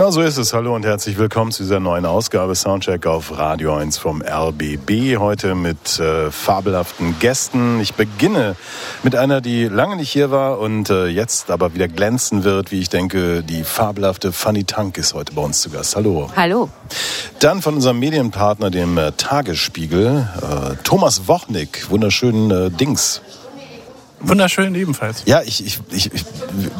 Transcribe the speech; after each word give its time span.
Genau 0.00 0.12
so 0.12 0.22
ist 0.22 0.38
es. 0.38 0.54
Hallo 0.54 0.74
und 0.74 0.86
herzlich 0.86 1.18
willkommen 1.18 1.52
zu 1.52 1.62
dieser 1.62 1.78
neuen 1.78 2.06
Ausgabe 2.06 2.54
Soundcheck 2.54 3.06
auf 3.06 3.36
Radio 3.36 3.76
1 3.76 3.98
vom 3.98 4.22
RBB. 4.22 5.18
Heute 5.18 5.54
mit 5.54 6.00
äh, 6.00 6.30
fabelhaften 6.30 7.18
Gästen. 7.18 7.80
Ich 7.80 7.92
beginne 7.92 8.56
mit 9.02 9.14
einer, 9.14 9.42
die 9.42 9.64
lange 9.66 9.96
nicht 9.96 10.10
hier 10.10 10.30
war 10.30 10.58
und 10.58 10.88
äh, 10.88 11.08
jetzt 11.08 11.50
aber 11.50 11.74
wieder 11.74 11.86
glänzen 11.86 12.44
wird, 12.44 12.72
wie 12.72 12.80
ich 12.80 12.88
denke. 12.88 13.42
Die 13.42 13.62
fabelhafte 13.62 14.32
Fanny 14.32 14.64
Tank 14.64 14.96
ist 14.96 15.12
heute 15.12 15.34
bei 15.34 15.42
uns 15.42 15.60
zu 15.60 15.68
Gast. 15.68 15.94
Hallo. 15.96 16.30
Hallo. 16.34 16.70
Dann 17.40 17.60
von 17.60 17.74
unserem 17.74 17.98
Medienpartner, 17.98 18.70
dem 18.70 18.96
äh, 18.96 19.12
Tagesspiegel, 19.12 20.26
äh, 20.40 20.76
Thomas 20.82 21.28
Wochnick. 21.28 21.90
Wunderschönen 21.90 22.50
äh, 22.50 22.70
Dings. 22.70 23.20
Wunderschön 24.20 24.74
ebenfalls. 24.74 25.22
Ja, 25.24 25.40
ich, 25.42 25.64
ich, 25.64 25.80
ich, 25.90 26.10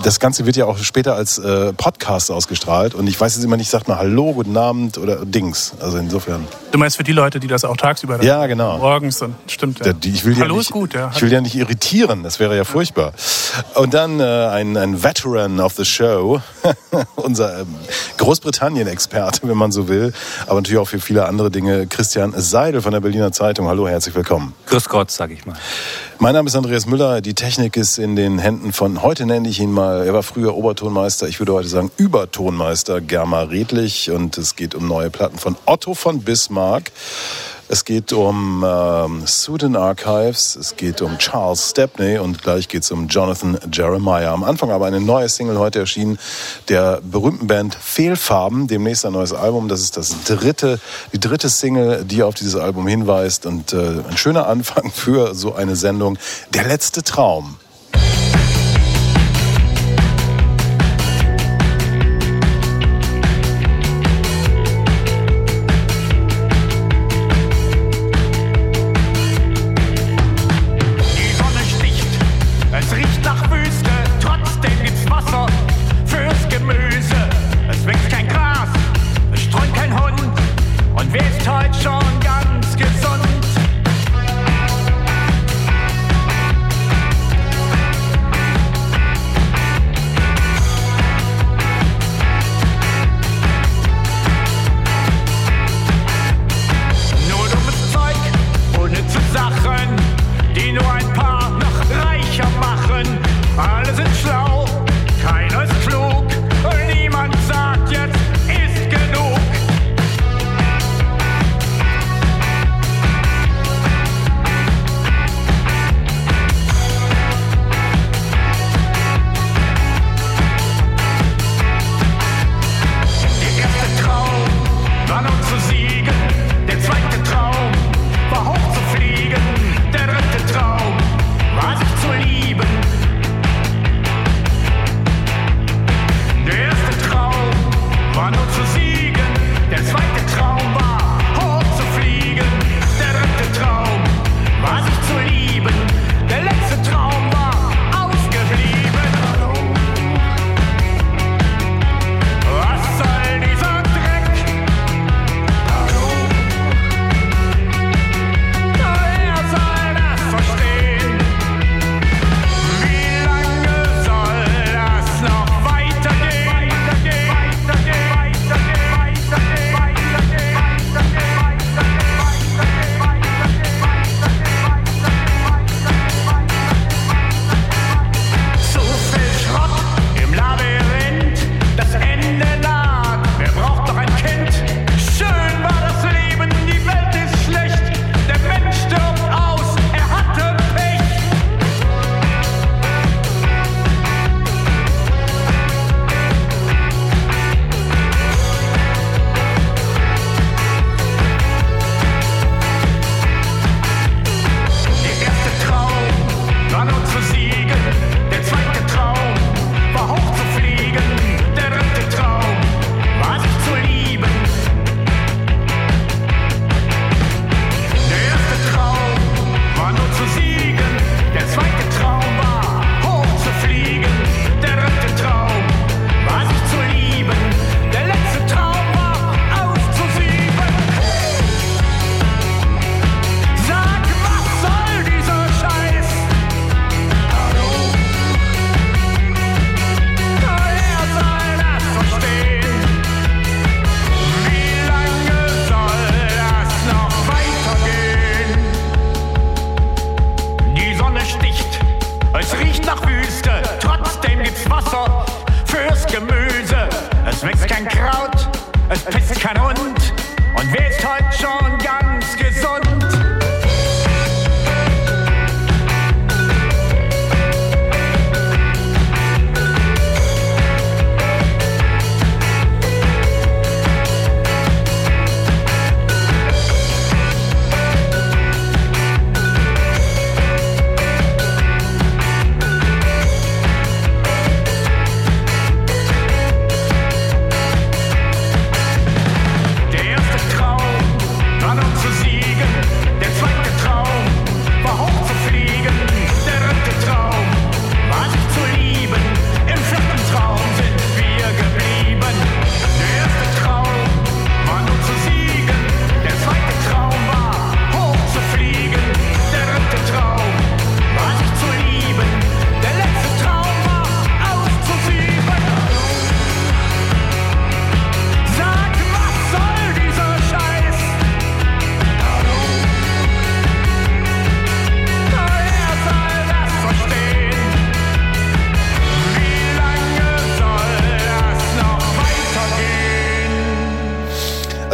das 0.03 0.21
Ganze 0.21 0.45
wird 0.45 0.57
ja 0.57 0.67
auch 0.67 0.79
später 0.79 1.15
als 1.15 1.39
äh, 1.39 1.73
Podcast 1.73 2.30
ausgestrahlt 2.30 2.95
und 2.95 3.07
ich 3.07 3.19
weiß 3.19 3.35
jetzt 3.35 3.45
immer 3.45 3.57
nicht, 3.57 3.71
sagt 3.71 3.89
mal 3.89 3.97
Hallo, 3.97 4.35
guten 4.35 4.57
Abend 4.57 4.99
oder 4.99 5.25
Dings. 5.25 5.73
Also 5.80 5.99
insofern. 5.99 6.47
Du 6.71 6.79
meinst 6.79 6.99
für 6.99 7.03
die 7.03 7.13
Leute, 7.13 7.41
die 7.41 7.47
das 7.47 7.65
auch 7.65 7.77
tagsüber 7.77 8.23
Ja, 8.23 8.47
genau. 8.47 8.79
morgens 8.79 9.23
und 9.23 9.35
stimmt. 9.47 9.85
Ja. 9.85 9.93
Die, 9.95 10.11
ich 10.11 10.25
will 10.25 10.35
Hallo 10.35 10.47
ja 10.47 10.53
nicht, 10.53 10.61
ist 10.69 10.73
gut, 10.73 10.95
ja. 10.95 11.11
Ich 11.15 11.23
will 11.23 11.33
ja 11.33 11.41
nicht 11.41 11.55
irritieren, 11.55 12.23
das 12.23 12.41
wäre 12.41 12.57
ja 12.57 12.65
furchtbar. 12.65 13.13
Und 13.75 13.95
dann 13.95 14.21
äh, 14.21 14.25
ein, 14.25 14.77
ein 14.77 15.02
Veteran 15.02 15.61
of 15.61 15.75
the 15.75 15.85
Show, 15.85 16.43
unser 17.16 17.61
ähm, 17.61 17.75
Großbritannien-Experte, 18.19 19.49
wenn 19.49 19.57
man 19.57 19.73
so 19.73 19.88
will, 19.88 20.13
aber 20.47 20.57
natürlich 20.57 20.79
auch 20.79 20.88
für 20.88 21.01
viele 21.01 21.27
andere 21.27 21.51
Dinge, 21.51 21.87
Christian 21.87 22.35
Seidel 22.37 22.83
von 22.83 22.93
der 22.93 23.01
Berliner 23.01 23.33
Zeitung. 23.33 23.66
Hallo, 23.66 23.88
herzlich 23.88 24.15
willkommen. 24.15 24.55
Grüß 24.66 24.88
Gott, 24.88 25.11
sag 25.11 25.30
ich 25.30 25.46
mal. 25.46 25.57
Mein 26.23 26.35
Name 26.35 26.49
ist 26.49 26.54
Andreas 26.54 26.85
Müller. 26.85 27.23
Die 27.23 27.32
Technik 27.32 27.79
ist 27.79 27.96
in 27.96 28.15
den 28.15 28.38
Händen 28.38 28.74
von, 28.74 29.02
heute 29.02 29.24
nenne 29.24 29.49
ich 29.49 29.59
ihn 29.59 29.73
mal, 29.73 30.07
er 30.07 30.13
war 30.13 30.23
früher 30.23 30.54
Obertonmeister, 30.54 31.27
ich 31.27 31.38
würde 31.38 31.54
heute 31.54 31.68
sagen 31.68 31.90
Übertonmeister 31.96 33.01
Germa 33.01 33.45
Redlich. 33.45 34.10
Und 34.10 34.37
es 34.37 34.54
geht 34.54 34.74
um 34.74 34.87
neue 34.87 35.09
Platten 35.09 35.38
von 35.38 35.57
Otto 35.65 35.95
von 35.95 36.21
Bismarck. 36.21 36.93
Es 37.73 37.85
geht 37.85 38.13
um 38.13 38.65
ähm, 38.66 39.23
Sudan 39.26 39.76
Archives, 39.76 40.57
es 40.57 40.74
geht 40.74 41.02
um 41.02 41.18
Charles 41.18 41.71
Stepney 41.71 42.18
und 42.18 42.43
gleich 42.43 42.66
geht 42.66 42.82
es 42.82 42.90
um 42.90 43.07
Jonathan 43.07 43.60
Jeremiah. 43.73 44.32
Am 44.32 44.43
Anfang 44.43 44.73
aber 44.73 44.87
eine 44.87 45.01
neue 45.01 45.29
Single 45.29 45.57
heute 45.57 45.79
erschienen 45.79 46.18
der 46.68 47.01
berühmten 47.01 47.46
Band 47.46 47.77
Fehlfarben, 47.77 48.66
demnächst 48.66 49.07
ein 49.07 49.12
neues 49.12 49.32
Album. 49.32 49.68
Das 49.68 49.82
ist 49.82 49.96
das 49.96 50.24
dritte, 50.24 50.80
die 51.12 51.21
dritte 51.21 51.49
Single, 51.49 52.04
die 52.04 52.24
auf 52.24 52.35
dieses 52.35 52.57
Album 52.57 52.88
hinweist 52.88 53.46
und 53.46 53.73
äh, 53.73 54.02
ein 54.09 54.16
schöner 54.16 54.49
Anfang 54.49 54.90
für 54.93 55.37
so 55.37 55.55
eine 55.55 55.77
Sendung. 55.77 56.18
Der 56.52 56.66
letzte 56.66 57.05
Traum. 57.05 57.60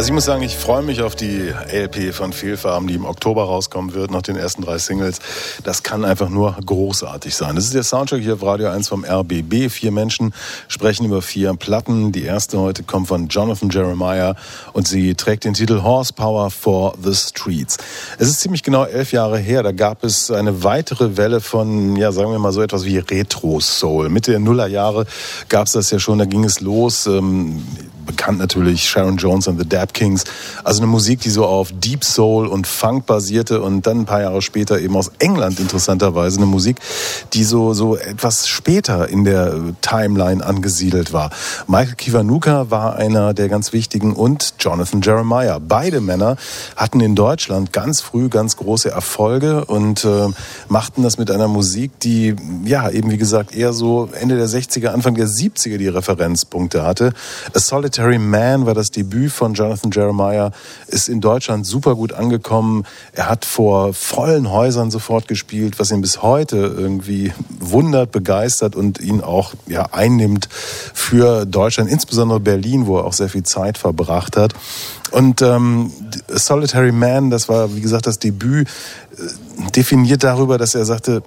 Also 0.07 0.13
ich 0.13 0.15
muss 0.15 0.25
sagen, 0.25 0.43
ich 0.43 0.55
freue 0.55 0.83
mich 0.83 1.01
auf 1.01 1.17
die 1.17 1.51
LP 1.69 2.13
von 2.13 2.31
Fehlfarben, 2.31 2.87
die 2.87 2.93
im 2.93 3.03
Oktober 3.03 3.43
rauskommen 3.43 3.93
wird, 3.93 4.09
nach 4.09 4.21
den 4.21 4.37
ersten 4.37 4.61
drei 4.61 4.77
Singles. 4.77 5.19
Das 5.65 5.83
kann 5.83 6.05
einfach 6.05 6.29
nur 6.29 6.55
großartig 6.65 7.35
sein. 7.35 7.55
Das 7.55 7.65
ist 7.65 7.73
der 7.73 7.83
Soundtrack 7.83 8.21
hier 8.21 8.35
auf 8.35 8.41
Radio 8.41 8.69
1 8.69 8.87
vom 8.87 9.03
RBB. 9.03 9.69
Vier 9.69 9.91
Menschen 9.91 10.33
sprechen 10.69 11.05
über 11.05 11.21
vier 11.21 11.55
Platten. 11.55 12.13
Die 12.13 12.23
erste 12.23 12.57
heute 12.57 12.83
kommt 12.83 13.09
von 13.09 13.27
Jonathan 13.27 13.69
Jeremiah 13.69 14.35
und 14.71 14.87
sie 14.87 15.13
trägt 15.15 15.43
den 15.43 15.55
Titel 15.55 15.81
Horsepower 15.83 16.51
for 16.51 16.93
the 17.03 17.13
Streets. 17.13 17.75
Es 18.17 18.29
ist 18.29 18.39
ziemlich 18.39 18.63
genau 18.63 18.85
elf 18.85 19.11
Jahre 19.11 19.37
her. 19.37 19.61
Da 19.61 19.73
gab 19.73 20.05
es 20.05 20.31
eine 20.31 20.63
weitere 20.63 21.17
Welle 21.17 21.41
von, 21.41 21.97
ja, 21.97 22.13
sagen 22.13 22.31
wir 22.31 22.39
mal 22.39 22.53
so 22.53 22.61
etwas 22.61 22.85
wie 22.85 22.97
Retro-Soul. 22.97 24.07
Mitte 24.07 24.31
der 24.31 24.39
Nullerjahre 24.39 25.05
gab 25.49 25.67
es 25.67 25.73
das 25.73 25.91
ja 25.91 25.99
schon. 25.99 26.17
Da 26.17 26.23
ging 26.23 26.45
es 26.45 26.61
los. 26.61 27.07
Ähm, 27.07 27.61
bekannt 28.27 28.39
natürlich 28.39 28.83
Sharon 28.83 29.15
Jones 29.15 29.47
and 29.47 29.57
the 29.57 29.67
Dap 29.67 29.93
Kings. 29.93 30.25
Also 30.65 30.81
eine 30.81 30.87
Musik, 30.87 31.21
die 31.21 31.29
so 31.29 31.45
auf 31.45 31.71
Deep 31.71 32.03
Soul 32.03 32.47
und 32.47 32.67
Funk 32.67 33.05
basierte 33.05 33.61
und 33.61 33.87
dann 33.87 34.01
ein 34.01 34.05
paar 34.05 34.21
Jahre 34.21 34.41
später 34.41 34.81
eben 34.81 34.97
aus 34.97 35.11
England 35.19 35.61
interessanterweise 35.61 36.37
eine 36.37 36.45
Musik, 36.45 36.77
die 37.33 37.43
so, 37.43 37.73
so 37.73 37.95
etwas 37.95 38.47
später 38.47 39.09
in 39.09 39.23
der 39.23 39.53
Timeline 39.81 40.45
angesiedelt 40.45 41.13
war. 41.13 41.29
Michael 41.67 41.95
Kiwanuka 41.95 42.69
war 42.69 42.95
einer 42.95 43.33
der 43.33 43.49
ganz 43.49 43.73
wichtigen 43.73 44.13
und 44.13 44.55
Jonathan 44.59 45.01
Jeremiah. 45.01 45.59
Beide 45.59 46.01
Männer 46.01 46.37
hatten 46.75 46.99
in 46.99 47.15
Deutschland 47.15 47.73
ganz 47.73 48.01
früh 48.01 48.29
ganz 48.29 48.57
große 48.57 48.89
Erfolge 48.89 49.65
und 49.65 50.05
äh, 50.05 50.27
machten 50.69 51.03
das 51.03 51.17
mit 51.17 51.31
einer 51.31 51.47
Musik, 51.47 51.99
die 51.99 52.35
ja 52.65 52.89
eben 52.89 53.11
wie 53.11 53.17
gesagt 53.17 53.55
eher 53.55 53.73
so 53.73 54.09
Ende 54.13 54.37
der 54.37 54.47
60er, 54.47 54.87
Anfang 54.87 55.15
der 55.15 55.27
70er 55.27 55.77
die 55.77 55.87
Referenzpunkte 55.87 56.83
hatte. 56.83 57.13
A 57.53 57.59
Solitary 57.59 58.19
Man 58.19 58.65
war 58.65 58.73
das 58.73 58.91
Debüt 58.91 59.31
von 59.31 59.53
Jonathan 59.53 59.91
Jeremiah, 59.91 60.51
ist 60.87 61.09
in 61.09 61.21
Deutschland 61.21 61.65
super 61.65 61.95
gut 61.95 62.13
angekommen. 62.13 62.83
Er 63.13 63.29
hat 63.29 63.45
vor 63.45 63.93
vollen 63.93 64.51
Häusern 64.51 64.91
sofort 64.91 65.27
gespielt, 65.27 65.79
was 65.79 65.91
ihn 65.91 66.01
bis 66.01 66.21
heute 66.21 66.57
irgendwie 66.57 67.16
wundert, 67.59 68.11
begeistert 68.11 68.75
und 68.75 68.99
ihn 68.99 69.21
auch 69.21 69.53
ja, 69.67 69.87
einnimmt 69.91 70.47
für 70.51 71.45
Deutschland, 71.45 71.89
insbesondere 71.89 72.39
Berlin, 72.39 72.87
wo 72.87 72.97
er 72.97 73.05
auch 73.05 73.13
sehr 73.13 73.29
viel 73.29 73.43
Zeit 73.43 73.77
verbracht 73.77 74.37
hat. 74.37 74.53
Und 75.11 75.41
ähm, 75.41 75.91
Solitary 76.27 76.91
Man, 76.91 77.29
das 77.29 77.47
war 77.47 77.73
wie 77.75 77.81
gesagt 77.81 78.07
das 78.07 78.19
Debüt, 78.19 78.67
äh, 78.67 79.71
definiert 79.71 80.23
darüber, 80.23 80.57
dass 80.57 80.75
er 80.75 80.85
sagte, 80.85 81.23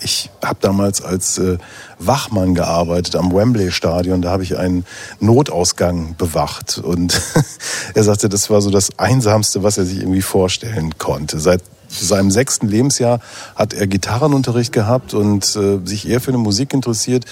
ich 0.00 0.30
habe 0.42 0.58
damals 0.60 1.02
als 1.02 1.38
äh, 1.38 1.58
Wachmann 1.98 2.54
gearbeitet 2.54 3.16
am 3.16 3.32
Wembley 3.34 3.70
Stadion, 3.70 4.22
da 4.22 4.30
habe 4.30 4.44
ich 4.44 4.56
einen 4.56 4.84
Notausgang 5.20 6.14
bewacht 6.16 6.78
und 6.78 7.20
er 7.94 8.04
sagte, 8.04 8.28
das 8.28 8.48
war 8.50 8.60
so 8.60 8.70
das 8.70 8.98
einsamste, 8.98 9.62
was 9.62 9.78
er 9.78 9.84
sich 9.84 9.98
irgendwie 9.98 10.22
vorstellen 10.22 10.96
konnte. 10.98 11.38
Seit 11.38 11.62
seinem 11.88 12.30
sechsten 12.30 12.68
Lebensjahr 12.68 13.20
hat 13.54 13.72
er 13.72 13.86
Gitarrenunterricht 13.86 14.72
gehabt 14.72 15.14
und 15.14 15.44
äh, 15.56 15.78
sich 15.84 16.08
eher 16.08 16.20
für 16.20 16.30
eine 16.30 16.38
Musik 16.38 16.74
interessiert, 16.74 17.24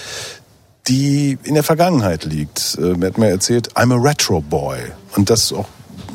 die 0.87 1.37
in 1.43 1.53
der 1.53 1.63
Vergangenheit 1.63 2.25
liegt. 2.25 2.77
Äh, 2.79 2.99
er 2.99 3.07
hat 3.07 3.17
mir 3.17 3.29
erzählt, 3.29 3.73
I'm 3.73 3.93
a 3.93 4.01
Retro 4.01 4.41
Boy 4.41 4.79
und 5.15 5.29
das 5.29 5.53
auch 5.53 5.67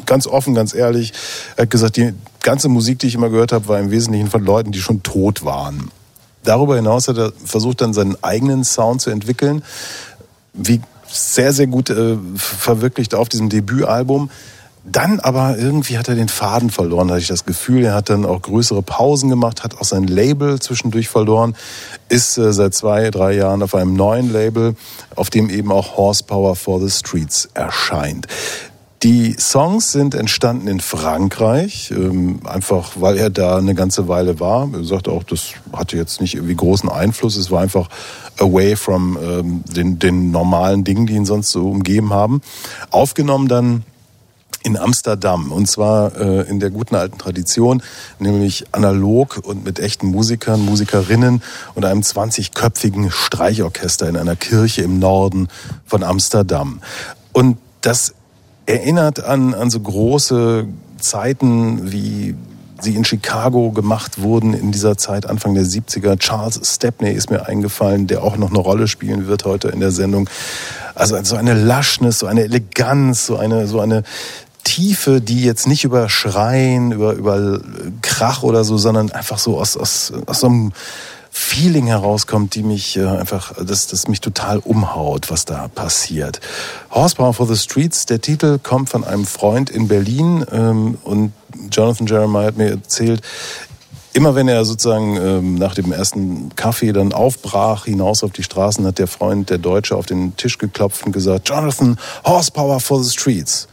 ganz 0.06 0.26
offen, 0.26 0.54
ganz 0.54 0.74
ehrlich. 0.74 1.12
Er 1.56 1.62
hat 1.62 1.70
gesagt, 1.70 1.96
die 1.96 2.12
ganze 2.40 2.68
Musik, 2.68 2.98
die 2.98 3.06
ich 3.06 3.14
immer 3.14 3.30
gehört 3.30 3.52
habe, 3.52 3.68
war 3.68 3.78
im 3.78 3.90
Wesentlichen 3.90 4.28
von 4.28 4.44
Leuten, 4.44 4.72
die 4.72 4.80
schon 4.80 5.02
tot 5.02 5.44
waren. 5.44 5.90
Darüber 6.44 6.76
hinaus 6.76 7.08
hat 7.08 7.18
er 7.18 7.32
versucht, 7.44 7.80
dann 7.80 7.94
seinen 7.94 8.22
eigenen 8.22 8.64
Sound 8.64 9.00
zu 9.00 9.10
entwickeln, 9.10 9.62
wie 10.52 10.80
sehr, 11.06 11.52
sehr 11.52 11.66
gut 11.66 11.90
äh, 11.90 12.16
verwirklicht 12.36 13.14
auf 13.14 13.28
diesem 13.28 13.48
Debütalbum. 13.48 14.30
Dann 14.84 15.20
aber 15.20 15.56
irgendwie 15.58 15.96
hat 15.96 16.08
er 16.08 16.17
den 16.17 16.29
Faden 16.29 16.70
verloren, 16.70 17.08
hatte 17.11 17.20
ich 17.20 17.29
das 17.29 17.44
Gefühl. 17.44 17.84
Er 17.84 17.94
hat 17.94 18.11
dann 18.11 18.25
auch 18.25 18.43
größere 18.43 18.82
Pausen 18.82 19.31
gemacht, 19.31 19.62
hat 19.62 19.79
auch 19.81 19.84
sein 19.84 20.08
Label 20.08 20.58
zwischendurch 20.58 21.08
verloren, 21.08 21.55
ist 22.08 22.37
äh, 22.37 22.52
seit 22.52 22.75
zwei, 22.75 23.11
drei 23.11 23.34
Jahren 23.34 23.62
auf 23.62 23.76
einem 23.76 23.94
neuen 23.94 24.32
Label, 24.32 24.75
auf 25.14 25.31
dem 25.31 25.50
eben 25.50 25.70
auch 25.70 25.96
Horsepower 25.96 26.56
for 26.56 26.81
the 26.81 26.90
Streets 26.90 27.49
erscheint. 27.55 28.26
Die 29.05 29.34
Songs 29.38 29.91
sind 29.91 30.15
entstanden 30.15 30.69
in 30.69 30.81
Frankreich, 30.81 31.93
ähm, 31.93 32.41
einfach 32.44 32.93
weil 32.96 33.19
er 33.19 33.31
da 33.31 33.58
eine 33.58 33.74
ganze 33.74 34.06
Weile 34.06 34.39
war. 34.39 34.69
Er 34.72 34.84
sagt 34.84 35.08
auch, 35.08 35.24
das 35.24 35.55
hatte 35.72 35.96
jetzt 35.96 36.20
nicht 36.20 36.34
irgendwie 36.34 36.55
großen 36.55 36.89
Einfluss. 36.89 37.36
Es 37.36 37.51
war 37.51 37.62
einfach 37.62 37.89
away 38.39 38.77
from 38.77 39.19
ähm, 39.20 39.65
den, 39.67 39.98
den 39.98 40.31
normalen 40.31 40.84
Dingen, 40.84 41.06
die 41.06 41.15
ihn 41.15 41.24
sonst 41.24 41.51
so 41.51 41.69
umgeben 41.69 42.12
haben. 42.12 42.43
Aufgenommen 42.91 43.48
dann 43.48 43.84
in 44.64 44.76
Amsterdam 44.76 45.52
und 45.52 45.66
zwar 45.66 46.16
äh, 46.16 46.48
in 46.48 46.60
der 46.60 46.70
guten 46.70 46.94
alten 46.94 47.19
Tradition, 47.19 47.82
nämlich 48.19 48.66
analog 48.72 49.40
und 49.42 49.64
mit 49.64 49.78
echten 49.78 50.06
Musikern, 50.08 50.64
Musikerinnen 50.64 51.42
und 51.74 51.84
einem 51.84 52.00
20-köpfigen 52.00 53.10
Streichorchester 53.10 54.08
in 54.08 54.16
einer 54.16 54.36
Kirche 54.36 54.82
im 54.82 54.98
Norden 54.98 55.48
von 55.86 56.02
Amsterdam. 56.02 56.81
Und 57.32 57.58
das 57.81 58.14
erinnert 58.66 59.24
an, 59.24 59.54
an 59.54 59.70
so 59.70 59.81
große 59.81 60.66
Zeiten 60.98 61.92
wie 61.92 62.34
sie 62.82 62.94
in 62.94 63.04
Chicago 63.04 63.70
gemacht 63.70 64.20
wurden 64.20 64.54
in 64.54 64.72
dieser 64.72 64.96
Zeit, 64.96 65.26
Anfang 65.26 65.54
der 65.54 65.64
70er. 65.64 66.19
Charles 66.19 66.60
Stepney 66.64 67.12
ist 67.12 67.31
mir 67.31 67.46
eingefallen, 67.46 68.06
der 68.06 68.22
auch 68.22 68.36
noch 68.36 68.50
eine 68.50 68.58
Rolle 68.58 68.88
spielen 68.88 69.26
wird 69.26 69.44
heute 69.44 69.69
in 69.69 69.81
der 69.81 69.92
Sendung. 69.92 70.28
Also 70.94 71.22
so 71.22 71.36
eine 71.36 71.54
Laschness, 71.54 72.19
so 72.19 72.26
eine 72.26 72.42
Eleganz, 72.42 73.26
so 73.26 73.36
eine, 73.36 73.66
so 73.66 73.81
eine 73.81 74.02
Tiefe, 74.64 75.20
die 75.20 75.42
jetzt 75.42 75.66
nicht 75.66 75.84
über 75.84 76.08
Schreien, 76.08 76.92
über, 76.92 77.14
über 77.14 77.60
Krach 78.00 78.42
oder 78.42 78.64
so, 78.64 78.78
sondern 78.78 79.10
einfach 79.10 79.38
so 79.38 79.58
aus, 79.58 79.76
aus, 79.76 80.12
aus 80.26 80.40
so 80.40 80.46
einem 80.46 80.72
Feeling 81.34 81.86
herauskommt, 81.86 82.54
die 82.54 82.62
mich 82.62 82.96
äh, 82.98 83.06
einfach, 83.06 83.54
das, 83.64 83.86
das 83.86 84.06
mich 84.06 84.20
total 84.20 84.58
umhaut, 84.58 85.31
was 85.31 85.46
da 85.46 85.69
passiert. 85.69 86.40
Horsepower 86.90 87.32
for 87.32 87.46
the 87.46 87.56
Streets, 87.56 88.04
der 88.04 88.20
Titel 88.20 88.58
kommt 88.62 88.90
von 88.90 89.02
einem 89.02 89.24
Freund 89.24 89.70
in 89.70 89.88
Berlin 89.88 90.44
ähm, 90.52 90.98
und 91.04 91.32
Jonathan 91.70 92.06
Jeremiah 92.06 92.46
hat 92.46 92.58
mir 92.58 92.70
erzählt, 92.70 93.22
immer 94.12 94.34
wenn 94.34 94.46
er 94.46 94.66
sozusagen 94.66 95.16
ähm, 95.16 95.54
nach 95.54 95.74
dem 95.74 95.90
ersten 95.90 96.54
Kaffee 96.54 96.92
dann 96.92 97.14
aufbrach, 97.14 97.86
hinaus 97.86 98.22
auf 98.22 98.32
die 98.32 98.42
Straßen, 98.42 98.86
hat 98.86 98.98
der 98.98 99.06
Freund, 99.06 99.48
der 99.48 99.58
Deutsche, 99.58 99.96
auf 99.96 100.04
den 100.04 100.36
Tisch 100.36 100.58
geklopft 100.58 101.06
und 101.06 101.12
gesagt, 101.12 101.48
Jonathan, 101.48 101.98
Horsepower 102.26 102.78
for 102.81 103.02
the 103.02 103.10
Streets. 103.10 103.69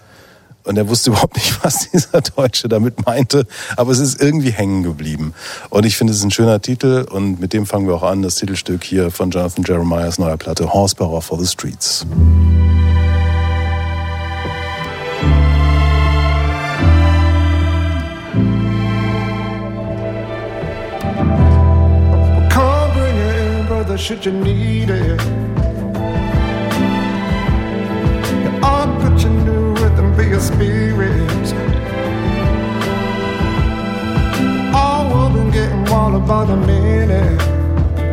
Und 0.70 0.78
er 0.78 0.88
wusste 0.88 1.10
überhaupt 1.10 1.36
nicht, 1.36 1.64
was 1.64 1.90
dieser 1.90 2.22
Deutsche 2.22 2.70
damit 2.70 3.04
meinte. 3.04 3.48
Aber 3.76 3.92
es 3.92 3.98
ist 3.98 4.22
irgendwie 4.22 4.52
hängen 4.52 4.84
geblieben. 4.84 5.34
Und 5.72 5.84
ich 5.84 5.98
finde, 5.98 6.14
es 6.14 6.20
ist 6.20 6.26
ein 6.26 6.32
schöner 6.32 6.62
Titel. 6.62 7.08
Und 7.10 7.40
mit 7.40 7.54
dem 7.54 7.66
fangen 7.66 7.88
wir 7.88 7.96
auch 7.96 8.04
an. 8.04 8.22
Das 8.22 8.36
Titelstück 8.36 8.84
hier 8.84 9.10
von 9.10 9.32
Jonathan 9.32 9.66
Jeremiahs 9.68 10.20
neuer 10.20 10.38
Platte 10.38 10.72
Horsepower 10.72 11.24
for 11.24 11.40
the 11.40 11.48
Streets. 11.48 12.06
Should 23.98 24.26
you 24.26 24.32
need 24.32 24.90
it? 24.90 25.39
Your 30.30 30.40
spirits. 30.40 31.54
All 34.76 35.30
been 35.34 35.50
getting 35.50 35.84
wild 35.86 36.28
by 36.28 36.46
the 36.46 36.56
minute. 36.56 37.40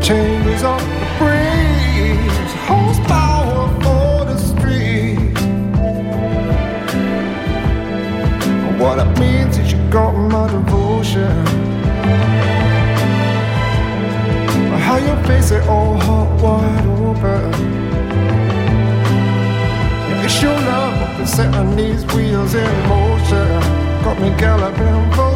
Changes 0.02 0.62
up 0.62 0.80
the 0.80 1.06
breeze, 1.18 2.52
horsepower 2.68 3.68
for 3.82 4.24
the 4.24 4.38
streets. 4.38 5.40
What 8.80 8.98
it 8.98 9.18
means 9.20 9.58
is 9.58 9.72
you 9.72 9.90
got 9.90 10.12
my 10.12 10.50
devotion. 10.50 11.44
How 14.86 14.96
you 14.96 15.14
face 15.26 15.50
it 15.50 15.62
all 15.68 15.98
hot 15.98 16.40
wide 16.40 16.86
open. 16.86 17.35
Setting 21.24 21.76
these 21.76 22.04
wheels 22.14 22.54
in 22.54 22.88
motion. 22.88 23.48
Got 24.04 24.20
me 24.20 24.30
galloping 24.36 25.12
full 25.12 25.35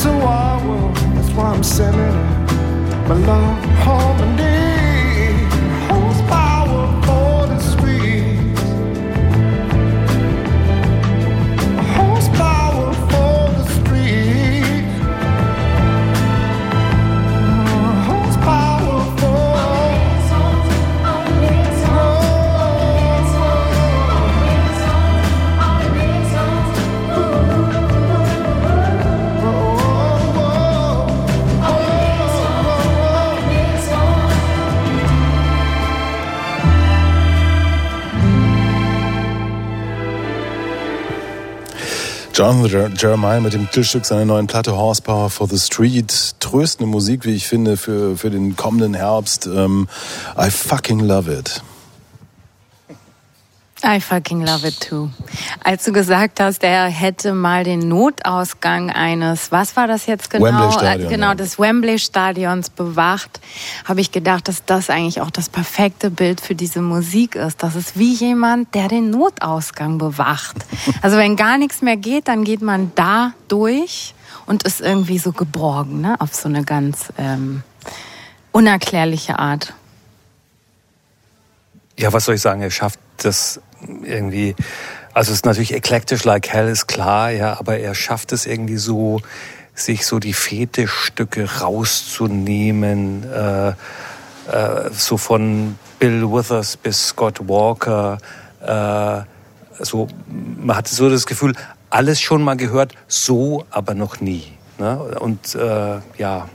Cause 0.00 0.06
it's 0.06 0.16
a 0.16 0.24
wild 0.24 0.66
world, 0.66 0.96
that's 0.96 1.30
why 1.32 1.50
I'm 1.50 1.62
sending 1.62 2.00
it. 2.00 3.06
My 3.06 3.16
love, 3.16 3.64
Jonathan 42.40 42.70
Jer- 42.70 42.90
Jeremiah 42.96 43.38
mit 43.38 43.52
dem 43.52 43.66
Titelstück 43.66 44.06
seiner 44.06 44.24
neuen 44.24 44.46
Platte 44.46 44.74
Horsepower 44.74 45.28
for 45.28 45.46
the 45.46 45.58
Street. 45.58 46.10
Tröstende 46.40 46.90
Musik, 46.90 47.26
wie 47.26 47.34
ich 47.34 47.46
finde, 47.46 47.76
für, 47.76 48.16
für 48.16 48.30
den 48.30 48.56
kommenden 48.56 48.94
Herbst. 48.94 49.44
Ähm, 49.44 49.88
I 50.38 50.48
fucking 50.48 51.00
love 51.00 51.30
it. 51.30 51.62
I 53.84 54.00
fucking 54.00 54.44
love 54.44 54.66
it 54.66 54.80
too. 54.80 55.10
Als 55.64 55.84
du 55.84 55.92
gesagt 55.92 56.40
hast, 56.40 56.62
er 56.62 56.86
hätte 56.86 57.32
mal 57.32 57.64
den 57.64 57.80
Notausgang 57.80 58.90
eines, 58.90 59.52
was 59.52 59.76
war 59.76 59.86
das 59.86 60.06
jetzt 60.06 60.30
genau? 60.30 60.70
Äh, 60.80 60.98
genau, 61.06 61.28
ja. 61.28 61.34
des 61.34 61.58
Wembley-Stadions 61.58 62.70
bewacht, 62.70 63.40
habe 63.84 64.00
ich 64.00 64.12
gedacht, 64.12 64.48
dass 64.48 64.64
das 64.64 64.90
eigentlich 64.90 65.20
auch 65.20 65.30
das 65.30 65.48
perfekte 65.48 66.10
Bild 66.10 66.40
für 66.40 66.54
diese 66.54 66.82
Musik 66.82 67.36
ist. 67.36 67.62
Das 67.62 67.74
ist 67.74 67.98
wie 67.98 68.14
jemand, 68.14 68.74
der 68.74 68.88
den 68.88 69.10
Notausgang 69.10 69.98
bewacht. 69.98 70.56
Also 71.02 71.16
wenn 71.16 71.36
gar 71.36 71.56
nichts 71.56 71.82
mehr 71.82 71.96
geht, 71.96 72.28
dann 72.28 72.44
geht 72.44 72.62
man 72.62 72.92
da 72.94 73.32
durch 73.48 74.14
und 74.46 74.64
ist 74.64 74.80
irgendwie 74.80 75.18
so 75.18 75.32
geborgen, 75.32 76.00
ne? 76.00 76.16
Auf 76.20 76.34
so 76.34 76.48
eine 76.48 76.64
ganz 76.64 77.12
ähm, 77.16 77.62
unerklärliche 78.52 79.38
Art. 79.38 79.72
Ja, 81.98 82.12
was 82.12 82.24
soll 82.24 82.34
ich 82.34 82.40
sagen? 82.40 82.60
Er 82.60 82.70
schafft 82.70 82.98
das 83.18 83.60
irgendwie. 84.02 84.54
Also 85.12 85.32
es 85.32 85.38
ist 85.38 85.46
natürlich 85.46 85.74
eklektisch 85.74 86.24
like 86.24 86.48
hell, 86.48 86.68
ist 86.68 86.86
klar, 86.86 87.30
ja, 87.30 87.58
aber 87.58 87.78
er 87.78 87.94
schafft 87.94 88.32
es 88.32 88.46
irgendwie 88.46 88.76
so, 88.76 89.20
sich 89.74 90.06
so 90.06 90.18
die 90.18 90.32
Fetischstücke 90.32 91.60
rauszunehmen, 91.60 93.24
äh, 93.30 93.68
äh, 93.70 93.74
so 94.92 95.16
von 95.16 95.78
Bill 95.98 96.30
Withers 96.30 96.76
bis 96.76 97.08
Scott 97.08 97.48
Walker. 97.48 98.18
Äh, 98.60 99.84
so, 99.84 100.08
man 100.26 100.76
hatte 100.76 100.94
so 100.94 101.08
das 101.08 101.26
Gefühl, 101.26 101.54
alles 101.88 102.20
schon 102.20 102.42
mal 102.42 102.56
gehört, 102.56 102.94
so 103.08 103.64
aber 103.70 103.94
noch 103.94 104.20
nie. 104.20 104.52
Ne? 104.78 104.98
Und 104.98 105.54
äh, 105.54 105.98
ja, 106.18 106.48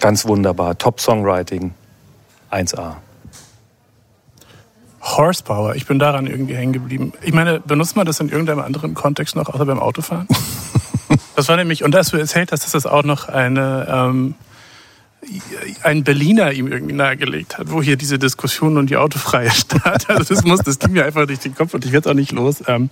ganz 0.00 0.26
wunderbar. 0.26 0.78
Top 0.78 1.00
Songwriting, 1.00 1.74
1A. 2.50 2.96
Horsepower, 5.06 5.76
ich 5.76 5.86
bin 5.86 5.98
daran 5.98 6.26
irgendwie 6.26 6.54
hängen 6.56 6.72
geblieben. 6.72 7.12
Ich 7.22 7.32
meine, 7.32 7.60
benutzt 7.60 7.96
man 7.96 8.06
das 8.06 8.18
in 8.18 8.28
irgendeinem 8.28 8.60
anderen 8.60 8.94
Kontext 8.94 9.36
noch, 9.36 9.48
außer 9.48 9.64
beim 9.64 9.78
Autofahren? 9.78 10.26
das 11.36 11.48
war 11.48 11.56
nämlich, 11.56 11.84
und 11.84 11.92
dass 11.92 12.10
du 12.10 12.16
erzählt 12.16 12.50
hast, 12.50 12.64
dass 12.64 12.72
das 12.72 12.86
auch 12.86 13.04
noch 13.04 13.28
eine, 13.28 13.86
ähm, 13.88 14.34
ein 15.82 16.02
Berliner 16.02 16.52
ihm 16.52 16.70
irgendwie 16.70 16.94
nahegelegt 16.94 17.58
hat, 17.58 17.70
wo 17.70 17.82
hier 17.82 17.96
diese 17.96 18.18
Diskussion 18.18 18.76
und 18.76 18.90
die 18.90 18.96
autofreie 18.96 19.50
Stadt, 19.52 20.10
also 20.10 20.34
das 20.34 20.44
muss, 20.44 20.60
das 20.60 20.78
ging 20.78 20.92
mir 20.92 21.04
einfach 21.04 21.26
durch 21.26 21.40
den 21.40 21.54
Kopf 21.54 21.74
und 21.74 21.84
ich 21.84 21.92
werde 21.92 22.10
auch 22.10 22.14
nicht 22.14 22.32
los. 22.32 22.64
Ähm, 22.66 22.90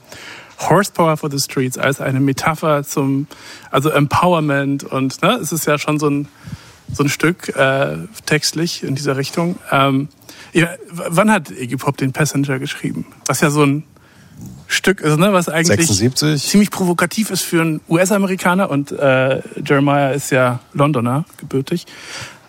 Horsepower 0.60 1.16
for 1.16 1.30
the 1.30 1.40
Streets 1.40 1.78
als 1.78 2.00
eine 2.00 2.20
Metapher 2.20 2.84
zum, 2.84 3.26
also 3.72 3.90
Empowerment 3.90 4.84
und 4.84 5.20
ne, 5.20 5.38
es 5.42 5.52
ist 5.52 5.66
ja 5.66 5.78
schon 5.78 5.98
so 5.98 6.08
ein, 6.08 6.28
so 6.92 7.02
ein 7.02 7.08
Stück 7.08 7.48
äh, 7.56 7.96
textlich 8.24 8.84
in 8.84 8.94
dieser 8.94 9.16
Richtung. 9.16 9.58
Ähm, 9.72 10.08
ja, 10.54 10.70
wann 10.90 11.30
hat 11.30 11.50
Iggy 11.50 11.76
Pop 11.76 11.96
den 11.96 12.12
Passenger 12.12 12.58
geschrieben? 12.58 13.04
Was 13.26 13.40
ja 13.40 13.50
so 13.50 13.64
ein 13.64 13.82
Stück 14.66 15.00
ist, 15.00 15.18
ne, 15.18 15.32
was 15.32 15.48
eigentlich 15.48 15.86
76? 15.86 16.50
ziemlich 16.50 16.70
provokativ 16.70 17.30
ist 17.30 17.42
für 17.42 17.60
einen 17.60 17.80
US-Amerikaner 17.88 18.70
und 18.70 18.92
äh, 18.92 19.42
Jeremiah 19.64 20.10
ist 20.10 20.30
ja 20.30 20.60
Londoner 20.72 21.24
gebürtig, 21.36 21.86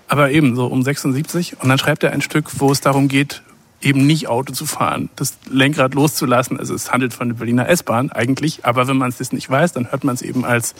aber 0.07 0.31
eben 0.31 0.55
so 0.55 0.67
um 0.67 0.83
76 0.83 1.57
und 1.61 1.67
dann 1.67 1.77
schreibt 1.77 2.03
er 2.03 2.11
ein 2.11 2.21
Stück, 2.21 2.45
wo 2.59 2.71
es 2.71 2.79
darum 2.79 3.07
geht, 3.07 3.41
eben 3.81 4.07
nicht 4.07 4.27
Auto 4.27 4.53
zu 4.53 4.65
fahren, 4.65 5.09
das 5.15 5.37
Lenkrad 5.49 5.93
loszulassen. 5.93 6.57
Also 6.57 6.73
es 6.73 6.91
handelt 6.91 7.13
von 7.13 7.29
der 7.29 7.35
Berliner 7.35 7.67
S-Bahn 7.69 8.11
eigentlich, 8.11 8.65
aber 8.65 8.87
wenn 8.87 8.97
man 8.97 9.09
es 9.09 9.17
das 9.17 9.31
nicht 9.31 9.49
weiß, 9.49 9.73
dann 9.73 9.91
hört 9.91 10.03
man 10.03 10.15
es 10.15 10.21
eben 10.21 10.45
als 10.45 10.73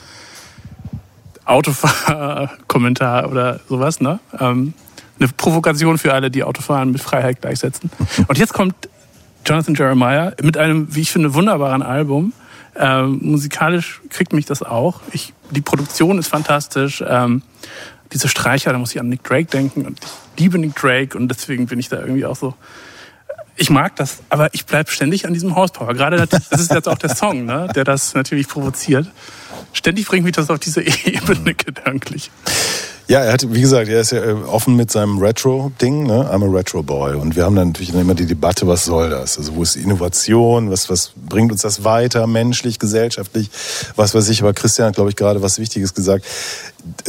Autofahr-Kommentar 1.46 3.30
oder 3.30 3.60
sowas, 3.68 4.00
ne? 4.00 4.20
Ähm, 4.40 4.74
eine 5.20 5.30
Provokation 5.30 5.98
für 5.98 6.14
alle, 6.14 6.30
die 6.30 6.44
Autofahren 6.44 6.92
mit 6.92 7.02
Freiheit 7.02 7.42
gleichsetzen. 7.42 7.90
Und 8.28 8.38
jetzt 8.38 8.54
kommt 8.54 8.76
Jonathan 9.46 9.76
Jeremiah 9.76 10.34
mit 10.42 10.58
einem, 10.58 10.94
wie 10.94 11.02
ich 11.02 11.12
finde, 11.12 11.34
wunderbaren 11.34 11.84
Album. 11.84 12.34
Ähm, 12.76 13.20
musikalisch 13.22 14.02
kriegt 14.10 14.34
mich 14.34 14.46
das 14.46 14.62
auch. 14.62 15.02
Ich, 15.12 15.34
die 15.52 15.62
Produktion 15.62 16.18
ist 16.18 16.28
fantastisch. 16.28 17.04
Ähm, 17.08 17.42
diese 18.12 18.28
Streicher, 18.28 18.72
da 18.72 18.78
muss 18.78 18.92
ich 18.92 19.00
an 19.00 19.10
Nick 19.10 19.24
Drake 19.24 19.46
denken 19.46 19.86
und 19.86 20.00
ich 20.04 20.40
liebe 20.40 20.58
Nick 20.58 20.76
Drake 20.76 21.18
und 21.18 21.30
deswegen 21.30 21.68
bin 21.68 21.80
ich 21.80 21.90
da 21.90 22.00
irgendwie 22.00 22.26
auch 22.26 22.36
so. 22.36 22.54
Ich 23.58 23.70
mag 23.70 23.96
das, 23.96 24.20
aber 24.30 24.54
ich 24.54 24.66
bleib 24.66 24.90
ständig 24.90 25.26
an 25.26 25.34
diesem 25.34 25.56
Horsepower. 25.56 25.94
Gerade 25.94 26.28
das 26.28 26.50
ist 26.50 26.72
jetzt 26.72 26.90
auch 26.90 26.98
der 26.98 27.16
Song, 27.16 27.46
ne, 27.46 27.70
der 27.74 27.86
das 27.86 28.14
natürlich 28.14 28.50
provoziert. 28.50 29.10
Ständig 29.76 30.08
bringt 30.08 30.24
mich 30.24 30.34
das 30.34 30.50
auf 30.50 30.60
diese 30.60 30.82
Ebene 31.06 31.54
gedanklich. 31.54 32.32
Ja, 33.08 33.20
er 33.20 33.34
hat, 33.34 33.54
wie 33.54 33.62
gesagt, 33.62 33.90
er 33.90 34.00
ist 34.00 34.12
ja 34.12 34.24
äh, 34.24 34.32
offen 34.32 34.76
mit 34.78 34.90
seinem 34.90 35.20
Retro-Ding, 35.20 36.08
ne? 36.08 36.28
I'm 36.32 36.44
a 36.44 36.58
Retro-Boy. 36.58 37.16
Und 37.16 37.36
wir 37.36 37.44
haben 37.44 37.56
dann 37.56 37.68
natürlich 37.68 37.94
immer 37.94 38.16
die 38.16 38.26
Debatte, 38.26 38.68
was 38.68 38.86
soll 38.86 39.10
das? 39.10 39.38
Also 39.38 39.56
wo 39.56 39.64
ist 39.64 39.76
die 39.76 39.82
Innovation? 39.82 40.72
Was, 40.72 40.90
was 40.90 41.12
bringt 41.28 41.52
uns 41.52 41.62
das 41.62 41.84
weiter, 41.84 42.26
menschlich, 42.26 42.80
gesellschaftlich? 42.80 43.52
Was 43.98 44.16
weiß 44.16 44.30
ich, 44.30 44.42
aber 44.42 44.54
Christian 44.54 44.88
hat, 44.88 44.96
glaube 44.96 45.10
ich, 45.10 45.18
gerade 45.18 45.42
was 45.42 45.60
Wichtiges 45.60 45.94
gesagt. 45.94 46.26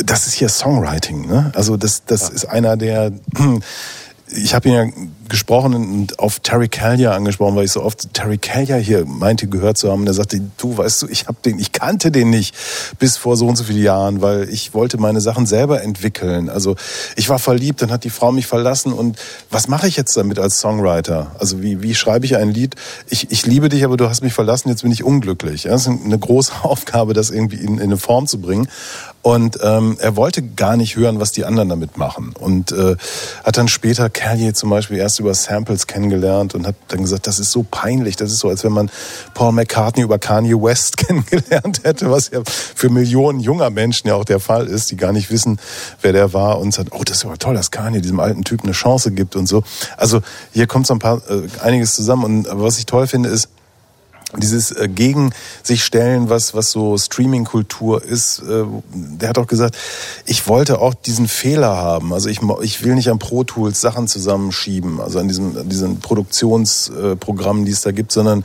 Das 0.05 0.27
ist 0.27 0.35
hier 0.35 0.49
Songwriting, 0.49 1.29
ne? 1.29 1.53
Also 1.55 1.77
das, 1.77 2.05
das 2.05 2.29
ist 2.29 2.47
einer 2.47 2.77
der, 2.77 3.13
ich 4.29 4.55
habe 4.55 4.69
ihn 4.69 4.75
ja 4.75 4.87
gesprochen 5.29 5.75
und 5.75 6.19
auf 6.19 6.41
Terry 6.41 6.69
Callier 6.69 7.13
angesprochen, 7.13 7.57
weil 7.57 7.65
ich 7.65 7.73
so 7.73 7.83
oft 7.83 8.13
Terry 8.13 8.39
Callier 8.39 8.77
hier 8.77 9.05
meinte 9.07 9.47
gehört 9.47 9.79
zu 9.79 9.91
haben. 9.91 10.01
Und 10.01 10.07
er 10.07 10.15
sagte, 10.15 10.41
du 10.57 10.77
weißt 10.77 11.03
du, 11.03 11.09
ich 11.09 11.27
habe 11.27 11.39
den, 11.45 11.59
ich 11.59 11.73
kannte 11.73 12.11
den 12.11 12.31
nicht 12.31 12.55
bis 12.99 13.17
vor 13.17 13.37
so 13.37 13.47
und 13.47 13.57
so 13.57 13.65
viele 13.65 13.81
Jahren, 13.81 14.23
weil 14.23 14.49
ich 14.49 14.75
wollte 14.75 14.99
meine 14.99 15.21
Sachen 15.21 15.47
selber 15.47 15.83
entwickeln. 15.83 16.49
Also 16.49 16.77
ich 17.17 17.29
war 17.29 17.39
verliebt, 17.39 17.83
dann 17.83 17.91
hat 17.91 18.05
die 18.05 18.11
Frau 18.11 18.33
mich 18.33 18.47
verlassen 18.47 18.93
und 18.93 19.19
was 19.51 19.69
mache 19.69 19.87
ich 19.89 19.97
jetzt 19.97 20.17
damit 20.17 20.39
als 20.39 20.59
Songwriter? 20.59 21.33
Also 21.39 21.63
wie, 21.63 21.83
wie 21.83 21.95
schreibe 21.95 22.27
ich 22.27 22.37
ein 22.37 22.51
Lied? 22.51 22.75
Ich, 23.09 23.31
ich 23.31 23.47
liebe 23.47 23.69
dich, 23.69 23.85
aber 23.85 23.97
du 23.97 24.09
hast 24.09 24.23
mich 24.23 24.33
verlassen, 24.33 24.69
jetzt 24.69 24.83
bin 24.83 24.93
ich 24.93 25.05
unglücklich. 25.05 25.65
Ja, 25.65 25.71
Das 25.71 25.83
ist 25.83 25.89
eine 25.89 26.19
große 26.19 26.53
Aufgabe, 26.63 27.15
das 27.15 27.31
irgendwie 27.31 27.57
in, 27.57 27.79
in 27.79 27.83
eine 27.83 27.97
Form 27.97 28.27
zu 28.27 28.41
bringen. 28.41 28.69
Und 29.27 29.59
ähm, 29.61 29.97
er 29.99 30.15
wollte 30.15 30.41
gar 30.41 30.77
nicht 30.77 30.95
hören, 30.95 31.19
was 31.19 31.33
die 31.33 31.45
anderen 31.45 31.69
damit 31.69 31.97
machen. 31.97 32.33
Und 32.39 32.71
äh, 32.71 32.95
hat 33.43 33.57
dann 33.57 33.67
später 33.67 34.09
Callier 34.09 34.55
zum 34.55 34.71
Beispiel 34.71 34.99
erst 34.99 35.19
über 35.19 35.35
Samples 35.35 35.89
kennengelernt 35.89 36.55
und 36.55 36.65
hat 36.65 36.77
dann 36.87 37.01
gesagt, 37.01 37.27
das 37.27 37.41
ist 37.41 37.51
so 37.51 37.67
peinlich. 37.69 38.15
Das 38.15 38.31
ist 38.31 38.39
so, 38.39 38.49
als 38.49 38.63
wenn 38.63 38.71
man 38.71 38.89
Paul 39.35 39.51
McCartney 39.51 40.05
über 40.05 40.21
Kanye 40.21 40.55
West 40.55 40.97
kennengelernt 41.09 41.81
hätte, 41.83 42.09
was 42.09 42.31
ja 42.31 42.43
für 42.47 42.89
Millionen 42.89 43.41
junger 43.41 43.71
Menschen 43.71 44.07
ja 44.07 44.15
auch 44.15 44.25
der 44.25 44.39
Fall 44.39 44.69
ist, 44.69 44.93
die 44.93 44.97
gar 44.97 45.13
nicht 45.13 45.29
wissen, 45.29 45.59
wer 46.03 46.13
der 46.13 46.33
war 46.33 46.61
und 46.61 46.73
sagt, 46.73 46.91
oh, 46.93 47.03
das 47.03 47.17
ist 47.17 47.25
aber 47.25 47.37
toll, 47.37 47.55
dass 47.57 47.73
Kanye 47.73 48.01
diesem 48.01 48.21
alten 48.21 48.45
Typen 48.45 48.67
eine 48.67 48.75
Chance 48.75 49.11
gibt 49.11 49.35
und 49.35 49.49
so. 49.49 49.65
Also 49.97 50.21
hier 50.53 50.69
kommt 50.69 50.87
so 50.87 50.95
ein 50.95 51.01
paar 51.01 51.21
äh, 51.29 51.49
einiges 51.65 51.97
zusammen. 51.97 52.23
Und 52.25 52.49
was 52.53 52.79
ich 52.79 52.87
toll 52.87 53.09
finde, 53.09 53.31
ist, 53.31 53.49
dieses 54.39 54.71
äh, 54.71 54.89
gegen 54.89 55.33
sich 55.63 55.85
stellen, 55.85 56.29
was 56.29 56.55
was 56.55 56.71
so 56.71 56.97
Streaming-Kultur 56.97 58.03
ist, 58.03 58.41
äh, 58.41 58.65
der 58.93 59.29
hat 59.29 59.39
auch 59.39 59.47
gesagt, 59.47 59.77
ich 60.25 60.49
wollte 60.49 60.81
auch 60.81 60.95
diesen 60.95 61.29
Fehler 61.29 61.77
haben. 61.77 62.13
Also 62.13 62.29
ich 62.29 62.41
ich 62.63 62.85
will 62.85 62.95
nicht 62.95 63.11
an 63.11 63.19
Pro 63.19 63.45
Tools 63.45 63.81
Sachen 63.81 64.09
zusammenschieben, 64.09 65.01
also 65.01 65.19
an 65.19 65.29
diesem 65.29 65.57
an 65.57 65.69
diesen 65.69 66.01
Produktionsprogrammen, 66.01 67.65
die 67.65 67.73
es 67.73 67.83
da 67.83 67.93
gibt, 67.93 68.13
sondern 68.13 68.45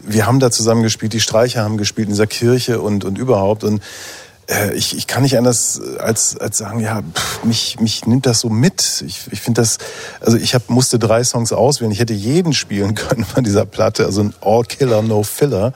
wir 0.00 0.26
haben 0.26 0.40
da 0.40 0.50
zusammen 0.50 0.82
gespielt, 0.82 1.12
die 1.12 1.20
Streicher 1.20 1.62
haben 1.62 1.76
gespielt 1.76 2.08
in 2.08 2.14
dieser 2.14 2.26
Kirche 2.26 2.80
und 2.80 3.04
und 3.04 3.18
überhaupt 3.18 3.64
und 3.64 3.82
äh, 4.50 4.74
ich, 4.74 4.96
ich 4.96 5.06
kann 5.06 5.22
nicht 5.22 5.38
anders 5.38 5.80
als, 5.98 6.36
als 6.36 6.58
sagen, 6.58 6.80
ja, 6.80 7.02
pff, 7.02 7.44
mich, 7.44 7.80
mich 7.80 8.06
nimmt 8.06 8.26
das 8.26 8.40
so 8.40 8.48
mit. 8.48 9.02
Ich, 9.06 9.28
ich 9.30 9.40
finde 9.40 9.60
das, 9.60 9.78
also 10.20 10.36
ich 10.36 10.54
hab, 10.54 10.68
musste 10.68 10.98
drei 10.98 11.22
Songs 11.24 11.52
auswählen. 11.52 11.92
Ich 11.92 12.00
hätte 12.00 12.14
jeden 12.14 12.52
spielen 12.52 12.94
können 12.96 13.24
von 13.24 13.44
dieser 13.44 13.64
Platte, 13.64 14.04
also 14.04 14.22
ein 14.22 14.34
All 14.40 14.64
Killer, 14.64 15.02
No 15.02 15.22
Filler. 15.22 15.72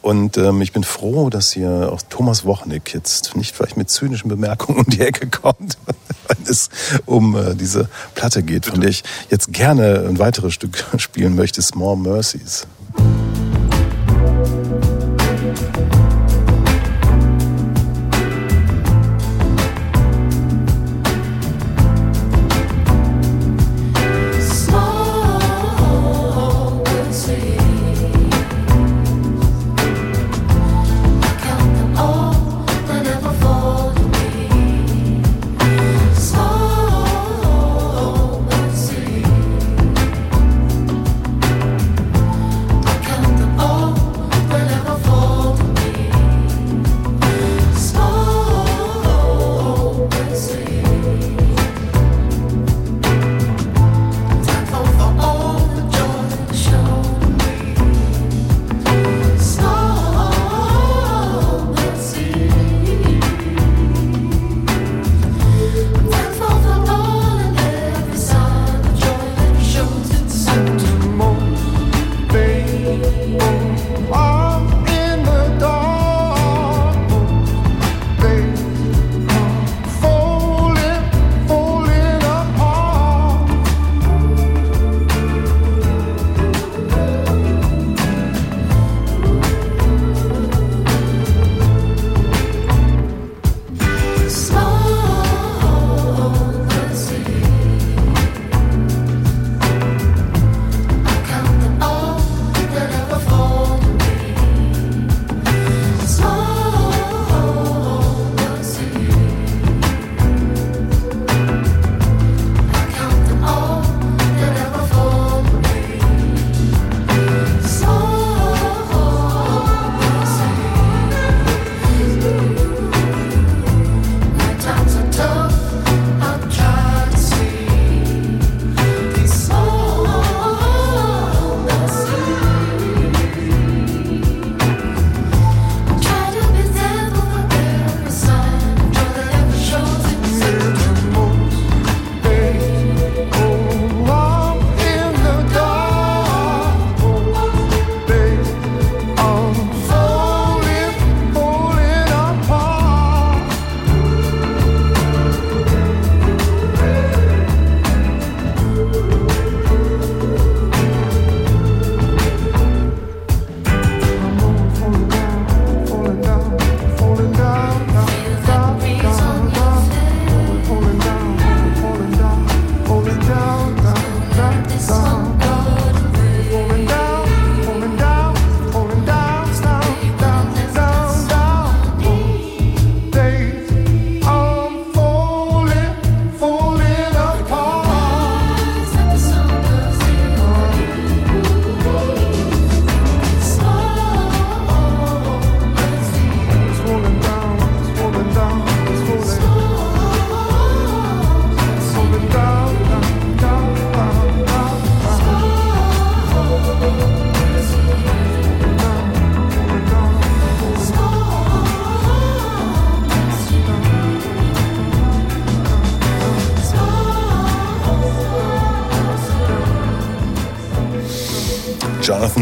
Und 0.00 0.38
ähm, 0.38 0.62
ich 0.62 0.72
bin 0.72 0.84
froh, 0.84 1.28
dass 1.28 1.52
hier 1.52 1.90
auch 1.92 2.00
Thomas 2.08 2.44
Wochnick 2.44 2.94
jetzt 2.94 3.36
nicht 3.36 3.54
vielleicht 3.54 3.76
mit 3.76 3.90
zynischen 3.90 4.28
Bemerkungen 4.28 4.78
um 4.78 4.86
die 4.86 5.00
Ecke 5.00 5.26
kommt, 5.26 5.76
wenn 6.28 6.46
es 6.50 6.70
um 7.04 7.36
äh, 7.36 7.54
diese 7.54 7.88
Platte 8.14 8.42
geht, 8.42 8.66
von 8.66 8.80
der 8.80 8.90
ich 8.90 9.02
jetzt 9.28 9.52
gerne 9.52 10.06
ein 10.08 10.18
weiteres 10.18 10.54
Stück 10.54 10.84
spielen 10.98 11.34
möchte, 11.34 11.62
Small 11.62 11.96
Mercies. 11.96 12.66
Small 12.96 14.87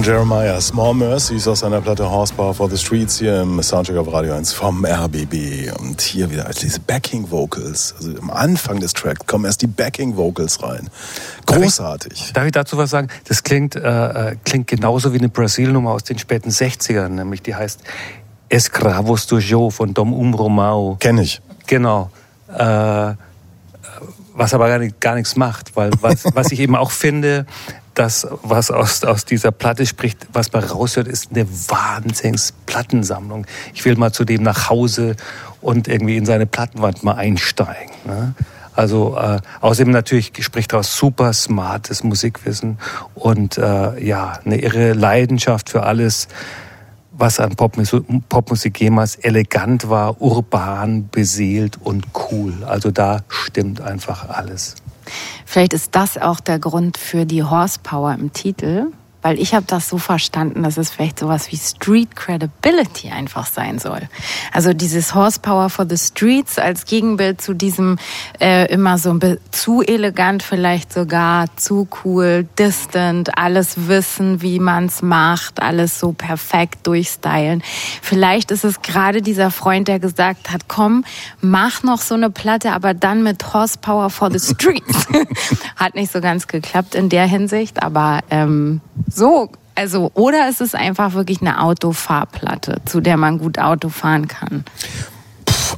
Jeremiah, 0.07 0.61
Small 0.61 0.95
Mercies 0.95 1.49
aus 1.49 1.61
seiner 1.61 1.81
Platte 1.81 2.09
Horsepower 2.09 2.55
for 2.55 2.71
the 2.71 2.79
Streets 2.79 3.19
hier 3.19 3.43
im 3.43 3.61
Soundcheck 3.61 3.97
auf 3.97 4.13
Radio 4.13 4.35
1 4.35 4.53
vom 4.53 4.85
RBB. 4.85 5.77
Und 5.81 6.01
hier 6.01 6.31
wieder 6.31 6.47
als 6.47 6.61
diese 6.61 6.79
Backing 6.79 7.29
Vocals. 7.29 7.93
Also 7.99 8.17
am 8.17 8.31
Anfang 8.31 8.79
des 8.79 8.93
Tracks 8.93 9.27
kommen 9.27 9.47
erst 9.47 9.63
die 9.63 9.67
Backing 9.67 10.17
Vocals 10.17 10.63
rein. 10.63 10.91
Großartig. 11.47 12.33
Darf 12.35 12.47
ich 12.47 12.53
dazu 12.53 12.79
was 12.79 12.91
sagen? 12.91 13.09
Das 13.25 13.43
klingt, 13.43 13.75
äh, 13.75 13.81
äh, 13.81 14.37
klingt 14.45 14.69
genauso 14.69 15.13
wie 15.13 15.19
eine 15.19 15.29
Brasil-Nummer 15.29 15.91
aus 15.91 16.05
den 16.05 16.21
späten 16.21 16.51
60ern, 16.51 17.09
nämlich 17.09 17.43
die 17.43 17.57
heißt 17.57 17.81
Escravos 18.49 19.27
do 19.27 19.39
Joe 19.39 19.73
von 19.73 19.93
Dom 19.93 20.13
Umbromao. 20.13 20.99
Kenn 21.01 21.19
ich. 21.19 21.43
Genau. 21.67 22.11
Äh, 22.57 23.15
was 24.37 24.53
aber 24.55 24.69
gar, 24.69 24.79
nicht, 24.79 25.01
gar 25.01 25.15
nichts 25.15 25.35
macht, 25.35 25.75
weil 25.75 25.91
was, 26.01 26.25
was 26.35 26.53
ich 26.53 26.61
eben 26.61 26.77
auch 26.77 26.91
finde, 26.91 27.47
das, 27.99 28.27
was 28.43 28.71
aus, 28.71 29.03
aus 29.05 29.25
dieser 29.25 29.51
Platte 29.51 29.87
spricht, 29.87 30.27
was 30.33 30.53
man 30.53 30.63
raushört, 30.63 31.09
ist 31.09 31.31
eine 31.33 31.49
wahnsinns 31.49 32.53
Plattensammlung. 32.67 33.47
Ich 33.75 33.85
will 33.85 33.97
mal 33.97 34.13
zu 34.13 34.25
dem 34.25 34.43
nach 34.43 34.69
Hause 34.71 35.17
und 35.61 35.89
irgendwie 35.89 36.17
in 36.17 36.27
seine 36.27 36.47
Plattenwand 36.47 37.03
mal 37.03 37.15
einsteigen. 37.15 37.95
Ne? 38.05 38.35
Also 38.75 39.17
äh, 39.17 39.41
außerdem 39.63 39.91
natürlich 39.91 40.33
spricht 40.41 40.75
daraus 40.75 40.97
super 40.97 41.33
smartes 41.33 42.05
Musikwissen 42.05 42.79
und 43.15 43.57
äh, 43.57 44.05
ja 44.05 44.39
eine 44.45 44.61
irre 44.61 44.93
Leidenschaft 44.93 45.71
für 45.71 45.83
alles, 45.85 46.29
was 47.13 47.41
an 47.41 47.57
Popmusik, 47.57 48.05
Popmusik 48.29 48.79
jemals 48.79 49.17
elegant 49.17 49.89
war, 49.89 50.21
urban, 50.21 51.09
beseelt 51.09 51.79
und 51.81 52.07
cool. 52.31 52.65
Also 52.65 52.91
da 52.91 53.21
stimmt 53.29 53.81
einfach 53.81 54.29
alles. 54.29 54.75
Vielleicht 55.45 55.73
ist 55.73 55.95
das 55.95 56.19
auch 56.19 56.41
der 56.41 56.59
Grund 56.59 56.97
für 56.97 57.27
die 57.27 57.43
Horsepower 57.43 58.15
im 58.15 58.33
Titel, 58.33 58.87
weil 59.27 59.41
ich 59.41 59.55
habe 59.55 59.67
das 59.67 59.89
so 59.89 59.99
verstanden, 59.99 60.63
dass 60.63 60.77
es 60.77 60.91
vielleicht 60.91 61.19
sowas 61.19 61.51
wie 61.51 61.57
Street 61.57 62.15
Credibility 62.15 63.11
einfach 63.11 63.45
sein 63.45 63.81
soll. 63.81 64.03
Also 64.53 64.73
dieses 64.73 65.17
Horsepower 65.17 65.69
for 65.69 65.85
the 65.85 65.99
Streets 65.99 66.61
als 66.61 66.85
Gegenbild 66.85 67.41
zu 67.41 67.53
diesem 67.53 67.99
äh, 68.41 68.73
immer 68.73 68.99
so 68.99 69.11
ein 69.11 69.39
zu 69.51 69.83
elegant, 69.83 70.45
vielleicht 70.45 70.93
sogar 70.93 71.47
zu 71.57 71.89
cool, 72.05 72.47
distant, 72.57 73.37
alles 73.37 73.89
wissen, 73.89 74.43
wie 74.43 74.61
man's 74.61 75.03
macht, 75.03 75.61
alles 75.61 75.99
so 75.99 76.13
perfekt 76.13 76.87
durchstylen. 76.87 77.65
Vielleicht 78.03 78.53
ist 78.53 78.65
es 78.65 78.81
gerade 78.81 79.23
dieser 79.23 79.51
Freund, 79.51 79.89
der 79.89 79.99
gesagt 79.99 80.53
hat, 80.53 80.69
komm, 80.69 81.05
mach 81.41 81.83
noch 81.83 82.01
so 82.01 82.15
eine 82.15 82.31
Platte, 82.31 82.71
aber 82.71 82.95
dann 82.95 83.25
mit 83.25 83.53
Horsepower 83.53 84.09
for 84.09 84.31
the 84.31 84.39
Streets. 84.39 85.09
Hat 85.75 85.97
nicht 85.97 86.13
so 86.13 86.21
ganz 86.21 86.47
geklappt 86.47 86.95
in 86.95 87.09
der 87.09 87.27
Hinsicht, 87.27 87.83
aber 87.83 88.21
ähm, 88.31 88.81
so, 89.17 89.51
also, 89.75 90.11
oder 90.15 90.49
es 90.49 90.61
ist 90.61 90.75
einfach 90.75 91.15
wirklich 91.15 91.41
eine 91.41 91.61
Autofahrplatte, 91.63 92.81
zu 92.87 93.01
der 93.01 93.17
man 93.17 93.39
gut 93.39 93.59
Auto 93.59 93.89
fahren 93.89 94.29
kann. 94.29 94.65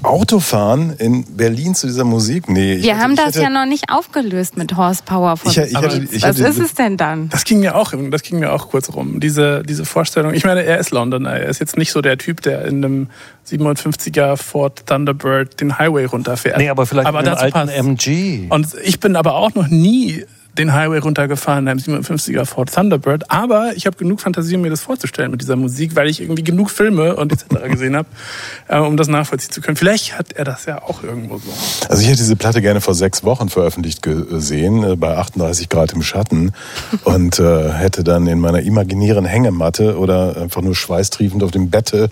Autofahren 0.03 0.93
in 0.99 1.25
Berlin 1.37 1.75
zu 1.75 1.87
dieser 1.87 2.05
Musik? 2.05 2.49
Nee. 2.49 2.75
ich 2.75 2.83
Wir 2.85 2.93
hätte- 2.93 3.03
haben 3.03 3.17
das 3.17 3.27
hätte- 3.29 3.43
ja 3.43 3.51
noch 3.51 3.67
nicht 3.67 3.91
aufgelöst 3.91 4.57
mit 4.57 4.77
Horsepower 4.77 5.37
von 5.37 5.51
Ich- 5.51 5.59
ich 5.59 5.77
hätte- 5.77 6.03
ich 6.11 6.23
Was 6.23 6.39
hätte- 6.39 6.49
ist 6.49 6.59
es 6.61 6.75
denn 6.75 6.97
dann? 6.97 7.29
Das 7.31 7.45
ging 7.45 7.61
mir 7.61 7.75
auch, 7.75 7.93
das 8.11 8.23
ging 8.23 8.39
mir 8.39 8.53
auch 8.53 8.69
kurz 8.69 8.93
rum. 8.93 9.19
Diese, 9.19 9.63
diese 9.65 9.85
Vorstellung. 9.85 10.35
Ich 10.35 10.45
meine, 10.45 10.63
er 10.63 10.79
ist 10.79 10.91
Londoner. 10.91 11.31
Er 11.41 11.49
ist 11.49 11.59
jetzt 11.59 11.77
nicht 11.77 11.91
so 11.91 12.01
der 12.01 12.17
Typ, 12.19 12.43
der 12.43 12.65
in 12.67 12.85
einem 12.85 13.09
57er 13.45 14.37
Ford 14.37 14.87
Thunderbird 14.87 15.61
den 15.61 15.79
Highway 15.79 16.05
runterfährt. 16.05 16.59
Nee, 16.59 16.69
aber 16.69 16.87
vielleicht 16.87 17.09
mit 17.09 17.17
einem 17.17 17.27
dazu 17.27 17.43
alten 17.43 17.55
passt- 17.55 17.73
MG. 17.75 18.47
Und 18.51 18.69
ich 18.85 19.01
bin 19.01 19.17
aber 19.17 19.35
auch 19.35 19.55
noch 19.55 19.67
nie 19.69 20.25
den 20.59 20.73
Highway 20.75 20.99
runtergefahren 20.99 21.67
in 21.67 21.69
einem 21.69 21.79
57er 21.79 22.45
Ford 22.45 22.73
Thunderbird. 22.73 23.31
Aber 23.31 23.73
ich 23.77 23.87
habe 23.87 23.97
genug 23.97 24.21
Fantasie, 24.21 24.57
um 24.57 24.63
mir 24.63 24.71
das 24.71 24.81
vorzustellen 24.81 25.31
mit 25.31 25.41
dieser 25.41 25.57
Musik, 25.57 25.97
weil 25.97 26.09
ich 26.09 26.21
irgendwie 26.21 26.43
genug 26.43 26.71
Filme 26.71 27.17
und 27.17 27.33
etc. 27.33 27.71
gesehen 27.71 27.97
habe, 27.97 28.09
äh, 28.69 28.79
um 28.79 28.97
das 28.97 29.09
nachvollziehen 29.09 29.53
zu 29.53 29.61
können. 29.61 29.77
Vielleicht 29.77 30.19
hat 30.19 30.33
er 30.33 30.45
das 30.45 30.67
ja 30.67 30.83
auch 30.83 31.03
irgendwo 31.03 31.39
so. 31.39 31.51
Also 31.89 32.03
ich 32.03 32.09
hätte 32.09 32.19
diese 32.19 32.37
Platte 32.37 32.61
gerne 32.61 32.81
vor 32.81 32.95
sechs 32.95 33.25
Wochen 33.25 33.49
veröffentlicht 33.49 34.03
gesehen, 34.03 34.83
äh, 34.83 34.97
bei 34.97 35.17
38 35.17 35.69
Grad 35.69 35.93
im 35.93 36.03
Schatten 36.03 36.53
und 37.05 37.39
äh, 37.39 37.73
hätte 37.73 38.05
dann 38.05 38.27
in 38.27 38.41
meiner 38.41 38.61
imaginären 38.61 39.25
Hängematte 39.25 39.99
oder 39.99 40.37
einfach 40.37 40.63
nur 40.63 40.75
schweißtriefend 40.75 41.43
auf 41.43 41.51
dem 41.51 41.71
Bette 41.71 42.11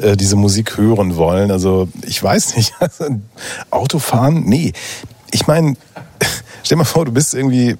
äh, 0.00 0.16
diese 0.16 0.36
Musik 0.36 0.76
hören 0.78 1.16
wollen. 1.16 1.50
Also 1.50 1.88
ich 2.06 2.22
weiß 2.22 2.56
nicht, 2.56 2.74
also, 2.80 3.06
Autofahren, 3.70 4.44
nee. 4.44 4.72
Ich 5.30 5.46
meine, 5.46 5.76
stell 6.62 6.76
mal 6.76 6.84
vor, 6.84 7.04
du 7.04 7.12
bist 7.12 7.34
irgendwie 7.34 7.76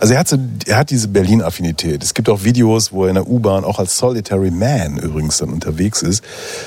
also 0.00 0.14
er 0.14 0.20
hat, 0.20 0.28
so, 0.28 0.38
er 0.66 0.76
hat 0.76 0.90
diese 0.90 1.08
Berlin-Affinität. 1.08 2.02
Es 2.02 2.14
gibt 2.14 2.28
auch 2.28 2.44
Videos, 2.44 2.92
wo 2.92 3.04
er 3.04 3.10
in 3.10 3.14
der 3.14 3.28
U-Bahn 3.28 3.64
auch 3.64 3.78
als 3.78 3.98
Solitary 3.98 4.50
Man 4.50 4.98
übrigens 4.98 5.38
dann 5.38 5.50
unterwegs 5.50 6.02
ist. 6.02 6.24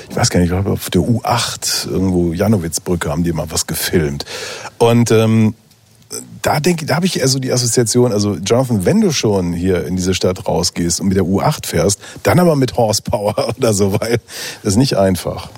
Ich 0.08 0.16
weiß 0.16 0.30
gar 0.30 0.40
nicht, 0.40 0.50
ich 0.50 0.52
glaube 0.52 0.70
auf 0.70 0.90
der 0.90 1.02
U8 1.02 1.90
irgendwo 1.90 2.32
Janowitzbrücke 2.32 3.10
haben 3.10 3.24
die 3.24 3.32
mal 3.32 3.50
was 3.50 3.66
gefilmt. 3.66 4.24
Und 4.78 5.10
ähm, 5.10 5.54
da 6.42 6.58
denke, 6.58 6.86
da 6.86 6.96
habe 6.96 7.06
ich 7.06 7.22
also 7.22 7.38
die 7.38 7.52
Assoziation, 7.52 8.12
also 8.12 8.34
Jonathan, 8.34 8.84
wenn 8.84 9.00
du 9.00 9.12
schon 9.12 9.52
hier 9.52 9.86
in 9.86 9.96
diese 9.96 10.14
Stadt 10.14 10.46
rausgehst 10.48 11.00
und 11.00 11.08
mit 11.08 11.16
der 11.16 11.24
U8 11.24 11.66
fährst, 11.66 12.00
dann 12.22 12.38
aber 12.40 12.56
mit 12.56 12.76
Horsepower 12.76 13.54
oder 13.56 13.72
so, 13.72 13.92
weil 13.92 14.18
das 14.62 14.72
ist 14.72 14.76
nicht 14.76 14.96
einfach. 14.96 15.50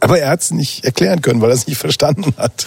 Aber 0.00 0.18
er 0.18 0.30
hat 0.30 0.40
es 0.40 0.50
nicht 0.50 0.84
erklären 0.84 1.20
können, 1.20 1.40
weil 1.42 1.50
er 1.50 1.54
es 1.54 1.66
nicht 1.66 1.78
verstanden 1.78 2.34
hat. 2.38 2.66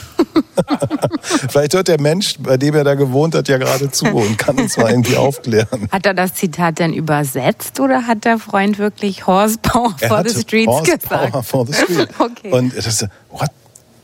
Vielleicht 1.50 1.74
hört 1.74 1.88
der 1.88 2.00
Mensch, 2.00 2.36
bei 2.40 2.58
dem 2.58 2.76
er 2.76 2.84
da 2.84 2.94
gewohnt 2.94 3.34
hat, 3.36 3.48
ja 3.48 3.58
gerade 3.58 3.90
zu 3.90 4.06
und 4.06 4.38
kann 4.38 4.58
uns 4.58 4.78
mal 4.78 4.90
irgendwie 4.92 5.18
aufklären. 5.18 5.90
Hat 5.92 6.06
er 6.06 6.14
das 6.14 6.36
Zitat 6.36 6.80
denn 6.80 6.94
übersetzt 6.94 7.80
oder 7.80 8.06
hat 8.06 8.26
der 8.26 8.38
Freund 8.38 8.78
wirklich 8.78 9.26
Horsepower 9.26 9.96
Er 10.00 10.08
for 10.10 10.24
the 10.28 10.40
Streets 10.42 10.68
Horsepower 10.68 11.26
gesagt? 11.26 11.46
for 11.46 11.66
the 11.68 11.74
street. 11.74 12.08
Okay. 12.20 12.52
Und 12.52 12.78
das 12.78 12.86
ist, 12.86 13.08
what? 13.30 13.50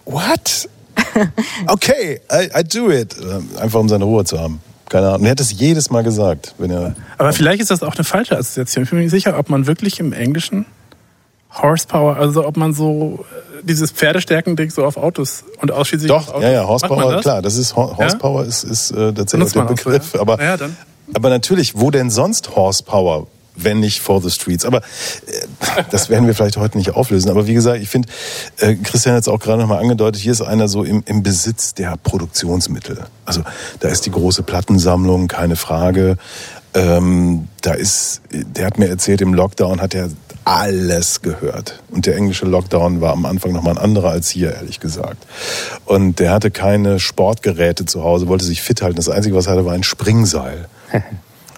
What? 0.06 0.70
Okay, 1.68 2.20
I, 2.32 2.60
I 2.60 2.63
do 2.63 2.92
it. 2.92 3.15
Einfach 3.60 3.80
um 3.80 3.88
seine 3.89 4.04
Ruhe 4.04 4.26
zu 4.26 4.39
haben. 4.39 4.62
Keine 4.89 5.10
Ahnung. 5.10 5.26
Er 5.26 5.32
hat 5.32 5.39
es 5.39 5.52
jedes 5.52 5.89
Mal 5.89 6.04
gesagt, 6.04 6.56
wenn 6.58 6.72
er. 6.72 6.96
Aber 7.18 7.32
vielleicht 7.32 7.62
ist 7.62 7.70
das 7.72 7.84
auch 7.84 7.96
eine 7.96 8.04
falsche 8.04 8.38
Assoziation. 8.38 8.84
Ich 8.84 8.89
bin 8.89 9.00
mir 9.00 9.04
nicht 9.06 9.12
sicher, 9.12 9.38
ob 9.38 9.50
man 9.50 9.68
wirklich 9.68 10.00
im 10.00 10.13
Englischen 10.13 10.65
Horsepower, 11.52 12.18
also 12.18 12.46
ob 12.46 12.58
man 12.58 12.74
so 12.74 13.26
äh, 13.60 13.64
dieses 13.64 13.92
Pferdestärken-Ding 13.92 14.70
so 14.70 14.86
auf 14.86 14.98
Autos 14.98 15.44
und 15.62 15.72
ausschließlich 15.72 16.12
auf 16.12 16.26
Doch, 16.28 16.34
Autos. 16.36 16.44
ja, 16.44 16.52
ja, 16.52 16.68
Horsepower, 16.68 17.12
das? 17.14 17.22
klar, 17.22 17.42
das 17.42 17.56
ist 17.58 17.76
Hor- 17.76 17.98
Horsepower 17.98 18.46
ist, 18.46 18.64
ist 18.64 18.92
äh, 18.92 19.12
tatsächlich 19.14 19.54
der 19.54 19.64
auch 19.64 19.70
so, 19.70 19.74
Begriff. 19.76 20.14
ja. 20.14 20.22
Aber, 20.22 20.36
Na 20.38 20.44
ja, 20.44 20.58
dann. 20.58 20.78
aber 21.14 21.30
natürlich, 21.30 21.78
wo 21.78 21.90
denn 21.92 22.10
sonst 22.10 22.56
Horsepower? 22.56 23.28
Wenn 23.62 23.82
nicht 23.82 24.00
for 24.00 24.22
the 24.22 24.30
streets. 24.30 24.64
Aber 24.64 24.78
äh, 24.78 25.84
das 25.92 26.10
werden 26.10 26.28
wir 26.28 26.34
vielleicht 26.36 26.56
heute 26.56 26.78
nicht 26.78 26.92
auflösen. 26.96 27.30
Aber 27.30 27.46
wie 27.46 27.54
gesagt, 27.54 27.82
ich 27.82 27.90
finde, 27.90 28.08
äh, 28.60 28.76
Christian 28.76 29.16
hat 29.16 29.24
es 29.24 29.28
auch 29.28 29.40
gerade 29.40 29.60
nochmal 29.62 29.80
angedeutet, 29.80 30.22
hier 30.22 30.32
ist 30.32 30.42
einer 30.42 30.70
so 30.70 30.86
im, 30.86 31.04
im 31.08 31.24
Besitz 31.24 31.74
der 31.74 31.98
Produktionsmittel. 32.02 33.04
Also 33.26 33.42
da 33.82 33.90
ist 33.90 34.06
die 34.06 34.12
große 34.12 34.44
Plattensammlung, 34.44 35.28
keine 35.28 35.58
Frage. 35.58 36.18
Ähm, 36.74 37.50
da 37.62 37.74
ist, 37.74 38.22
der 38.32 38.66
hat 38.68 38.78
mir 38.80 38.88
erzählt, 38.88 39.20
im 39.20 39.34
Lockdown 39.34 39.82
hat 39.82 39.94
er 39.94 40.10
alles 40.50 41.22
gehört. 41.22 41.80
Und 41.92 42.08
der 42.08 42.16
englische 42.16 42.46
Lockdown 42.46 43.02
war 43.02 43.14
am 43.14 43.28
Anfang 43.28 43.52
nochmal 43.52 43.78
ein 43.78 43.84
anderer 43.84 44.10
als 44.10 44.32
hier, 44.32 44.52
ehrlich 44.56 44.80
gesagt. 44.80 45.28
Und 45.86 46.18
der 46.18 46.32
hatte 46.32 46.50
keine 46.50 47.00
Sportgeräte 47.00 47.86
zu 47.86 48.04
Hause, 48.04 48.28
wollte 48.28 48.46
sich 48.46 48.64
fit 48.64 48.82
halten. 48.82 48.96
Das 48.96 49.10
Einzige, 49.10 49.36
was 49.36 49.46
er 49.46 49.54
hatte, 49.54 49.66
war 49.66 49.74
ein 49.74 49.84
Springseil. 49.84 50.68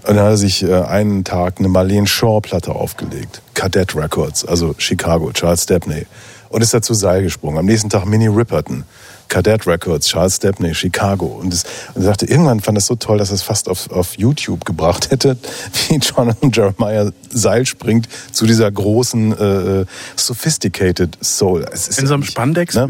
Und 0.04 0.16
dann 0.16 0.26
hat 0.26 0.32
er 0.32 0.38
sich 0.38 0.64
äh, 0.64 0.74
einen 0.74 1.24
Tag 1.24 1.60
eine 1.60 1.70
Marlene 1.70 2.08
Shaw-Platte 2.08 2.74
aufgelegt. 2.74 3.42
Cadet 3.54 3.96
Records, 3.96 4.44
also 4.44 4.76
Chicago, 4.78 5.32
Charles 5.32 5.64
Stepney. 5.64 6.06
Und 6.50 6.62
ist 6.62 6.74
dazu 6.74 6.94
Seil 6.94 7.24
gesprungen. 7.24 7.60
Am 7.60 7.68
nächsten 7.68 7.90
Tag 7.90 8.06
Minnie 8.06 8.28
Ripperton. 8.28 8.84
Cadet 9.32 9.66
Records, 9.66 10.08
Charles 10.10 10.36
Stepney, 10.36 10.76
Chicago. 10.76 11.26
Und, 11.26 11.54
das, 11.54 11.64
und 11.96 12.02
er 12.02 12.08
sagte, 12.08 12.26
irgendwann 12.26 12.60
fand 12.60 12.78
das 12.78 12.86
so 12.86 12.96
toll, 12.96 13.18
dass 13.18 13.32
es 13.32 13.42
fast 13.42 13.70
auf, 13.70 13.90
auf 13.90 14.18
YouTube 14.18 14.66
gebracht 14.66 15.10
hätte, 15.10 15.38
wie 15.88 15.96
Jonathan 15.96 16.52
Jeremiah 16.52 17.12
Seil 17.32 17.66
springt 17.66 18.10
zu 18.34 18.46
dieser 18.46 18.70
großen, 18.70 19.32
äh, 19.32 19.86
sophisticated 20.18 21.18
Soul. 21.24 21.66
Es 21.72 21.88
ist 21.88 22.00
In 22.00 22.08
so 22.08 22.14
einem 22.16 22.22
nicht- 22.24 22.34
ne? 22.76 22.88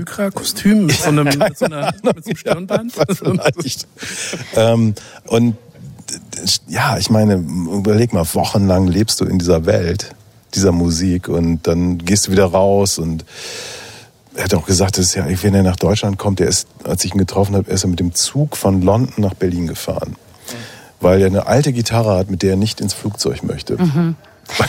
Mit, 0.88 0.98
so 0.98 1.10
einem, 1.10 1.26
mit, 1.38 1.58
so 1.58 1.66
einer, 1.66 1.94
mit 2.04 2.24
so 2.24 2.30
einem 2.30 2.36
Stirnband. 2.38 2.94
Ja, 2.96 3.06
vielleicht. 3.16 3.88
ähm, 4.56 4.96
und 5.28 5.56
ja, 6.68 6.98
ich 6.98 7.10
meine, 7.12 7.36
überleg 7.36 8.14
mal, 8.14 8.26
wochenlang 8.34 8.88
lebst 8.88 9.22
du 9.22 9.26
in 9.26 9.38
dieser 9.38 9.66
Welt, 9.68 10.16
dieser 10.56 10.72
Musik 10.72 11.30
und 11.30 11.68
dann 11.68 12.00
gehst 12.00 12.28
du 12.28 12.32
wieder 12.32 12.46
raus 12.46 12.98
und 12.98 13.26
er 14.36 14.46
hat 14.46 14.54
auch 14.54 14.66
gesagt, 14.66 14.98
das 14.98 15.06
ist 15.06 15.16
ja, 15.16 15.26
wenn 15.44 15.54
er 15.54 15.64
nach 15.64 15.76
Deutschland 15.76 16.18
kommt, 16.18 16.40
der 16.40 16.48
ist, 16.48 16.68
als 16.84 17.04
ich 17.04 17.14
ihn 17.14 17.18
getroffen 17.18 17.56
habe, 17.56 17.70
ist 17.70 17.84
er 17.84 17.90
mit 17.90 18.00
dem 18.00 18.14
Zug 18.14 18.56
von 18.56 18.82
London 18.82 19.14
nach 19.18 19.34
Berlin 19.34 19.68
gefahren. 19.68 20.16
Weil 21.00 21.22
er 21.22 21.28
eine 21.28 21.48
alte 21.48 21.74
Gitarre 21.74 22.16
hat, 22.18 22.30
mit 22.30 22.42
der 22.44 22.52
er 22.52 22.56
nicht 22.58 22.80
ins 22.80 22.94
Flugzeug 22.94 23.44
möchte. 23.44 23.78
Weil 23.80 24.16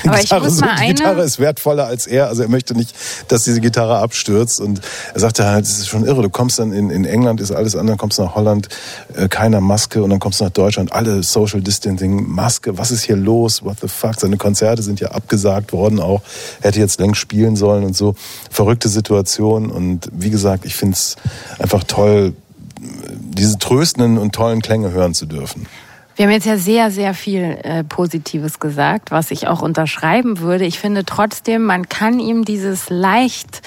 die 0.03 0.09
Aber 0.09 0.17
ich 0.17 0.23
Gitarre, 0.25 0.45
muss 0.45 0.57
so, 0.57 0.65
mal 0.65 0.75
die 0.77 0.83
eine- 0.83 0.95
Gitarre 0.95 1.23
ist 1.23 1.39
wertvoller 1.39 1.87
als 1.87 2.07
er. 2.07 2.29
Also 2.29 2.43
er 2.43 2.49
möchte 2.49 2.75
nicht, 2.75 2.95
dass 3.29 3.45
diese 3.45 3.61
Gitarre 3.61 3.99
abstürzt. 3.99 4.61
Und 4.61 4.81
er 5.15 5.21
sagte 5.21 5.45
halt, 5.47 5.65
es 5.65 5.79
ist 5.79 5.89
schon 5.89 6.05
irre. 6.07 6.23
Du 6.23 6.31
kommst 6.31 6.59
dann 6.59 6.73
in, 6.73 6.91
in 6.91 7.05
England, 7.05 7.41
ist 7.41 7.51
alles 7.53 7.77
anders, 7.77 7.99
kommst 7.99 8.19
nach 8.19 8.35
Holland, 8.35 8.69
äh, 9.15 9.29
keiner 9.29 9.61
Maske 9.61 10.03
und 10.03 10.11
dann 10.11 10.19
kommst 10.19 10.41
du 10.41 10.45
nach 10.45 10.51
Deutschland, 10.53 10.93
alle 10.93 11.23
Social 11.23 11.61
Distancing, 11.61 12.27
Maske, 12.29 12.79
was 12.79 12.91
ist 12.91 13.03
hier 13.05 13.17
los? 13.17 13.63
What 13.65 13.79
the 13.81 13.89
fuck? 13.89 14.19
Seine 14.19 14.37
Konzerte 14.37 14.83
sind 14.83 15.01
ja 15.01 15.09
abgesagt 15.13 15.73
worden 15.73 16.01
auch. 16.01 16.23
Er 16.61 16.69
hätte 16.69 16.81
jetzt 16.81 17.01
längst 17.01 17.21
spielen 17.21 17.57
sollen 17.57 17.85
und 17.85 17.97
so. 17.97 18.15
Verrückte 18.51 18.89
Situation. 18.89 19.71
Und 19.71 20.09
wie 20.13 20.31
gesagt, 20.31 20.65
ich 20.65 20.75
finde 20.75 20.95
es 20.97 21.17
einfach 21.59 21.85
toll, 21.85 22.35
diese 22.81 23.59
tröstenden 23.59 24.19
und 24.19 24.35
tollen 24.35 24.61
Klänge 24.63 24.91
hören 24.93 25.15
zu 25.15 25.27
dürfen. 25.27 25.67
Wir 26.15 26.27
haben 26.27 26.33
jetzt 26.33 26.47
ja 26.47 26.59
sehr, 26.59 26.91
sehr 26.91 27.15
viel 27.15 27.59
äh, 27.63 27.85
Positives 27.85 28.61
gesagt, 28.61 29.11
was 29.11 29.31
ich 29.31 29.49
auch 29.49 29.63
unterschreiben 29.63 30.41
würde. 30.41 30.67
Ich 30.67 30.79
finde 30.79 31.05
trotzdem, 31.07 31.65
man 31.65 31.89
kann 31.89 32.21
ihm 32.21 32.45
dieses 32.45 32.91
leicht, 32.91 33.63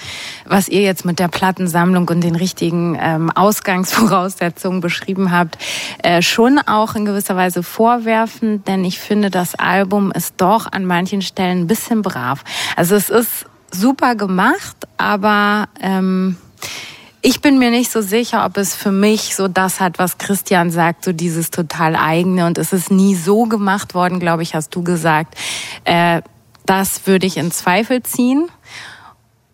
was 0.45 0.69
ihr 0.69 0.81
jetzt 0.81 1.05
mit 1.05 1.17
der 1.17 1.27
Plattensammlung 1.27 2.07
und 2.07 2.23
den 2.23 2.35
richtigen 2.35 2.97
ähm, 3.01 3.31
Ausgangsvoraussetzungen 3.31 4.79
beschrieben 4.79 5.31
habt, 5.31 5.57
äh, 6.03 6.21
schon 6.21 6.59
auch 6.59 6.93
in 6.93 7.05
gewisser 7.05 7.35
Weise 7.35 7.63
vorwerfen, 7.63 8.63
denn 8.65 8.85
ich 8.85 8.99
finde, 8.99 9.31
das 9.31 9.55
Album 9.55 10.11
ist 10.11 10.35
doch 10.37 10.71
an 10.71 10.85
manchen 10.85 11.23
Stellen 11.23 11.61
ein 11.61 11.67
bisschen 11.67 12.03
brav. 12.03 12.43
Also 12.75 12.95
es 12.95 13.09
ist 13.09 13.47
super 13.71 14.15
gemacht, 14.15 14.75
aber 14.97 15.67
ähm, 15.81 16.37
ich 17.25 17.41
bin 17.41 17.57
mir 17.57 17.71
nicht 17.71 17.91
so 17.91 18.01
sicher, 18.01 18.45
ob 18.45 18.55
es 18.55 18.75
für 18.75 18.91
mich 18.91 19.35
so 19.35 19.47
das 19.47 19.79
hat, 19.79 19.97
was 19.97 20.19
Christian 20.19 20.69
sagt, 20.69 21.03
so 21.03 21.11
dieses 21.11 21.49
total 21.49 21.95
eigene. 21.95 22.45
Und 22.45 22.59
es 22.59 22.71
ist 22.71 22.91
nie 22.91 23.15
so 23.15 23.45
gemacht 23.45 23.95
worden, 23.95 24.19
glaube 24.19 24.43
ich, 24.43 24.53
hast 24.53 24.75
du 24.75 24.83
gesagt. 24.83 25.33
Äh, 25.85 26.21
das 26.67 27.07
würde 27.07 27.25
ich 27.25 27.37
in 27.37 27.49
Zweifel 27.49 28.03
ziehen. 28.03 28.47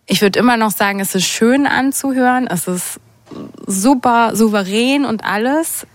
Ich 0.04 0.20
würde 0.20 0.38
immer 0.38 0.58
noch 0.58 0.70
sagen, 0.70 1.00
es 1.00 1.14
ist 1.14 1.24
schön 1.24 1.66
anzuhören. 1.66 2.46
Es 2.46 2.68
ist 2.68 3.00
super 3.66 4.36
souverän 4.36 5.06
und 5.06 5.24
alles. 5.24 5.86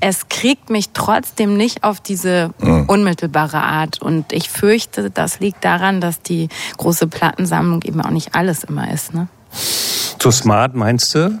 Es 0.00 0.28
kriegt 0.28 0.68
mich 0.68 0.90
trotzdem 0.92 1.56
nicht 1.56 1.84
auf 1.84 2.00
diese 2.00 2.52
unmittelbare 2.86 3.62
Art. 3.62 4.02
Und 4.02 4.30
ich 4.34 4.50
fürchte, 4.50 5.10
das 5.10 5.40
liegt 5.40 5.64
daran, 5.64 6.02
dass 6.02 6.20
die 6.20 6.50
große 6.76 7.06
Plattensammlung 7.06 7.80
eben 7.80 8.02
auch 8.02 8.10
nicht 8.10 8.34
alles 8.34 8.62
immer 8.62 8.92
ist. 8.92 9.14
Ne? 9.14 9.28
Zu 10.24 10.30
smart 10.30 10.74
meinst 10.74 11.14
du? 11.14 11.38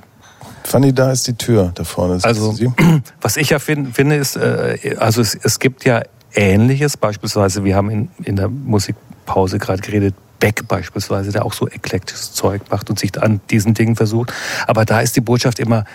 Fanny, 0.62 0.92
da 0.92 1.10
ist 1.10 1.26
die 1.26 1.32
Tür 1.32 1.72
da 1.74 1.84
vorne. 1.84 2.16
Ist 2.16 2.26
Also, 2.26 2.54
was 3.22 3.38
ich 3.38 3.48
ja 3.48 3.58
find, 3.58 3.96
finde, 3.96 4.16
ist, 4.16 4.36
äh, 4.36 4.96
also 4.98 5.22
es, 5.22 5.34
es 5.34 5.58
gibt 5.58 5.86
ja 5.86 6.02
Ähnliches, 6.34 6.98
beispielsweise, 6.98 7.64
wir 7.64 7.76
haben 7.76 7.88
in, 7.88 8.10
in 8.24 8.36
der 8.36 8.50
Musikpause 8.50 9.58
gerade 9.58 9.80
geredet, 9.80 10.14
Beck 10.38 10.68
beispielsweise, 10.68 11.32
der 11.32 11.46
auch 11.46 11.54
so 11.54 11.66
eklektisches 11.66 12.34
Zeug 12.34 12.60
macht 12.70 12.90
und 12.90 12.98
sich 12.98 13.22
an 13.22 13.40
diesen 13.48 13.72
Dingen 13.72 13.96
versucht. 13.96 14.34
Aber 14.66 14.84
da 14.84 15.00
ist 15.00 15.16
die 15.16 15.22
Botschaft 15.22 15.60
immer, 15.60 15.86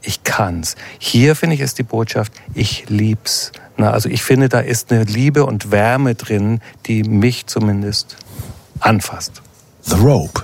ich 0.00 0.24
kann's. 0.24 0.76
Hier 0.98 1.36
finde 1.36 1.54
ich 1.54 1.60
ist 1.60 1.78
die 1.78 1.82
Botschaft, 1.82 2.32
ich 2.54 2.88
lieb's. 2.88 3.52
Na, 3.76 3.90
also 3.90 4.08
ich 4.08 4.22
finde, 4.22 4.48
da 4.48 4.60
ist 4.60 4.90
eine 4.90 5.04
Liebe 5.04 5.44
und 5.44 5.70
Wärme 5.70 6.14
drin, 6.14 6.62
die 6.86 7.02
mich 7.02 7.46
zumindest 7.46 8.16
anfasst. 8.80 9.42
The 9.82 9.96
Rope. 9.96 10.42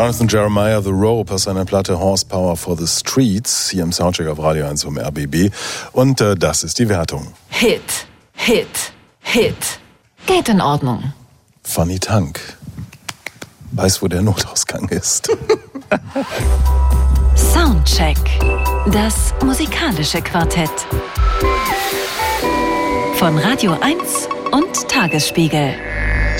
Jonathan 0.00 0.28
Jeremiah 0.28 0.80
The 0.80 0.92
Rope 0.92 1.30
aus 1.30 1.42
seiner 1.42 1.66
Platte 1.66 2.00
Horsepower 2.00 2.56
for 2.56 2.74
the 2.74 2.86
Streets 2.86 3.68
hier 3.68 3.82
im 3.82 3.92
Soundcheck 3.92 4.28
auf 4.28 4.38
Radio 4.38 4.66
1 4.66 4.84
vom 4.84 4.96
RBB. 4.96 5.52
Und 5.92 6.22
äh, 6.22 6.36
das 6.36 6.64
ist 6.64 6.78
die 6.78 6.88
Wertung. 6.88 7.34
Hit, 7.50 7.82
Hit, 8.32 8.94
Hit. 9.20 9.78
Geht 10.24 10.48
in 10.48 10.62
Ordnung. 10.62 11.12
Funny 11.64 11.98
Tank. 11.98 12.40
Weiß, 13.72 14.00
wo 14.00 14.08
der 14.08 14.22
Notausgang 14.22 14.88
ist. 14.88 15.28
Soundcheck. 17.36 18.16
Das 18.92 19.34
musikalische 19.44 20.22
Quartett. 20.22 20.70
von 23.16 23.36
Radio 23.36 23.76
1 23.78 24.00
und 24.52 24.88
Tagesspiegel. 24.88 25.74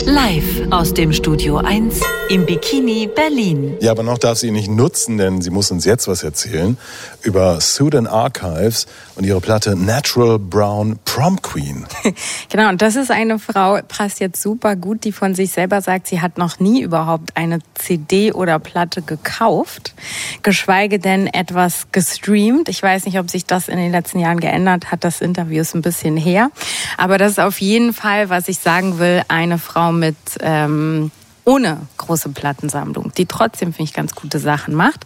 Live 0.06 0.62
aus 0.70 0.94
dem 0.94 1.12
Studio 1.12 1.58
1 1.58 2.00
im 2.30 2.46
Bikini 2.46 3.08
Berlin. 3.12 3.76
Ja, 3.80 3.90
aber 3.90 4.04
noch 4.04 4.16
darf 4.16 4.38
sie 4.38 4.48
ihn 4.48 4.54
nicht 4.54 4.70
nutzen, 4.70 5.18
denn 5.18 5.42
sie 5.42 5.50
muss 5.50 5.72
uns 5.72 5.84
jetzt 5.84 6.06
was 6.06 6.22
erzählen 6.22 6.78
über 7.22 7.60
Sudan 7.60 8.06
Archives 8.06 8.86
und 9.16 9.26
ihre 9.26 9.40
Platte 9.40 9.74
Natural 9.74 10.38
Brown 10.38 10.98
Prom 11.04 11.42
Queen. 11.42 11.86
Genau, 12.48 12.68
und 12.68 12.82
das 12.82 12.96
ist 12.96 13.10
eine 13.10 13.38
Frau, 13.38 13.78
passt 13.86 14.18
jetzt 14.18 14.42
super 14.42 14.74
gut, 14.74 15.04
die 15.04 15.12
von 15.12 15.34
sich 15.34 15.52
selber 15.52 15.80
sagt, 15.80 16.08
sie 16.08 16.20
hat 16.20 16.36
noch 16.36 16.58
nie 16.58 16.82
überhaupt 16.82 17.36
eine 17.36 17.60
CD 17.74 18.32
oder 18.32 18.58
Platte 18.58 19.02
gekauft, 19.02 19.94
geschweige 20.42 20.98
denn 20.98 21.26
etwas 21.26 21.86
gestreamt. 21.92 22.68
Ich 22.68 22.82
weiß 22.82 23.06
nicht, 23.06 23.18
ob 23.18 23.30
sich 23.30 23.46
das 23.46 23.68
in 23.68 23.76
den 23.76 23.92
letzten 23.92 24.18
Jahren 24.18 24.40
geändert 24.40 24.90
hat. 24.90 25.04
Das 25.04 25.20
Interview 25.20 25.60
ist 25.60 25.74
ein 25.74 25.82
bisschen 25.82 26.16
her. 26.16 26.50
Aber 26.96 27.18
das 27.18 27.32
ist 27.32 27.40
auf 27.40 27.60
jeden 27.60 27.92
Fall, 27.92 28.30
was 28.30 28.48
ich 28.48 28.58
sagen 28.58 28.98
will, 28.98 29.22
eine 29.28 29.58
Frau 29.58 29.92
mit 29.92 30.16
ähm, 30.40 31.12
ohne 31.44 31.78
große 31.96 32.30
Plattensammlung, 32.30 33.12
die 33.16 33.26
trotzdem, 33.26 33.72
finde 33.72 33.90
ich, 33.90 33.94
ganz 33.94 34.14
gute 34.14 34.38
Sachen 34.38 34.74
macht. 34.74 35.04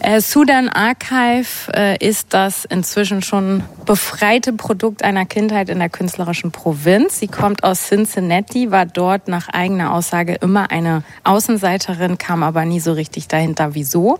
Äh, 0.00 0.20
Sudan 0.20 0.68
Archive 0.68 1.72
äh, 1.74 1.96
ist 2.06 2.34
das 2.34 2.64
inzwischen 2.64 3.22
schon 3.22 3.62
befreite 3.84 4.52
Produkt 4.52 5.02
einer 5.02 5.26
Kindheit 5.26 5.68
in 5.68 5.78
der 5.78 5.88
künstlerischen 5.88 6.50
Provinz. 6.50 7.18
Sie 7.18 7.28
kommt 7.28 7.64
aus 7.64 7.86
Cincinnati, 7.86 8.70
war 8.70 8.86
dort 8.86 9.28
nach 9.28 9.48
eigener 9.48 9.92
Aussage 9.92 10.34
immer 10.34 10.70
eine 10.70 11.02
Außenseiterin, 11.24 12.18
kam 12.18 12.42
aber 12.42 12.64
nie 12.64 12.80
so 12.80 12.92
richtig 12.92 13.28
dahinter, 13.28 13.74
wieso. 13.74 14.18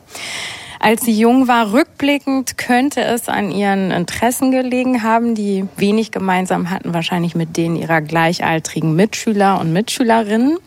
Als 0.79 1.03
sie 1.03 1.19
jung 1.19 1.49
war, 1.49 1.73
rückblickend 1.73 2.59
könnte 2.59 3.01
es 3.03 3.29
an 3.29 3.51
ihren 3.51 3.91
Interessen 3.91 4.51
gelegen 4.51 5.03
haben, 5.03 5.35
die 5.35 5.67
wenig 5.77 6.11
gemeinsam 6.11 6.71
hatten, 6.71 6.93
wahrscheinlich 6.93 7.35
mit 7.35 7.57
denen 7.57 7.77
ihrer 7.77 8.03
gleichaltrigen 8.03 8.95
Mitschüler 8.95 9.59
und 9.59 9.73
Mitschülerinnen 9.73 10.59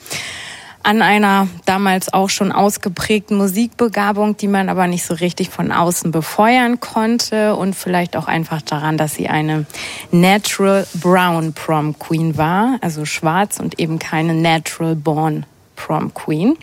an 0.83 1.01
einer 1.01 1.47
damals 1.65 2.13
auch 2.13 2.29
schon 2.29 2.51
ausgeprägten 2.51 3.37
Musikbegabung, 3.37 4.37
die 4.37 4.47
man 4.47 4.69
aber 4.69 4.87
nicht 4.87 5.05
so 5.05 5.13
richtig 5.13 5.49
von 5.49 5.71
außen 5.71 6.11
befeuern 6.11 6.79
konnte 6.79 7.55
und 7.55 7.75
vielleicht 7.75 8.15
auch 8.15 8.27
einfach 8.27 8.61
daran, 8.61 8.97
dass 8.97 9.15
sie 9.15 9.27
eine 9.27 9.65
Natural 10.11 10.87
Brown 10.95 11.53
Prom 11.53 11.97
Queen 11.99 12.37
war, 12.37 12.77
also 12.81 13.05
schwarz 13.05 13.59
und 13.59 13.79
eben 13.79 13.99
keine 13.99 14.33
Natural 14.33 14.95
Born 14.95 15.45
Prom 15.75 16.13
Queen. 16.13 16.57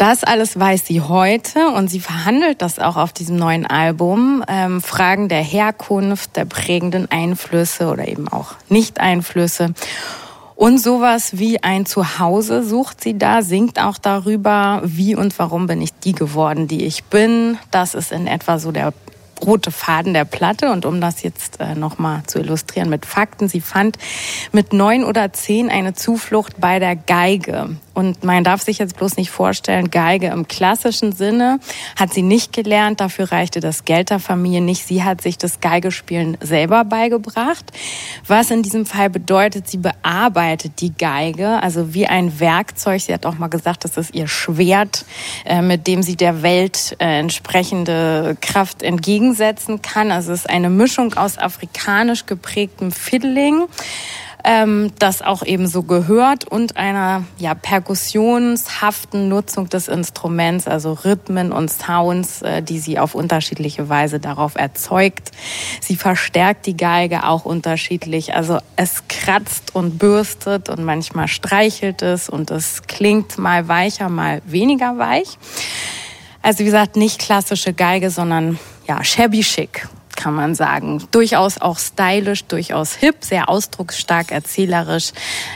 Das 0.00 0.24
alles 0.24 0.58
weiß 0.58 0.86
sie 0.86 1.02
heute 1.02 1.68
und 1.68 1.88
sie 1.88 2.00
verhandelt 2.00 2.62
das 2.62 2.78
auch 2.78 2.96
auf 2.96 3.12
diesem 3.12 3.36
neuen 3.36 3.66
Album. 3.66 4.42
Ähm, 4.48 4.80
Fragen 4.80 5.28
der 5.28 5.42
Herkunft, 5.42 6.36
der 6.36 6.46
prägenden 6.46 7.10
Einflüsse 7.10 7.88
oder 7.90 8.08
eben 8.08 8.26
auch 8.26 8.54
Nicht-Einflüsse. 8.70 9.74
Und 10.60 10.76
sowas 10.76 11.38
wie 11.38 11.62
ein 11.62 11.86
Zuhause 11.86 12.62
sucht 12.62 13.02
sie 13.02 13.16
da, 13.16 13.40
singt 13.40 13.80
auch 13.80 13.96
darüber, 13.96 14.82
wie 14.84 15.16
und 15.16 15.38
warum 15.38 15.66
bin 15.66 15.80
ich 15.80 15.94
die 15.94 16.12
geworden, 16.12 16.68
die 16.68 16.84
ich 16.84 17.04
bin. 17.04 17.56
Das 17.70 17.94
ist 17.94 18.12
in 18.12 18.26
etwa 18.26 18.58
so 18.58 18.70
der 18.70 18.92
rote 19.42 19.70
Faden 19.70 20.12
der 20.12 20.26
Platte. 20.26 20.70
Und 20.70 20.84
um 20.84 21.00
das 21.00 21.22
jetzt 21.22 21.60
äh, 21.60 21.74
nochmal 21.74 22.24
zu 22.26 22.40
illustrieren 22.40 22.90
mit 22.90 23.06
Fakten, 23.06 23.48
sie 23.48 23.62
fand 23.62 23.96
mit 24.52 24.74
neun 24.74 25.02
oder 25.04 25.32
zehn 25.32 25.70
eine 25.70 25.94
Zuflucht 25.94 26.60
bei 26.60 26.78
der 26.78 26.94
Geige. 26.94 27.76
Und 27.92 28.22
man 28.22 28.44
darf 28.44 28.62
sich 28.62 28.78
jetzt 28.78 28.96
bloß 28.96 29.16
nicht 29.16 29.30
vorstellen, 29.30 29.90
Geige 29.90 30.28
im 30.28 30.46
klassischen 30.46 31.12
Sinne 31.12 31.58
hat 31.96 32.14
sie 32.14 32.22
nicht 32.22 32.52
gelernt. 32.52 33.00
Dafür 33.00 33.32
reichte 33.32 33.60
das 33.60 33.84
Geld 33.84 34.10
der 34.10 34.20
Familie 34.20 34.60
nicht. 34.60 34.86
Sie 34.86 35.02
hat 35.02 35.20
sich 35.20 35.38
das 35.38 35.60
Geigespielen 35.60 36.36
selber 36.40 36.84
beigebracht. 36.84 37.64
Was 38.26 38.50
in 38.50 38.62
diesem 38.62 38.86
Fall 38.86 39.10
bedeutet, 39.10 39.68
sie 39.68 39.78
bearbeitet 39.78 40.80
die 40.80 40.92
Geige, 40.96 41.62
also 41.62 41.92
wie 41.94 42.06
ein 42.06 42.38
Werkzeug. 42.38 43.00
Sie 43.00 43.12
hat 43.12 43.26
auch 43.26 43.38
mal 43.38 43.48
gesagt, 43.48 43.84
das 43.84 43.96
ist 43.96 44.14
ihr 44.14 44.28
Schwert, 44.28 45.04
äh, 45.44 45.60
mit 45.60 45.86
dem 45.86 46.02
sie 46.02 46.16
der 46.16 46.42
Welt 46.42 46.96
äh, 46.98 47.18
entsprechende 47.18 48.36
Kraft 48.40 48.82
entgegensetzen 48.82 49.82
kann. 49.82 50.12
Also 50.12 50.32
es 50.32 50.40
ist 50.40 50.50
eine 50.50 50.70
Mischung 50.70 51.14
aus 51.14 51.38
afrikanisch 51.38 52.26
geprägtem 52.26 52.92
Fiddling 52.92 53.66
ähm, 54.44 54.92
das 54.98 55.22
auch 55.22 55.44
eben 55.44 55.66
so 55.66 55.82
gehört 55.82 56.44
und 56.44 56.76
einer 56.76 57.24
ja, 57.38 57.54
perkussionshaften 57.54 59.28
Nutzung 59.28 59.68
des 59.68 59.88
Instruments, 59.88 60.66
also 60.66 60.92
Rhythmen 60.92 61.52
und 61.52 61.70
Sounds, 61.70 62.42
äh, 62.42 62.62
die 62.62 62.78
sie 62.78 62.98
auf 62.98 63.14
unterschiedliche 63.14 63.88
Weise 63.88 64.20
darauf 64.20 64.56
erzeugt. 64.56 65.30
Sie 65.80 65.96
verstärkt 65.96 66.66
die 66.66 66.76
Geige 66.76 67.26
auch 67.26 67.44
unterschiedlich, 67.44 68.34
also 68.34 68.58
es 68.76 69.04
kratzt 69.08 69.74
und 69.74 69.98
bürstet 69.98 70.68
und 70.68 70.84
manchmal 70.84 71.28
streichelt 71.28 72.02
es 72.02 72.28
und 72.28 72.50
es 72.50 72.82
klingt 72.82 73.38
mal 73.38 73.68
weicher, 73.68 74.08
mal 74.08 74.42
weniger 74.44 74.98
weich. 74.98 75.38
Also 76.42 76.60
wie 76.60 76.64
gesagt, 76.64 76.96
nicht 76.96 77.20
klassische 77.20 77.74
Geige, 77.74 78.10
sondern 78.10 78.58
ja, 78.86 79.04
shabby 79.04 79.40
chic 79.40 79.86
kann 80.20 80.34
man 80.34 80.54
sagen. 80.54 81.02
Durchaus 81.10 81.60
auch 81.60 81.78
stylisch, 81.78 82.44
durchaus 82.44 82.94
hip, 82.94 83.16
sehr 83.20 83.48
ausdrucksstark, 83.48 84.30
erzählerisch. 84.30 85.12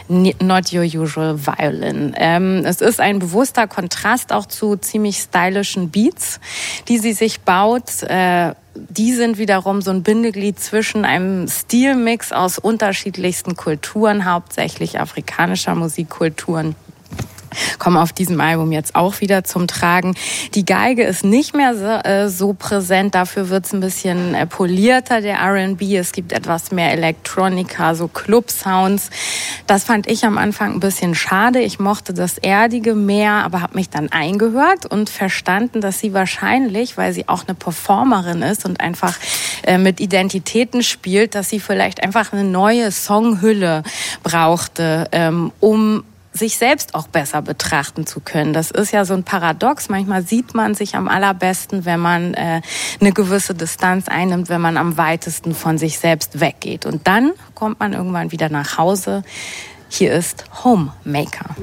Not 0.09 0.72
your 0.72 0.85
usual 0.85 1.38
violin. 1.38 2.14
Ähm, 2.16 2.64
es 2.64 2.81
ist 2.81 3.00
ein 3.00 3.18
bewusster 3.18 3.66
Kontrast 3.66 4.33
auch 4.33 4.46
zu 4.46 4.77
ziemlich 4.77 5.18
stylischen 5.18 5.90
Beats, 5.90 6.40
die 6.88 6.98
sie 6.98 7.12
sich 7.12 7.40
baut. 7.42 8.03
Äh, 8.03 8.55
die 8.74 9.12
sind 9.12 9.38
wiederum 9.38 9.83
so 9.83 9.90
ein 9.90 10.03
Bindeglied 10.03 10.59
zwischen 10.59 11.05
einem 11.05 11.46
Stilmix 11.46 12.33
aus 12.33 12.59
unterschiedlichsten 12.59 13.57
Kulturen, 13.57 14.24
hauptsächlich 14.24 14.98
afrikanischer 14.98 15.74
Musikkulturen 15.74 16.74
kommen 17.79 17.97
auf 17.97 18.12
diesem 18.12 18.40
Album 18.40 18.73
jetzt 18.73 18.95
auch 18.95 19.21
wieder 19.21 19.45
zum 19.45 19.67
Tragen. 19.67 20.14
Die 20.55 20.64
Geige 20.64 21.05
ist 21.05 21.25
nicht 21.25 21.55
mehr 21.55 21.77
so, 21.77 22.09
äh, 22.09 22.29
so 22.29 22.53
präsent, 22.53 23.14
dafür 23.14 23.49
wird's 23.49 23.73
ein 23.73 23.81
bisschen 23.81 24.35
äh, 24.35 24.47
polierter, 24.47 25.21
der 25.21 25.38
R&B. 25.38 25.97
Es 25.97 26.12
gibt 26.12 26.33
etwas 26.33 26.71
mehr 26.71 26.93
Elektronika, 26.93 27.95
so 27.95 28.09
Club-Sounds. 28.09 29.11
Das 29.67 29.85
fand 29.85 30.09
ich 30.09 30.25
am 30.25 30.38
Anfang 30.38 30.75
ein 30.75 30.81
bisschen 30.81 31.14
schade. 31.14 31.61
Ich 31.61 31.79
mochte 31.79 32.14
das 32.14 32.38
Erdige 32.38 32.95
mehr, 32.95 33.45
aber 33.45 33.61
habe 33.61 33.75
mich 33.75 33.90
dann 33.90 34.11
eingehört 34.11 34.87
und 34.87 35.11
verstanden, 35.11 35.81
dass 35.81 35.99
sie 35.99 36.14
wahrscheinlich, 36.14 36.97
weil 36.97 37.12
sie 37.12 37.29
auch 37.29 37.47
eine 37.47 37.55
Performerin 37.55 38.43
ist 38.43 38.64
und 38.64 38.81
einfach 38.81 39.14
äh, 39.64 39.79
mit 39.79 40.01
Identitäten 40.01 40.83
spielt, 40.83 41.35
dass 41.35 41.49
sie 41.49 41.61
vielleicht 41.61 42.03
einfach 42.03 42.33
eine 42.33 42.45
neue 42.45 42.90
Songhülle 42.90 43.83
brauchte, 44.23 45.09
ähm, 45.12 45.53
um 45.61 46.05
sich 46.35 46.59
selbst 46.59 46.94
auch 46.94 47.07
besser 47.07 47.42
betrachten 47.42 48.07
zu 48.07 48.20
können. 48.20 48.53
Das 48.53 48.73
ist 48.73 48.92
ja 48.92 49.05
so 49.05 49.14
ein 49.14 49.23
Paradox. 49.23 49.88
Manchmal 49.88 50.23
sieht 50.23 50.53
man 50.55 50.75
sich 50.75 50.97
am 50.97 51.09
allerbesten, 51.09 51.85
wenn 51.85 52.01
man 52.01 52.35
äh, 52.35 52.61
eine 53.01 53.12
gewisse 53.12 53.55
Distanz 53.55 54.09
einnimmt, 54.09 54.49
wenn 54.49 54.61
man 54.61 54.77
am 54.77 54.97
weitesten 54.97 55.55
von 55.55 55.79
sich 55.79 55.99
selbst 55.99 56.40
weggeht. 56.40 56.87
Und 56.87 57.07
dann 57.07 57.33
kommt 57.55 57.79
man 57.79 57.92
irgendwann 57.92 58.33
wieder 58.33 58.49
nach 58.49 58.79
Hause. 58.79 59.23
Hier 59.88 60.12
ist 60.12 60.44
Homemaker. 60.64 61.55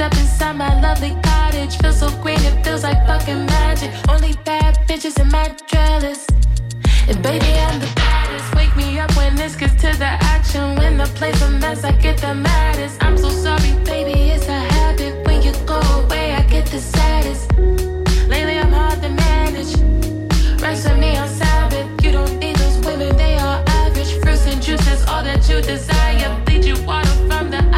Step 0.00 0.16
inside 0.16 0.56
my 0.56 0.80
lovely 0.80 1.14
cottage? 1.22 1.76
Feels 1.76 1.98
so 1.98 2.08
green, 2.22 2.40
it 2.40 2.64
feels 2.64 2.82
like 2.84 3.06
fucking 3.06 3.44
magic. 3.44 3.90
Only 4.08 4.32
bad 4.46 4.72
bitches 4.88 5.20
in 5.20 5.28
my 5.28 5.48
trellis. 5.68 6.26
And 7.06 7.22
baby, 7.22 7.52
I'm 7.66 7.78
the 7.78 7.90
baddest. 7.96 8.54
Wake 8.54 8.74
me 8.76 8.98
up 8.98 9.14
when 9.14 9.36
this 9.36 9.56
gets 9.56 9.74
to 9.82 9.90
the 10.04 10.12
action. 10.34 10.74
When 10.76 10.96
the 10.96 11.04
place 11.18 11.38
a 11.42 11.50
mess, 11.50 11.84
I 11.84 11.92
get 11.92 12.16
the 12.16 12.34
maddest. 12.34 12.96
I'm 13.04 13.18
so 13.18 13.28
sorry, 13.28 13.72
baby, 13.84 14.30
it's 14.34 14.48
a 14.48 14.60
habit. 14.74 15.12
When 15.26 15.42
you 15.42 15.52
go 15.66 15.78
away, 16.00 16.32
I 16.32 16.42
get 16.54 16.64
the 16.74 16.80
saddest. 16.80 17.52
Lately, 18.32 18.58
I'm 18.58 18.72
hard 18.72 19.02
to 19.02 19.10
manage. 19.10 19.72
Rest 20.62 20.86
of 20.86 20.96
me 20.98 21.14
on 21.18 21.28
Sabbath. 21.28 21.86
You 22.02 22.12
don't 22.12 22.38
need 22.38 22.56
those 22.56 22.78
women, 22.86 23.14
they 23.18 23.34
are 23.36 23.62
average. 23.66 24.12
Fruits 24.22 24.46
and 24.46 24.62
juices, 24.62 25.04
all 25.08 25.22
that 25.24 25.46
you 25.46 25.60
desire. 25.60 26.30
Bleed 26.46 26.64
you 26.64 26.76
water 26.86 27.16
from 27.28 27.50
the 27.50 27.69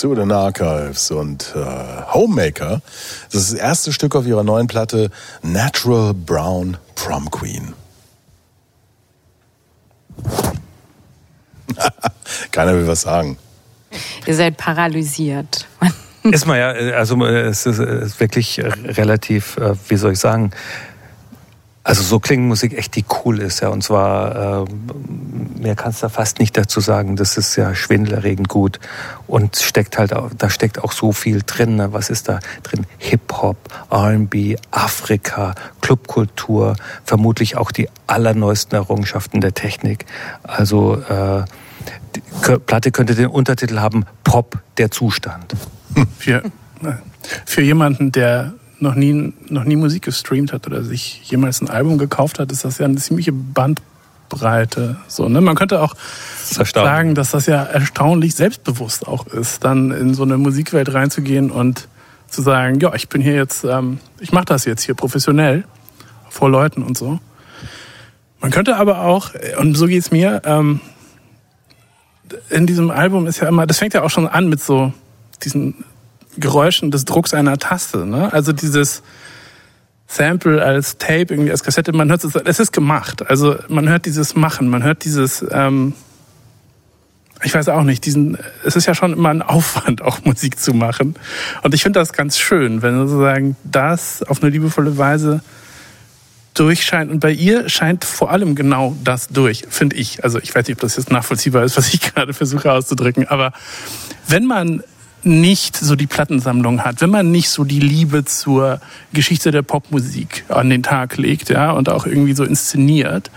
Sudan 0.00 0.32
Archives 0.32 1.10
und 1.10 1.54
äh, 1.54 1.60
Homemaker. 2.14 2.80
Das 3.30 3.42
ist 3.42 3.52
das 3.52 3.60
erste 3.60 3.92
Stück 3.92 4.16
auf 4.16 4.26
ihrer 4.26 4.42
neuen 4.42 4.66
Platte 4.66 5.10
Natural 5.42 6.14
Brown 6.14 6.78
Prom 6.94 7.30
Queen. 7.30 7.74
Keiner 12.50 12.72
will 12.72 12.86
was 12.86 13.02
sagen. 13.02 13.36
Ihr 14.24 14.34
seid 14.34 14.56
paralysiert. 14.56 15.66
Ist 16.22 16.46
man 16.46 16.58
ja, 16.58 16.72
äh, 16.72 16.92
also 16.92 17.22
äh, 17.24 17.48
es 17.48 17.66
ist, 17.66 17.78
äh, 17.78 18.08
wirklich 18.18 18.58
äh, 18.58 18.68
relativ, 18.68 19.58
äh, 19.58 19.74
wie 19.88 19.96
soll 19.96 20.12
ich 20.12 20.18
sagen, 20.18 20.50
also 21.90 22.04
so 22.04 22.20
klingt 22.20 22.46
Musik 22.46 22.78
echt, 22.78 22.94
die 22.94 23.04
cool 23.24 23.40
ist, 23.40 23.62
ja. 23.62 23.68
Und 23.68 23.82
zwar, 23.82 24.62
äh, 24.62 25.60
mehr 25.60 25.74
kannst 25.74 26.00
du 26.00 26.06
da 26.06 26.08
fast 26.08 26.38
nicht 26.38 26.56
dazu 26.56 26.78
sagen. 26.78 27.16
Das 27.16 27.36
ist 27.36 27.56
ja 27.56 27.74
schwindelerregend 27.74 28.48
gut. 28.48 28.78
Und 29.26 29.56
steckt 29.56 29.98
halt, 29.98 30.12
da 30.12 30.50
steckt 30.50 30.84
auch 30.84 30.92
so 30.92 31.10
viel 31.10 31.42
drin. 31.44 31.74
Ne? 31.74 31.92
Was 31.92 32.08
ist 32.08 32.28
da 32.28 32.38
drin? 32.62 32.86
Hip-Hop, 32.98 33.56
R&B, 33.90 34.54
Afrika, 34.70 35.56
Clubkultur, 35.80 36.76
vermutlich 37.04 37.56
auch 37.56 37.72
die 37.72 37.88
allerneuesten 38.06 38.76
Errungenschaften 38.76 39.40
der 39.40 39.54
Technik. 39.54 40.06
Also 40.44 40.94
äh, 40.94 41.42
die 42.14 42.22
Platte 42.66 42.92
könnte 42.92 43.16
den 43.16 43.26
Untertitel 43.26 43.80
haben, 43.80 44.04
Pop, 44.22 44.60
der 44.76 44.92
Zustand. 44.92 45.56
Für, 46.20 46.44
für 47.46 47.62
jemanden, 47.62 48.12
der 48.12 48.52
noch 48.80 48.94
nie, 48.94 49.32
noch 49.48 49.64
nie 49.64 49.76
Musik 49.76 50.02
gestreamt 50.04 50.52
hat 50.52 50.66
oder 50.66 50.82
sich 50.82 51.22
jemals 51.30 51.60
ein 51.60 51.70
Album 51.70 51.98
gekauft 51.98 52.38
hat, 52.38 52.50
ist 52.52 52.64
das 52.64 52.78
ja 52.78 52.86
eine 52.86 52.96
ziemliche 52.96 53.32
Bandbreite. 53.32 54.96
So, 55.06 55.28
ne? 55.28 55.40
Man 55.40 55.54
könnte 55.54 55.80
auch 55.80 55.94
Das 56.48 56.70
sagen, 56.70 57.14
dass 57.14 57.30
das 57.30 57.46
ja 57.46 57.62
erstaunlich 57.62 58.34
selbstbewusst 58.34 59.06
auch 59.06 59.26
ist, 59.26 59.64
dann 59.64 59.90
in 59.90 60.14
so 60.14 60.22
eine 60.22 60.38
Musikwelt 60.38 60.92
reinzugehen 60.92 61.50
und 61.50 61.88
zu 62.28 62.42
sagen, 62.42 62.78
ja, 62.80 62.94
ich 62.94 63.08
bin 63.08 63.20
hier 63.20 63.34
jetzt, 63.34 63.64
ähm, 63.64 63.98
ich 64.20 64.32
mache 64.32 64.46
das 64.46 64.64
jetzt 64.64 64.82
hier 64.82 64.94
professionell 64.94 65.64
vor 66.28 66.48
Leuten 66.48 66.82
und 66.82 66.96
so. 66.96 67.18
Man 68.40 68.50
könnte 68.50 68.76
aber 68.76 69.02
auch, 69.02 69.32
und 69.58 69.76
so 69.76 69.86
geht's 69.86 70.10
mir, 70.10 70.40
ähm, 70.44 70.80
in 72.48 72.66
diesem 72.66 72.90
Album 72.90 73.26
ist 73.26 73.40
ja 73.40 73.48
immer, 73.48 73.66
das 73.66 73.78
fängt 73.78 73.94
ja 73.94 74.02
auch 74.02 74.10
schon 74.10 74.28
an 74.28 74.48
mit 74.48 74.62
so 74.62 74.92
diesen 75.42 75.84
Geräuschen 76.36 76.90
des 76.90 77.04
Drucks 77.04 77.34
einer 77.34 77.58
Taste. 77.58 78.06
Ne? 78.06 78.32
Also 78.32 78.52
dieses 78.52 79.02
Sample, 80.06 80.62
als 80.62 80.98
Tape, 80.98 81.26
irgendwie 81.30 81.52
als 81.52 81.62
Kassette, 81.62 81.92
man 81.92 82.10
hört 82.10 82.24
es, 82.24 82.34
es 82.34 82.60
ist 82.60 82.72
gemacht. 82.72 83.28
Also 83.28 83.56
man 83.68 83.88
hört 83.88 84.06
dieses 84.06 84.34
Machen, 84.34 84.68
man 84.68 84.82
hört 84.82 85.04
dieses, 85.04 85.44
ähm, 85.52 85.94
ich 87.42 87.54
weiß 87.54 87.68
auch 87.68 87.84
nicht, 87.84 88.04
diesen, 88.04 88.36
es 88.64 88.74
ist 88.74 88.86
ja 88.86 88.94
schon 88.94 89.12
immer 89.12 89.28
ein 89.28 89.42
Aufwand, 89.42 90.02
auch 90.02 90.24
Musik 90.24 90.58
zu 90.58 90.74
machen. 90.74 91.14
Und 91.62 91.74
ich 91.74 91.82
finde 91.82 92.00
das 92.00 92.12
ganz 92.12 92.38
schön, 92.38 92.82
wenn 92.82 92.96
sozusagen 93.06 93.56
das 93.62 94.22
auf 94.24 94.42
eine 94.42 94.50
liebevolle 94.50 94.98
Weise 94.98 95.42
durchscheint. 96.54 97.10
Und 97.10 97.20
bei 97.20 97.30
ihr 97.30 97.68
scheint 97.68 98.04
vor 98.04 98.30
allem 98.30 98.56
genau 98.56 98.96
das 99.04 99.28
durch, 99.28 99.64
finde 99.70 99.94
ich. 99.96 100.24
Also 100.24 100.40
ich 100.40 100.54
weiß 100.54 100.66
nicht, 100.66 100.76
ob 100.76 100.80
das 100.80 100.96
jetzt 100.96 101.10
nachvollziehbar 101.10 101.62
ist, 101.62 101.76
was 101.76 101.94
ich 101.94 102.00
gerade 102.14 102.34
versuche 102.34 102.72
auszudrücken. 102.72 103.28
Aber 103.28 103.52
wenn 104.26 104.44
man 104.44 104.82
nicht 105.24 105.76
so 105.76 105.96
die 105.96 106.06
Plattensammlung 106.06 106.84
hat, 106.84 107.00
wenn 107.00 107.10
man 107.10 107.30
nicht 107.30 107.50
so 107.50 107.64
die 107.64 107.80
Liebe 107.80 108.24
zur 108.24 108.80
Geschichte 109.12 109.50
der 109.50 109.62
Popmusik 109.62 110.44
an 110.48 110.70
den 110.70 110.82
Tag 110.82 111.16
legt, 111.16 111.50
ja, 111.50 111.72
und 111.72 111.88
auch 111.88 112.06
irgendwie 112.06 112.34
so 112.34 112.44
inszeniert, 112.44 113.30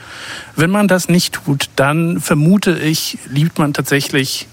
wenn 0.56 0.70
man 0.70 0.88
das 0.88 1.10
nicht 1.10 1.34
tut, 1.34 1.70
dann 1.76 2.22
vermute 2.22 2.78
ich, 2.78 3.18
liebt 3.30 3.60
man 3.60 3.74
tatsächlich 3.74 4.48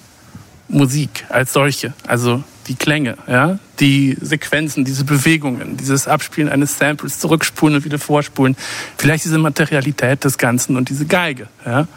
Musik 0.69 1.27
als 1.29 1.53
solche, 1.53 1.93
also 2.07 2.43
die 2.69 2.77
Klänge, 2.77 3.17
ja, 3.27 3.59
die 3.81 4.17
Sequenzen, 4.21 4.85
diese 4.85 5.05
Bewegungen, 5.05 5.77
dieses 5.77 6.07
Abspielen 6.07 6.49
eines 6.49 6.79
Samples, 6.79 7.19
zurückspulen 7.19 7.77
und 7.77 7.85
wieder 7.85 7.99
vorspulen, 7.99 8.57
vielleicht 8.97 9.25
diese 9.25 9.39
Materialität 9.39 10.25
des 10.25 10.39
Ganzen 10.39 10.77
und 10.77 10.89
diese 10.89 11.07
Geige, 11.07 11.49
ja, 11.67 11.89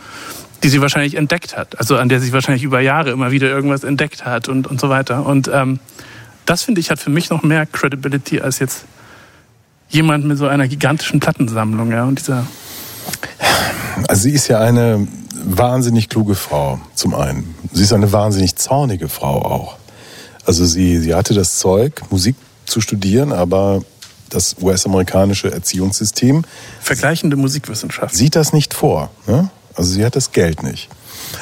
die 0.63 0.69
sie 0.69 0.81
wahrscheinlich 0.81 1.15
entdeckt 1.15 1.57
hat, 1.57 1.77
also 1.79 1.97
an 1.97 2.09
der 2.09 2.19
sie 2.19 2.31
wahrscheinlich 2.31 2.63
über 2.63 2.79
Jahre 2.79 3.11
immer 3.11 3.31
wieder 3.31 3.49
irgendwas 3.49 3.83
entdeckt 3.83 4.25
hat 4.25 4.47
und, 4.47 4.65
und 4.67 4.79
so 4.79 4.89
weiter. 4.89 5.25
Und 5.25 5.49
ähm, 5.53 5.79
das 6.45 6.63
finde 6.63 6.81
ich 6.81 6.89
hat 6.89 6.99
für 6.99 7.09
mich 7.09 7.29
noch 7.29 7.43
mehr 7.43 7.65
Credibility 7.65 8.41
als 8.41 8.59
jetzt 8.59 8.85
jemand 9.89 10.25
mit 10.25 10.37
so 10.37 10.47
einer 10.47 10.67
gigantischen 10.67 11.19
Plattensammlung, 11.19 11.91
ja, 11.91 12.05
und 12.05 12.19
dieser 12.19 12.47
Also 14.07 14.23
sie 14.23 14.31
ist 14.31 14.47
ja 14.47 14.59
eine 14.59 15.07
wahnsinnig 15.45 16.09
kluge 16.09 16.35
Frau, 16.35 16.79
zum 16.95 17.13
einen. 17.13 17.53
Sie 17.71 17.83
ist 17.83 17.93
eine 17.93 18.11
wahnsinnig 18.11 18.55
zornige 18.55 19.09
Frau 19.09 19.41
auch. 19.41 19.77
Also 20.45 20.65
sie, 20.65 20.99
sie 20.99 21.13
hatte 21.13 21.33
das 21.33 21.59
Zeug, 21.59 22.01
Musik 22.09 22.35
zu 22.65 22.81
studieren, 22.81 23.31
aber 23.31 23.83
das 24.29 24.55
US-amerikanische 24.61 25.51
Erziehungssystem 25.51 26.43
vergleichende 26.81 27.35
Musikwissenschaft. 27.35 28.15
sieht 28.15 28.35
das 28.35 28.51
nicht 28.51 28.73
vor. 28.73 29.11
Ne? 29.27 29.49
Also 29.75 29.91
sie 29.91 30.05
hat 30.05 30.15
das 30.15 30.31
Geld 30.31 30.63
nicht. 30.63 30.89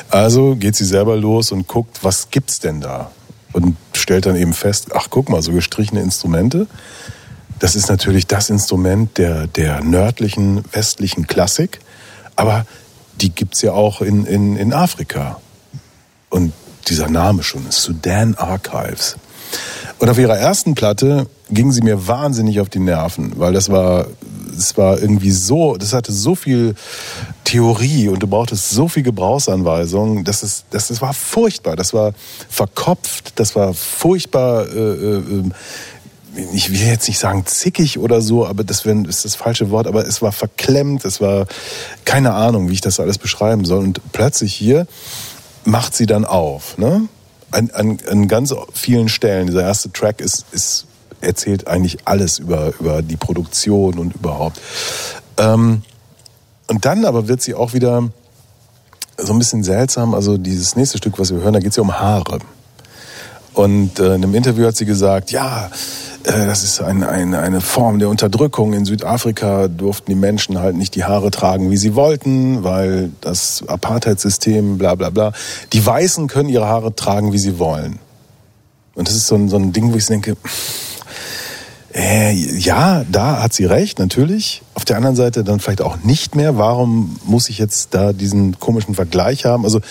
Also 0.10 0.56
geht 0.56 0.76
sie 0.76 0.86
selber 0.86 1.16
los 1.16 1.52
und 1.52 1.68
guckt, 1.68 2.04
was 2.04 2.30
gibt's 2.30 2.60
denn 2.60 2.82
da? 2.82 3.12
Und 3.54 3.76
stellt 3.94 4.26
dann 4.26 4.36
eben 4.36 4.54
fest, 4.54 4.90
ach 4.94 5.08
guck 5.10 5.30
mal, 5.30 5.42
so 5.42 5.52
gestrichene 5.52 6.02
Instrumente. 6.02 6.68
Das 7.60 7.76
ist 7.76 7.90
natürlich 7.90 8.28
das 8.28 8.50
Instrument 8.50 9.18
der, 9.18 9.48
der 9.48 9.84
nördlichen, 9.84 10.64
westlichen 10.72 11.28
Klassik. 11.28 11.80
Aber 12.36 12.66
die 13.20 13.30
gibt's 13.30 13.62
ja 13.62 13.74
auch 13.74 14.02
in, 14.02 14.26
in, 14.26 14.56
in 14.56 14.74
Afrika. 14.74 15.40
Und 16.30 16.54
dieser 16.88 17.10
Name 17.10 17.44
schon, 17.44 17.70
Sudan 17.70 18.36
Archives. 18.36 19.18
Und 20.00 20.10
auf 20.10 20.18
ihrer 20.18 20.38
ersten 20.38 20.76
Platte 20.76 21.28
ging 21.52 21.72
sie 21.72 21.82
mir 21.82 22.08
wahnsinnig 22.08 22.60
auf 22.60 22.70
die 22.70 22.80
Nerven, 22.80 23.34
weil 23.38 23.54
das 23.54 23.70
war, 23.70 24.08
es 24.58 24.78
war 24.78 24.99
irgendwie 24.99 25.32
so, 25.32 25.76
das 25.76 25.93
hatte 25.93 26.12
so 26.12 26.36
viel 26.36 26.76
Theorie 27.43 28.08
und 28.08 28.24
du 28.24 28.28
brauchtest 28.28 28.70
so 28.70 28.88
viel 28.88 29.04
Gebrauchsanweisungen, 29.04 30.24
dass 30.24 30.43
es, 30.43 30.64
das, 30.72 30.88
das 30.88 31.02
war 31.02 31.14
furchtbar, 31.14 31.76
das 31.76 31.93
war 31.93 32.14
verkopft, 32.49 33.34
das 33.36 33.56
war 33.56 33.74
furchtbar, 33.74 34.68
äh, 34.68 35.18
äh, 35.18 35.43
ich 36.54 36.72
will 36.72 36.80
jetzt 36.80 37.08
nicht 37.10 37.20
sagen 37.20 37.45
zickig 37.45 37.99
oder 37.99 38.22
so, 38.22 38.45
aber 38.45 38.64
das 38.64 38.86
ist 38.86 39.26
das 39.26 39.36
falsche 39.36 39.70
Wort, 39.70 39.88
aber 39.88 40.08
es 40.08 40.22
war 40.22 40.32
verklemmt, 40.32 41.04
es 41.04 41.20
war 41.20 41.45
keine 42.06 42.34
Ahnung, 42.34 42.70
wie 42.70 42.74
ich 42.74 42.82
das 42.82 43.02
alles 43.02 43.18
beschreiben 43.18 43.66
soll. 43.66 43.80
Und 43.80 43.99
plötzlich 44.14 44.54
hier 44.54 44.88
macht 45.66 45.93
sie 45.93 46.06
dann 46.06 46.24
auf. 46.24 46.78
Ne? 46.78 47.10
An, 47.52 47.70
an, 47.72 47.97
an 48.10 48.28
ganz 48.30 48.56
vielen 48.74 49.10
Stellen, 49.10 49.47
dieser 49.47 49.64
erste 49.64 49.91
Track 49.91 50.22
ist, 50.22 50.45
ist 50.54 50.86
erzählt 51.22 51.67
eigentlich 51.67 51.99
alles 52.05 52.39
über, 52.39 52.74
über 52.80 53.01
die 53.01 53.17
Produktion 53.17 53.97
und 53.99 54.15
überhaupt. 54.15 54.59
Ähm, 55.38 55.82
und 56.67 56.86
dann 56.86 57.05
aber 57.05 57.28
wird 57.28 57.41
sie 57.41 57.55
auch 57.55 57.74
wieder 57.74 58.09
so 59.17 59.34
ein 59.34 59.39
bisschen 59.39 59.63
seltsam. 59.63 60.13
Also 60.13 60.38
dieses 60.38 60.76
nächste 60.76 60.97
Stück, 60.97 61.19
was 61.19 61.32
wir 61.32 61.41
hören, 61.41 61.53
da 61.53 61.59
geht 61.59 61.72
es 61.72 61.76
ja 61.76 61.84
um 61.84 61.99
Haare. 61.99 62.39
Und 63.53 63.99
äh, 63.99 64.15
in 64.15 64.24
einem 64.24 64.36
Interview 64.36 64.65
hat 64.65 64.78
sie 64.78 64.86
gesagt, 64.86 65.32
ja, 65.32 65.69
äh, 66.24 66.45
das 66.45 66.63
ist 66.63 66.82
ein, 66.82 67.03
ein, 67.03 67.34
eine 67.34 67.59
Form 67.59 67.99
der 67.99 68.09
Unterdrückung. 68.09 68.74
In 68.74 68.86
Südafrika 68.86 69.67
durften 69.67 70.11
die 70.11 70.15
Menschen 70.15 70.59
halt 70.59 70.76
nicht 70.76 70.95
die 70.95 71.03
Haare 71.03 71.32
tragen, 71.32 71.69
wie 71.69 71.78
sie 71.78 71.95
wollten, 71.95 72.63
weil 72.63 73.11
das 73.19 73.63
Apartheidssystem, 73.67 74.78
bla 74.78 74.95
bla 74.95 75.09
bla. 75.09 75.34
Die 75.74 75.86
Weißen 75.86 76.28
können 76.28 76.49
ihre 76.49 76.67
Haare 76.67 76.95
tragen, 76.95 77.34
wie 77.34 77.39
sie 77.39 77.59
wollen. 77.59 77.99
Und 78.95 79.07
das 79.07 79.15
ist 79.15 79.28
so 79.28 79.36
ein, 79.36 79.49
so 79.49 79.57
ein 79.57 79.74
Ding, 79.74 79.91
wo 79.91 79.97
ich 79.97 80.05
denke, 80.05 80.38
äh, 81.94 82.32
ja, 82.34 83.04
da 83.12 83.44
hat 83.44 83.54
sie 83.54 83.66
recht, 83.66 84.00
natürlich. 84.00 84.62
Auf 84.76 84.86
der 84.86 84.98
anderen 84.98 85.16
Seite 85.16 85.44
dann 85.44 85.60
vielleicht 85.60 85.82
auch 85.82 85.98
nicht 86.04 86.36
mehr. 86.36 86.58
Warum 86.58 87.20
muss 87.26 87.50
ich 87.50 87.58
jetzt 87.58 87.94
da 87.94 88.14
diesen 88.14 88.60
komischen 88.60 88.96
Vergleich 88.96 89.46
haben? 89.46 89.66
Also 89.66 89.82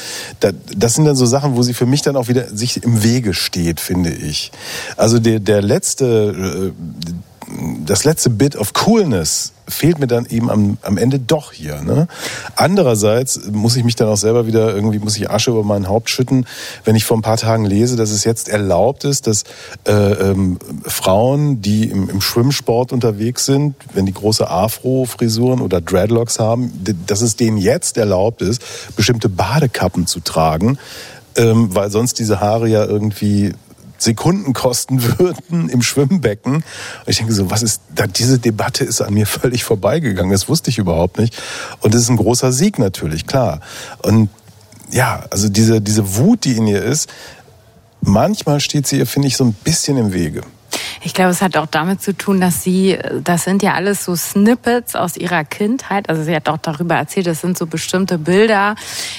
da, 0.40 0.50
das 0.76 0.94
sind 0.94 1.04
dann 1.04 1.16
so 1.16 1.26
Sachen, 1.26 1.56
wo 1.56 1.62
sie 1.62 1.74
für 1.74 1.86
mich 1.86 2.02
dann 2.02 2.16
auch 2.16 2.28
wieder 2.28 2.48
sich 2.48 2.82
im 2.82 3.02
Wege 3.02 3.34
steht, 3.34 3.80
finde 3.80 4.10
ich. 4.10 4.50
Also 4.96 5.18
der, 5.18 5.40
der 5.40 5.60
letzte, 5.60 6.72
äh, 6.72 7.10
das 7.84 8.04
letzte 8.04 8.30
Bit 8.30 8.56
of 8.56 8.72
Coolness 8.72 9.52
fehlt 9.70 9.98
mir 9.98 10.06
dann 10.06 10.26
eben 10.26 10.50
am, 10.50 10.78
am 10.82 10.98
Ende 10.98 11.18
doch 11.18 11.52
hier. 11.52 11.80
Ne? 11.82 12.08
Andererseits 12.56 13.40
muss 13.52 13.76
ich 13.76 13.84
mich 13.84 13.96
dann 13.96 14.08
auch 14.08 14.16
selber 14.16 14.46
wieder 14.46 14.74
irgendwie, 14.74 14.98
muss 14.98 15.16
ich 15.16 15.30
Asche 15.30 15.50
über 15.50 15.62
mein 15.62 15.88
Haupt 15.88 16.10
schütten, 16.10 16.46
wenn 16.84 16.96
ich 16.96 17.04
vor 17.04 17.16
ein 17.16 17.22
paar 17.22 17.36
Tagen 17.36 17.64
lese, 17.64 17.96
dass 17.96 18.10
es 18.10 18.24
jetzt 18.24 18.48
erlaubt 18.48 19.04
ist, 19.04 19.26
dass 19.26 19.44
äh, 19.86 19.92
ähm, 19.92 20.58
Frauen, 20.84 21.62
die 21.62 21.84
im, 21.84 22.10
im 22.10 22.20
Schwimmsport 22.20 22.92
unterwegs 22.92 23.46
sind, 23.46 23.74
wenn 23.94 24.06
die 24.06 24.14
große 24.14 24.48
Afro-Frisuren 24.48 25.60
oder 25.60 25.80
Dreadlocks 25.80 26.38
haben, 26.38 26.72
dass 27.06 27.20
es 27.20 27.36
denen 27.36 27.56
jetzt 27.56 27.96
erlaubt 27.96 28.42
ist, 28.42 28.62
bestimmte 28.96 29.28
Badekappen 29.28 30.06
zu 30.06 30.20
tragen, 30.20 30.78
ähm, 31.36 31.74
weil 31.74 31.90
sonst 31.90 32.18
diese 32.18 32.40
Haare 32.40 32.68
ja 32.68 32.84
irgendwie 32.84 33.52
Sekunden 34.00 34.52
kosten 34.52 35.02
würden 35.18 35.68
im 35.68 35.82
Schwimmbecken. 35.82 36.54
Und 36.54 36.64
ich 37.06 37.18
denke 37.18 37.32
so, 37.32 37.50
was 37.50 37.62
ist, 37.62 37.82
da, 37.94 38.06
diese 38.06 38.38
Debatte 38.38 38.84
ist 38.84 39.00
an 39.00 39.14
mir 39.14 39.26
völlig 39.26 39.62
vorbeigegangen. 39.62 40.32
Das 40.32 40.48
wusste 40.48 40.70
ich 40.70 40.78
überhaupt 40.78 41.18
nicht. 41.18 41.36
Und 41.80 41.94
das 41.94 42.02
ist 42.02 42.08
ein 42.08 42.16
großer 42.16 42.52
Sieg 42.52 42.78
natürlich, 42.78 43.26
klar. 43.26 43.60
Und 44.02 44.30
ja, 44.90 45.24
also 45.30 45.48
diese, 45.48 45.80
diese 45.80 46.16
Wut, 46.16 46.44
die 46.44 46.56
in 46.56 46.66
ihr 46.66 46.82
ist, 46.82 47.08
manchmal 48.00 48.60
steht 48.60 48.86
sie 48.86 48.98
ihr, 48.98 49.06
finde 49.06 49.28
ich, 49.28 49.36
so 49.36 49.44
ein 49.44 49.52
bisschen 49.52 49.96
im 49.96 50.12
Wege. 50.12 50.42
Ich 51.02 51.14
glaube, 51.14 51.30
es 51.30 51.42
hat 51.42 51.56
auch 51.56 51.66
damit 51.66 52.02
zu 52.02 52.16
tun, 52.16 52.40
dass 52.40 52.62
sie, 52.62 52.98
das 53.22 53.44
sind 53.44 53.62
ja 53.62 53.74
alles 53.74 54.04
so 54.04 54.14
Snippets 54.14 54.96
aus 54.96 55.16
ihrer 55.16 55.44
Kindheit. 55.44 56.08
Also 56.08 56.22
sie 56.22 56.34
hat 56.34 56.48
auch 56.48 56.58
darüber 56.58 56.96
erzählt, 56.96 57.26
das 57.26 57.40
sind 57.40 57.56
so 57.56 57.66
bestimmte 57.66 58.18
Bilder, 58.18 58.74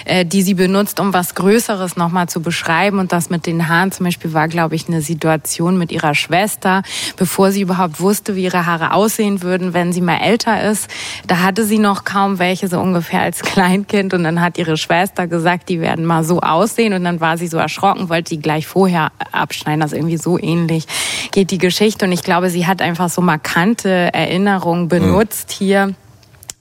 äh, 0.06 0.26
die 0.26 0.42
sie 0.42 0.54
benutzt, 0.54 1.00
um 1.00 1.14
was 1.14 1.36
Größeres 1.36 1.98
nochmal 1.98 2.30
zu 2.30 2.42
beschreiben. 2.42 3.00
Und 3.00 3.12
das 3.12 3.30
mit 3.30 3.46
den 3.46 3.68
Haaren 3.68 3.92
zum 3.92 4.06
Beispiel 4.06 4.34
war, 4.34 4.48
glaube 4.48 4.76
ich, 4.76 4.88
eine 4.88 5.02
Situation 5.02 5.78
mit 5.78 5.92
ihrer 5.92 6.16
Schwester, 6.16 6.84
bevor 7.18 7.52
sie 7.52 7.62
überhaupt 7.62 8.00
wusste, 8.00 8.36
wie 8.36 8.44
ihre 8.44 8.66
Haare 8.66 8.94
aussehen 8.94 9.42
würden, 9.42 9.74
wenn 9.74 9.94
sie 9.94 10.02
mal 10.02 10.18
älter 10.18 10.70
ist. 10.70 10.90
Da 11.28 11.40
hatte 11.40 11.66
sie 11.66 11.80
noch 11.80 12.04
kaum 12.04 12.40
welche, 12.40 12.68
so 12.68 12.80
ungefähr 12.80 13.22
als 13.22 13.40
Kleinkind. 13.42 14.14
Und 14.14 14.24
dann 14.24 14.42
hat 14.42 14.58
ihre 14.58 14.78
Schwester 14.78 15.28
gesagt, 15.28 15.70
die 15.70 15.82
werden 15.82 16.06
mal 16.06 16.24
so 16.24 16.42
aussehen. 16.42 16.94
Und 16.94 17.04
dann 17.04 17.20
war 17.20 17.38
sie 17.38 17.48
so 17.48 17.58
erschrocken, 17.58 18.10
wollte 18.10 18.36
die 18.36 18.42
gleich 18.42 18.68
vorher 18.68 19.12
abschneiden. 19.32 19.82
Also 19.82 19.96
irgendwie 19.96 20.18
so 20.18 20.38
ähnlich 20.38 20.86
geht 21.32 21.52
die 21.52 21.58
Geschichte. 21.62 22.06
Und 22.06 22.12
ich 22.12 22.24
glaube, 22.24 22.50
sie 22.50 22.68
hat 22.68 22.82
einfach 22.82 23.10
so 23.10 23.22
markante 23.22 23.90
Erinnerungen 24.14 24.90
benutzt 24.90 25.52
hier 25.52 25.96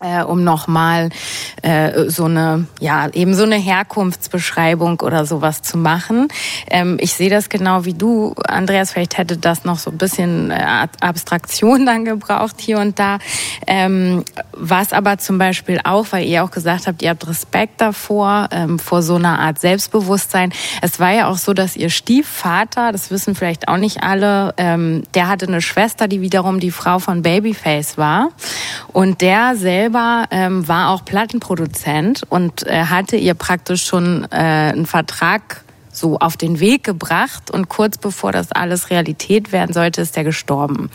äh, 0.00 0.22
um 0.22 0.44
nochmal 0.44 1.10
äh, 1.60 2.08
so 2.08 2.24
eine, 2.24 2.66
ja, 2.80 3.08
eben 3.12 3.34
so 3.34 3.42
eine 3.42 3.56
Herkunftsbeschreibung 3.56 5.00
oder 5.00 5.26
sowas 5.26 5.60
zu 5.60 5.76
machen. 5.76 6.28
Ähm, 6.70 6.96
ich 7.00 7.12
sehe 7.12 7.28
das 7.28 7.50
genau 7.50 7.84
wie 7.84 7.92
du, 7.92 8.34
Andreas, 8.48 8.92
vielleicht 8.92 9.18
hätte 9.18 9.36
das 9.36 9.64
noch 9.64 9.78
so 9.78 9.90
ein 9.90 9.98
bisschen 9.98 10.50
äh, 10.50 10.88
Abstraktion 11.00 11.84
dann 11.86 12.06
gebraucht 12.06 12.56
hier 12.58 12.78
und 12.78 12.98
da. 12.98 13.18
Ähm, 13.66 14.24
was 14.52 14.94
aber 14.94 15.18
zum 15.18 15.36
Beispiel 15.36 15.80
auch, 15.84 16.06
weil 16.10 16.24
ihr 16.24 16.44
auch 16.44 16.50
gesagt 16.50 16.86
habt, 16.86 17.02
ihr 17.02 17.10
habt 17.10 17.26
Respekt 17.28 17.80
davor, 17.82 18.48
ähm, 18.52 18.78
vor 18.78 19.02
so 19.02 19.16
einer 19.16 19.38
Art 19.38 19.60
Selbstbewusstsein. 19.60 20.52
Es 20.80 20.98
war 20.98 21.12
ja 21.12 21.28
auch 21.28 21.36
so, 21.36 21.52
dass 21.52 21.76
ihr 21.76 21.90
Stiefvater, 21.90 22.92
das 22.92 23.10
wissen 23.10 23.34
vielleicht 23.34 23.68
auch 23.68 23.76
nicht 23.76 24.02
alle, 24.02 24.54
ähm, 24.56 25.02
der 25.12 25.28
hatte 25.28 25.46
eine 25.46 25.60
Schwester, 25.60 26.08
die 26.08 26.22
wiederum 26.22 26.58
die 26.58 26.70
Frau 26.70 26.98
von 27.00 27.20
Babyface 27.20 27.98
war. 27.98 28.30
Und 28.92 29.20
der 29.20 29.56
selber 29.90 30.26
ähm, 30.30 30.68
war 30.68 30.90
auch 30.90 31.04
Plattenproduzent 31.04 32.22
und 32.28 32.66
äh, 32.66 32.84
hatte 32.84 33.16
ihr 33.16 33.34
praktisch 33.34 33.84
schon 33.84 34.24
äh, 34.30 34.36
einen 34.36 34.86
Vertrag 34.86 35.64
so 36.00 36.18
auf 36.18 36.36
den 36.36 36.58
Weg 36.60 36.82
gebracht 36.82 37.50
und 37.50 37.68
kurz 37.68 37.98
bevor 37.98 38.32
das 38.32 38.50
alles 38.52 38.90
Realität 38.90 39.52
werden 39.52 39.72
sollte, 39.72 40.00
ist 40.00 40.16
der 40.16 40.24
gestorben. 40.24 40.90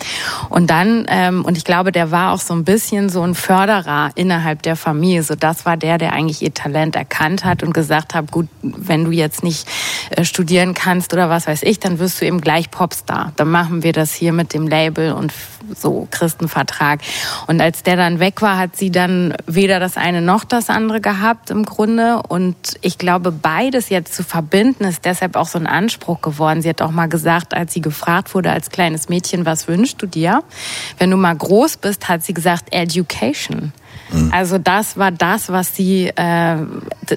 Und 0.50 0.70
dann, 0.70 1.06
ähm, 1.08 1.46
und 1.46 1.58
ich 1.58 1.64
glaube, 1.64 1.92
der 1.92 2.12
war 2.12 2.34
auch 2.34 2.42
so 2.42 2.54
ein 2.54 2.66
bisschen 2.66 3.10
so 3.10 3.22
ein 3.22 3.36
Förderer 3.36 4.10
innerhalb 4.16 4.64
der 4.64 4.76
Familie. 4.76 5.24
So 5.24 5.36
das 5.36 5.66
war 5.66 5.78
der, 5.78 5.98
der 5.98 6.14
eigentlich 6.14 6.42
ihr 6.42 6.54
Talent 6.54 6.96
erkannt 6.96 7.46
hat 7.46 7.64
und 7.64 7.74
gesagt 7.74 8.14
hat, 8.14 8.32
gut, 8.32 8.48
wenn 8.62 9.06
du 9.06 9.12
jetzt 9.12 9.44
nicht 9.44 9.68
äh, 10.10 10.26
studieren 10.26 10.74
kannst 10.74 11.14
oder 11.14 11.30
was 11.30 11.48
weiß 11.48 11.64
ich, 11.64 11.80
dann 11.80 12.00
wirst 12.00 12.22
du 12.22 12.26
eben 12.26 12.42
gleich 12.42 12.72
Popstar. 12.72 13.32
Dann 13.36 13.50
machen 13.52 13.84
wir 13.84 13.94
das 13.94 14.14
hier 14.14 14.34
mit 14.34 14.54
dem 14.54 14.68
Label 14.68 15.14
und 15.14 15.32
so 15.74 16.08
Christenvertrag. 16.12 17.02
Und 17.48 17.62
als 17.62 17.84
der 17.84 17.96
dann 17.96 18.20
weg 18.20 18.42
war, 18.42 18.58
hat 18.58 18.76
sie 18.76 18.92
dann 18.92 19.36
weder 19.48 19.80
das 19.80 19.98
eine 19.98 20.22
noch 20.22 20.44
das 20.44 20.70
andere 20.70 21.02
gehabt 21.02 21.50
im 21.50 21.66
Grunde. 21.66 22.22
Und 22.28 22.56
ich 22.82 22.98
glaube, 22.98 23.32
beides 23.32 23.90
jetzt 23.90 24.14
zu 24.14 24.24
verbinden, 24.24 24.86
ist 24.96 25.06
deshalb 25.06 25.36
auch 25.36 25.48
so 25.48 25.60
ein 25.60 25.68
Anspruch 25.68 26.22
geworden. 26.22 26.62
Sie 26.62 26.70
hat 26.70 26.82
auch 26.82 26.92
mal 26.92 27.08
gesagt, 27.08 27.54
als 27.54 27.74
sie 27.74 27.82
gefragt 27.82 28.34
wurde 28.34 28.52
als 28.52 28.70
kleines 28.70 29.10
Mädchen, 29.10 29.46
was 29.46 29.68
wünschst 29.68 30.02
du 30.02 30.08
dir? 30.08 30.44
Wenn 30.98 31.12
du 31.12 31.18
mal 31.18 31.36
groß 31.36 31.78
bist, 31.78 32.08
hat 32.10 32.24
sie 32.24 32.34
gesagt, 32.34 32.74
Education. 32.74 33.74
Also 34.32 34.58
das 34.58 34.98
war 34.98 35.12
das, 35.12 35.50
was 35.50 35.76
sie, 35.76 36.08
äh, 36.08 36.58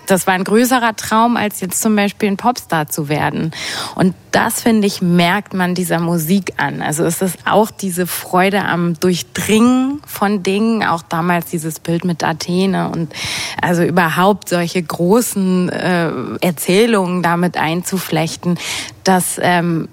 das 0.06 0.26
war 0.26 0.34
ein 0.34 0.44
größerer 0.44 0.96
Traum, 0.96 1.36
als 1.36 1.60
jetzt 1.60 1.80
zum 1.80 1.96
Beispiel 1.96 2.28
ein 2.30 2.36
Popstar 2.36 2.88
zu 2.88 3.08
werden. 3.08 3.52
Und 3.94 4.14
das, 4.32 4.62
finde 4.62 4.86
ich, 4.86 5.02
merkt 5.02 5.54
man 5.54 5.74
dieser 5.74 6.00
Musik 6.00 6.54
an. 6.56 6.82
Also 6.82 7.04
es 7.04 7.22
ist 7.22 7.38
auch 7.44 7.70
diese 7.70 8.06
Freude 8.06 8.64
am 8.64 8.98
Durchdringen 9.00 10.00
von 10.06 10.42
Dingen, 10.42 10.84
auch 10.84 11.02
damals 11.02 11.46
dieses 11.46 11.80
Bild 11.80 12.04
mit 12.04 12.22
Athene 12.22 12.90
und 12.90 13.12
also 13.60 13.82
überhaupt 13.82 14.48
solche 14.48 14.82
großen 14.82 15.68
äh, 15.68 16.12
Erzählungen 16.40 17.22
damit 17.22 17.56
einzuflechten, 17.56 18.58
das 19.04 19.38
ähm, 19.40 19.88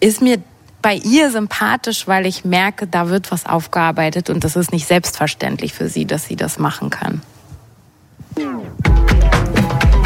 ist 0.00 0.22
mir 0.22 0.38
bei 0.82 0.96
ihr 0.96 1.30
sympathisch, 1.30 2.08
weil 2.08 2.26
ich 2.26 2.44
merke, 2.44 2.86
da 2.86 3.08
wird 3.08 3.30
was 3.30 3.46
aufgearbeitet 3.46 4.28
und 4.30 4.44
das 4.44 4.56
ist 4.56 4.72
nicht 4.72 4.86
selbstverständlich 4.86 5.72
für 5.72 5.88
sie, 5.88 6.06
dass 6.06 6.26
sie 6.26 6.36
das 6.36 6.58
machen 6.58 6.90
kann. 6.90 7.22
Música 8.34 10.01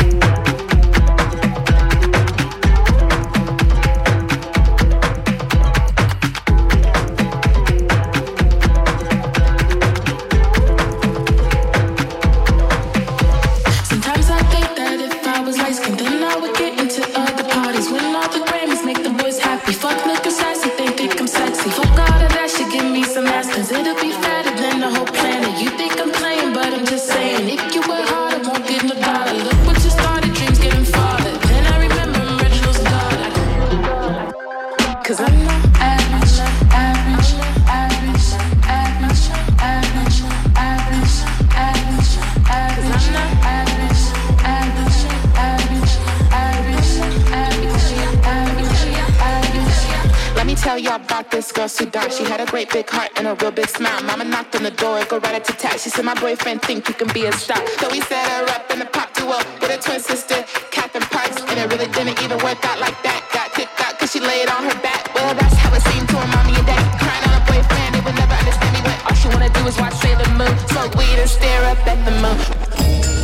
tell 50.77 50.85
y'all 50.85 51.05
about 51.05 51.31
this 51.31 51.53
girl, 51.53 51.69
so 51.69 51.87
dark. 51.87 52.11
She 52.13 52.25
had 52.25 52.41
a 52.41 52.47
great 52.47 52.71
big 52.71 52.89
heart 52.89 53.11
and 53.17 53.27
a 53.27 53.35
real 53.41 53.51
big 53.51 53.69
smile. 53.69 54.03
Mama 54.03 54.25
knocked 54.25 54.55
on 54.57 54.63
the 54.63 54.71
door, 54.71 55.03
go 55.07 55.19
right 55.19 55.43
to 55.43 55.53
tat. 55.53 55.81
She 55.81 55.89
said, 55.89 56.05
My 56.05 56.15
boyfriend 56.15 56.61
think 56.63 56.89
you 56.89 56.95
can 56.95 57.09
be 57.15 57.25
a 57.25 57.33
star. 57.33 57.61
So 57.79 57.89
we 57.91 58.01
set 58.03 58.29
her 58.29 58.45
up 58.53 58.71
in 58.71 58.81
the 58.81 58.87
pop 58.87 59.13
duo 59.15 59.39
with 59.61 59.71
her 59.71 59.79
twin 59.79 60.01
sister, 60.01 60.45
Catherine 60.71 61.05
Parks. 61.05 61.41
And 61.49 61.59
it 61.59 61.67
really 61.73 61.91
didn't 61.93 62.21
even 62.23 62.39
work 62.45 62.63
out 62.69 62.79
like 62.79 62.99
that. 63.05 63.25
Got 63.33 63.53
kicked 63.55 63.81
out 63.81 63.99
cause 63.99 64.13
she 64.13 64.21
laid 64.21 64.49
on 64.49 64.65
her 64.65 64.79
back. 64.83 65.15
Well, 65.15 65.35
that's 65.35 65.57
how 65.57 65.73
it 65.73 65.83
seemed 65.93 66.09
to 66.11 66.17
her 66.17 66.29
mommy 66.37 66.55
and 66.57 66.67
daddy. 66.67 66.85
Crying 67.01 67.25
on 67.25 67.33
her 67.41 67.45
boyfriend, 67.49 67.95
they 67.95 68.03
would 68.05 68.17
never 68.17 68.35
understand 68.35 68.73
me 68.77 68.81
when 68.85 68.97
all 69.07 69.17
she 69.17 69.29
wanna 69.29 69.49
do 69.49 69.63
is 69.67 69.77
watch 69.79 69.95
Sailor 70.05 70.29
Moon. 70.37 70.53
Smoke 70.69 70.95
weed 70.97 71.17
and 71.17 71.31
stare 71.31 71.65
up 71.73 71.81
at 71.87 71.99
the 72.05 72.13
moon. 72.21 73.16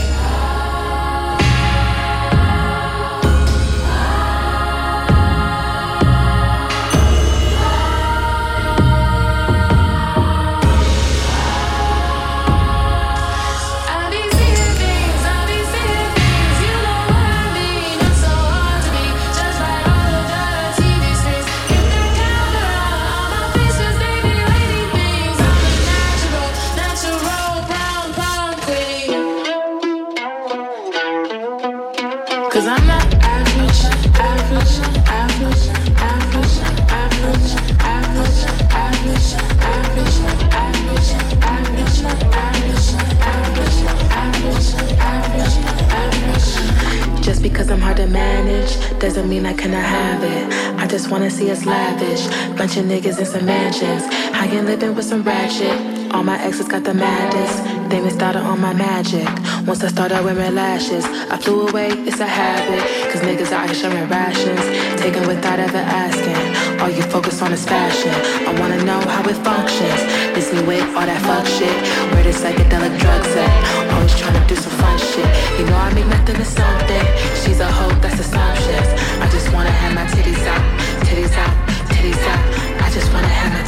I'm 47.73 47.81
hard 47.81 47.97
to 47.97 48.07
manage 48.07 48.92
doesn't 49.03 49.29
mean 49.29 49.45
I 49.45 49.53
cannot 49.53 49.83
have 49.83 50.23
it. 50.23 50.79
I 50.79 50.87
just 50.87 51.11
wanna 51.11 51.29
see 51.29 51.51
us 51.51 51.67
lavish. 51.67 52.25
Bunch 52.57 52.77
of 52.77 52.85
niggas 52.85 53.19
in 53.19 53.27
some 53.27 53.45
mansions. 53.45 54.05
I 54.33 54.47
ain't 54.47 54.67
living 54.67 54.95
with 54.95 55.05
some 55.05 55.25
ratchet. 55.25 56.15
All 56.15 56.23
my 56.23 56.41
exes 56.41 56.69
got 56.69 56.85
the 56.85 56.95
maddest. 56.95 57.57
They 57.91 58.01
missed 58.01 58.23
out 58.23 58.37
on 58.37 58.61
my 58.61 58.73
magic. 58.73 59.27
Once 59.67 59.83
I 59.83 59.89
started 59.89 60.23
wearing 60.25 60.55
lashes, 60.55 61.05
I 61.05 61.37
flew 61.37 61.67
away, 61.67 61.89
it's 62.07 62.21
a 62.21 62.27
habit. 62.27 62.83
Cause 63.11 63.23
niggas 63.23 63.51
out 63.51 63.67
here 63.67 63.75
sharing 63.75 64.09
rations. 64.09 64.63
Taking 65.03 65.27
without 65.27 65.59
ever 65.59 65.83
asking. 66.07 66.81
All 66.81 66.89
you 66.89 67.03
focus 67.03 67.43
on 67.43 67.53
is 67.53 67.65
fashion. 67.67 68.15
I 68.47 68.53
wanna 68.61 68.85
know 68.85 69.01
how 69.01 69.29
it 69.29 69.39
functions. 69.43 70.23
Me 70.53 70.61
with 70.65 70.85
all 70.95 71.07
that 71.07 71.23
fuck 71.23 71.47
shit. 71.47 71.73
Where 72.13 72.23
the 72.25 72.31
psychedelic 72.31 72.99
drugs 73.01 73.33
at? 73.35 73.93
Always 73.95 74.15
trying 74.21 74.37
to 74.37 74.47
do 74.47 74.55
some 74.55 74.73
fun 74.73 74.99
shit. 74.99 75.25
You 75.59 75.65
know 75.65 75.77
I 75.77 75.91
make 75.95 76.07
nothing 76.07 76.37
to 76.37 76.45
something. 76.45 77.07
She's 77.41 77.61
a 77.61 77.73
hoe, 77.73 77.89
that's 78.01 78.21
assumptions. 78.21 78.92
I 78.93 79.29
just 79.31 79.53
wanna 79.53 79.71
have 79.71 79.95
my 79.95 80.05
titties 80.15 80.45
out, 80.47 80.63
titties 81.07 81.35
out, 81.37 81.55
titties 81.89 82.23
out. 82.33 82.43
I 82.83 82.91
just 82.91 83.13
wanna 83.13 83.29
have 83.29 83.53
my 83.53 83.62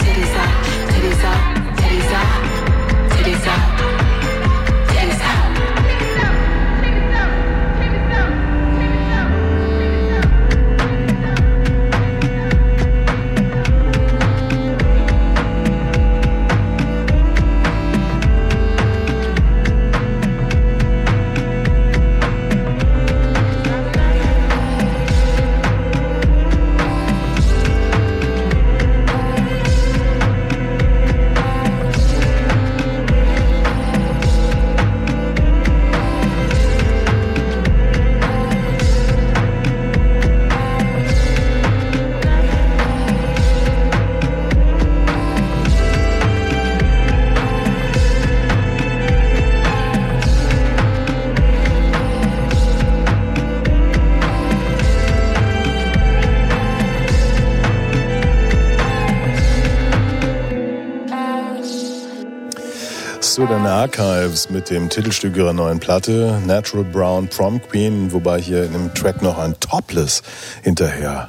Archives 63.85 64.49
mit 64.49 64.71
dem 64.71 64.89
Titelstück 64.89 65.37
ihrer 65.37 65.53
neuen 65.53 65.79
Platte 65.79 66.41
Natural 66.47 66.85
Brown 66.85 67.29
Prom 67.29 67.61
Queen, 67.61 68.13
wobei 68.13 68.41
hier 68.41 68.65
in 68.65 68.73
dem 68.73 68.95
Track 68.95 69.21
noch 69.21 69.37
ein 69.37 69.61
Topless 69.61 70.23
hinterher 70.63 71.29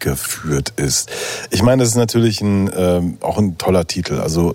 geführt 0.00 0.72
ist. 0.74 1.08
Ich 1.50 1.62
meine, 1.62 1.84
das 1.84 1.90
ist 1.90 1.94
natürlich 1.94 2.40
ein, 2.40 2.68
ähm, 2.76 3.18
auch 3.20 3.38
ein 3.38 3.56
toller 3.56 3.86
Titel. 3.86 4.18
Also 4.18 4.52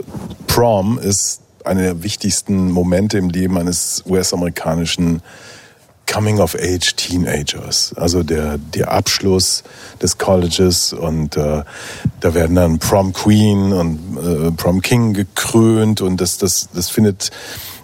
Prom 0.47 0.99
ist 0.99 1.39
einer 1.63 1.83
der 1.83 2.03
wichtigsten 2.03 2.69
Momente 2.69 3.17
im 3.17 3.29
Leben 3.29 3.57
eines 3.57 4.03
US-amerikanischen 4.05 5.21
Coming-of-Age-Teenagers. 6.07 7.93
Also 7.95 8.23
der, 8.23 8.57
der 8.57 8.91
Abschluss 8.91 9.63
des 10.01 10.17
Colleges 10.17 10.93
und 10.93 11.37
äh, 11.37 11.63
da 12.19 12.33
werden 12.33 12.55
dann 12.55 12.79
Prom 12.79 13.13
Queen 13.13 13.73
und 13.73 14.17
äh, 14.17 14.51
Prom 14.51 14.81
King 14.81 15.13
gekrönt 15.13 16.01
und 16.01 16.19
das, 16.19 16.37
das, 16.37 16.69
das 16.73 16.89
findet, 16.89 17.31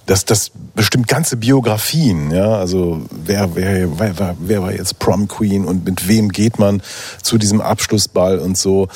das, 0.06 0.26
das 0.26 0.52
bestimmt 0.76 1.08
ganze 1.08 1.38
Biografien, 1.38 2.32
ja, 2.32 2.56
also 2.58 3.02
wer, 3.12 3.56
wer, 3.56 4.00
wer, 4.00 4.36
wer 4.40 4.62
war 4.62 4.74
jetzt 4.74 5.00
Prom 5.00 5.28
Queen 5.28 5.66
und 5.66 5.86
mit 5.86 6.08
wem 6.08 6.30
geht 6.30 6.60
man 6.60 6.82
zu 7.22 7.38
diesem 7.38 7.62
Abschlussball 7.62 8.40
und 8.40 8.58
so. 8.58 8.88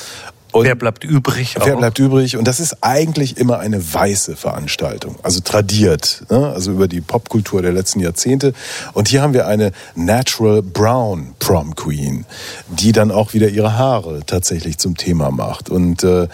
Und 0.52 0.64
Wer 0.64 0.74
bleibt 0.74 1.04
übrig? 1.04 1.56
Wer 1.62 1.74
auch? 1.74 1.78
bleibt 1.78 1.98
übrig? 1.98 2.36
Und 2.36 2.46
das 2.46 2.58
ist 2.58 2.82
eigentlich 2.82 3.36
immer 3.36 3.58
eine 3.58 3.92
weiße 3.92 4.34
Veranstaltung, 4.34 5.16
also 5.22 5.40
tradiert, 5.40 6.22
ne? 6.30 6.52
also 6.54 6.72
über 6.72 6.88
die 6.88 7.00
Popkultur 7.00 7.60
der 7.60 7.72
letzten 7.72 8.00
Jahrzehnte. 8.00 8.54
Und 8.94 9.08
hier 9.08 9.20
haben 9.20 9.34
wir 9.34 9.46
eine 9.46 9.72
Natural 9.94 10.62
Brown 10.62 11.34
Prom 11.38 11.74
Queen, 11.74 12.24
die 12.68 12.92
dann 12.92 13.10
auch 13.10 13.34
wieder 13.34 13.48
ihre 13.48 13.76
Haare 13.76 14.20
tatsächlich 14.24 14.78
zum 14.78 14.96
Thema 14.96 15.30
macht. 15.30 15.68
Und 15.68 16.02
äh, 16.02 16.28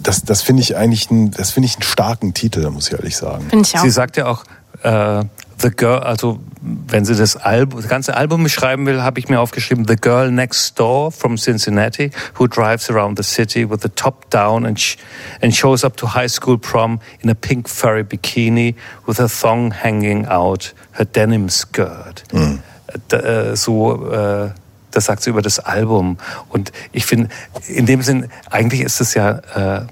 das, 0.00 0.22
das 0.22 0.42
finde 0.42 0.62
ich 0.62 0.76
eigentlich 0.76 1.10
einen, 1.10 1.32
das 1.32 1.50
finde 1.50 1.66
ich 1.66 1.74
einen 1.74 1.82
starken 1.82 2.34
Titel, 2.34 2.70
muss 2.70 2.88
ich 2.88 2.94
ehrlich 2.94 3.16
sagen. 3.16 3.46
Finde 3.50 3.66
ich 3.66 3.76
auch. 3.76 3.82
Sie 3.82 3.90
sagt 3.90 4.16
ja 4.16 4.26
auch, 4.26 4.44
äh, 4.82 5.24
The 5.58 5.70
Girl, 5.70 6.00
also 6.00 6.38
wenn 6.60 7.04
sie 7.04 7.14
das, 7.14 7.36
Album, 7.36 7.80
das 7.80 7.88
ganze 7.88 8.16
Album 8.16 8.42
beschreiben 8.42 8.86
will, 8.86 9.02
habe 9.02 9.18
ich 9.18 9.28
mir 9.28 9.40
aufgeschrieben, 9.40 9.86
The 9.86 9.96
Girl 9.96 10.30
Next 10.30 10.78
Door 10.78 11.12
from 11.12 11.36
Cincinnati, 11.36 12.10
who 12.38 12.46
drives 12.46 12.90
around 12.90 13.16
the 13.16 13.22
city 13.22 13.68
with 13.68 13.80
the 13.82 13.88
top 13.88 14.28
down 14.30 14.66
and, 14.66 14.78
sh 14.78 14.96
and 15.40 15.54
shows 15.54 15.84
up 15.84 15.96
to 15.96 16.14
high 16.14 16.28
school 16.28 16.58
prom 16.58 17.00
in 17.20 17.30
a 17.30 17.34
pink 17.34 17.68
furry 17.68 18.04
bikini 18.04 18.74
with 19.06 19.18
her 19.18 19.28
thong 19.28 19.70
hanging 19.70 20.26
out, 20.26 20.74
her 20.92 21.04
denim 21.04 21.48
skirt. 21.48 22.24
Da, 23.08 23.18
äh, 23.18 23.56
so, 23.56 24.10
äh, 24.10 24.50
das 24.90 25.06
sagt 25.06 25.22
sie 25.22 25.30
über 25.30 25.42
das 25.42 25.58
Album. 25.58 26.18
Und 26.48 26.72
ich 26.92 27.04
finde, 27.04 27.28
in 27.68 27.86
dem 27.86 28.02
Sinn, 28.02 28.28
eigentlich 28.50 28.80
ist 28.80 29.00
es 29.00 29.14
ja 29.14 29.40
äh, 29.54 29.86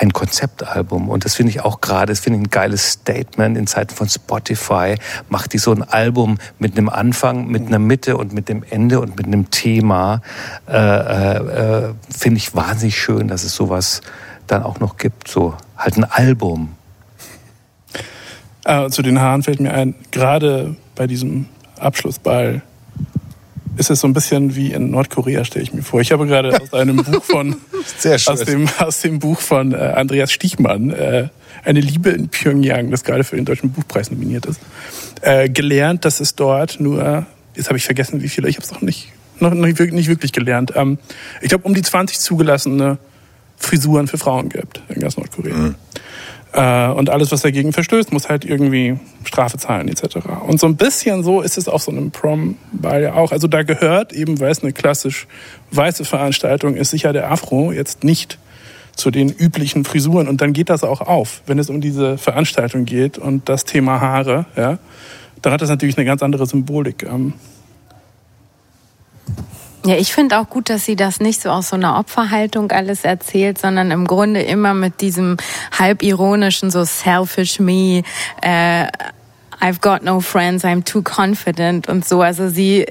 ein 0.00 0.12
Konzeptalbum. 0.12 1.08
Und 1.08 1.24
das 1.24 1.34
finde 1.34 1.50
ich 1.50 1.60
auch 1.60 1.80
gerade, 1.80 2.12
das 2.12 2.20
finde 2.20 2.38
ich 2.38 2.46
ein 2.46 2.50
geiles 2.50 2.92
Statement 2.92 3.56
in 3.56 3.66
Zeiten 3.66 3.94
von 3.94 4.08
Spotify, 4.08 4.96
macht 5.28 5.52
die 5.52 5.58
so 5.58 5.72
ein 5.72 5.82
Album 5.82 6.38
mit 6.58 6.76
einem 6.76 6.88
Anfang, 6.88 7.48
mit 7.48 7.66
einer 7.66 7.78
Mitte 7.78 8.16
und 8.16 8.32
mit 8.32 8.48
dem 8.48 8.62
Ende 8.68 9.00
und 9.00 9.16
mit 9.16 9.26
einem 9.26 9.50
Thema, 9.50 10.22
äh, 10.68 10.76
äh, 10.76 11.88
äh, 11.88 11.94
finde 12.16 12.38
ich 12.38 12.54
wahnsinnig 12.54 12.96
schön, 12.96 13.28
dass 13.28 13.44
es 13.44 13.54
sowas 13.54 14.00
dann 14.46 14.62
auch 14.62 14.80
noch 14.80 14.96
gibt, 14.96 15.28
so 15.28 15.54
halt 15.76 15.96
ein 15.96 16.04
Album. 16.04 16.74
Äh, 18.64 18.90
zu 18.90 19.02
den 19.02 19.20
Haaren 19.20 19.42
fällt 19.42 19.60
mir 19.60 19.72
ein, 19.72 19.94
gerade 20.10 20.76
bei 20.94 21.06
diesem 21.06 21.46
Abschlussball 21.78 22.62
ist 23.78 23.90
es 23.90 24.00
so 24.00 24.08
ein 24.08 24.12
bisschen 24.12 24.54
wie 24.56 24.72
in 24.72 24.90
Nordkorea, 24.90 25.44
stelle 25.44 25.62
ich 25.62 25.72
mir 25.72 25.82
vor. 25.82 26.00
Ich 26.00 26.12
habe 26.12 26.26
gerade 26.26 26.60
aus 26.60 26.72
einem 26.72 26.96
Buch 27.04 27.22
von 27.24 27.56
aus 28.28 28.40
dem, 28.44 28.68
aus 28.78 29.00
dem 29.00 29.18
Buch 29.18 29.40
von 29.40 29.72
äh, 29.72 29.76
Andreas 29.76 30.32
Stichmann, 30.32 30.90
äh, 30.90 31.28
Eine 31.64 31.80
Liebe 31.80 32.10
in 32.10 32.28
Pyongyang, 32.28 32.90
das 32.90 33.04
gerade 33.04 33.24
für 33.24 33.36
den 33.36 33.44
Deutschen 33.44 33.70
Buchpreis 33.70 34.10
nominiert 34.10 34.46
ist, 34.46 34.60
äh, 35.22 35.48
gelernt, 35.48 36.04
dass 36.04 36.20
es 36.20 36.34
dort 36.34 36.78
nur, 36.80 37.26
jetzt 37.54 37.68
habe 37.68 37.78
ich 37.78 37.84
vergessen, 37.84 38.22
wie 38.22 38.28
viele, 38.28 38.48
ich 38.48 38.56
habe 38.56 38.64
es 38.64 38.70
noch 38.72 38.80
nicht, 38.82 39.12
noch 39.40 39.52
nicht, 39.54 39.78
wirklich- 39.78 39.94
nicht 39.94 40.08
wirklich 40.08 40.32
gelernt, 40.32 40.72
ähm, 40.76 40.98
ich 41.40 41.48
glaube 41.48 41.64
um 41.64 41.74
die 41.74 41.82
20 41.82 42.20
zugelassene 42.20 42.98
Frisuren 43.56 44.06
für 44.06 44.18
Frauen 44.18 44.48
gibt 44.50 44.82
in 44.88 45.00
ganz 45.00 45.16
Nordkorea. 45.16 45.74
Äh, 46.58 46.88
und 46.88 47.08
alles, 47.08 47.30
was 47.30 47.42
dagegen 47.42 47.72
verstößt, 47.72 48.12
muss 48.12 48.28
halt 48.28 48.44
irgendwie 48.44 48.98
Strafe 49.22 49.58
zahlen 49.58 49.86
etc. 49.86 50.16
Und 50.44 50.58
so 50.58 50.66
ein 50.66 50.74
bisschen 50.74 51.22
so 51.22 51.40
ist 51.40 51.56
es 51.56 51.68
auf 51.68 51.82
so 51.82 51.92
einem 51.92 52.10
Prom-Ball 52.10 53.00
ja 53.00 53.14
auch. 53.14 53.30
Also 53.30 53.46
da 53.46 53.62
gehört 53.62 54.12
eben, 54.12 54.40
weil 54.40 54.50
es 54.50 54.64
eine 54.64 54.72
klassisch 54.72 55.28
weiße 55.70 56.04
Veranstaltung 56.04 56.74
ist, 56.74 56.90
sicher 56.90 57.12
der 57.12 57.30
Afro 57.30 57.70
jetzt 57.70 58.02
nicht 58.02 58.38
zu 58.96 59.12
den 59.12 59.28
üblichen 59.28 59.84
Frisuren. 59.84 60.26
Und 60.26 60.40
dann 60.40 60.52
geht 60.52 60.68
das 60.68 60.82
auch 60.82 61.00
auf, 61.00 61.42
wenn 61.46 61.60
es 61.60 61.70
um 61.70 61.80
diese 61.80 62.18
Veranstaltung 62.18 62.86
geht 62.86 63.18
und 63.18 63.48
das 63.48 63.64
Thema 63.64 64.00
Haare. 64.00 64.46
Ja, 64.56 64.78
dann 65.42 65.52
hat 65.52 65.62
das 65.62 65.68
natürlich 65.68 65.96
eine 65.96 66.06
ganz 66.06 66.24
andere 66.24 66.44
Symbolik. 66.44 67.06
Ja, 69.88 69.96
ich 69.96 70.12
finde 70.12 70.38
auch 70.38 70.50
gut, 70.50 70.68
dass 70.68 70.84
sie 70.84 70.96
das 70.96 71.18
nicht 71.18 71.40
so 71.40 71.48
aus 71.48 71.70
so 71.70 71.76
einer 71.76 71.98
Opferhaltung 71.98 72.70
alles 72.72 73.04
erzählt, 73.04 73.56
sondern 73.56 73.90
im 73.90 74.06
Grunde 74.06 74.42
immer 74.42 74.74
mit 74.74 75.00
diesem 75.00 75.38
halb 75.78 76.02
ironischen, 76.02 76.70
so 76.70 76.84
selfish 76.84 77.58
me, 77.58 78.02
äh, 78.42 78.86
I've 79.62 79.80
got 79.80 80.04
no 80.04 80.20
friends, 80.20 80.62
I'm 80.62 80.84
too 80.84 81.00
confident 81.00 81.88
und 81.88 82.06
so. 82.06 82.20
Also 82.20 82.50
sie, 82.50 82.84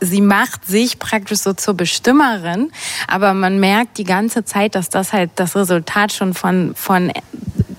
sie 0.00 0.20
macht 0.20 0.66
sich 0.66 0.98
praktisch 0.98 1.38
so 1.38 1.54
zur 1.54 1.72
Bestimmerin, 1.72 2.70
aber 3.08 3.32
man 3.32 3.58
merkt 3.58 3.96
die 3.96 4.04
ganze 4.04 4.44
Zeit, 4.44 4.74
dass 4.74 4.90
das 4.90 5.14
halt 5.14 5.30
das 5.36 5.56
Resultat 5.56 6.12
schon 6.12 6.34
von, 6.34 6.74
von 6.74 7.10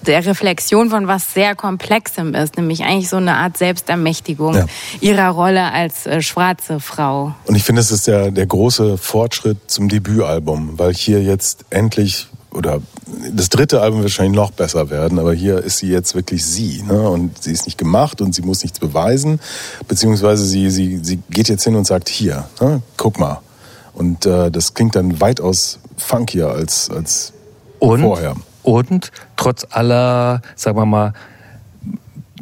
der 0.07 0.25
Reflexion 0.25 0.89
von 0.89 1.07
was 1.07 1.33
sehr 1.33 1.55
Komplexem 1.55 2.33
ist, 2.35 2.57
nämlich 2.57 2.83
eigentlich 2.83 3.09
so 3.09 3.17
eine 3.17 3.35
Art 3.35 3.57
Selbstermächtigung 3.57 4.53
Ja. 4.55 4.65
ihrer 5.01 5.29
Rolle 5.29 5.71
als 5.71 6.05
äh, 6.05 6.21
schwarze 6.21 6.79
Frau. 6.79 7.33
Und 7.45 7.55
ich 7.55 7.63
finde, 7.63 7.81
das 7.81 7.91
ist 7.91 8.07
der, 8.07 8.31
der 8.31 8.45
große 8.45 8.97
Fortschritt 8.97 9.57
zum 9.67 9.89
Debütalbum, 9.89 10.77
weil 10.77 10.93
hier 10.93 11.21
jetzt 11.21 11.65
endlich, 11.69 12.27
oder 12.51 12.79
das 13.31 13.49
dritte 13.49 13.81
Album 13.81 13.99
wird 13.99 14.11
wahrscheinlich 14.11 14.35
noch 14.35 14.51
besser 14.51 14.89
werden, 14.89 15.19
aber 15.19 15.33
hier 15.33 15.59
ist 15.59 15.77
sie 15.77 15.89
jetzt 15.89 16.15
wirklich 16.15 16.45
sie. 16.45 16.83
Ne? 16.83 17.09
Und 17.09 17.43
sie 17.43 17.51
ist 17.51 17.65
nicht 17.65 17.77
gemacht 17.77 18.21
und 18.21 18.33
sie 18.35 18.41
muss 18.41 18.63
nichts 18.63 18.79
beweisen, 18.79 19.39
beziehungsweise 19.87 20.45
sie, 20.45 20.69
sie, 20.69 20.99
sie 21.01 21.19
geht 21.29 21.49
jetzt 21.49 21.63
hin 21.63 21.75
und 21.75 21.85
sagt, 21.85 22.09
hier, 22.09 22.47
ne? 22.59 22.81
guck 22.97 23.19
mal. 23.19 23.41
Und 23.93 24.25
äh, 24.25 24.49
das 24.49 24.73
klingt 24.73 24.95
dann 24.95 25.21
weitaus 25.21 25.79
funkier 25.97 26.49
als, 26.49 26.89
als 26.89 27.33
Und, 27.79 28.01
vorher. 28.01 28.35
Und 28.63 29.11
trotz 29.35 29.67
aller, 29.69 30.41
sagen 30.55 30.77
wir 30.77 30.85
mal, 30.85 31.13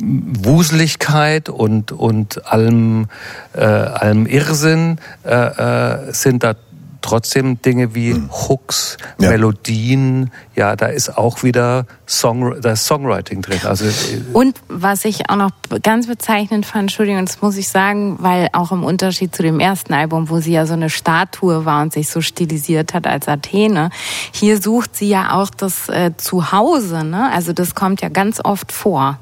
Wuseligkeit 0.01 1.49
und, 1.49 1.91
und 1.91 2.45
allem, 2.47 3.07
äh, 3.53 3.61
allem 3.61 4.25
Irrsinn 4.25 4.99
äh, 5.23 5.35
äh, 5.35 6.13
sind 6.13 6.43
da 6.43 6.55
trotzdem 7.01 7.61
Dinge 7.61 7.95
wie 7.95 8.13
Hooks, 8.29 8.97
Hm. 9.17 9.23
Ja. 9.25 9.29
Melodien, 9.31 10.31
ja, 10.55 10.75
da 10.75 10.87
ist 10.87 11.17
auch 11.17 11.43
wieder 11.43 11.85
Song, 12.07 12.59
da 12.61 12.71
ist 12.71 12.85
Songwriting 12.85 13.41
drin. 13.41 13.59
Also 13.63 13.85
äh, 13.85 13.91
Und 14.33 14.59
was 14.67 15.05
ich 15.05 15.29
auch 15.29 15.35
noch 15.35 15.51
ganz 15.83 16.07
bezeichnend 16.07 16.65
fand, 16.65 16.83
Entschuldigung, 16.83 17.25
das 17.25 17.41
muss 17.41 17.57
ich 17.57 17.69
sagen, 17.69 18.17
weil 18.19 18.49
auch 18.53 18.71
im 18.71 18.83
Unterschied 18.83 19.35
zu 19.35 19.43
dem 19.43 19.59
ersten 19.59 19.93
Album, 19.93 20.29
wo 20.29 20.39
sie 20.39 20.53
ja 20.53 20.65
so 20.65 20.73
eine 20.73 20.89
Statue 20.89 21.65
war 21.65 21.81
und 21.81 21.93
sich 21.93 22.09
so 22.09 22.21
stilisiert 22.21 22.93
hat 22.93 23.07
als 23.07 23.27
Athene, 23.27 23.89
hier 24.31 24.61
sucht 24.61 24.95
sie 24.95 25.09
ja 25.09 25.33
auch 25.33 25.49
das 25.49 25.89
äh, 25.89 26.11
Zuhause, 26.17 27.03
ne? 27.03 27.31
Also 27.31 27.53
das 27.53 27.75
kommt 27.75 28.01
ja 28.01 28.09
ganz 28.09 28.39
oft 28.43 28.71
vor. 28.71 29.17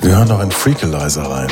Wir 0.00 0.16
hören 0.16 0.28
noch 0.28 0.38
einen 0.40 0.52
Freakalizer 0.52 1.22
rein. 1.28 1.48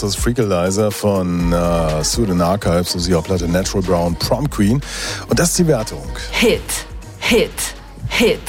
Das 0.00 0.16
ist 0.16 0.22
Freakalizer 0.22 0.90
von 0.90 1.52
äh, 1.52 2.02
Sudan 2.02 2.40
Archives, 2.40 2.94
das 2.94 3.02
ist 3.02 3.08
ihre 3.08 3.20
Platte 3.20 3.46
Natural 3.46 3.82
Brown 3.82 4.14
Prom 4.16 4.48
Queen. 4.48 4.80
Und 5.28 5.38
das 5.38 5.50
ist 5.50 5.58
die 5.58 5.66
Wertung. 5.66 6.06
Hit, 6.30 6.62
Hit, 7.18 7.50
Hit. 8.08 8.40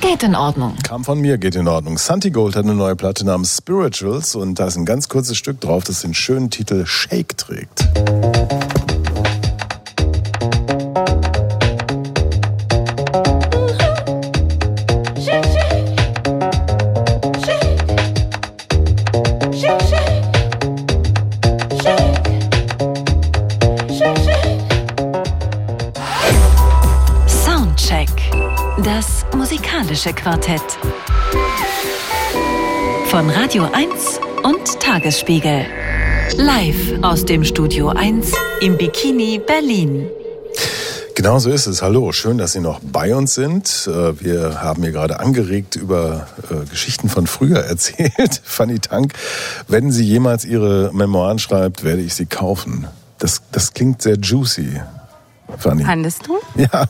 Geht 0.00 0.24
in 0.24 0.34
Ordnung. 0.34 0.74
Kam 0.82 1.04
von 1.04 1.20
mir, 1.20 1.38
geht 1.38 1.54
in 1.54 1.68
Ordnung. 1.68 1.98
Santi 1.98 2.30
Gold 2.30 2.56
hat 2.56 2.64
eine 2.64 2.74
neue 2.74 2.96
Platte 2.96 3.24
namens 3.24 3.56
Spirituals 3.56 4.34
und 4.34 4.58
da 4.58 4.66
ist 4.66 4.76
ein 4.76 4.86
ganz 4.86 5.08
kurzes 5.08 5.36
Stück 5.36 5.60
drauf, 5.60 5.84
das 5.84 6.00
den 6.00 6.14
schönen 6.14 6.50
Titel 6.50 6.84
Shake 6.84 7.36
trägt. 7.36 7.87
Musikalische 29.98 30.12
Quartett. 30.12 30.62
Von 33.06 33.30
Radio 33.30 33.64
1 33.72 34.20
und 34.44 34.80
Tagesspiegel. 34.80 35.66
Live 36.36 37.02
aus 37.02 37.24
dem 37.24 37.42
Studio 37.42 37.88
1 37.88 38.30
im 38.60 38.76
Bikini 38.76 39.40
Berlin. 39.44 40.08
Genau 41.16 41.40
so 41.40 41.50
ist 41.50 41.66
es. 41.66 41.82
Hallo, 41.82 42.12
schön, 42.12 42.38
dass 42.38 42.52
Sie 42.52 42.60
noch 42.60 42.78
bei 42.80 43.12
uns 43.16 43.34
sind. 43.34 43.88
Äh, 43.88 44.20
Wir 44.22 44.62
haben 44.62 44.82
hier 44.84 44.92
gerade 44.92 45.18
angeregt 45.18 45.74
über 45.74 46.28
äh, 46.48 46.64
Geschichten 46.70 47.08
von 47.08 47.26
früher 47.26 47.58
erzählt. 47.64 48.40
Fanny 48.44 48.78
Tank, 48.78 49.14
wenn 49.66 49.90
sie 49.90 50.04
jemals 50.04 50.44
ihre 50.44 50.92
Memoiren 50.92 51.40
schreibt, 51.40 51.82
werde 51.82 52.02
ich 52.02 52.14
sie 52.14 52.26
kaufen. 52.26 52.86
Das, 53.18 53.42
das 53.50 53.74
klingt 53.74 54.02
sehr 54.02 54.16
juicy, 54.16 54.80
Fanny. 55.58 55.82
Fandest 55.82 56.24
du? 56.28 56.38
Ja, 56.54 56.86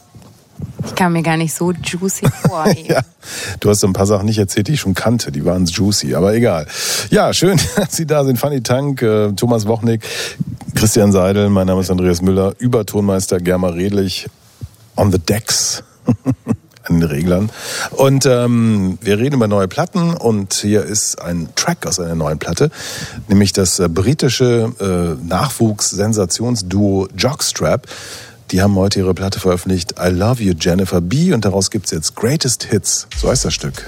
Ich 0.88 0.94
kam 0.94 1.12
mir 1.12 1.22
gar 1.22 1.36
nicht 1.36 1.54
so 1.54 1.72
juicy 1.72 2.26
vor. 2.46 2.66
ja. 2.86 3.00
Du 3.60 3.68
hast 3.68 3.80
so 3.80 3.86
ein 3.86 3.92
paar 3.92 4.06
Sachen 4.06 4.24
nicht 4.24 4.38
erzählt, 4.38 4.68
die 4.68 4.72
ich 4.72 4.80
schon 4.80 4.94
kannte. 4.94 5.30
Die 5.30 5.44
waren 5.44 5.66
juicy, 5.66 6.14
aber 6.14 6.34
egal. 6.34 6.66
Ja, 7.10 7.32
schön, 7.32 7.60
dass 7.76 7.94
Sie 7.94 8.06
da 8.06 8.24
sind. 8.24 8.38
Fanny 8.38 8.62
Tank, 8.62 9.02
äh, 9.02 9.32
Thomas 9.32 9.66
Wochnick, 9.66 10.02
Christian 10.74 11.12
Seidel, 11.12 11.50
mein 11.50 11.66
Name 11.66 11.82
ist 11.82 11.90
Andreas 11.90 12.22
Müller, 12.22 12.54
Übertonmeister 12.58 13.38
Germa 13.38 13.68
Redlich, 13.68 14.28
on 14.96 15.12
the 15.12 15.18
decks. 15.18 15.82
an 16.84 17.00
den 17.00 17.08
Reglern. 17.08 17.50
Und 17.90 18.24
ähm, 18.24 18.98
wir 19.02 19.18
reden 19.18 19.34
über 19.34 19.46
neue 19.46 19.68
Platten 19.68 20.14
und 20.14 20.54
hier 20.54 20.84
ist 20.84 21.20
ein 21.20 21.48
Track 21.54 21.86
aus 21.86 22.00
einer 22.00 22.14
neuen 22.14 22.38
Platte, 22.38 22.70
nämlich 23.28 23.52
das 23.52 23.78
äh, 23.78 23.90
britische 23.90 24.72
äh, 24.80 25.22
Nachwuchs-Sensationsduo 25.26 27.08
Jockstrap. 27.14 27.86
Die 28.50 28.62
haben 28.62 28.76
heute 28.76 29.00
ihre 29.00 29.12
Platte 29.12 29.40
veröffentlicht, 29.40 29.94
I 30.00 30.08
Love 30.08 30.42
You 30.42 30.54
Jennifer 30.58 31.00
B. 31.00 31.32
Und 31.34 31.44
daraus 31.44 31.70
gibt's 31.70 31.90
jetzt 31.90 32.16
Greatest 32.16 32.64
Hits. 32.64 33.06
So 33.16 33.28
heißt 33.28 33.44
das 33.44 33.52
Stück. 33.52 33.86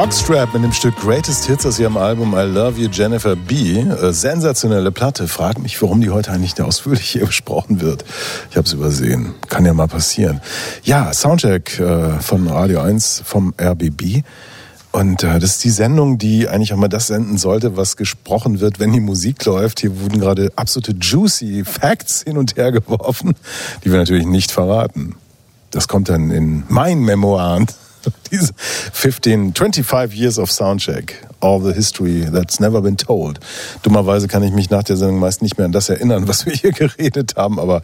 Jockstrap 0.00 0.54
mit 0.54 0.62
dem 0.62 0.72
Stück 0.72 0.94
Greatest 0.94 1.46
Hits 1.46 1.66
aus 1.66 1.80
ihrem 1.80 1.96
Album 1.96 2.32
I 2.32 2.42
Love 2.42 2.80
You 2.80 2.88
Jennifer 2.88 3.34
B. 3.34 3.80
Äh, 3.80 4.12
sensationelle 4.12 4.92
Platte. 4.92 5.26
Frag 5.26 5.58
mich, 5.58 5.82
warum 5.82 6.00
die 6.00 6.10
heute 6.10 6.30
eigentlich 6.30 6.62
ausführlich 6.62 7.10
hier 7.10 7.26
besprochen 7.26 7.80
wird. 7.80 8.04
Ich 8.48 8.56
habe 8.56 8.64
es 8.64 8.72
übersehen. 8.72 9.34
Kann 9.48 9.66
ja 9.66 9.74
mal 9.74 9.88
passieren. 9.88 10.40
Ja, 10.84 11.12
Soundcheck 11.12 11.80
äh, 11.80 12.20
von 12.20 12.46
Radio 12.46 12.80
1 12.80 13.24
vom 13.24 13.52
RBB. 13.60 14.22
Und 14.92 15.24
äh, 15.24 15.40
das 15.40 15.56
ist 15.56 15.64
die 15.64 15.70
Sendung, 15.70 16.16
die 16.16 16.48
eigentlich 16.48 16.72
auch 16.72 16.78
mal 16.78 16.86
das 16.86 17.08
senden 17.08 17.36
sollte, 17.36 17.76
was 17.76 17.96
gesprochen 17.96 18.60
wird, 18.60 18.78
wenn 18.78 18.92
die 18.92 19.00
Musik 19.00 19.44
läuft. 19.46 19.80
Hier 19.80 20.00
wurden 20.00 20.20
gerade 20.20 20.52
absolute 20.54 20.92
juicy 20.92 21.64
Facts 21.64 22.22
hin 22.22 22.38
und 22.38 22.54
her 22.54 22.70
geworfen, 22.70 23.34
die 23.82 23.90
wir 23.90 23.98
natürlich 23.98 24.26
nicht 24.26 24.52
verraten. 24.52 25.16
Das 25.72 25.88
kommt 25.88 26.08
dann 26.08 26.30
in 26.30 26.62
meinen 26.68 27.02
Memoiren. 27.02 27.66
Diese 28.30 28.52
15, 28.98 29.54
25 29.54 30.12
Years 30.12 30.38
of 30.40 30.50
Soundcheck. 30.50 31.14
All 31.40 31.60
the 31.60 31.72
history 31.72 32.24
that's 32.28 32.58
never 32.58 32.80
been 32.82 32.96
told. 32.96 33.38
Dummerweise 33.84 34.26
kann 34.26 34.42
ich 34.42 34.52
mich 34.52 34.70
nach 34.70 34.82
der 34.82 34.96
Sendung 34.96 35.20
meist 35.20 35.40
nicht 35.40 35.56
mehr 35.56 35.66
an 35.66 35.70
das 35.72 35.88
erinnern, 35.88 36.26
was 36.26 36.46
wir 36.46 36.52
hier 36.52 36.72
geredet 36.72 37.36
haben, 37.36 37.60
aber 37.60 37.82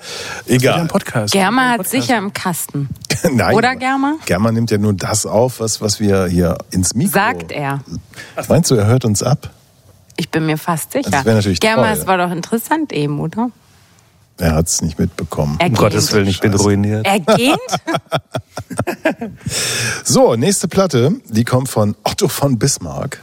egal. 0.48 0.80
ein 0.80 0.88
Podcast. 0.88 1.32
Germa 1.32 1.68
hat 1.70 1.76
Podcast. 1.76 1.90
sicher 1.92 2.18
im 2.18 2.32
Kasten. 2.32 2.88
Nein, 3.32 3.54
Oder 3.54 3.76
Germa? 3.76 4.14
Germa 4.26 4.50
nimmt 4.50 4.72
ja 4.72 4.78
nur 4.78 4.92
das 4.92 5.24
auf, 5.24 5.60
was, 5.60 5.80
was 5.80 6.00
wir 6.00 6.26
hier 6.26 6.58
ins 6.72 6.96
Mikro. 6.96 7.12
Sagt 7.12 7.52
er. 7.52 7.78
Meinst 8.48 8.72
du, 8.72 8.74
er 8.74 8.86
hört 8.86 9.04
uns 9.04 9.22
ab? 9.22 9.50
Ich 10.16 10.30
bin 10.32 10.46
mir 10.46 10.58
fast 10.58 10.90
sicher. 10.90 11.10
Das 11.12 11.24
wär 11.24 11.34
natürlich 11.34 11.60
Germa, 11.60 11.92
es 11.92 12.08
war 12.08 12.18
doch 12.18 12.32
interessant 12.32 12.92
eben, 12.92 13.20
oder? 13.20 13.50
Er 14.38 14.56
hat 14.56 14.66
es 14.66 14.82
nicht 14.82 14.98
mitbekommen. 14.98 15.58
Er 15.60 15.66
Um 15.66 15.74
gähnt. 15.74 15.78
Gottes 15.78 16.12
Willen, 16.12 16.26
ich 16.26 16.40
bin 16.40 16.50
Scheiße. 16.50 16.64
ruiniert. 16.64 17.06
Er 17.06 17.20
gähnt? 17.20 17.58
So, 20.04 20.36
nächste 20.36 20.68
Platte, 20.68 21.12
die 21.28 21.44
kommt 21.44 21.68
von 21.68 21.94
Otto 22.04 22.28
von 22.28 22.58
Bismarck. 22.58 23.20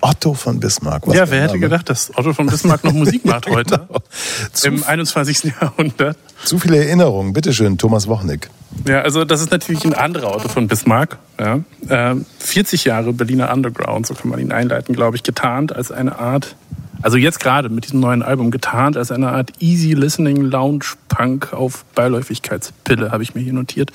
Otto 0.00 0.34
von 0.34 0.60
Bismarck. 0.60 1.06
was 1.06 1.14
Ja, 1.16 1.28
wer 1.30 1.42
hätte 1.42 1.58
gedacht, 1.58 1.88
dass 1.90 2.16
Otto 2.16 2.32
von 2.32 2.46
Bismarck 2.46 2.84
noch 2.84 2.92
Musik 2.92 3.24
macht 3.24 3.46
heute? 3.50 3.88
Genau. 3.88 4.76
Im 4.76 4.84
21. 4.84 5.52
Jahrhundert. 5.60 6.16
zu 6.44 6.58
viele 6.58 6.76
Erinnerungen. 6.76 7.32
Bitteschön, 7.32 7.78
Thomas 7.78 8.06
Wochnick. 8.06 8.48
Ja, 8.86 9.00
also 9.00 9.24
das 9.24 9.40
ist 9.40 9.50
natürlich 9.50 9.84
ein 9.84 9.94
anderer 9.94 10.34
Otto 10.36 10.48
von 10.48 10.68
Bismarck. 10.68 11.18
Ja. 11.40 11.60
Ähm, 11.88 12.26
40 12.38 12.84
Jahre 12.84 13.12
Berliner 13.12 13.52
Underground, 13.52 14.06
so 14.06 14.14
kann 14.14 14.30
man 14.30 14.38
ihn 14.38 14.52
einleiten, 14.52 14.94
glaube 14.94 15.16
ich, 15.16 15.24
getarnt 15.24 15.74
als 15.74 15.90
eine 15.90 16.18
Art, 16.18 16.54
also 17.02 17.16
jetzt 17.16 17.40
gerade 17.40 17.68
mit 17.68 17.84
diesem 17.84 18.00
neuen 18.00 18.22
Album 18.22 18.50
getarnt 18.50 18.96
als 18.96 19.10
eine 19.10 19.30
Art 19.30 19.52
Easy 19.58 19.94
Listening 19.94 20.42
Lounge 20.42 20.84
Punk 21.08 21.52
auf 21.52 21.84
Beiläufigkeitspille, 21.94 23.10
habe 23.10 23.22
ich 23.22 23.34
mir 23.34 23.40
hier 23.40 23.52
notiert. 23.52 23.90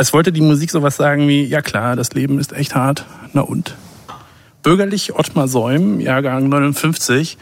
Es 0.00 0.12
wollte 0.12 0.30
die 0.30 0.40
Musik 0.40 0.70
sowas 0.70 0.94
sagen 0.94 1.26
wie, 1.26 1.42
ja 1.42 1.60
klar, 1.60 1.96
das 1.96 2.12
Leben 2.12 2.38
ist 2.38 2.52
echt 2.52 2.76
hart, 2.76 3.04
na 3.32 3.40
und? 3.40 3.74
Bürgerlich 4.62 5.16
Ottmar 5.16 5.48
Säum, 5.48 5.98
Jahrgang 5.98 6.48
59, 6.48 7.36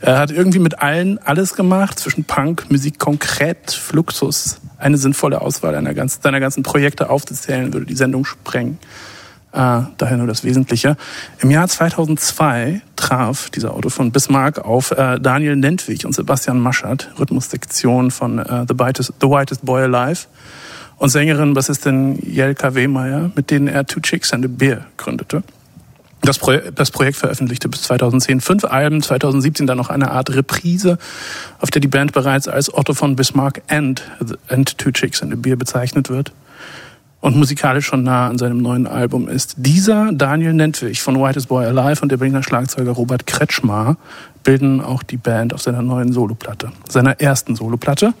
er 0.00 0.18
hat 0.18 0.30
irgendwie 0.30 0.58
mit 0.58 0.80
allen 0.80 1.18
alles 1.18 1.54
gemacht, 1.54 1.98
zwischen 1.98 2.24
Punk, 2.24 2.70
Musik 2.70 2.98
konkret, 2.98 3.72
Fluxus. 3.72 4.58
Eine 4.78 4.96
sinnvolle 4.96 5.42
Auswahl 5.42 5.74
einer 5.74 5.92
ganz, 5.92 6.20
seiner 6.22 6.40
ganzen 6.40 6.62
Projekte 6.62 7.10
aufzuzählen, 7.10 7.74
würde 7.74 7.84
die 7.84 7.94
Sendung 7.94 8.24
sprengen. 8.24 8.78
Äh, 9.52 9.82
daher 9.98 10.16
nur 10.16 10.26
das 10.26 10.44
Wesentliche. 10.44 10.96
Im 11.40 11.50
Jahr 11.50 11.68
2002 11.68 12.80
traf 12.96 13.50
dieser 13.50 13.74
Auto 13.74 13.90
von 13.90 14.12
Bismarck 14.12 14.60
auf 14.64 14.92
äh, 14.92 15.20
Daniel 15.20 15.56
Nentwich 15.56 16.06
und 16.06 16.14
Sebastian 16.14 16.58
Maschert, 16.58 17.10
Rhythmussektion 17.20 18.10
von 18.10 18.38
äh, 18.38 18.64
The, 18.66 18.78
Whitest, 18.78 19.12
The 19.20 19.26
Whitest 19.26 19.62
Boy 19.66 19.82
Alive 19.82 20.20
und 20.98 21.08
Sängerin, 21.10 21.54
Bassistin 21.54 22.18
Jelka 22.22 22.74
Wehmeier, 22.74 23.30
mit 23.34 23.50
denen 23.50 23.68
er 23.68 23.86
Two 23.86 24.00
Chicks 24.00 24.32
and 24.32 24.44
a 24.44 24.48
Beer 24.50 24.86
gründete. 24.96 25.42
Das, 26.22 26.38
Pro 26.38 26.56
das 26.74 26.90
Projekt 26.90 27.16
veröffentlichte 27.16 27.68
bis 27.68 27.82
2010 27.82 28.40
fünf 28.40 28.64
Alben, 28.64 29.02
2017 29.02 29.66
dann 29.66 29.78
noch 29.78 29.88
eine 29.88 30.10
Art 30.10 30.34
Reprise, 30.34 30.98
auf 31.60 31.70
der 31.70 31.80
die 31.80 31.88
Band 31.88 32.12
bereits 32.12 32.48
als 32.48 32.74
Otto 32.74 32.92
von 32.92 33.14
Bismarck 33.14 33.62
and, 33.68 34.02
and 34.48 34.76
Two 34.78 34.90
Chicks 34.90 35.22
and 35.22 35.32
a 35.32 35.36
Beer 35.36 35.56
bezeichnet 35.56 36.10
wird 36.10 36.32
und 37.20 37.36
musikalisch 37.36 37.86
schon 37.86 38.02
nah 38.02 38.28
an 38.28 38.38
seinem 38.38 38.58
neuen 38.58 38.86
Album 38.86 39.28
ist. 39.28 39.54
Dieser 39.58 40.12
Daniel 40.12 40.52
Nentwich 40.52 41.02
von 41.02 41.16
Whitest 41.20 41.48
Boy 41.48 41.66
Alive 41.66 42.02
und 42.02 42.10
der 42.10 42.16
Berliner 42.16 42.42
Schlagzeuger 42.42 42.92
Robert 42.92 43.26
Kretschmar 43.26 43.96
bilden 44.44 44.80
auch 44.80 45.02
die 45.02 45.16
Band 45.16 45.52
auf 45.52 45.62
seiner 45.62 45.82
neuen 45.82 46.12
Soloplatte, 46.12 46.72
seiner 46.88 47.20
ersten 47.20 47.56
Soloplatte. 47.56 48.14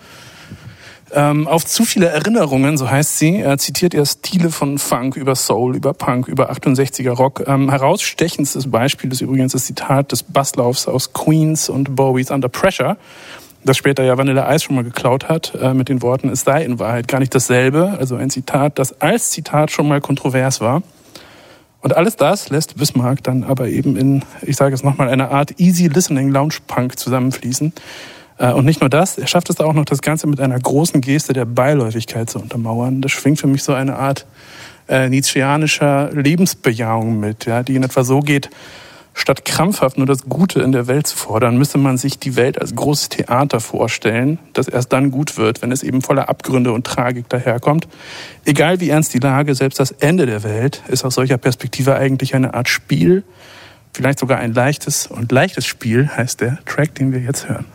Ähm, 1.14 1.48
auf 1.48 1.64
zu 1.64 1.84
viele 1.84 2.06
Erinnerungen, 2.06 2.76
so 2.76 2.90
heißt 2.90 3.18
sie, 3.18 3.38
er 3.40 3.56
zitiert 3.56 3.94
er 3.94 4.04
Stile 4.04 4.50
von 4.50 4.78
Funk 4.78 5.16
über 5.16 5.34
Soul, 5.34 5.74
über 5.74 5.94
Punk, 5.94 6.28
über 6.28 6.50
68er 6.52 7.12
Rock. 7.12 7.44
Ähm, 7.46 7.70
herausstechendstes 7.70 8.70
Beispiel 8.70 9.10
ist 9.10 9.22
übrigens 9.22 9.52
das 9.52 9.64
Zitat 9.64 10.12
des 10.12 10.22
Basslaufs 10.22 10.86
aus 10.86 11.14
Queens 11.14 11.70
und 11.70 11.96
Bowies 11.96 12.30
Under 12.30 12.48
Pressure, 12.48 12.98
das 13.64 13.78
später 13.78 14.04
ja 14.04 14.18
Vanilla 14.18 14.54
Ice 14.54 14.64
schon 14.64 14.76
mal 14.76 14.84
geklaut 14.84 15.28
hat, 15.28 15.54
äh, 15.54 15.72
mit 15.72 15.88
den 15.88 16.02
Worten, 16.02 16.28
es 16.28 16.42
sei 16.42 16.64
in 16.64 16.78
Wahrheit 16.78 17.08
gar 17.08 17.20
nicht 17.20 17.34
dasselbe, 17.34 17.96
also 17.98 18.16
ein 18.16 18.28
Zitat, 18.28 18.78
das 18.78 19.00
als 19.00 19.30
Zitat 19.30 19.70
schon 19.70 19.88
mal 19.88 20.00
kontrovers 20.02 20.60
war. 20.60 20.82
Und 21.80 21.96
alles 21.96 22.16
das 22.16 22.50
lässt 22.50 22.76
Bismarck 22.76 23.22
dann 23.22 23.44
aber 23.44 23.68
eben 23.68 23.96
in, 23.96 24.22
ich 24.42 24.56
sage 24.56 24.74
es 24.74 24.82
nochmal, 24.82 25.08
einer 25.08 25.30
Art 25.30 25.58
Easy 25.58 25.86
Listening 25.86 26.30
Lounge 26.30 26.56
Punk 26.66 26.98
zusammenfließen. 26.98 27.72
Äh, 28.38 28.52
Und 28.52 28.64
nicht 28.64 28.80
nur 28.80 28.90
das, 28.90 29.18
er 29.18 29.26
schafft 29.26 29.50
es 29.50 29.60
auch 29.60 29.72
noch, 29.72 29.84
das 29.84 30.02
Ganze 30.02 30.26
mit 30.26 30.40
einer 30.40 30.58
großen 30.58 31.00
Geste 31.00 31.32
der 31.32 31.44
Beiläufigkeit 31.44 32.30
zu 32.30 32.38
untermauern. 32.38 33.02
Das 33.02 33.12
schwingt 33.12 33.38
für 33.38 33.46
mich 33.46 33.62
so 33.62 33.72
eine 33.72 33.96
Art 33.96 34.26
äh, 34.88 35.08
nietzscheanischer 35.08 36.10
Lebensbejahung 36.12 37.20
mit, 37.20 37.46
ja, 37.46 37.62
die 37.62 37.76
in 37.76 37.82
etwa 37.82 38.04
so 38.04 38.20
geht, 38.20 38.50
statt 39.12 39.44
krampfhaft 39.44 39.98
nur 39.98 40.06
das 40.06 40.28
Gute 40.28 40.60
in 40.60 40.72
der 40.72 40.86
Welt 40.86 41.06
zu 41.06 41.16
fordern, 41.16 41.58
müsste 41.58 41.76
man 41.76 41.98
sich 41.98 42.18
die 42.18 42.36
Welt 42.36 42.60
als 42.60 42.74
großes 42.74 43.08
Theater 43.10 43.60
vorstellen, 43.60 44.38
das 44.52 44.68
erst 44.68 44.92
dann 44.92 45.10
gut 45.10 45.36
wird, 45.36 45.60
wenn 45.60 45.72
es 45.72 45.82
eben 45.82 46.02
voller 46.02 46.28
Abgründe 46.28 46.72
und 46.72 46.86
Tragik 46.86 47.28
daherkommt. 47.28 47.88
Egal 48.44 48.80
wie 48.80 48.90
ernst 48.90 49.12
die 49.14 49.18
Lage, 49.18 49.54
selbst 49.54 49.80
das 49.80 49.90
Ende 49.90 50.26
der 50.26 50.44
Welt 50.44 50.82
ist 50.88 51.04
aus 51.04 51.14
solcher 51.14 51.36
Perspektive 51.36 51.96
eigentlich 51.96 52.34
eine 52.34 52.54
Art 52.54 52.68
Spiel, 52.68 53.24
vielleicht 53.92 54.20
sogar 54.20 54.38
ein 54.38 54.54
leichtes 54.54 55.08
und 55.08 55.32
leichtes 55.32 55.66
Spiel 55.66 56.08
heißt 56.08 56.40
der 56.40 56.58
Track, 56.64 56.94
den 56.94 57.12
wir 57.12 57.20
jetzt 57.20 57.48
hören. 57.48 57.66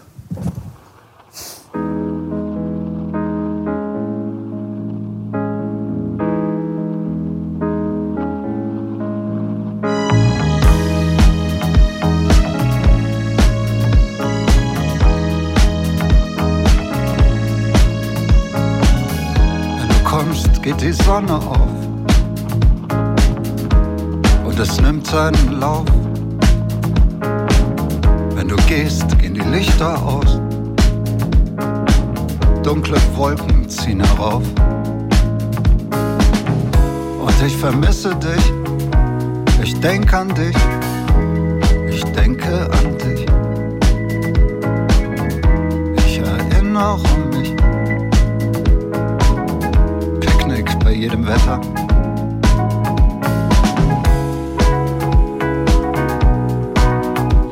Geht 20.61 20.79
die 20.79 20.93
Sonne 20.93 21.35
auf 21.35 21.57
und 24.45 24.57
es 24.57 24.79
nimmt 24.79 25.05
seinen 25.05 25.59
Lauf. 25.59 25.83
Wenn 28.33 28.47
du 28.47 28.55
gehst, 28.67 29.05
gehen 29.33 29.51
die 29.51 29.57
Lichter 29.57 30.01
aus. 30.03 30.39
Dunkle 32.63 32.97
Wolken 33.15 33.67
ziehen 33.69 34.03
herauf. 34.03 34.43
Und 37.19 37.45
ich 37.45 37.55
vermisse 37.57 38.15
dich, 38.15 38.53
ich 39.63 39.79
denk 39.79 40.13
an 40.13 40.29
dich, 40.29 40.55
ich 41.89 42.03
denke 42.05 42.69
an 42.71 42.97
dich. 42.97 43.25
Ich 46.05 46.19
erinnere 46.19 46.99
mich. 47.31 47.55
Picknick 50.19 50.79
bei 50.79 50.91
jedem 50.93 51.25
Wetter. 51.27 51.59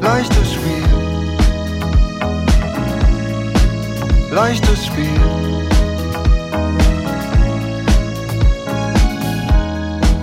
Leichtes 0.02 0.54
Spiel. 0.54 0.91
Leichtes 4.32 4.86
Spiel. 4.86 5.10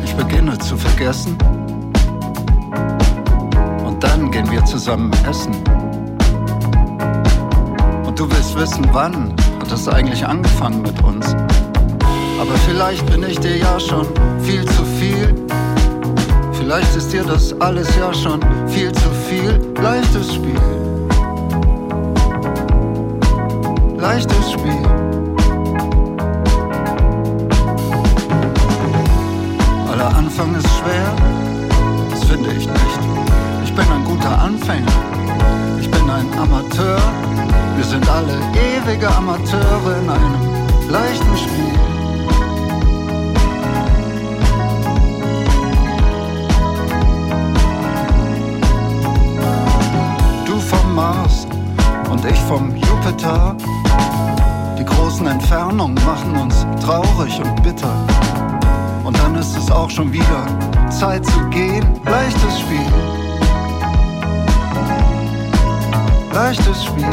Ich 0.03 0.15
beginne 0.15 0.59
zu 0.59 0.79
vergessen. 0.79 1.37
Und 3.85 4.03
dann 4.03 4.31
gehen 4.31 4.51
wir 4.51 4.65
zusammen 4.65 5.13
essen. 5.29 5.55
Und 8.07 8.19
du 8.19 8.31
willst 8.31 8.59
wissen, 8.59 8.89
wann 8.93 9.35
hat 9.61 9.71
es 9.71 9.87
eigentlich 9.87 10.27
angefangen 10.27 10.81
mit 10.81 11.03
uns? 11.03 11.35
Aber 12.41 12.55
vielleicht 12.67 13.05
bin 13.11 13.23
ich 13.25 13.39
dir 13.41 13.59
ja 13.59 13.79
schon 13.79 14.07
viel 14.41 14.65
zu 14.65 14.87
viel. 14.99 15.35
Vielleicht 16.55 16.97
ist 16.97 17.13
dir 17.13 17.25
das 17.25 17.53
alles 17.61 17.95
ja 17.97 18.15
schon 18.15 18.41
viel 18.69 18.91
zu 18.91 19.11
viel. 19.29 19.61
Leichtes 19.83 20.35
Spiel. 20.35 20.98
Leichtes 23.99 24.53
Spiel. 24.53 24.87
Aller 29.91 30.17
Anfang 30.17 30.55
ist 30.55 30.69
schwer 30.79 31.39
finde 32.29 32.51
ich 32.53 32.67
nicht. 32.67 32.99
Ich 33.65 33.75
bin 33.75 33.87
ein 33.91 34.05
guter 34.05 34.39
Anfänger. 34.39 34.87
Ich 35.81 35.91
bin 35.91 36.11
ein 36.11 36.27
Amateur. 36.39 36.99
Wir 37.77 37.85
sind 37.85 38.09
alle 38.09 38.39
ewige 38.53 39.09
Amateure 39.09 39.97
in 40.03 40.11
einem 40.11 40.91
leichten 40.91 41.37
Spiel. 41.37 41.73
Du 50.45 50.61
vom 50.61 50.95
Mars 50.95 51.47
und 52.11 52.25
ich 52.27 52.39
vom 52.41 52.77
Jupiter. 52.77 53.57
Die 55.19 55.25
großen 55.25 55.41
Entfernungen 55.41 55.99
machen 56.07 56.37
uns 56.37 56.65
traurig 56.81 57.41
und 57.41 57.63
bitter. 57.65 57.93
Und 59.03 59.19
dann 59.19 59.35
ist 59.35 59.57
es 59.57 59.69
auch 59.69 59.91
schon 59.91 60.13
wieder 60.13 60.47
Zeit 60.91 61.27
zu 61.27 61.41
gehen. 61.51 61.85
Leichtes 62.05 62.61
Spiel. 62.61 62.87
Leichtes 66.33 66.85
Spiel. 66.85 67.11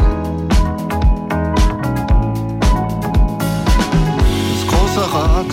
Das 4.52 4.68
große 4.68 5.02
Rad 5.12 5.48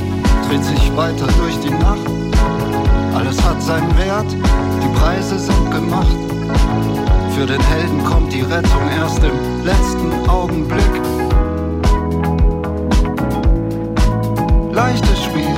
dreht 0.46 0.64
sich 0.64 0.94
weiter 0.94 1.28
durch 1.38 1.58
die 1.60 1.70
Nacht. 1.70 2.06
Alles 3.14 3.42
hat 3.42 3.62
seinen 3.62 3.96
Wert, 3.96 4.30
die 4.30 4.98
Preise 4.98 5.38
sind 5.38 5.70
gemacht. 5.70 6.18
Für 7.34 7.46
den 7.46 7.62
Helden 7.62 8.04
kommt 8.04 8.30
die 8.30 8.42
Rettung 8.42 8.90
erst 8.98 9.20
im 9.24 9.64
letzten 9.64 10.28
Augenblick. 10.28 11.21
Leichtes 14.72 15.24
Spiel. 15.24 15.54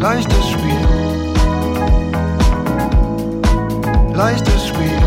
Leichtes 0.00 0.48
Spiel. 0.48 0.80
Leichtes 4.14 4.68
Spiel. 4.68 5.00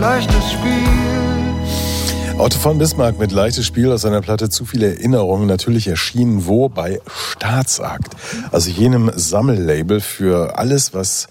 Leichtes 0.00 0.52
Spiel. 0.52 2.38
Otto 2.38 2.58
von 2.58 2.78
Bismarck 2.78 3.18
mit 3.18 3.30
leichtes 3.30 3.66
Spiel 3.66 3.92
aus 3.92 4.00
seiner 4.00 4.22
Platte 4.22 4.48
Zu 4.48 4.64
viele 4.64 4.96
Erinnerungen, 4.96 5.46
natürlich 5.46 5.86
erschienen 5.86 6.46
wo? 6.46 6.70
Bei 6.70 6.98
Staatsakt. 7.06 8.16
Also 8.52 8.70
jenem 8.70 9.10
Sammellabel 9.14 10.00
für 10.00 10.58
alles, 10.58 10.94
was 10.94 11.28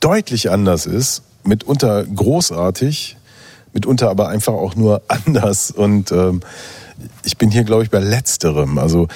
deutlich 0.00 0.50
anders 0.50 0.86
ist, 0.86 1.24
mitunter 1.44 2.04
großartig, 2.04 3.18
mitunter 3.72 4.10
aber 4.10 4.28
einfach 4.28 4.52
auch 4.52 4.76
nur 4.76 5.02
anders. 5.08 5.70
Und 5.70 6.12
ähm, 6.12 6.40
ich 7.24 7.36
bin 7.36 7.50
hier, 7.50 7.64
glaube 7.64 7.84
ich, 7.84 7.90
bei 7.90 7.98
letzterem. 7.98 8.78
Also 8.78 9.08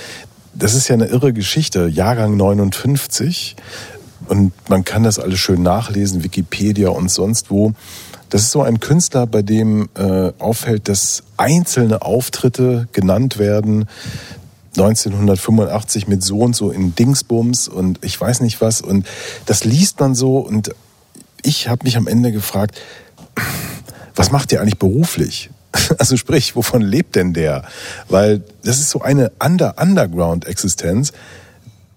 das 0.55 0.75
ist 0.75 0.89
ja 0.89 0.95
eine 0.95 1.07
irre 1.07 1.33
Geschichte. 1.33 1.87
Jahrgang 1.89 2.37
59. 2.37 3.57
Und 4.29 4.53
man 4.69 4.85
kann 4.85 5.03
das 5.03 5.19
alles 5.19 5.39
schön 5.39 5.63
nachlesen, 5.63 6.25
Wikipedia 6.25 6.89
und 6.89 7.11
sonst 7.11 7.51
wo. 7.51 7.73
Das 8.31 8.43
ist 8.43 8.51
so 8.51 8.63
ein 8.63 8.81
Künstler, 8.81 9.27
bei 9.27 9.43
dem 9.43 9.89
äh, 9.95 10.33
auffällt, 10.39 10.89
dass 10.89 11.23
einzelne 11.37 12.03
Auftritte 12.03 12.89
genannt 12.93 13.39
werden. 13.39 13.87
1985 14.77 16.07
mit 16.09 16.23
so 16.23 16.41
und 16.41 16.55
so 16.55 16.71
in 16.71 16.95
Dingsbums 16.95 17.69
und 17.69 17.99
ich 18.05 18.21
weiß 18.21 18.41
nicht 18.41 18.61
was. 18.61 18.81
Und 18.81 19.07
das 19.47 19.65
liest 19.65 20.01
man 20.01 20.15
so 20.15 20.39
und 20.39 20.75
ich 21.43 21.69
habe 21.69 21.85
mich 21.85 21.97
am 21.97 22.07
Ende 22.07 22.33
gefragt, 22.33 22.77
was 24.17 24.33
macht 24.33 24.51
der 24.51 24.61
eigentlich 24.61 24.79
beruflich? 24.79 25.51
Also 25.99 26.17
sprich, 26.17 26.57
wovon 26.57 26.81
lebt 26.81 27.17
denn 27.17 27.35
der? 27.35 27.63
Weil 28.09 28.43
das 28.65 28.79
ist 28.79 28.89
so 28.91 29.03
eine 29.03 29.31
Under 29.39 29.75
Underground-Existenz, 29.79 31.13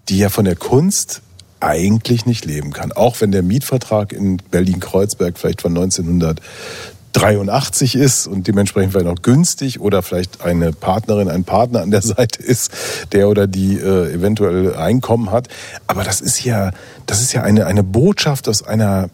die 0.10 0.18
ja 0.18 0.28
von 0.30 0.44
der 0.46 0.58
Kunst 0.58 1.22
eigentlich 1.60 2.26
nicht 2.26 2.46
leben 2.46 2.74
kann. 2.74 2.91
Auch 2.91 3.22
wenn 3.22 3.32
der 3.32 3.44
Mietvertrag 3.44 4.12
in 4.12 4.38
Berlin-Kreuzberg 4.38 5.38
vielleicht 5.38 5.62
von 5.62 5.78
1983 5.78 7.96
ist 7.96 8.26
und 8.28 8.48
dementsprechend 8.48 8.94
vielleicht 8.94 9.08
noch 9.08 9.22
günstig 9.22 9.80
oder 9.80 10.02
vielleicht 10.02 10.41
eine 10.41 10.72
Partnerin, 10.72 11.30
ein 11.30 11.44
Partner 11.44 11.82
an 11.82 11.91
der 11.91 12.02
Seite 12.02 12.41
ist, 12.41 12.72
der 13.12 13.30
oder 13.30 13.46
die 13.48 13.78
äh, 13.78 14.14
eventuell 14.14 14.76
Einkommen 14.76 15.32
hat. 15.32 15.48
Aber 15.88 16.04
das 16.04 16.22
ist 16.22 16.44
ja, 16.44 16.72
das 17.06 17.22
ist 17.22 17.34
ja 17.34 17.44
eine, 17.44 17.66
eine 17.66 17.84
Botschaft 17.84 18.48
aus 18.48 18.64
einer, 18.64 19.10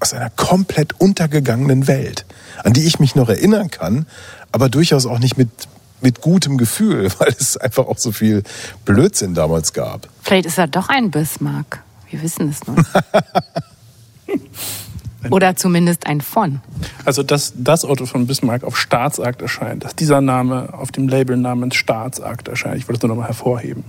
aus 0.00 0.12
einer 0.12 0.30
komplett 0.30 1.00
untergegangenen 1.00 1.86
Welt, 1.86 2.24
an 2.62 2.72
die 2.72 2.84
ich 2.84 2.98
mich 2.98 3.14
noch 3.14 3.28
erinnern 3.28 3.70
kann, 3.70 4.06
aber 4.52 4.68
durchaus 4.68 5.06
auch 5.06 5.18
nicht 5.18 5.38
mit, 5.38 5.50
mit 6.00 6.20
gutem 6.20 6.58
Gefühl, 6.58 7.10
weil 7.18 7.34
es 7.38 7.56
einfach 7.56 7.86
auch 7.86 7.98
so 7.98 8.12
viel 8.12 8.42
Blödsinn 8.84 9.34
damals 9.34 9.72
gab. 9.72 10.08
Vielleicht 10.22 10.46
ist 10.46 10.58
er 10.58 10.66
doch 10.66 10.88
ein 10.88 11.10
Bismarck. 11.10 11.82
Wir 12.10 12.22
wissen 12.22 12.48
es 12.48 12.66
nur. 12.66 12.76
Oder 15.30 15.56
zumindest 15.56 16.06
ein 16.06 16.20
von. 16.20 16.60
Also, 17.04 17.22
dass 17.22 17.54
das 17.56 17.84
Otto 17.84 18.06
von 18.06 18.26
Bismarck 18.26 18.62
auf 18.62 18.78
Staatsakt 18.78 19.42
erscheint, 19.42 19.84
dass 19.84 19.96
dieser 19.96 20.20
Name 20.20 20.74
auf 20.74 20.92
dem 20.92 21.08
Label 21.08 21.36
namens 21.36 21.76
Staatsakt 21.76 22.48
erscheint, 22.48 22.76
ich 22.76 22.88
wollte 22.88 22.98
es 22.98 23.02
nur 23.02 23.08
nochmal 23.08 23.28
hervorheben. 23.28 23.84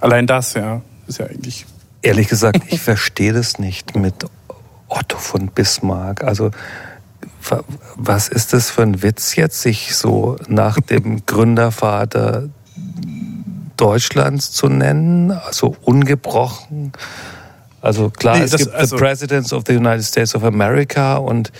Allein 0.00 0.26
das, 0.26 0.54
ja, 0.54 0.82
ist 1.06 1.18
ja 1.18 1.26
eigentlich. 1.26 1.66
Ehrlich 2.02 2.28
gesagt, 2.28 2.62
ich 2.68 2.80
verstehe 2.80 3.32
das 3.32 3.58
nicht 3.58 3.94
mit 3.94 4.26
Otto 4.90 5.16
von 5.18 5.46
Bismarck. 5.48 6.22
Also 6.24 6.50
wa- 7.48 7.64
was 7.96 8.28
ist 8.28 8.52
das 8.52 8.70
für 8.70 8.82
ein 8.82 9.02
Witz 9.02 9.36
jetzt, 9.36 9.62
sich 9.62 9.94
so 9.96 10.36
nach 10.48 10.78
dem 10.80 11.24
Gründervater 11.26 12.48
Deutschlands 13.76 14.52
zu 14.52 14.68
nennen? 14.68 15.30
Also 15.30 15.76
ungebrochen. 15.82 16.92
Also 17.80 18.10
klar, 18.10 18.36
Nee, 18.38 18.44
es 18.44 18.50
das- 18.50 18.62
gibt 18.64 18.74
also- 18.74 18.96
the 18.96 19.02
Presidents 19.02 19.52
of 19.52 19.62
the 19.66 19.76
United 19.76 20.04
States 20.04 20.34
of 20.34 20.44
America 20.44 21.16
und 21.16 21.50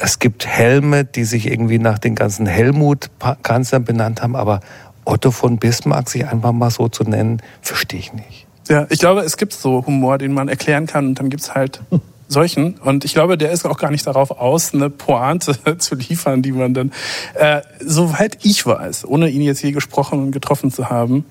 es 0.00 0.18
gibt 0.18 0.46
Helme, 0.46 1.04
die 1.04 1.24
sich 1.24 1.46
irgendwie 1.50 1.78
nach 1.78 1.98
den 1.98 2.14
ganzen 2.14 2.46
Helmut-Kanzlern 2.46 3.84
benannt 3.84 4.22
haben, 4.22 4.36
aber 4.36 4.60
Otto 5.04 5.30
von 5.30 5.58
Bismarck 5.58 6.10
sich 6.10 6.26
einfach 6.26 6.52
mal 6.52 6.70
so 6.70 6.88
zu 6.88 7.02
nennen, 7.04 7.40
verstehe 7.62 7.98
ich 7.98 8.12
nicht. 8.12 8.46
Ja, 8.68 8.86
ich 8.90 8.98
glaube, 8.98 9.22
es 9.22 9.36
gibt 9.36 9.52
so 9.52 9.84
Humor, 9.86 10.18
den 10.18 10.32
man 10.32 10.48
erklären 10.48 10.86
kann 10.86 11.06
und 11.06 11.18
dann 11.18 11.30
gibt's 11.30 11.54
halt 11.54 11.80
solchen. 12.28 12.74
Und 12.74 13.04
ich 13.04 13.14
glaube, 13.14 13.38
der 13.38 13.50
ist 13.50 13.64
auch 13.64 13.78
gar 13.78 13.90
nicht 13.90 14.06
darauf 14.06 14.30
aus, 14.30 14.74
eine 14.74 14.90
Pointe 14.90 15.56
zu 15.78 15.94
liefern, 15.94 16.42
die 16.42 16.52
man 16.52 16.74
dann, 16.74 16.92
äh, 17.34 17.62
soweit 17.80 18.38
ich 18.42 18.64
weiß, 18.66 19.06
ohne 19.06 19.28
ihn 19.30 19.42
jetzt 19.42 19.62
je 19.62 19.72
gesprochen 19.72 20.18
und 20.20 20.30
getroffen 20.32 20.70
zu 20.70 20.90
haben, 20.90 21.24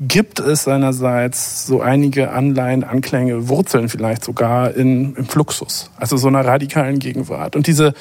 gibt 0.00 0.40
es 0.40 0.64
seinerseits 0.64 1.66
so 1.66 1.80
einige 1.80 2.32
Anleihen, 2.32 2.84
Anklänge, 2.84 3.48
Wurzeln 3.48 3.88
vielleicht 3.88 4.24
sogar 4.24 4.74
in, 4.74 5.14
im 5.14 5.26
Fluxus, 5.26 5.90
also 5.96 6.16
so 6.16 6.28
einer 6.28 6.44
radikalen 6.44 6.98
Gegenwart. 6.98 7.56
Und 7.56 7.66
diese, 7.66 7.94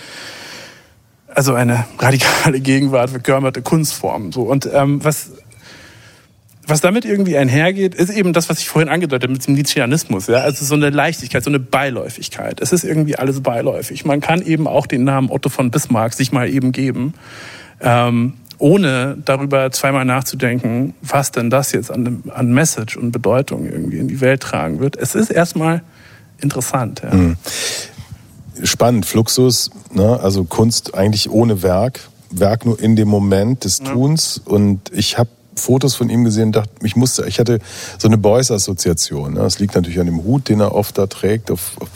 also 1.28 1.54
eine 1.54 1.86
radikale 2.00 2.60
Gegenwart 2.60 3.12
verkörperte 3.12 3.62
Kunstform. 3.62 4.32
So. 4.32 4.44
Und 4.44 4.68
ähm, 4.74 5.04
was 5.04 5.32
was 6.72 6.82
damit 6.82 7.06
irgendwie 7.06 7.38
einhergeht, 7.38 7.94
ist 7.94 8.10
eben 8.10 8.34
das, 8.34 8.50
was 8.50 8.60
ich 8.60 8.70
vorhin 8.70 8.90
angedeutet 8.90 9.24
habe 9.24 9.34
mit 9.34 9.46
dem 9.46 9.56
Nietzscheanismus. 9.56 10.28
Ja? 10.28 10.38
Also 10.38 10.64
so 10.64 10.76
eine 10.76 10.90
Leichtigkeit, 10.90 11.44
so 11.44 11.50
eine 11.50 11.60
Beiläufigkeit. 11.60 12.62
Es 12.62 12.72
ist 12.72 12.84
irgendwie 12.84 13.18
alles 13.18 13.42
beiläufig. 13.42 14.06
Man 14.06 14.22
kann 14.22 14.42
eben 14.42 14.68
auch 14.68 14.88
den 14.88 15.04
Namen 15.04 15.30
Otto 15.30 15.50
von 15.50 15.70
Bismarck 15.70 16.14
sich 16.14 16.32
mal 16.32 16.50
eben 16.50 16.72
geben, 16.72 17.14
ähm, 17.82 18.36
ohne 18.58 19.18
darüber 19.26 19.72
zweimal 19.72 20.06
nachzudenken, 20.06 20.94
was 21.02 21.32
denn 21.32 21.50
das 21.50 21.74
jetzt 21.74 21.92
an, 21.92 22.24
an 22.34 22.54
Message 22.54 22.96
und 22.96 23.12
Bedeutung 23.12 23.66
irgendwie 23.66 23.98
in 23.98 24.08
die 24.08 24.22
Welt 24.22 24.42
tragen 24.42 24.80
wird. 24.80 24.96
Es 24.96 25.14
ist 25.14 25.30
erstmal 25.30 25.82
interessant. 26.40 27.02
Ja. 27.04 28.66
Spannend, 28.66 29.06
Fluxus, 29.06 29.72
ne? 29.92 30.20
also 30.22 30.46
Kunst 30.46 30.96
eigentlich 30.96 31.30
ohne 31.30 31.64
Werk, 31.64 32.00
Werk 32.30 32.66
nur 32.66 32.80
in 32.80 32.96
dem 32.96 33.10
Moment 33.10 33.66
des 33.66 33.80
Tuns. 33.80 34.40
Und 34.46 34.92
ich 34.94 35.18
habe 35.18 35.30
Fotos 35.56 35.96
von 35.96 36.10
ihm 36.10 36.24
gesehen 36.24 36.48
und 36.48 36.56
dachte, 36.56 36.72
ich 36.84 36.96
musste, 36.96 37.28
ich 37.28 37.40
hatte 37.40 37.60
so 37.98 38.08
eine 38.08 38.18
Beuys-Assoziation. 38.18 39.34
Ne? 39.34 39.40
Das 39.42 39.60
liegt 39.60 39.76
natürlich 39.76 40.00
an 40.00 40.06
dem 40.06 40.24
Hut, 40.24 40.50
den 40.50 40.60
er 40.60 40.74
oft 40.74 40.98
da 40.98 41.08
trägt, 41.08 41.52
auf, 41.52 41.74
auf 41.80 41.90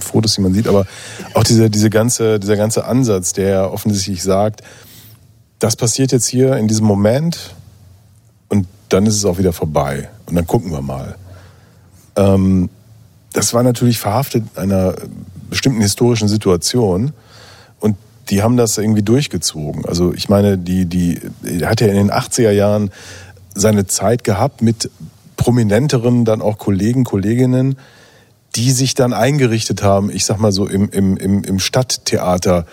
Fotos, 0.00 0.34
die 0.34 0.40
man 0.42 0.54
sieht, 0.54 0.68
aber 0.68 0.86
auch 1.34 1.42
dieser, 1.42 1.68
diese 1.68 1.90
ganze, 1.90 2.38
dieser 2.38 2.56
ganze 2.56 2.84
Ansatz, 2.84 3.32
der 3.32 3.72
offensichtlich 3.72 4.22
sagt, 4.22 4.62
das 5.58 5.76
passiert 5.76 6.12
jetzt 6.12 6.26
hier 6.26 6.56
in 6.56 6.68
diesem 6.68 6.86
Moment 6.86 7.54
und 8.48 8.66
dann 8.90 9.06
ist 9.06 9.16
es 9.16 9.24
auch 9.24 9.38
wieder 9.38 9.52
vorbei. 9.52 10.10
Und 10.26 10.36
dann 10.36 10.46
gucken 10.46 10.70
wir 10.70 10.82
mal. 10.82 11.16
Ähm, 12.16 12.68
das 13.32 13.54
war 13.54 13.62
natürlich 13.62 13.98
verhaftet 13.98 14.44
in 14.56 14.62
einer 14.62 14.94
bestimmten 15.50 15.80
historischen 15.80 16.28
Situation 16.28 17.12
die 18.30 18.42
haben 18.42 18.56
das 18.56 18.78
irgendwie 18.78 19.02
durchgezogen. 19.02 19.84
Also 19.84 20.12
ich 20.14 20.28
meine, 20.28 20.58
die, 20.58 20.86
die 20.86 21.20
er 21.42 21.70
hat 21.70 21.80
ja 21.80 21.88
in 21.88 21.94
den 21.96 22.10
80er 22.10 22.50
Jahren 22.50 22.90
seine 23.54 23.86
Zeit 23.86 24.24
gehabt 24.24 24.62
mit 24.62 24.90
prominenteren 25.36 26.24
dann 26.24 26.42
auch 26.42 26.58
Kollegen, 26.58 27.04
Kolleginnen, 27.04 27.76
die 28.56 28.70
sich 28.70 28.94
dann 28.94 29.12
eingerichtet 29.12 29.82
haben, 29.82 30.10
ich 30.10 30.24
sag 30.24 30.38
mal 30.38 30.52
so 30.52 30.66
im, 30.66 30.88
im, 30.90 31.16
im, 31.16 31.44
im 31.44 31.58
Stadttheater, 31.58 32.66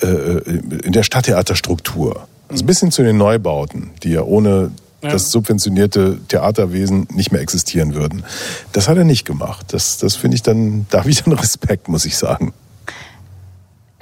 äh, 0.00 0.06
in 0.06 0.92
der 0.92 1.02
Stadttheaterstruktur. 1.02 2.26
Also 2.48 2.64
bis 2.64 2.80
hin 2.80 2.90
zu 2.90 3.02
den 3.02 3.16
Neubauten, 3.16 3.90
die 4.02 4.10
ja 4.10 4.22
ohne 4.22 4.72
Ja. 5.02 5.10
das 5.10 5.30
subventionierte 5.30 6.18
Theaterwesen 6.28 7.08
nicht 7.12 7.32
mehr 7.32 7.40
existieren 7.40 7.94
würden. 7.94 8.24
Das 8.72 8.88
hat 8.88 8.96
er 8.98 9.04
nicht 9.04 9.24
gemacht. 9.24 9.66
Das, 9.72 9.98
das 9.98 10.14
finde 10.16 10.36
ich 10.36 10.42
dann, 10.42 10.86
da 10.90 11.00
habe 11.00 11.10
ich 11.10 11.22
dann 11.22 11.32
Respekt, 11.44 11.88
muss 11.88 12.04
ich 12.04 12.16
sagen. 12.16 12.52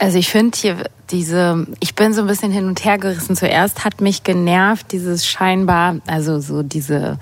Also 0.00 0.16
ich 0.16 0.30
finde 0.30 0.56
hier 0.56 0.76
diese, 1.10 1.66
ich 1.78 1.94
bin 1.94 2.14
so 2.14 2.22
ein 2.22 2.26
bisschen 2.26 2.50
hin 2.50 2.66
und 2.66 2.82
her 2.86 2.96
gerissen. 2.96 3.36
Zuerst 3.36 3.84
hat 3.84 4.00
mich 4.00 4.22
genervt, 4.24 4.92
dieses 4.92 5.26
scheinbar, 5.26 5.96
also 6.06 6.40
so 6.40 6.62
diese, 6.62 7.18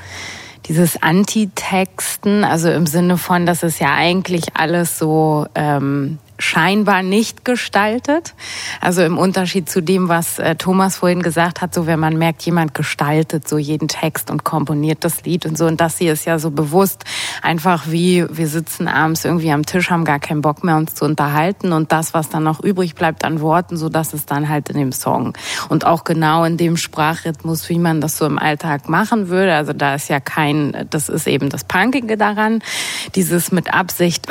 dieses 0.66 1.02
Antitexten, 1.02 2.44
also 2.44 2.70
im 2.70 2.86
Sinne 2.86 3.18
von, 3.18 3.46
dass 3.46 3.64
es 3.64 3.80
ja 3.80 3.94
eigentlich 3.94 4.54
alles 4.56 4.96
so 4.96 5.46
ähm, 5.56 6.18
scheinbar 6.38 7.02
nicht 7.02 7.44
gestaltet. 7.44 8.34
Also 8.80 9.02
im 9.02 9.18
Unterschied 9.18 9.68
zu 9.68 9.82
dem, 9.82 10.08
was 10.08 10.38
äh, 10.38 10.54
Thomas 10.54 10.96
vorhin 10.96 11.22
gesagt 11.22 11.60
hat, 11.60 11.74
so 11.74 11.86
wenn 11.86 11.98
man 11.98 12.16
merkt, 12.16 12.42
jemand 12.42 12.74
gestaltet 12.74 13.48
so 13.48 13.58
jeden 13.58 13.88
Text 13.88 14.30
und 14.30 14.44
komponiert 14.44 15.04
das 15.04 15.24
Lied 15.24 15.46
und 15.46 15.58
so. 15.58 15.66
Und 15.66 15.80
das 15.80 15.98
hier 15.98 16.12
ist 16.12 16.24
ja 16.24 16.38
so 16.38 16.50
bewusst 16.50 17.04
einfach 17.42 17.84
wie 17.88 18.24
wir 18.28 18.48
sitzen 18.48 18.88
abends 18.88 19.24
irgendwie 19.24 19.50
am 19.50 19.66
Tisch, 19.66 19.90
haben 19.90 20.04
gar 20.04 20.20
keinen 20.20 20.40
Bock 20.40 20.64
mehr 20.64 20.76
uns 20.76 20.94
zu 20.94 21.04
unterhalten 21.04 21.72
und 21.72 21.92
das, 21.92 22.14
was 22.14 22.28
dann 22.28 22.44
noch 22.44 22.62
übrig 22.62 22.94
bleibt 22.94 23.24
an 23.24 23.40
Worten, 23.40 23.76
so 23.76 23.88
das 23.88 24.14
ist 24.14 24.30
dann 24.30 24.48
halt 24.48 24.68
in 24.68 24.76
dem 24.76 24.92
Song. 24.92 25.34
Und 25.68 25.86
auch 25.86 26.04
genau 26.04 26.44
in 26.44 26.56
dem 26.56 26.76
Sprachrhythmus, 26.76 27.68
wie 27.68 27.78
man 27.78 28.00
das 28.00 28.16
so 28.16 28.26
im 28.26 28.38
Alltag 28.38 28.88
machen 28.88 29.28
würde. 29.28 29.54
Also 29.54 29.72
da 29.72 29.94
ist 29.94 30.08
ja 30.08 30.20
kein, 30.20 30.86
das 30.90 31.08
ist 31.08 31.26
eben 31.26 31.48
das 31.50 31.64
Punkige 31.64 32.16
daran, 32.16 32.62
dieses 33.14 33.52
mit 33.52 33.72
Absicht 33.72 34.26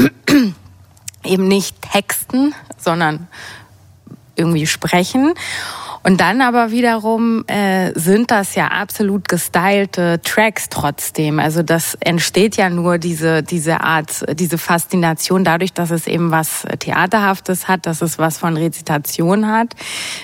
eben 1.23 1.48
nicht 1.48 1.76
texten, 1.91 2.53
sondern 2.77 3.27
irgendwie 4.35 4.68
sprechen. 4.68 5.34
Und 6.03 6.22
dann 6.22 6.41
aber 6.41 6.72
wiederum 6.72 7.44
äh, 7.48 7.91
sind 7.99 8.31
das 8.31 8.56
ja 8.56 8.68
absolut 8.68 9.27
gestylte 9.27 10.22
Tracks 10.23 10.69
trotzdem. 10.69 11.38
Also 11.38 11.64
das 11.64 11.95
entsteht 11.99 12.56
ja 12.56 12.69
nur 12.69 12.98
diese, 12.98 13.44
diese 13.44 13.81
Art, 13.81 14.23
diese 14.39 14.57
Faszination 14.57 15.44
dadurch, 15.44 15.73
dass 15.73 15.91
es 15.91 16.07
eben 16.07 16.31
was 16.31 16.65
Theaterhaftes 16.80 17.68
hat, 17.68 17.85
dass 17.85 18.02
es 18.02 18.19
was 18.19 18.38
von 18.38 18.56
Rezitation 18.56 19.48
hat, 19.48 19.76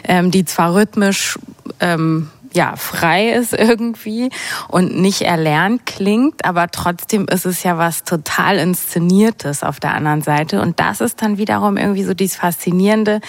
ähm, 0.05 0.31
die 0.31 0.45
zwar 0.45 0.73
rhythmisch 0.73 1.37
ähm, 1.81 2.29
ja, 2.53 2.75
frei 2.75 3.31
ist 3.31 3.53
irgendwie 3.53 4.30
und 4.67 4.95
nicht 4.95 5.21
erlernt 5.21 5.85
klingt, 5.85 6.45
aber 6.45 6.69
trotzdem 6.69 7.25
ist 7.27 7.45
es 7.45 7.63
ja 7.63 7.77
was 7.77 8.03
total 8.03 8.57
Inszeniertes 8.57 9.63
auf 9.63 9.80
der 9.80 9.93
anderen 9.95 10.21
Seite. 10.21 10.61
Und 10.61 10.80
das 10.80 11.01
ist 11.01 11.21
dann 11.21 11.38
wiederum 11.38 11.77
irgendwie 11.77 12.03
so 12.03 12.13
dieses 12.13 12.38
Faszinierende, 12.38 13.21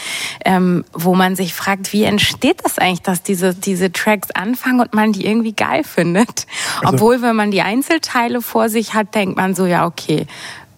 ähm, 0.45 0.85
wo 0.93 1.15
man 1.15 1.37
sich 1.37 1.55
fragt, 1.55 1.93
wie 1.93 2.05
entsteht 2.05 2.65
das 2.65 2.79
eigentlich, 2.79 3.03
dass 3.03 3.23
diese, 3.23 3.55
diese 3.55 3.91
Tracks 3.93 4.31
anfangen 4.31 4.81
und 4.81 4.93
man 4.93 5.13
die 5.13 5.27
irgendwie 5.27 5.55
geil 5.55 5.85
findet. 5.85 6.47
Also- 6.83 6.95
Obwohl, 6.95 7.23
wenn 7.23 7.35
man 7.37 7.51
die 7.51 7.63
Einzelteile 7.63 8.43
vor 8.43 8.69
sich 8.69 8.95
hat, 8.95 9.15
denkt 9.15 9.37
man 9.37 9.55
so, 9.55 9.65
ja, 9.67 9.87
okay, 9.87 10.27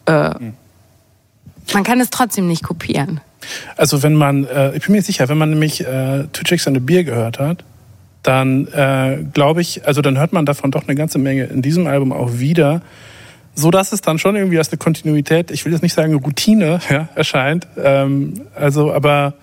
äh, 0.06 0.30
man 1.74 1.82
kann 1.82 2.00
es 2.00 2.10
trotzdem 2.10 2.46
nicht 2.46 2.62
kopieren. 2.62 3.20
Also 3.76 4.02
wenn 4.02 4.14
man, 4.14 4.44
äh, 4.44 4.76
ich 4.76 4.84
bin 4.86 4.94
mir 4.94 5.02
sicher, 5.02 5.28
wenn 5.28 5.38
man 5.38 5.50
nämlich 5.50 5.80
äh, 5.80 6.24
Two 6.32 6.44
Chicks 6.44 6.66
and 6.66 6.76
a 6.76 6.80
Beer 6.80 7.04
gehört 7.04 7.38
hat, 7.38 7.64
dann 8.26 8.66
äh, 8.68 9.24
glaube 9.32 9.60
ich, 9.60 9.86
also 9.86 10.02
dann 10.02 10.18
hört 10.18 10.32
man 10.32 10.46
davon 10.46 10.72
doch 10.72 10.86
eine 10.86 10.96
ganze 10.96 11.18
Menge 11.18 11.44
in 11.44 11.62
diesem 11.62 11.86
Album 11.86 12.12
auch 12.12 12.38
wieder, 12.38 12.82
so 13.54 13.70
dass 13.70 13.92
es 13.92 14.00
dann 14.00 14.18
schon 14.18 14.34
irgendwie 14.34 14.58
als 14.58 14.70
eine 14.70 14.78
Kontinuität, 14.78 15.50
ich 15.50 15.64
will 15.64 15.72
jetzt 15.72 15.82
nicht 15.82 15.94
sagen 15.94 16.14
Routine, 16.14 16.80
ja, 16.90 17.08
erscheint. 17.14 17.68
Ähm, 17.76 18.42
also, 18.54 18.92
aber 18.92 19.34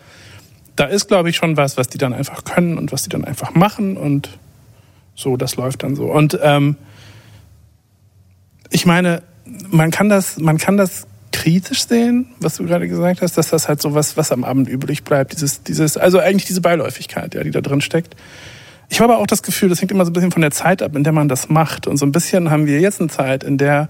da 0.76 0.86
ist, 0.86 1.08
glaube 1.08 1.30
ich, 1.30 1.38
schon 1.38 1.56
was, 1.56 1.78
was 1.78 1.88
die 1.88 1.98
dann 1.98 2.14
einfach 2.14 2.44
können 2.44 2.78
und 2.78 2.92
was 2.92 3.04
die 3.04 3.10
dann 3.10 3.24
einfach 3.24 3.56
machen 3.56 3.96
und 3.96 4.38
so, 5.16 5.38
das 5.38 5.56
läuft 5.56 5.84
dann 5.84 5.96
so. 5.96 6.06
Und 6.06 6.38
ähm, 6.42 6.76
ich 8.70 8.86
meine, 8.86 9.22
man 9.70 9.92
kann 9.92 10.10
das, 10.10 10.40
man 10.40 10.58
kann 10.58 10.76
das 10.76 11.08
kritisch 11.32 11.88
sehen, 11.88 12.28
was 12.40 12.58
du 12.58 12.66
gerade 12.66 12.88
gesagt 12.88 13.22
hast, 13.22 13.38
dass 13.38 13.50
das 13.50 13.70
halt 13.70 13.82
so 13.82 13.94
was, 13.94 14.18
was 14.18 14.32
am 14.32 14.44
Abend 14.44 14.68
übrig 14.68 15.04
bleibt, 15.04 15.34
dieses, 15.34 15.64
dieses, 15.64 15.96
also 15.96 16.20
eigentlich 16.20 16.46
diese 16.46 16.62
Beiläufigkeit, 16.62 17.34
ja, 17.34 17.44
die 17.44 17.52
da 17.52 17.62
drin 17.62 17.82
steckt. 17.82 18.16
Ich 18.94 19.02
habe 19.02 19.12
aber 19.12 19.24
auch 19.24 19.28
das 19.28 19.42
Gefühl, 19.42 19.70
das 19.70 19.82
hängt 19.82 19.90
immer 19.90 20.06
so 20.06 20.12
ein 20.12 20.14
bisschen 20.14 20.32
von 20.32 20.44
der 20.44 20.52
Zeit 20.52 20.84
ab, 20.84 20.96
in 20.96 21.04
der 21.04 21.14
man 21.14 21.28
das 21.28 21.50
macht. 21.50 21.88
Und 21.88 21.98
so 21.98 22.06
ein 22.06 22.12
bisschen 22.12 22.52
haben 22.52 22.68
wir 22.68 22.80
jetzt 22.80 23.00
eine 23.02 23.10
Zeit, 23.10 23.44
in 23.44 23.58
der 23.58 23.90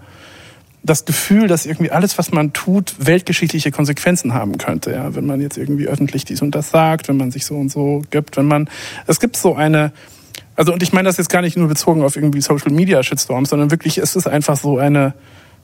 das 0.81 1.03
Gefühl, 1.03 1.47
dass 1.47 1.65
irgendwie 1.65 1.91
alles, 1.91 2.17
was 2.17 2.31
man 2.31 2.53
tut, 2.53 2.95
weltgeschichtliche 2.99 3.69
Konsequenzen 3.71 4.33
haben 4.33 4.57
könnte. 4.57 4.91
Ja, 4.91 5.13
wenn 5.13 5.25
man 5.25 5.41
jetzt 5.41 5.57
irgendwie 5.57 5.89
öffentlich 5.89 6.23
dies 6.23 6.41
und 6.41 6.55
das 6.55 6.69
sagt, 6.69 7.09
wenn 7.09 7.17
man 7.17 7.31
sich 7.31 7.45
so 7.45 7.55
und 7.55 7.67
so 7.67 8.01
gibt, 8.11 8.37
wenn 8.37 8.45
man, 8.45 8.69
es 9.05 9.19
gibt 9.19 9.35
so 9.35 9.55
eine, 9.55 9.91
also 10.55 10.71
und 10.71 10.81
ich 10.81 10.93
meine 10.93 11.09
das 11.09 11.17
jetzt 11.17 11.29
gar 11.29 11.41
nicht 11.41 11.57
nur 11.57 11.67
bezogen 11.67 12.01
auf 12.01 12.15
irgendwie 12.15 12.39
Social 12.39 12.71
Media 12.71 13.03
Shitstorms, 13.03 13.49
sondern 13.49 13.71
wirklich, 13.71 13.97
es 13.97 14.15
ist 14.15 14.27
einfach 14.27 14.55
so 14.55 14.77
eine 14.77 15.15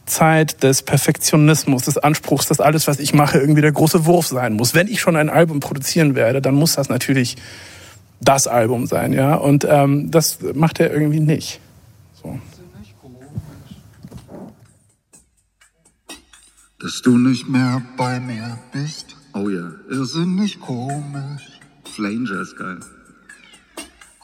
Zeit 0.05 0.63
des 0.63 0.81
Perfektionismus, 0.81 1.83
des 1.83 1.97
Anspruchs, 1.97 2.47
dass 2.47 2.59
alles, 2.59 2.87
was 2.87 2.99
ich 2.99 3.13
mache, 3.13 3.37
irgendwie 3.37 3.61
der 3.61 3.71
große 3.71 4.05
Wurf 4.05 4.27
sein 4.27 4.55
muss. 4.55 4.75
Wenn 4.75 4.89
ich 4.89 4.99
schon 4.99 5.15
ein 5.15 5.29
Album 5.29 5.61
produzieren 5.61 6.15
werde, 6.15 6.41
dann 6.41 6.55
muss 6.55 6.75
das 6.75 6.89
natürlich 6.89 7.37
das 8.21 8.47
Album 8.47 8.85
sein, 8.85 9.13
ja. 9.13 9.35
Und 9.35 9.65
ähm, 9.69 10.11
das 10.11 10.39
macht 10.53 10.79
er 10.79 10.91
irgendwie 10.91 11.19
nicht. 11.19 11.59
So. 12.21 12.39
dass 16.79 17.01
du 17.01 17.17
nicht 17.17 17.47
mehr 17.47 17.81
bei 17.97 18.19
mir 18.19 18.57
bist. 18.71 19.15
Oh 19.33 19.49
ja. 19.49 19.71
Irrsinnig 19.89 20.59
komisch. 20.59 21.59
Flanger 21.83 22.41
ist 22.41 22.57
geil. 22.57 22.79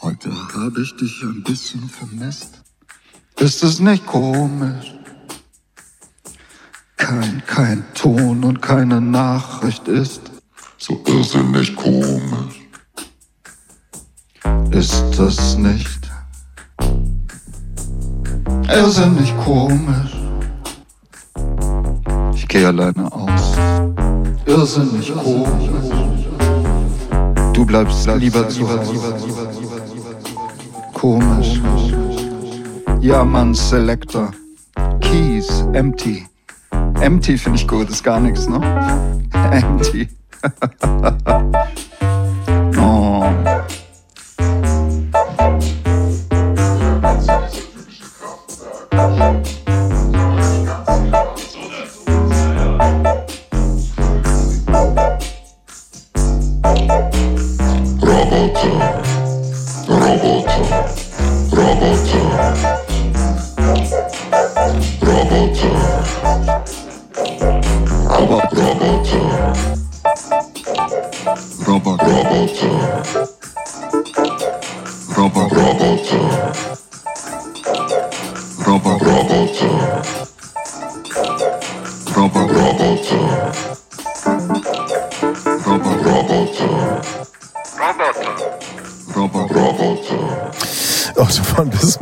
Heute 0.01 0.31
habe 0.53 0.81
ich 0.81 0.95
dich 0.95 1.21
ein 1.23 1.43
bisschen 1.43 1.89
vermisst. 1.89 2.61
Ist 3.39 3.63
es 3.63 3.79
nicht 3.79 4.05
komisch? 4.05 4.93
Kein, 6.95 7.43
kein 7.45 7.83
Ton 7.93 8.43
und 8.43 8.61
keine 8.61 9.01
Nachricht 9.01 9.87
ist 9.87 10.21
so 10.77 11.03
irrsinnig 11.07 11.75
komisch. 11.75 12.64
Ist 14.71 15.03
das 15.17 15.57
nicht 15.57 16.11
irrsinnig 18.69 19.33
komisch? 19.37 20.15
Ich 22.33 22.47
gehe 22.47 22.67
alleine 22.67 23.11
aus. 23.11 23.55
Irrsinnig 24.45 25.13
komisch. 25.13 25.69
Du 27.53 27.65
bleibst 27.65 28.07
lieber 28.17 28.47
zu 28.49 28.67
Hause. 28.69 29.15
Komisch. 30.93 31.61
Ja, 33.01 33.23
Mann, 33.23 33.53
Selector. 33.53 34.31
Keys, 34.99 35.65
empty. 35.73 36.25
Empty 36.99 37.37
finde 37.37 37.59
ich 37.59 37.67
gut, 37.67 37.89
ist 37.89 38.03
gar 38.03 38.19
nichts, 38.19 38.47
ne? 38.47 38.59
Empty. 39.51 40.09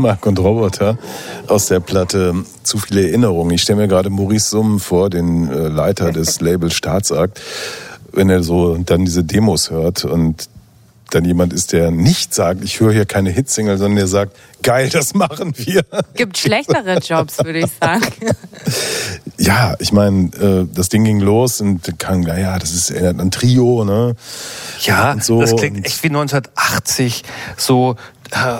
Bismarck 0.03 0.25
und 0.25 0.37
Roboter 0.39 0.97
aus 1.47 1.67
der 1.67 1.79
Platte 1.79 2.33
Zu 2.63 2.77
viele 2.77 3.07
Erinnerungen. 3.07 3.51
Ich 3.55 3.61
stelle 3.61 3.79
mir 3.83 3.87
gerade 3.87 4.09
Maurice 4.09 4.49
Summen 4.49 4.79
vor, 4.79 5.09
den 5.09 5.49
äh, 5.49 5.69
Leiter 5.69 6.11
des 6.11 6.41
Labels 6.41 6.73
Staatsakt, 6.73 7.39
wenn 8.11 8.29
er 8.29 8.43
so 8.43 8.75
dann 8.77 9.05
diese 9.05 9.23
Demos 9.23 9.71
hört 9.71 10.03
und 10.03 10.49
dann 11.11 11.23
jemand 11.25 11.53
ist, 11.53 11.71
der 11.73 11.89
nicht 11.91 12.33
sagt, 12.33 12.63
ich 12.65 12.79
höre 12.81 12.91
hier 12.91 13.05
keine 13.05 13.29
Hitsingle, 13.29 13.77
sondern 13.77 13.95
der 13.97 14.07
sagt, 14.07 14.35
geil, 14.63 14.89
das 14.89 15.13
machen 15.13 15.53
wir. 15.55 15.83
Gibt 16.15 16.37
schlechtere 16.37 16.97
Jobs, 16.99 17.37
würde 17.37 17.59
ich 17.59 17.71
sagen. 17.81 18.03
Ja, 19.39 19.75
ich 19.79 19.91
meine, 19.91 20.27
äh, 20.39 20.67
das 20.73 20.89
Ding 20.89 21.03
ging 21.03 21.19
los 21.19 21.59
und 21.59 21.81
kann, 21.99 22.21
ja, 22.23 22.57
das 22.59 22.71
ist 22.71 22.91
erinnert 22.91 23.19
an 23.19 23.31
Trio, 23.31 23.83
ne? 23.83 24.15
Ja, 24.81 25.11
Und 25.13 25.23
so 25.23 25.41
das 25.41 25.55
klingt 25.55 25.77
und- 25.77 25.85
echt 25.85 26.01
wie 26.03 26.07
1980, 26.09 27.23
so 27.57 27.95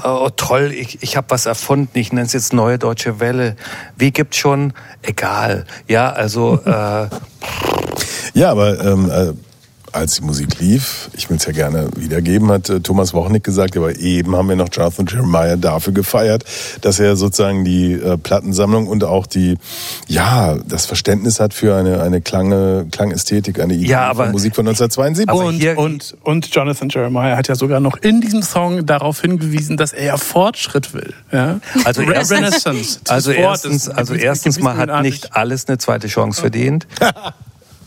oh, 0.04 0.30
toll, 0.36 0.72
ich, 0.72 1.02
ich 1.02 1.18
habe 1.18 1.28
was 1.30 1.46
erfunden, 1.46 1.98
ich 1.98 2.12
nenne 2.14 2.26
es 2.26 2.34
jetzt 2.34 2.54
Neue 2.54 2.78
Deutsche 2.78 3.20
Welle. 3.20 3.56
Wie 3.98 4.12
gibt's 4.12 4.38
schon? 4.38 4.74
Egal. 5.02 5.66
Ja, 5.88 6.12
also 6.12 6.60
äh, 6.66 7.08
Ja, 8.34 8.52
aber 8.52 8.80
ähm, 8.84 9.10
äh, 9.12 9.34
als 9.94 10.16
die 10.16 10.24
Musik 10.24 10.60
lief, 10.60 11.10
ich 11.14 11.30
will 11.30 11.38
es 11.38 11.46
ja 11.46 11.52
gerne 11.52 11.90
wiedergeben, 11.96 12.50
hat 12.52 12.70
äh, 12.70 12.80
Thomas 12.80 13.14
Wochnick 13.14 13.44
gesagt, 13.44 13.78
aber 13.78 13.98
eben 14.00 14.36
haben 14.36 14.50
wir 14.50 14.56
noch 14.56 14.70
Jonathan 14.72 15.06
Jeremiah 15.06 15.56
dafür 15.56 15.94
gefeiert, 15.94 16.44
dass 16.82 17.00
er 17.00 17.16
sozusagen 17.16 17.64
die 17.64 17.94
äh, 17.94 18.18
Plattensammlung 18.18 18.88
und 18.88 19.04
auch 19.04 19.28
die, 19.28 19.58
ja, 20.08 20.58
das 20.68 20.86
Verständnis 20.86 21.40
hat 21.40 21.54
für 21.54 21.76
eine, 21.76 22.02
eine 22.02 22.22
Klange, 22.22 22.88
Klangästhetik, 22.92 23.60
eine 23.60 23.74
Idee 23.76 23.88
Ja, 23.88 24.10
aber- 24.10 24.24
von 24.26 24.32
Musik 24.34 24.56
von 24.56 24.68
1972. 24.68 25.30
Aber 25.30 25.46
und, 25.48 25.56
hier- 25.56 25.78
und, 25.78 26.16
und 26.24 26.54
Jonathan 26.54 26.90
Jeremiah 26.90 27.36
hat 27.38 27.48
ja 27.48 27.56
sogar 27.56 27.80
noch 27.80 27.98
in 27.98 28.22
diesem 28.22 28.42
Song 28.42 28.86
darauf 28.86 29.22
hingewiesen, 29.22 29.78
dass 29.78 29.94
er 29.94 30.06
ja 30.06 30.18
Fortschritt 30.18 30.94
will. 30.94 31.14
Ja? 31.32 31.60
Also 31.86 32.02
Renaissance. 32.02 33.00
Also 33.08 33.32
erstens, 33.32 33.90
also 33.90 34.14
erstens 34.14 34.60
mal 34.60 34.78
hat 34.78 35.02
nicht 35.02 35.36
alles 35.36 35.68
eine 35.68 35.78
zweite 35.78 36.08
Chance 36.08 36.42
verdient. 36.42 36.88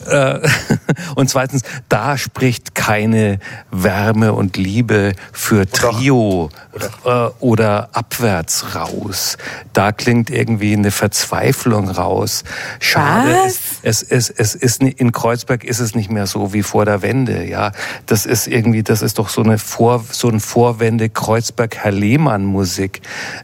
Äh, 0.07 0.41
und 1.15 1.29
zweitens, 1.31 1.63
da 1.89 2.17
spricht 2.17 2.75
keine 2.75 3.39
Wärme 3.71 4.33
und 4.33 4.57
Liebe 4.57 5.15
für 5.33 5.67
Trio 5.69 6.51
äh, 7.05 7.09
oder 7.41 7.91
abwärts 7.93 8.75
raus. 8.75 9.37
Da 9.73 9.93
klingt 9.93 10.31
irgendwie 10.31 10.73
eine 10.73 10.91
Verzweiflung 10.91 11.91
raus. 11.91 12.45
Schade. 12.81 13.31
Was? 13.45 13.59
Es, 13.83 14.03
es, 14.03 14.31
es, 14.31 14.55
es 14.55 14.55
ist 14.55 14.83
in 14.83 15.13
Kreuzberg 15.13 15.65
ist 15.65 15.81
es 15.81 15.95
nicht 15.95 16.11
mehr 16.11 16.27
so 16.27 16.53
wie 16.53 16.63
vor 16.63 16.85
der 16.85 17.03
Wende. 17.03 17.45
Ja, 17.45 17.73
das 18.07 18.27
ist 18.27 18.47
irgendwie, 18.47 18.83
das 18.83 19.03
ist 19.03 19.19
doch 19.19 19.29
so 19.29 19.43
eine 19.43 19.59
Vor, 19.59 20.05
so 20.11 20.29
ein 20.29 20.41
Vorwende 20.41 21.09
Kreuzberg 21.09 21.77
Herr 21.77 21.93
Lehmann 21.93 22.45
Musik. 22.45 23.03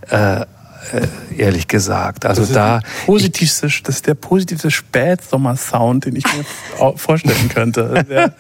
Äh, 0.09 0.47
ehrlich 1.37 1.69
gesagt. 1.69 2.27
Also 2.27 2.43
Das 2.43 2.51
ist, 2.51 2.57
da, 2.57 2.81
positivste, 3.07 3.67
das 3.67 3.97
ist 3.97 4.07
der 4.07 4.15
positivste 4.15 4.71
Spätsommer-Sound, 4.71 6.07
den 6.07 6.17
ich 6.17 6.25
mir 6.25 6.95
vorstellen 6.97 7.49
könnte. 7.49 8.05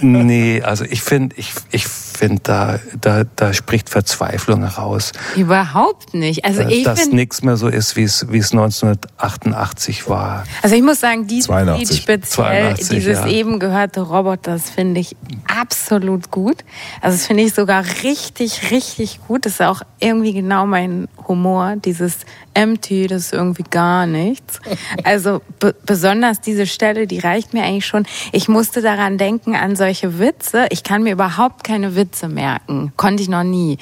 Nee, 0.00 0.62
also 0.62 0.84
ich 0.84 1.02
finde, 1.02 1.34
ich, 1.36 1.52
ich 1.70 1.86
finde, 2.16 2.40
da, 2.42 2.80
da, 3.00 3.24
da 3.36 3.52
spricht 3.52 3.90
Verzweiflung 3.90 4.62
heraus, 4.62 5.12
Überhaupt 5.36 6.14
nicht. 6.14 6.44
Also 6.44 6.62
äh, 6.62 6.72
ich 6.72 6.84
dass 6.84 7.08
nichts 7.08 7.42
mehr 7.42 7.56
so 7.56 7.68
ist, 7.68 7.96
wie 7.96 8.04
es, 8.04 8.26
wie 8.30 8.38
es 8.38 8.52
1988 8.52 10.08
war. 10.08 10.44
also 10.62 10.74
ich 10.74 10.82
muss 10.82 11.00
sagen, 11.00 11.26
dieses 11.26 11.46
82. 11.46 11.88
Lied 11.88 11.98
speziell, 12.02 12.74
82, 12.74 12.88
dieses 12.88 13.18
ja. 13.18 13.26
eben 13.26 13.58
gehörte 13.58 14.00
Roboter, 14.00 14.52
das 14.52 14.70
finde 14.70 15.00
ich 15.00 15.16
absolut 15.46 16.30
gut. 16.30 16.64
Also 17.00 17.16
das 17.16 17.26
finde 17.26 17.44
ich 17.44 17.54
sogar 17.54 17.84
richtig, 18.02 18.70
richtig 18.70 19.20
gut. 19.26 19.46
Das 19.46 19.54
ist 19.54 19.62
auch 19.62 19.82
irgendwie 20.00 20.32
genau 20.32 20.66
mein 20.66 21.08
Humor, 21.28 21.76
dieses 21.76 22.18
empty, 22.54 23.06
das 23.06 23.26
ist 23.26 23.32
irgendwie 23.32 23.64
gar 23.68 24.06
nichts. 24.06 24.60
Also 25.04 25.42
be 25.58 25.74
besonders 25.84 26.40
diese 26.40 26.66
Stelle, 26.66 27.06
die 27.06 27.18
reicht 27.18 27.52
mir 27.52 27.64
eigentlich 27.64 27.86
schon. 27.86 28.06
Ich 28.32 28.48
musste 28.48 28.80
daran 28.80 29.18
denken 29.18 29.54
an 29.54 29.76
solche 29.76 30.18
Witze. 30.18 30.66
Ich 30.70 30.82
kann 30.82 31.02
mir 31.02 31.12
überhaupt 31.12 31.64
keine 31.64 31.96
Witze 31.96 32.05
merken. 32.28 32.92
Konnte 32.96 33.22
ich 33.22 33.28
noch 33.28 33.42
nie. 33.42 33.78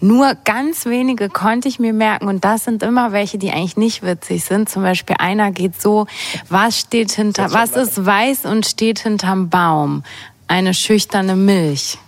Nur 0.00 0.34
ganz 0.44 0.86
wenige 0.86 1.28
konnte 1.28 1.68
ich 1.68 1.78
mir 1.78 1.92
merken 1.92 2.28
und 2.28 2.44
das 2.44 2.64
sind 2.64 2.82
immer 2.82 3.12
welche, 3.12 3.38
die 3.38 3.50
eigentlich 3.50 3.76
nicht 3.76 4.02
witzig 4.02 4.44
sind. 4.44 4.68
Zum 4.68 4.82
Beispiel 4.82 5.16
einer 5.18 5.50
geht 5.50 5.80
so, 5.80 6.06
was 6.48 6.78
steht 6.78 7.12
hinter, 7.12 7.52
was 7.52 7.72
ist 7.72 8.04
weiß 8.04 8.46
und 8.46 8.66
steht 8.66 9.00
hinterm 9.00 9.48
Baum? 9.48 10.02
Eine 10.48 10.74
schüchterne 10.74 11.36
Milch. 11.36 11.98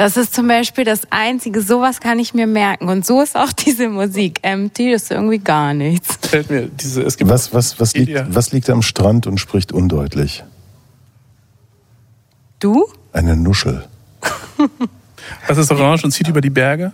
Das 0.00 0.16
ist 0.16 0.34
zum 0.34 0.48
Beispiel 0.48 0.84
das 0.84 1.02
Einzige, 1.10 1.60
sowas 1.60 2.00
kann 2.00 2.18
ich 2.18 2.32
mir 2.32 2.46
merken. 2.46 2.88
Und 2.88 3.04
so 3.04 3.20
ist 3.20 3.36
auch 3.36 3.52
diese 3.66 3.90
Musik. 3.90 4.38
Empty 4.40 4.92
ist 4.92 5.10
irgendwie 5.10 5.38
gar 5.38 5.74
nichts. 5.74 6.16
fällt 6.26 6.48
mir 6.50 6.68
diese, 6.68 7.02
es 7.02 7.18
gibt 7.18 7.30
Was, 7.30 7.52
was, 7.52 7.78
was, 7.78 7.94
liegt, 7.94 8.34
was 8.34 8.50
liegt 8.52 8.70
am 8.70 8.80
Strand 8.80 9.26
und 9.26 9.38
spricht 9.38 9.72
undeutlich? 9.72 10.42
Du? 12.60 12.86
Eine 13.12 13.36
Nuschel. 13.36 13.88
was 15.46 15.58
ist 15.58 15.70
orange 15.70 16.04
und 16.04 16.10
zieht 16.10 16.28
über 16.28 16.40
die 16.40 16.50
Berge? 16.50 16.92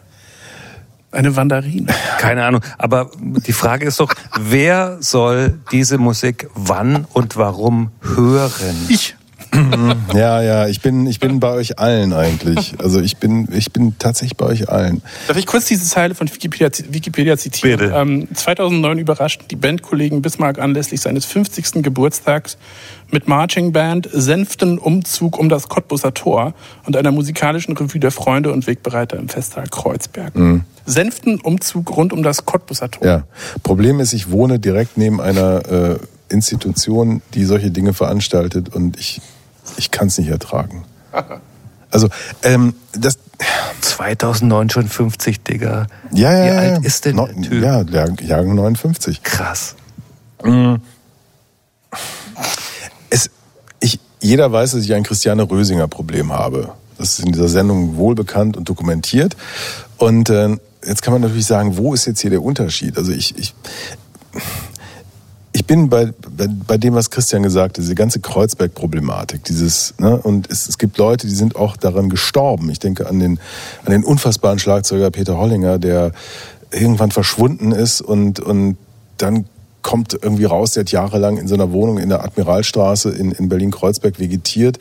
Eine 1.13 1.35
Wanderine. 1.37 1.95
Keine 2.19 2.45
Ahnung. 2.45 2.61
Aber 2.79 3.11
die 3.19 3.53
Frage 3.53 3.87
ist 3.87 4.01
doch, 4.01 4.13
wer 4.39 4.99
soll 5.01 5.59
diese 5.73 5.99
Musik 5.99 6.49
wann 6.55 7.07
und 7.13 7.37
warum 7.37 7.91
hören? 8.03 8.77
Ich. 8.89 9.17
Ja, 10.15 10.43
ja, 10.43 10.69
ich 10.69 10.81
bin, 10.83 11.07
ich 11.07 11.21
bin 11.21 11.41
bei 11.41 11.51
euch 11.51 11.79
allen 11.79 12.13
eigentlich. 12.13 12.75
Also 12.79 13.01
ich 13.01 13.17
bin, 13.17 13.49
ich 13.53 13.73
bin 13.73 13.97
tatsächlich 13.99 14.37
bei 14.37 14.47
euch 14.47 14.69
allen. 14.69 15.03
Darf 15.29 15.37
ich 15.37 15.47
kurz 15.47 15.67
diese 15.67 15.85
Zeile 15.85 16.15
von 16.15 16.29
Wikipedia, 16.29 16.69
Wikipedia 16.91 17.37
zitieren? 17.37 17.79
Bitte. 17.79 17.95
Ähm, 17.95 18.29
2009 18.35 18.99
überraschten 18.99 19.49
die 19.49 19.57
Bandkollegen 19.57 20.21
Bismarck 20.21 20.59
anlässlich 20.59 21.01
seines 21.01 21.25
50. 21.25 21.83
Geburtstags 21.83 22.59
mit 23.11 23.29
Marching 23.29 23.73
Band, 23.73 24.09
sänften 24.13 24.79
Umzug 24.79 25.39
um 25.39 25.49
das 25.49 25.69
Cottbusser 25.69 26.13
Tor 26.15 26.55
und 26.87 26.97
einer 26.97 27.13
musikalischen 27.13 27.77
Revue 27.77 28.01
der 28.01 28.11
Freunde 28.11 28.53
und 28.53 28.67
Wegbereiter 28.67 29.17
im 29.19 29.29
Festsaal 29.29 29.67
Kreuzberg. 29.71 30.33
Sänften 30.85 31.41
Umzug 31.41 31.97
rund 31.97 32.13
um 32.13 32.23
das 32.23 32.45
Cottbusser 32.47 32.91
Tor. 32.91 33.07
Ja. 33.07 33.23
Problem 33.63 34.01
ist, 34.01 34.13
ich 34.13 34.31
wohne 34.31 34.59
direkt 34.59 34.97
neben 34.97 35.21
einer 35.21 35.67
äh, 35.69 35.99
Institution, 36.29 37.23
die 37.35 37.45
solche 37.45 37.71
Dinge 37.71 37.95
veranstaltet 37.95 38.75
und 38.75 38.99
ich, 38.99 39.21
ich 39.77 39.91
kann 39.91 40.09
es 40.09 40.19
nicht 40.19 40.29
ertragen. 40.29 40.85
Also, 41.89 42.09
ähm, 42.43 42.75
das, 42.93 43.17
2009 43.81 44.71
schon 44.71 44.89
50, 44.89 45.45
Digga. 45.45 45.87
ja, 46.13 46.33
ja, 46.33 46.43
Wie 46.45 46.49
ja, 46.49 46.59
alt 46.75 46.85
ist 46.85 47.05
denn 47.05 47.17
no, 47.17 47.27
der 47.27 47.37
Typ? 47.43 47.63
Ja, 47.63 47.83
Jahr- 47.83 48.21
Jahrgang 48.21 48.55
59. 48.57 49.23
Krass. 49.23 49.77
Ich, 50.43 50.51
jeder 54.21 54.51
weiß, 54.51 54.73
dass 54.73 54.85
ich 54.85 54.95
ein 54.95 55.03
Christiane 55.03 55.51
Rösinger 55.51 55.89
Problem 55.89 56.33
habe. 56.33 56.73
Das 56.99 57.19
ist 57.19 57.25
in 57.25 57.33
dieser 57.33 57.49
Sendung 57.49 57.97
wohlbekannt 57.97 58.57
und 58.57 58.69
dokumentiert. 58.69 59.37
Und 59.99 60.31
äh, 60.31 60.57
jetzt 60.87 61.03
kann 61.03 61.13
man 61.13 61.23
natürlich 61.23 61.47
sagen, 61.47 61.77
wo 61.77 61.95
ist 61.95 62.07
jetzt 62.07 62.21
hier 62.21 62.31
der 62.31 62.43
Unterschied? 62.43 62.97
Also 62.97 63.13
ich, 63.13 63.37
ich, 63.39 63.55
ich 65.53 65.67
bin 65.67 65.89
bei, 65.89 66.13
bei, 66.37 66.49
bei 66.49 66.79
dem, 66.79 66.95
was 66.95 67.11
Christian 67.11 67.43
gesagt 67.43 67.77
hat, 67.77 67.83
diese 67.83 67.95
ganze 67.95 68.21
Kreuzberg-Problematik, 68.21 69.45
dieses, 69.45 69.95
ne, 69.99 70.17
und 70.17 70.51
es, 70.51 70.69
es 70.69 70.79
gibt 70.79 70.97
Leute, 70.99 71.27
die 71.27 71.35
sind 71.35 71.57
auch 71.57 71.77
daran 71.77 72.09
gestorben. 72.09 72.71
Ich 72.71 72.79
denke 72.79 73.09
an 73.09 73.21
den, 73.21 73.39
an 73.85 73.93
den 73.93 74.05
unfassbaren 74.05 74.59
Schlagzeuger 74.59 75.11
Peter 75.11 75.37
Hollinger, 75.37 75.79
der 75.79 76.13
irgendwann 76.71 77.11
verschwunden 77.11 77.73
ist 77.73 78.01
und, 78.01 78.41
und 78.41 78.77
dann 79.19 79.47
kommt 79.87 80.19
irgendwie 80.21 80.47
raus, 80.47 80.73
der 80.73 80.81
hat 80.81 80.91
jahrelang 80.91 81.39
in 81.39 81.47
so 81.47 81.55
einer 81.55 81.71
Wohnung 81.71 81.99
in 81.99 82.09
der 82.09 82.25
Admiralstraße 82.25 83.11
in, 83.11 83.31
in 83.31 83.49
Berlin-Kreuzberg 83.49 84.19
vegetiert. 84.19 84.81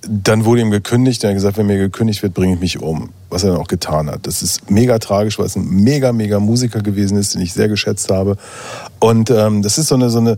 Dann 0.00 0.44
wurde 0.44 0.62
ihm 0.62 0.72
gekündigt, 0.72 1.22
er 1.22 1.30
hat 1.30 1.36
gesagt, 1.36 1.58
wenn 1.58 1.66
mir 1.66 1.78
gekündigt 1.78 2.24
wird, 2.24 2.34
bringe 2.34 2.54
ich 2.54 2.60
mich 2.60 2.82
um. 2.82 3.10
Was 3.30 3.44
er 3.44 3.52
dann 3.52 3.60
auch 3.60 3.68
getan 3.68 4.10
hat. 4.10 4.26
Das 4.26 4.42
ist 4.42 4.68
mega 4.68 4.98
tragisch, 4.98 5.38
weil 5.38 5.46
es 5.46 5.54
ein 5.54 5.64
mega, 5.64 6.12
mega 6.12 6.40
Musiker 6.40 6.80
gewesen 6.80 7.16
ist, 7.18 7.34
den 7.34 7.40
ich 7.40 7.52
sehr 7.52 7.68
geschätzt 7.68 8.10
habe. 8.10 8.36
Und 8.98 9.30
ähm, 9.30 9.62
das 9.62 9.78
ist 9.78 9.86
so 9.86 9.94
eine, 9.94 10.10
so 10.10 10.18
eine, 10.18 10.36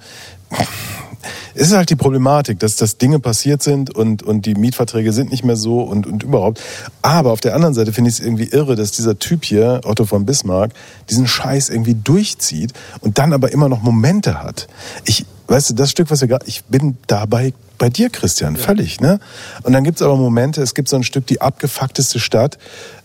es 1.54 1.68
ist 1.68 1.74
halt 1.74 1.90
die 1.90 1.96
Problematik, 1.96 2.58
dass, 2.58 2.76
dass 2.76 2.98
Dinge 2.98 3.18
passiert 3.18 3.62
sind 3.62 3.94
und, 3.94 4.22
und 4.22 4.46
die 4.46 4.54
Mietverträge 4.54 5.12
sind 5.12 5.30
nicht 5.30 5.44
mehr 5.44 5.56
so 5.56 5.80
und, 5.80 6.06
und 6.06 6.22
überhaupt. 6.22 6.60
Aber 7.02 7.32
auf 7.32 7.40
der 7.40 7.54
anderen 7.54 7.74
Seite 7.74 7.92
finde 7.92 8.10
ich 8.10 8.18
es 8.18 8.24
irgendwie 8.24 8.44
irre, 8.44 8.76
dass 8.76 8.92
dieser 8.92 9.18
Typ 9.18 9.44
hier, 9.44 9.80
Otto 9.84 10.04
von 10.04 10.26
Bismarck, 10.26 10.72
diesen 11.10 11.26
Scheiß 11.26 11.68
irgendwie 11.68 11.94
durchzieht 11.94 12.72
und 13.00 13.18
dann 13.18 13.32
aber 13.32 13.52
immer 13.52 13.68
noch 13.68 13.82
Momente 13.82 14.42
hat. 14.42 14.68
Ich, 15.04 15.26
weißt 15.46 15.70
du, 15.70 15.74
das 15.74 15.90
Stück, 15.90 16.10
was 16.10 16.20
wir 16.20 16.28
gerade, 16.28 16.46
ich 16.46 16.64
bin 16.64 16.96
dabei 17.06 17.52
bei 17.78 17.88
dir, 17.90 18.08
Christian, 18.08 18.56
völlig, 18.56 19.00
ne? 19.00 19.18
Und 19.62 19.72
dann 19.72 19.84
gibt's 19.84 20.00
aber 20.00 20.16
Momente, 20.16 20.62
es 20.62 20.74
gibt 20.74 20.88
so 20.88 20.96
ein 20.96 21.02
Stück, 21.02 21.26
die 21.26 21.40
abgefuckteste 21.40 22.20
Stadt. 22.20 22.58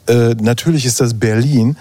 Äh, 0.08 0.36
natürlich 0.40 0.86
ist 0.86 1.02
das 1.02 1.16
Berlin 1.16 1.76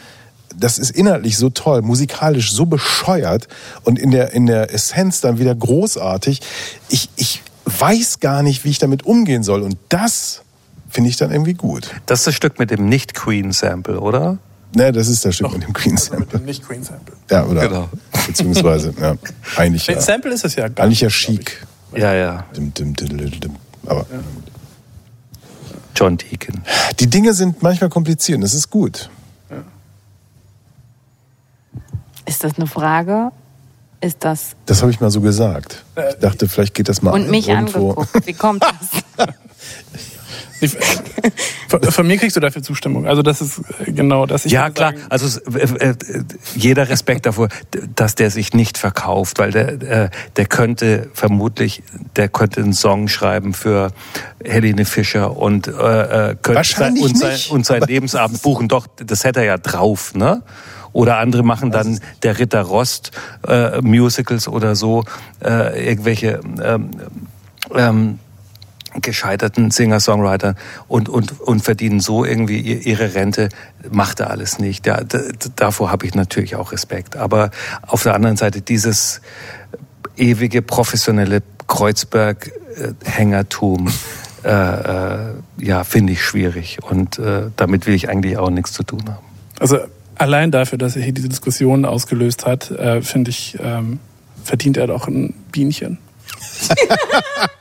das 0.59 0.79
ist 0.79 0.91
inhaltlich 0.91 1.37
so 1.37 1.51
toll, 1.51 1.83
musikalisch 1.83 2.53
so 2.53 2.67
bescheuert 2.67 3.49
und 3.85 3.99
in 3.99 4.11
der, 4.11 4.33
in 4.33 4.47
der 4.47 4.73
Essenz 4.73 5.21
dann 5.21 5.39
wieder 5.39 5.55
großartig. 5.55 6.41
Ich, 6.89 7.11
ich 7.17 7.43
weiß 7.65 8.21
gar 8.21 8.43
nicht, 8.43 8.65
wie 8.65 8.71
ich 8.71 8.79
damit 8.79 9.05
umgehen 9.07 9.43
soll. 9.43 9.63
Und 9.63 9.79
das 9.89 10.43
finde 10.89 11.11
ich 11.11 11.17
dann 11.17 11.31
irgendwie 11.31 11.55
gut. 11.55 11.91
Das 12.07 12.21
ist 12.21 12.27
das 12.29 12.35
Stück 12.35 12.59
mit 12.59 12.71
dem 12.71 12.89
Nicht-Queen-Sample, 12.89 14.01
oder? 14.01 14.39
Ne, 14.75 14.93
das 14.93 15.09
ist 15.09 15.25
das 15.25 15.35
Stück 15.35 15.53
mit 15.53 15.63
dem 15.63 15.73
Queen 15.73 15.97
Sample. 15.97 16.41
Nicht 16.41 16.67
Queen 16.67 16.85
Sample. 16.85 17.15
Ja, 17.31 17.45
oder? 17.47 17.69
Genau. 17.69 17.89
Beziehungsweise, 18.27 18.93
ja, 19.01 19.15
eigentlich 19.57 19.87
ja. 19.87 19.97
Ein 19.97 20.03
Sample 20.03 20.33
ist 20.33 20.45
es 20.45 20.57
ja 20.57 20.69
gar 20.69 20.85
Eigentlich 20.85 21.01
ja 21.01 21.09
chic. 21.09 21.67
Ja, 21.95 22.13
ja. 22.15 22.45
Dim, 22.55 22.75
dim, 22.75 22.95
dim. 22.95 23.57
Aber 23.87 24.05
John 25.97 26.19
Deacon. 26.19 26.63
die 27.01 27.09
Dinge 27.09 27.33
sind 27.33 27.63
manchmal 27.63 27.89
kompliziert 27.89 28.37
und 28.37 28.43
das 28.43 28.53
ist 28.53 28.69
gut. 28.69 29.09
Ist 32.29 32.45
das 32.45 32.57
eine 32.57 32.67
Frage? 32.67 33.33
Ist 34.01 34.25
das 34.25 34.55
Das 34.67 34.83
habe 34.83 34.93
ich 34.93 35.01
mal 35.01 35.11
so 35.11 35.21
gesagt. 35.21 35.85
Ich 35.97 36.17
dachte, 36.21 36.49
vielleicht 36.49 36.75
geht 36.75 36.89
das 36.89 37.03
mal 37.03 37.13
und 37.13 37.31
mich 37.31 37.49
irgendwo. 37.49 37.91
angeguckt? 37.91 38.27
Wie 38.27 38.33
kommt 38.33 38.63
das? 38.63 39.27
Von, 41.69 41.83
von 41.83 42.07
mir 42.07 42.17
kriegst 42.17 42.35
du 42.37 42.41
dafür 42.41 42.63
Zustimmung. 42.63 43.07
Also 43.07 43.23
das 43.23 43.41
ist 43.41 43.61
äh, 43.87 43.93
genau 43.93 44.27
das. 44.27 44.45
Ich 44.45 44.53
Ja, 44.53 44.71
klar. 44.71 44.93
sagen, 44.93 45.07
Also 45.09 45.41
äh, 45.55 45.91
äh, 45.91 45.95
jeder 46.57 46.89
Respekt 46.89 47.27
davor, 47.27 47.49
dass 47.95 48.15
der 48.15 48.31
sich 48.31 48.55
nicht 48.55 48.79
verkauft, 48.79 49.39
weil 49.39 49.53
der, 49.53 49.69
äh, 49.83 50.11
der 50.37 50.47
könnte 50.47 51.11
vermutlich, 51.13 51.83
der 52.17 52.29
könnte 52.29 52.61
einen 52.61 52.73
Song 52.73 53.09
schreiben 53.09 53.55
für 53.55 53.93
Helene 54.45 54.85
Fischer 54.85 55.37
und 55.37 55.69
äh, 55.69 55.71
äh, 55.71 56.37
könnte 56.43 56.57
Wahrscheinlich 56.57 57.05
und 57.05 57.19
sein, 57.19 57.39
und 57.51 57.67
sein 57.67 57.83
Lebensabend 57.83 58.43
buchen. 58.43 58.67
Doch, 58.69 58.87
das 58.97 59.25
hätte 59.25 59.41
er 59.41 59.47
ja 59.47 59.59
drauf, 59.59 60.15
ne? 60.15 60.43
Oder 60.93 61.19
andere 61.19 61.43
machen 61.43 61.71
dann 61.71 62.01
der 62.23 62.39
Ritter 62.39 62.61
Rost 62.63 63.11
äh, 63.47 63.81
Musicals 63.81 64.49
oder 64.49 64.77
so 64.77 65.05
äh, 65.45 65.89
irgendwelche 65.89 66.41
ähm, 66.63 66.91
ähm, 67.75 68.19
gescheiterten 69.01 69.71
Singer-Songwriter 69.71 70.55
und, 70.89 71.09
und, 71.11 71.41
und 71.41 71.61
verdienen 71.63 72.01
so 72.01 72.25
irgendwie 72.25 72.59
ihr- 72.59 72.85
ihre 72.87 73.15
Rente, 73.15 73.51
macht 73.91 74.19
er 74.21 74.31
alles 74.31 74.59
nicht. 74.59 74.87
Ja, 74.87 75.01
davor 75.57 75.93
habe 75.93 76.07
ich 76.07 76.15
natürlich 76.15 76.57
auch 76.57 76.73
Respekt. 76.73 77.15
Aber 77.17 77.51
auf 77.87 78.03
der 78.03 78.15
anderen 78.15 78.39
Seite 78.39 78.63
dieses 78.63 79.21
ewige 80.17 80.63
professionelle 80.63 81.43
Kreuzberg-Hängertum, 81.67 83.93
äh, 84.45 84.49
äh, 84.51 85.35
ja, 85.59 85.85
finde 85.85 86.15
ich 86.15 86.25
schwierig. 86.25 86.79
Und 86.83 87.19
äh, 87.19 87.51
damit 87.57 87.87
will 87.87 87.95
ich 87.95 88.09
eigentlich 88.09 88.39
auch 88.39 88.49
nichts 88.51 88.73
zu 88.73 88.83
tun 88.83 89.03
haben. 89.07 89.19
Also 89.61 89.79
allein 90.19 90.51
dafür, 90.51 90.79
dass 90.79 90.97
er 90.97 91.03
hier 91.03 91.13
diese 91.13 91.29
Diskussion 91.29 91.85
ausgelöst 91.85 92.47
hat, 92.47 92.71
äh, 92.71 93.03
finde 93.03 93.31
ich, 93.31 93.57
ähm, 93.61 94.01
verdient 94.45 94.77
er 94.77 94.87
doch 94.87 95.09
ein 95.09 95.35
Bienchen. 95.53 95.99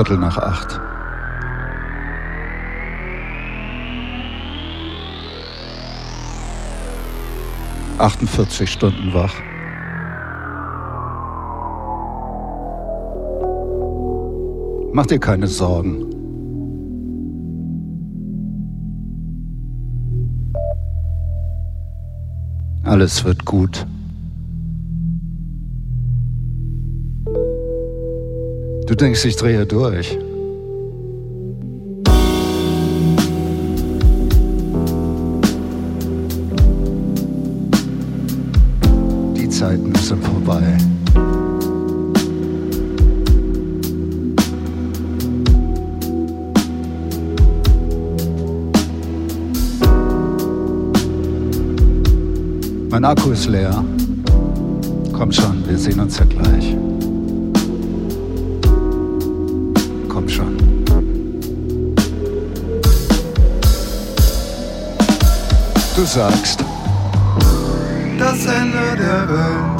Viertel 0.00 0.16
nach 0.16 0.38
acht. 0.38 0.80
Achtundvierzig 7.98 8.72
Stunden 8.72 9.12
wach. 9.12 9.34
Mach 14.94 15.04
dir 15.04 15.18
keine 15.18 15.48
Sorgen. 15.48 16.06
Alles 22.84 23.22
wird 23.26 23.44
gut. 23.44 23.86
Du 28.90 28.96
denkst, 28.96 29.24
ich 29.24 29.36
drehe 29.36 29.64
durch. 29.64 30.18
Die 39.36 39.48
Zeiten 39.48 39.94
sind 39.94 40.24
vorbei. 40.24 40.76
Mein 52.90 53.04
Akku 53.04 53.30
ist 53.30 53.46
leer. 53.46 53.84
Komm 55.12 55.30
schon, 55.30 55.62
wir 55.68 55.78
sehen 55.78 56.00
uns 56.00 56.18
ja 56.18 56.24
gleich. 56.24 56.76
Du 66.00 66.06
sagst, 66.06 66.64
das 68.18 68.46
Ende 68.46 68.96
der 68.96 69.28
Welt. 69.28 69.79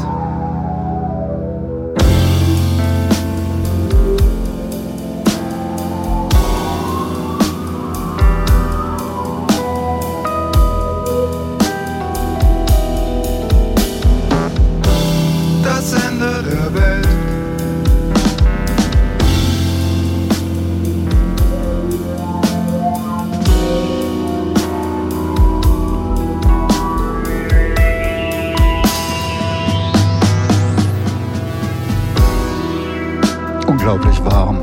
Unglaublich 33.81 34.23
warm. 34.27 34.59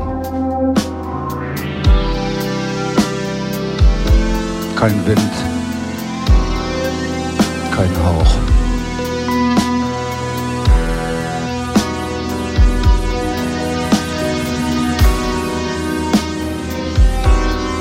Kein 4.76 5.06
Wind. 5.08 5.32
Kein 7.74 7.90
Hauch. 8.04 8.36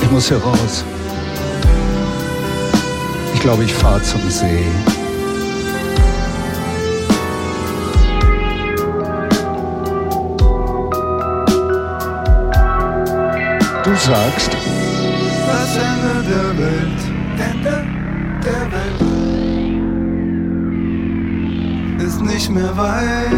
Ich 0.02 0.12
muss 0.12 0.28
hier 0.30 0.38
raus. 0.38 0.84
Ich 3.36 3.42
glaube, 3.42 3.64
ich 3.64 3.76
fahre 3.76 4.02
zum 4.02 4.28
See. 4.32 4.66
Du 13.88 13.96
sagst, 13.96 14.52
das 14.52 15.78
Ende 15.78 16.16
der 16.28 16.58
Welt. 16.58 17.02
Ende 17.40 17.76
der 18.44 18.64
Welt. 18.74 19.02
Ist 22.06 22.22
nicht 22.22 22.50
mehr 22.50 22.76
weit. 22.76 23.32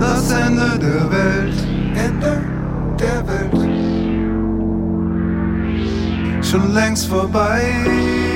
Das 0.00 0.30
Ende 0.32 0.78
der 0.80 1.10
Welt. 1.12 1.58
Ende 1.94 2.42
der 2.98 3.24
Welt. 3.28 3.60
Schon 6.44 6.74
längst 6.74 7.06
vorbei. 7.06 8.27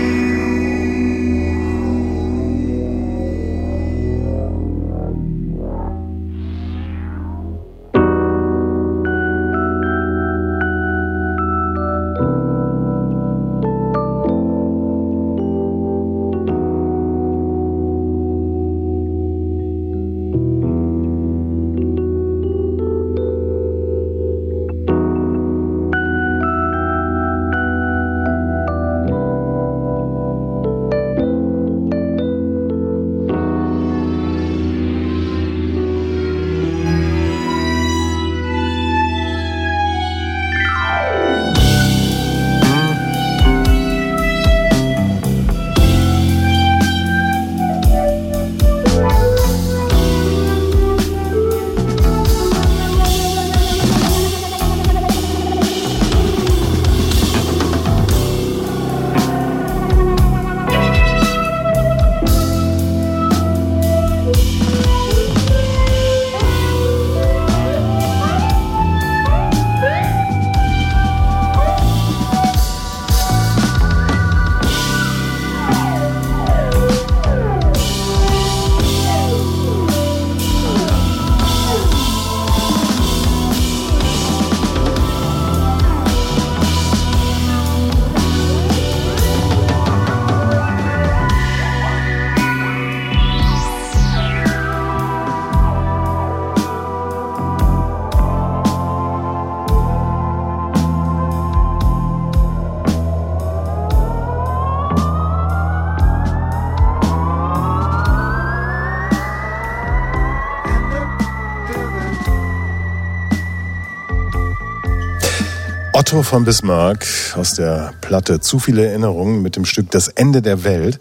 Otto 116.13 116.23
von 116.23 116.45
Bismarck 116.45 117.07
aus 117.37 117.55
der 117.55 117.95
Platte 118.03 118.39
Zu 118.41 118.59
viele 118.59 118.87
Erinnerungen 118.87 119.41
mit 119.41 119.57
dem 119.57 119.65
Stück 119.65 119.91
Das 119.93 120.09
Ende 120.09 120.43
der 120.43 120.63
Welt. 120.63 120.99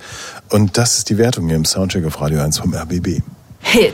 Und 0.50 0.78
das 0.78 1.00
ist 1.00 1.10
die 1.10 1.18
Wertung 1.18 1.48
hier 1.48 1.58
im 1.58 1.66
Soundcheck 1.66 2.06
auf 2.06 2.22
Radio 2.22 2.40
1 2.42 2.60
vom 2.60 2.74
RBB. 2.74 3.22
Hit. 3.60 3.94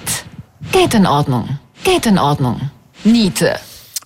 Geht 0.72 0.94
in 0.94 1.08
Ordnung. 1.08 1.58
Geht 1.84 2.06
in 2.06 2.20
Ordnung. 2.20 2.70
Niete. 3.04 3.56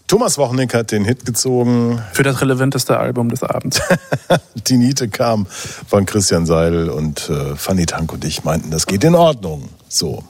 Thomas 0.07 0.37
Wochnick 0.37 0.73
hat 0.73 0.93
den 0.93 1.03
Hit 1.03 1.25
gezogen. 1.25 2.01
Für 2.13 2.23
das 2.23 2.39
relevanteste 2.39 2.97
Album 2.97 3.27
des 3.27 3.43
Abends. 3.43 3.81
Die 4.67 4.77
Niete 4.77 5.09
kam 5.09 5.47
von 5.47 6.05
Christian 6.05 6.45
Seidel 6.45 6.89
und 6.89 7.29
äh, 7.29 7.57
Fanny 7.57 7.87
Tank 7.87 8.13
und 8.13 8.23
ich 8.23 8.45
meinten, 8.45 8.71
das 8.71 8.87
geht 8.87 9.03
in 9.03 9.15
Ordnung. 9.15 9.67
So. 9.89 10.23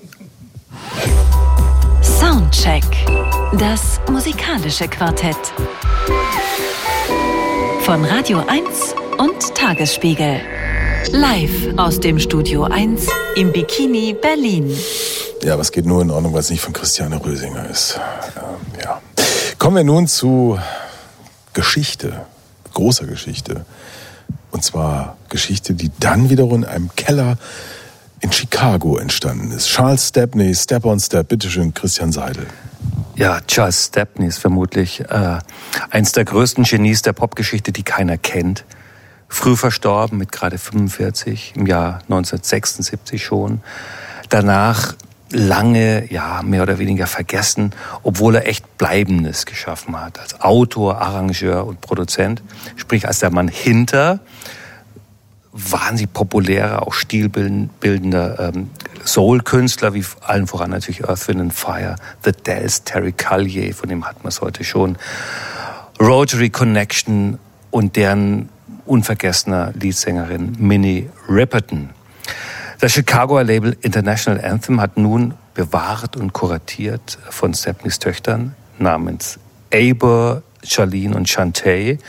Soundcheck. 2.02 2.84
Das 3.60 4.00
musikalische 4.10 4.88
Quartett. 4.88 5.38
Von 7.92 8.06
Radio 8.06 8.42
1 8.48 8.96
und 9.18 9.54
Tagesspiegel. 9.54 10.40
Live 11.12 11.76
aus 11.76 12.00
dem 12.00 12.20
Studio 12.20 12.64
1 12.64 13.06
im 13.36 13.52
Bikini 13.52 14.14
Berlin. 14.14 14.74
Ja, 15.44 15.60
was 15.60 15.74
geht 15.74 15.86
nur 15.86 16.02
in 16.02 16.10
Ordnung, 16.10 16.32
weil 16.32 16.40
es 16.40 16.50
nicht 16.50 16.62
von 16.62 16.72
Christiane 16.72 17.22
Rösinger 17.22 17.70
ist. 17.70 18.00
Ähm, 18.38 18.82
ja. 18.82 19.02
Kommen 19.60 19.76
wir 19.76 19.84
nun 19.84 20.08
zu 20.08 20.58
Geschichte, 21.52 22.26
großer 22.74 23.08
Geschichte. 23.08 23.66
Und 24.52 24.64
zwar 24.64 25.18
Geschichte, 25.28 25.74
die 25.74 25.92
dann 26.00 26.30
wiederum 26.30 26.64
in 26.64 26.70
einem 26.70 26.96
Keller 26.96 27.38
in 28.22 28.32
Chicago 28.32 29.00
entstanden 29.00 29.52
ist. 29.52 29.68
Charles 29.68 30.08
Stepney, 30.08 30.56
Step 30.56 30.86
on 30.86 31.02
Step, 31.02 31.28
bitteschön, 31.28 31.74
Christian 31.74 32.14
Seidel. 32.14 32.48
Ja, 33.16 33.40
Charles 33.42 33.86
Stepney 33.86 34.28
ist 34.28 34.40
vermutlich 34.40 35.02
äh, 35.02 35.40
eins 35.90 36.12
der 36.12 36.26
größten 36.26 36.64
Genies 36.64 37.02
der 37.02 37.14
Popgeschichte, 37.14 37.72
die 37.72 37.84
keiner 37.84 38.18
kennt. 38.18 38.66
Früh 39.28 39.56
verstorben 39.56 40.18
mit 40.18 40.32
gerade 40.32 40.58
45, 40.58 41.54
im 41.56 41.68
Jahr 41.68 42.02
1976 42.04 43.24
schon. 43.24 43.62
Danach 44.30 44.96
lange, 45.32 46.12
ja, 46.12 46.42
mehr 46.44 46.64
oder 46.64 46.80
weniger 46.80 47.08
vergessen, 47.08 47.74
obwohl 48.04 48.36
er 48.36 48.48
echt 48.48 48.78
Bleibendes 48.78 49.46
geschaffen 49.46 50.00
hat. 50.00 50.20
Als 50.20 50.42
Autor, 50.42 51.02
Arrangeur 51.02 51.66
und 51.66 51.82
Produzent. 51.82 52.42
Sprich, 52.76 53.08
als 53.08 53.20
der 53.20 53.32
Mann 53.32 53.48
hinter 53.48 54.20
wahnsinnig 55.54 56.14
populärer, 56.14 56.86
auch 56.88 56.94
stilbildender 56.94 58.52
ähm, 58.54 58.70
Soul-Künstler, 59.04 59.94
wie 59.94 60.06
allen 60.22 60.48
voran 60.48 60.72
natürlich 60.72 61.08
Earth, 61.08 61.28
Wind 61.28 61.42
and 61.42 61.54
Fire, 61.54 61.96
The 62.24 62.32
Dells, 62.32 62.84
Terry 62.84 63.12
Callier, 63.12 63.74
von 63.74 63.90
dem 63.90 64.06
hat 64.06 64.24
man 64.24 64.30
es 64.30 64.42
heute 64.42 64.64
schon, 64.64 64.98
Rotary 66.00 66.50
Connection 66.50 67.38
und 67.70 67.96
deren 67.96 68.50
unvergessener 68.86 69.74
Leadsängerin 69.80 70.56
Minnie 70.58 71.10
Riperton. 71.30 71.92
Das 72.80 72.94
Chicagoer 72.94 73.44
Label 73.44 73.78
International 73.82 74.44
Anthem 74.44 74.82
hat 74.82 74.98
nun 74.98 75.36
bewahrt 75.54 76.16
und 76.16 76.34
kuratiert 76.34 77.20
von 77.30 77.54
Stepneys 77.54 78.00
Töchtern 78.00 78.56
namens 78.80 79.38
Aber, 79.74 80.42
Charlene 80.64 81.16
und 81.16 81.30
Shantae 81.30 82.00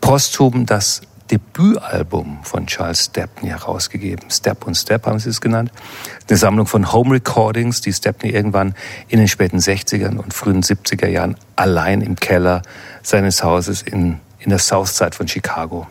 posthum 0.00 0.66
das 0.66 1.02
Debütalbum 1.30 2.40
von 2.42 2.66
Charles 2.66 3.04
Stepney 3.06 3.50
herausgegeben. 3.50 4.30
Step 4.30 4.66
und 4.66 4.74
Step 4.74 5.06
haben 5.06 5.18
sie 5.18 5.30
es 5.30 5.40
genannt. 5.40 5.70
Eine 6.28 6.36
Sammlung 6.36 6.66
von 6.66 6.92
Home 6.92 7.14
Recordings, 7.14 7.80
die 7.80 7.92
Stepney 7.92 8.30
irgendwann 8.30 8.74
in 9.08 9.18
den 9.18 9.28
späten 9.28 9.58
60ern 9.58 10.16
und 10.16 10.34
frühen 10.34 10.62
70er 10.62 11.06
Jahren 11.06 11.36
allein 11.56 12.00
im 12.00 12.16
Keller 12.16 12.62
seines 13.02 13.44
Hauses 13.44 13.82
in, 13.82 14.20
in 14.40 14.50
der 14.50 14.58
Southside 14.58 15.12
von 15.12 15.28
Chicago 15.28 15.86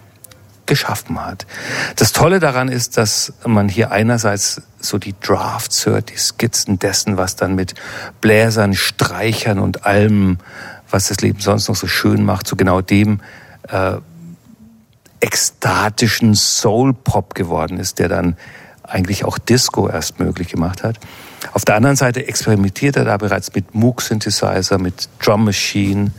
geschaffen 0.65 1.19
hat. 1.25 1.47
Das 1.95 2.11
Tolle 2.11 2.39
daran 2.39 2.69
ist, 2.69 2.97
dass 2.97 3.33
man 3.45 3.69
hier 3.69 3.91
einerseits 3.91 4.61
so 4.79 4.97
die 4.97 5.15
Drafts 5.19 5.85
hört, 5.85 6.11
die 6.11 6.17
Skizzen 6.17 6.79
dessen, 6.79 7.17
was 7.17 7.35
dann 7.35 7.55
mit 7.55 7.75
Bläsern, 8.21 8.75
Streichern 8.75 9.57
und 9.59 9.85
allem, 9.85 10.37
was 10.89 11.07
das 11.07 11.21
Leben 11.21 11.39
sonst 11.39 11.69
noch 11.69 11.75
so 11.75 11.87
schön 11.87 12.23
macht, 12.23 12.45
zu 12.45 12.55
genau 12.55 12.81
dem 12.81 13.19
äh, 13.67 13.97
ekstatischen 15.19 16.35
Soul-Pop 16.35 17.35
geworden 17.35 17.77
ist, 17.77 17.99
der 17.99 18.09
dann 18.09 18.37
eigentlich 18.83 19.25
auch 19.25 19.37
Disco 19.37 19.87
erst 19.87 20.19
möglich 20.19 20.49
gemacht 20.49 20.83
hat. 20.83 20.97
Auf 21.53 21.65
der 21.65 21.75
anderen 21.75 21.95
Seite 21.95 22.27
experimentiert 22.27 22.95
er 22.95 23.05
da 23.05 23.17
bereits 23.17 23.53
mit 23.53 23.73
Moog-Synthesizer, 23.73 24.77
mit 24.77 25.09
Drum 25.23 25.45
Machine, 25.45 26.11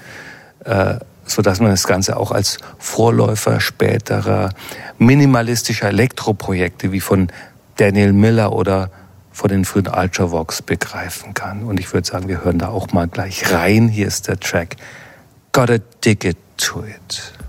äh, 0.64 0.94
so 1.24 1.42
dass 1.42 1.60
man 1.60 1.70
das 1.70 1.86
Ganze 1.86 2.16
auch 2.16 2.32
als 2.32 2.58
Vorläufer 2.78 3.60
späterer 3.60 4.50
minimalistischer 4.98 5.88
Elektroprojekte 5.88 6.92
wie 6.92 7.00
von 7.00 7.28
Daniel 7.76 8.12
Miller 8.12 8.52
oder 8.52 8.90
von 9.30 9.48
den 9.48 9.64
frühen 9.64 9.88
Ultravox 9.88 10.62
begreifen 10.62 11.34
kann. 11.34 11.62
Und 11.62 11.78
ich 11.78 11.92
würde 11.92 12.06
sagen, 12.06 12.28
wir 12.28 12.44
hören 12.44 12.58
da 12.58 12.68
auch 12.68 12.92
mal 12.92 13.08
gleich 13.08 13.52
rein. 13.52 13.88
Hier 13.88 14.06
ist 14.06 14.28
der 14.28 14.38
Track 14.40 14.76
Gotta 15.52 15.78
Dig 16.04 16.24
It 16.24 16.36
To 16.58 16.84
It. 16.84 17.39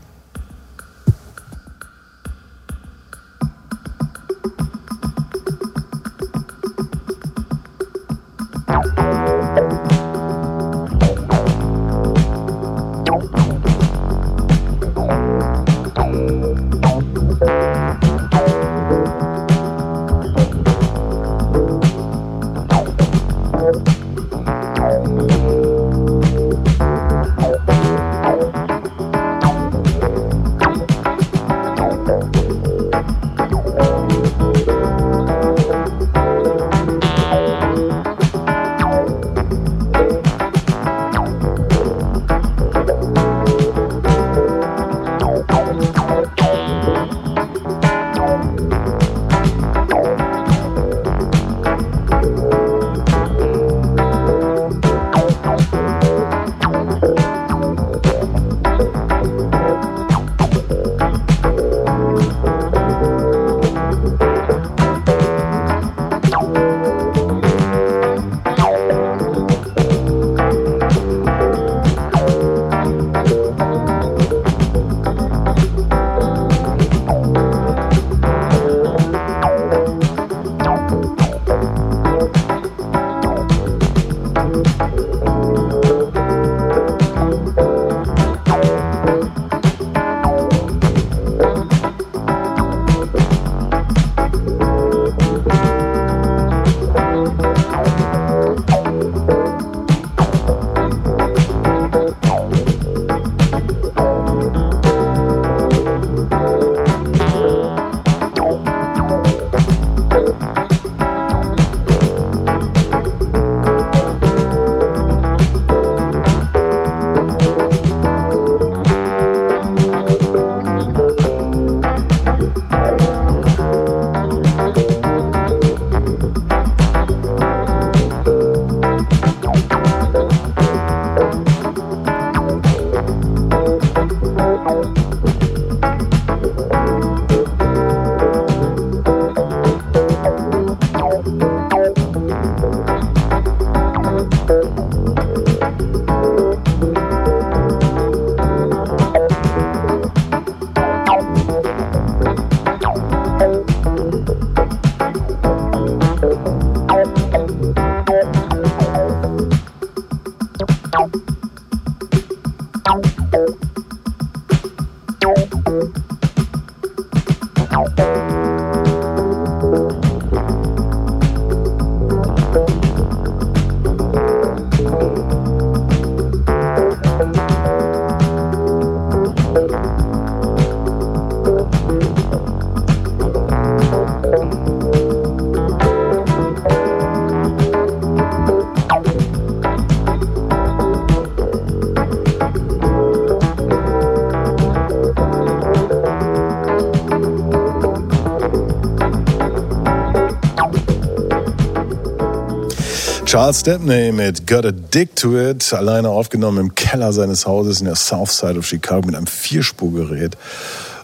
Charles 203.42 203.62
Stepney 203.62 204.12
mit 204.12 204.46
Got 204.46 204.68
a 204.68 204.72
Dick 204.72 205.16
to 205.16 205.36
It, 205.36 205.74
alleine 205.74 206.10
aufgenommen 206.10 206.60
im 206.60 206.76
Keller 206.76 207.12
seines 207.12 207.48
Hauses 207.48 207.80
in 207.80 207.88
der 207.88 207.96
South 207.96 208.30
Side 208.30 208.60
of 208.60 208.68
Chicago 208.68 209.08
mit 209.08 209.16
einem 209.16 209.26
Vierspurgerät 209.26 210.38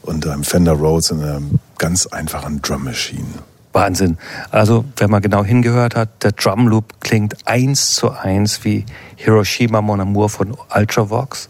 und 0.04 0.28
einem 0.28 0.44
Fender 0.44 0.74
Rhodes 0.74 1.10
und 1.10 1.24
einer 1.24 1.42
ganz 1.80 2.06
einfachen 2.06 2.62
Drum 2.62 2.84
Machine. 2.84 3.26
Wahnsinn. 3.74 4.20
Also, 4.52 4.86
wenn 4.98 5.10
man 5.10 5.24
genau 5.24 5.44
hingehört 5.44 5.96
hat, 5.96 6.10
der 6.24 6.34
Drum 6.34 6.68
Loop 6.68 7.02
klingt 7.02 7.36
eins 7.48 7.96
zu 7.96 8.12
eins 8.12 8.64
wie 8.64 8.86
Hiroshima 9.16 9.82
Mon 9.82 10.00
Amour 10.00 10.30
von 10.30 10.56
Ultravox. 10.76 11.50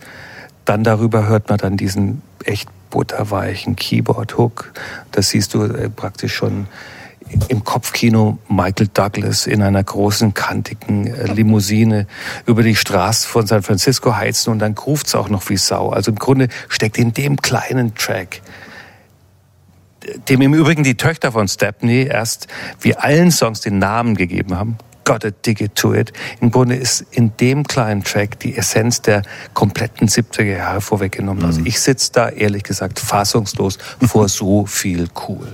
Dann 0.63 0.85
darüber 0.85 1.27
hört 1.27 1.49
man 1.49 1.57
dann 1.57 1.75
diesen 1.75 2.21
echt 2.45 2.69
butterweichen 2.91 3.75
Keyboard-Hook. 3.75 4.71
Das 5.11 5.31
siehst 5.31 5.53
du 5.53 5.63
äh, 5.63 5.89
praktisch 5.89 6.33
schon 6.33 6.67
im 7.49 7.63
Kopfkino 7.63 8.37
Michael 8.47 8.87
Douglas 8.93 9.47
in 9.47 9.61
einer 9.61 9.83
großen, 9.83 10.33
kantigen 10.33 11.07
äh, 11.07 11.31
Limousine 11.31 12.07
über 12.45 12.63
die 12.63 12.75
Straße 12.75 13.27
von 13.27 13.47
San 13.47 13.63
Francisco 13.63 14.15
heizen 14.15 14.51
und 14.51 14.59
dann 14.59 14.73
ruft's 14.73 15.15
auch 15.15 15.29
noch 15.29 15.47
wie 15.49 15.57
Sau. 15.57 15.89
Also 15.89 16.11
im 16.11 16.19
Grunde 16.19 16.47
steckt 16.69 16.97
in 16.97 17.13
dem 17.13 17.37
kleinen 17.41 17.95
Track 17.95 18.41
dem 20.29 20.41
im 20.41 20.53
Übrigen 20.53 20.83
die 20.83 20.95
Töchter 20.95 21.31
von 21.31 21.47
Stepney 21.47 22.07
erst 22.09 22.47
wie 22.79 22.95
allen 22.95 23.31
Songs 23.31 23.61
den 23.61 23.79
Namen 23.79 24.15
gegeben 24.15 24.57
haben. 24.57 24.77
Gotta 25.07 25.31
dig 25.31 25.61
it 25.61 25.75
to 25.75 25.93
it. 25.93 26.11
Im 26.41 26.51
Grunde 26.51 26.75
ist 26.75 27.05
in 27.11 27.31
dem 27.37 27.63
kleinen 27.63 28.03
Track 28.03 28.41
die 28.41 28.57
Essenz 28.57 29.01
der 29.01 29.21
kompletten 29.53 30.09
70er 30.09 30.43
Jahre 30.57 30.81
vorweggenommen. 30.81 31.45
Also 31.45 31.61
ich 31.63 31.79
sitze 31.79 32.11
da 32.11 32.27
ehrlich 32.27 32.63
gesagt 32.63 32.99
fassungslos 32.99 33.77
vor 34.05 34.27
so 34.27 34.65
viel 34.65 35.07
cool. 35.29 35.47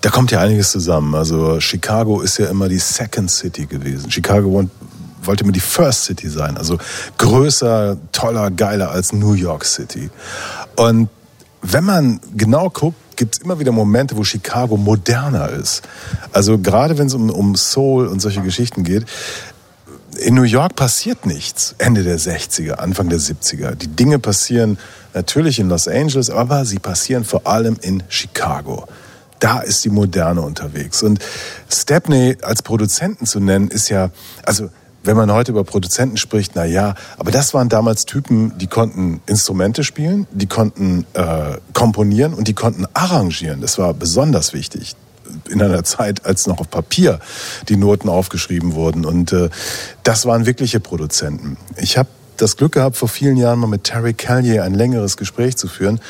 Da 0.00 0.10
kommt 0.10 0.32
ja 0.32 0.40
einiges 0.40 0.72
zusammen. 0.72 1.14
Also 1.14 1.60
Chicago 1.60 2.22
ist 2.22 2.38
ja 2.38 2.46
immer 2.46 2.68
die 2.68 2.80
Second 2.80 3.30
City 3.30 3.66
gewesen. 3.66 4.10
Chicago 4.10 4.68
wollte 5.22 5.44
immer 5.44 5.52
die 5.52 5.60
First 5.60 6.06
City 6.06 6.28
sein. 6.28 6.56
Also 6.56 6.76
größer, 7.18 7.96
toller, 8.10 8.50
geiler 8.50 8.90
als 8.90 9.12
New 9.12 9.34
York 9.34 9.64
City. 9.64 10.10
Und 10.74 11.08
wenn 11.62 11.84
man 11.84 12.20
genau 12.34 12.68
guckt, 12.68 12.98
gibt 13.16 13.36
es 13.36 13.42
immer 13.42 13.58
wieder 13.58 13.72
Momente, 13.72 14.16
wo 14.16 14.24
Chicago 14.24 14.76
moderner 14.76 15.50
ist. 15.50 15.82
Also 16.32 16.58
gerade 16.58 16.98
wenn 16.98 17.06
es 17.06 17.14
um, 17.14 17.30
um 17.30 17.56
Soul 17.56 18.06
und 18.06 18.20
solche 18.20 18.42
Geschichten 18.42 18.84
geht, 18.84 19.06
in 20.18 20.34
New 20.34 20.42
York 20.42 20.76
passiert 20.76 21.26
nichts. 21.26 21.74
Ende 21.78 22.02
der 22.02 22.18
60er, 22.18 22.72
Anfang 22.72 23.08
der 23.08 23.18
70er. 23.18 23.74
Die 23.74 23.88
Dinge 23.88 24.18
passieren 24.18 24.78
natürlich 25.14 25.58
in 25.58 25.68
Los 25.68 25.88
Angeles, 25.88 26.30
aber 26.30 26.64
sie 26.64 26.78
passieren 26.78 27.24
vor 27.24 27.46
allem 27.46 27.76
in 27.80 28.02
Chicago. 28.08 28.86
Da 29.38 29.60
ist 29.60 29.84
die 29.84 29.90
Moderne 29.90 30.42
unterwegs. 30.42 31.02
Und 31.02 31.18
Stepney 31.68 32.36
als 32.42 32.62
Produzenten 32.62 33.26
zu 33.26 33.40
nennen, 33.40 33.68
ist 33.68 33.88
ja, 33.88 34.10
also 34.44 34.68
wenn 35.04 35.16
man 35.16 35.32
heute 35.32 35.52
über 35.52 35.64
Produzenten 35.64 36.16
spricht, 36.16 36.52
na 36.54 36.64
ja, 36.64 36.94
aber 37.18 37.30
das 37.30 37.54
waren 37.54 37.68
damals 37.68 38.04
Typen, 38.04 38.56
die 38.58 38.66
konnten 38.66 39.20
Instrumente 39.26 39.84
spielen, 39.84 40.26
die 40.32 40.46
konnten 40.46 41.06
äh, 41.14 41.56
komponieren 41.72 42.34
und 42.34 42.48
die 42.48 42.54
konnten 42.54 42.86
arrangieren. 42.94 43.60
Das 43.60 43.78
war 43.78 43.94
besonders 43.94 44.52
wichtig 44.52 44.94
in 45.48 45.62
einer 45.62 45.84
Zeit, 45.84 46.26
als 46.26 46.46
noch 46.46 46.60
auf 46.60 46.70
Papier 46.70 47.20
die 47.68 47.76
Noten 47.76 48.08
aufgeschrieben 48.08 48.74
wurden. 48.74 49.04
Und 49.04 49.32
äh, 49.32 49.50
das 50.02 50.26
waren 50.26 50.46
wirkliche 50.46 50.80
Produzenten. 50.80 51.56
Ich 51.76 51.96
habe 51.98 52.08
das 52.36 52.56
Glück 52.56 52.72
gehabt, 52.72 52.96
vor 52.96 53.08
vielen 53.08 53.36
Jahren 53.36 53.58
mal 53.58 53.66
mit 53.66 53.84
Terry 53.84 54.14
Callier 54.14 54.64
ein 54.64 54.74
längeres 54.74 55.16
Gespräch 55.16 55.56
zu 55.56 55.68
führen. 55.68 56.00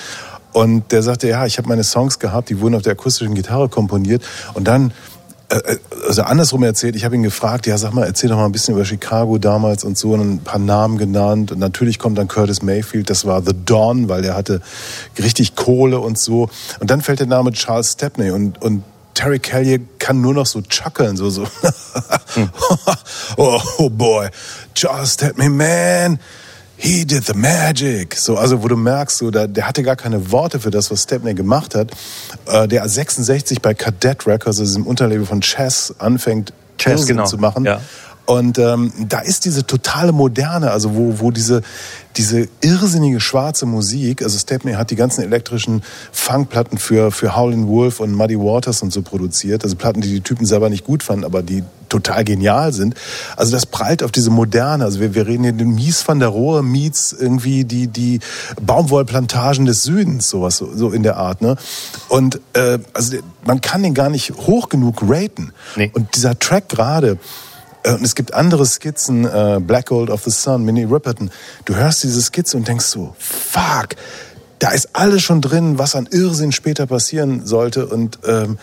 Und 0.52 0.92
der 0.92 1.02
sagte, 1.02 1.28
ja, 1.28 1.46
ich 1.46 1.58
habe 1.58 1.68
meine 1.68 1.84
Songs 1.84 2.18
gehabt, 2.18 2.50
die 2.50 2.60
wurden 2.60 2.74
auf 2.74 2.82
der 2.82 2.92
akustischen 2.92 3.34
Gitarre 3.34 3.68
komponiert. 3.68 4.22
Und 4.54 4.68
dann, 4.68 4.92
also 6.06 6.22
andersrum 6.22 6.62
erzählt, 6.62 6.96
ich 6.96 7.04
habe 7.04 7.14
ihn 7.14 7.22
gefragt, 7.22 7.66
ja, 7.66 7.76
sag 7.76 7.92
mal, 7.92 8.06
erzähl 8.06 8.30
doch 8.30 8.36
mal 8.36 8.46
ein 8.46 8.52
bisschen 8.52 8.74
über 8.74 8.84
Chicago 8.84 9.38
damals 9.38 9.84
und 9.84 9.98
so, 9.98 10.12
und 10.12 10.20
ein 10.20 10.38
paar 10.40 10.58
Namen 10.58 10.98
genannt. 10.98 11.52
Und 11.52 11.58
natürlich 11.58 11.98
kommt 11.98 12.18
dann 12.18 12.28
Curtis 12.28 12.62
Mayfield, 12.62 13.10
das 13.10 13.24
war 13.26 13.42
The 13.42 13.52
Dawn, 13.64 14.08
weil 14.08 14.22
der 14.22 14.34
hatte 14.34 14.62
richtig 15.18 15.54
Kohle 15.54 16.00
und 16.00 16.18
so. 16.18 16.48
Und 16.80 16.90
dann 16.90 17.02
fällt 17.02 17.20
der 17.20 17.26
Name 17.26 17.52
Charles 17.52 17.92
Stepney 17.92 18.30
und, 18.30 18.62
und 18.62 18.82
Terry 19.14 19.38
Callier 19.38 19.78
kann 19.98 20.20
nur 20.20 20.32
noch 20.32 20.46
so 20.46 20.62
chuckeln, 20.62 21.16
so, 21.16 21.28
so. 21.28 21.46
oh, 23.36 23.60
oh 23.78 23.90
boy, 23.90 24.28
Charles 24.74 25.14
Stepney, 25.14 25.50
man, 25.50 26.18
he 26.82 27.04
did 27.04 27.24
the 27.24 27.34
magic. 27.34 28.16
So, 28.16 28.36
also 28.36 28.62
wo 28.62 28.68
du 28.68 28.76
merkst, 28.76 29.18
so, 29.18 29.30
da, 29.30 29.46
der 29.46 29.68
hatte 29.68 29.82
gar 29.82 29.96
keine 29.96 30.32
Worte 30.32 30.58
für 30.58 30.70
das, 30.70 30.90
was 30.90 31.04
Stepney 31.04 31.34
gemacht 31.34 31.74
hat. 31.74 31.92
Äh, 32.46 32.66
der 32.66 32.88
66 32.88 33.62
bei 33.62 33.72
Cadet 33.72 34.26
Records, 34.26 34.58
also 34.58 34.64
diesem 34.64 34.86
Unterlabel 34.86 35.24
von 35.24 35.40
Chess, 35.40 35.94
anfängt 35.98 36.52
Chess, 36.78 37.06
genau. 37.06 37.24
zu 37.24 37.38
machen. 37.38 37.64
Ja. 37.64 37.80
Und 38.24 38.58
ähm, 38.58 38.92
da 39.08 39.20
ist 39.20 39.44
diese 39.44 39.66
totale 39.66 40.12
Moderne, 40.12 40.70
also 40.70 40.94
wo, 40.94 41.18
wo 41.18 41.30
diese, 41.30 41.62
diese 42.16 42.48
irrsinnige 42.60 43.20
schwarze 43.20 43.66
Musik, 43.66 44.22
also 44.22 44.38
Stepney 44.38 44.74
hat 44.74 44.90
die 44.90 44.96
ganzen 44.96 45.22
elektrischen 45.22 45.82
Funkplatten 46.12 46.78
für, 46.78 47.10
für 47.10 47.36
Howlin' 47.36 47.66
Wolf 47.66 48.00
und 48.00 48.12
Muddy 48.12 48.38
Waters 48.38 48.82
und 48.82 48.92
so 48.92 49.02
produziert, 49.02 49.64
also 49.64 49.74
Platten, 49.76 50.02
die 50.02 50.08
die 50.08 50.20
Typen 50.20 50.46
selber 50.46 50.70
nicht 50.70 50.84
gut 50.84 51.02
fanden, 51.02 51.24
aber 51.24 51.42
die 51.42 51.64
total 51.88 52.24
genial 52.24 52.72
sind. 52.72 52.94
Also 53.36 53.52
das 53.52 53.66
prallt 53.66 54.02
auf 54.02 54.12
diese 54.12 54.30
Moderne, 54.30 54.84
also 54.84 55.00
wir, 55.00 55.14
wir 55.14 55.26
reden 55.26 55.42
hier 55.42 55.52
den 55.52 55.74
Mies 55.74 56.06
van 56.06 56.20
der 56.20 56.28
Rohe 56.28 56.62
meets 56.62 57.12
irgendwie 57.12 57.64
die, 57.64 57.88
die 57.88 58.20
Baumwollplantagen 58.60 59.66
des 59.66 59.82
Südens, 59.82 60.28
sowas, 60.30 60.56
so, 60.56 60.70
so 60.74 60.90
in 60.90 61.02
der 61.02 61.16
Art. 61.16 61.42
Ne? 61.42 61.56
Und 62.08 62.40
äh, 62.54 62.78
also 62.94 63.18
man 63.44 63.60
kann 63.60 63.82
den 63.82 63.94
gar 63.94 64.08
nicht 64.08 64.32
hoch 64.32 64.68
genug 64.68 65.02
raten. 65.02 65.52
Nee. 65.76 65.90
Und 65.92 66.14
dieser 66.16 66.38
Track 66.38 66.68
gerade, 66.68 67.18
Und 67.86 68.04
es 68.04 68.14
gibt 68.14 68.32
andere 68.34 68.64
Skizzen, 68.64 69.24
äh, 69.24 69.60
Black 69.60 69.86
Gold 69.86 70.10
of 70.10 70.22
the 70.22 70.30
Sun, 70.30 70.64
Minnie 70.64 70.84
Riperton. 70.84 71.30
Du 71.64 71.74
hörst 71.74 72.02
diese 72.04 72.22
Skizze 72.22 72.56
und 72.56 72.68
denkst 72.68 72.86
so, 72.86 73.14
fuck, 73.18 73.96
da 74.60 74.70
ist 74.70 74.90
alles 74.92 75.22
schon 75.22 75.40
drin, 75.40 75.78
was 75.78 75.96
an 75.96 76.06
Irrsinn 76.10 76.52
später 76.52 76.86
passieren 76.86 77.44
sollte. 77.44 77.86
Und 77.86 78.20
ähm, 78.24 78.58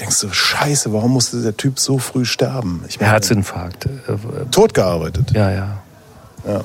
denkst 0.00 0.16
so, 0.16 0.32
scheiße, 0.32 0.92
warum 0.94 1.12
musste 1.12 1.42
der 1.42 1.56
Typ 1.56 1.78
so 1.78 1.98
früh 1.98 2.24
sterben? 2.24 2.84
Ich 2.88 2.98
meine, 2.98 3.12
Herzinfarkt. 3.12 3.84
äh, 3.86 4.12
äh, 4.12 4.16
tot 4.50 4.72
gearbeitet. 4.72 5.32
Ja, 5.32 5.50
ja. 5.50 5.82
Ja. 6.46 6.64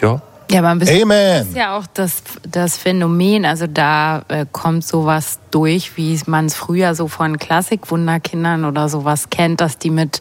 Ja. 0.00 0.22
Ja, 0.50 0.60
aber 0.60 0.68
ein 0.68 0.78
bisschen 0.78 1.02
Amen. 1.02 1.42
ist 1.42 1.56
ja 1.56 1.76
auch 1.76 1.84
das, 1.92 2.22
das 2.50 2.78
Phänomen. 2.78 3.44
Also 3.44 3.66
da 3.66 4.22
äh, 4.28 4.46
kommt 4.50 4.82
sowas 4.84 5.38
durch, 5.50 5.96
wie 5.96 6.18
man 6.26 6.46
es 6.46 6.54
früher 6.54 6.94
so 6.94 7.06
von 7.06 7.38
Klassikwunderkindern 7.38 8.64
oder 8.64 8.88
sowas 8.88 9.28
kennt, 9.28 9.60
dass 9.60 9.76
die 9.76 9.90
mit 9.90 10.20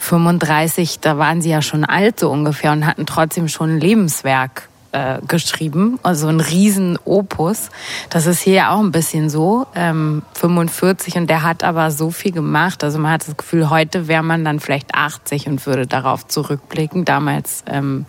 35, 0.00 0.98
da 1.00 1.18
waren 1.18 1.42
sie 1.42 1.50
ja 1.50 1.62
schon 1.62 1.84
alt 1.84 2.18
so 2.18 2.28
ungefähr 2.30 2.72
und 2.72 2.86
hatten 2.86 3.06
trotzdem 3.06 3.46
schon 3.46 3.76
ein 3.76 3.80
Lebenswerk 3.80 4.68
äh, 4.98 5.20
geschrieben, 5.26 5.98
also 6.02 6.26
ein 6.28 6.40
Riesen-Opus. 6.40 7.70
Das 8.10 8.26
ist 8.26 8.40
hier 8.40 8.54
ja 8.54 8.70
auch 8.74 8.80
ein 8.80 8.90
bisschen 8.90 9.30
so, 9.30 9.66
ähm, 9.74 10.22
45 10.34 11.16
und 11.16 11.30
der 11.30 11.42
hat 11.42 11.62
aber 11.62 11.90
so 11.90 12.10
viel 12.10 12.32
gemacht. 12.32 12.82
Also 12.82 12.98
man 12.98 13.12
hat 13.12 13.26
das 13.26 13.36
Gefühl, 13.36 13.70
heute 13.70 14.08
wäre 14.08 14.22
man 14.22 14.44
dann 14.44 14.58
vielleicht 14.60 14.94
80 14.94 15.46
und 15.46 15.66
würde 15.66 15.86
darauf 15.86 16.26
zurückblicken. 16.26 17.04
Damals, 17.04 17.62
ähm, 17.66 18.06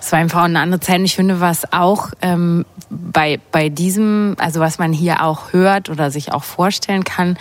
es 0.00 0.12
war 0.12 0.18
einfach 0.18 0.42
eine 0.42 0.60
andere 0.60 0.80
Zeit. 0.80 0.98
Und 0.98 1.06
ich 1.06 1.16
finde, 1.16 1.40
was 1.40 1.72
auch 1.72 2.10
ähm, 2.20 2.66
bei, 2.90 3.40
bei 3.52 3.68
diesem, 3.68 4.36
also 4.38 4.60
was 4.60 4.78
man 4.78 4.92
hier 4.92 5.22
auch 5.22 5.52
hört 5.52 5.88
oder 5.88 6.10
sich 6.10 6.32
auch 6.32 6.44
vorstellen 6.44 7.04
kann 7.04 7.38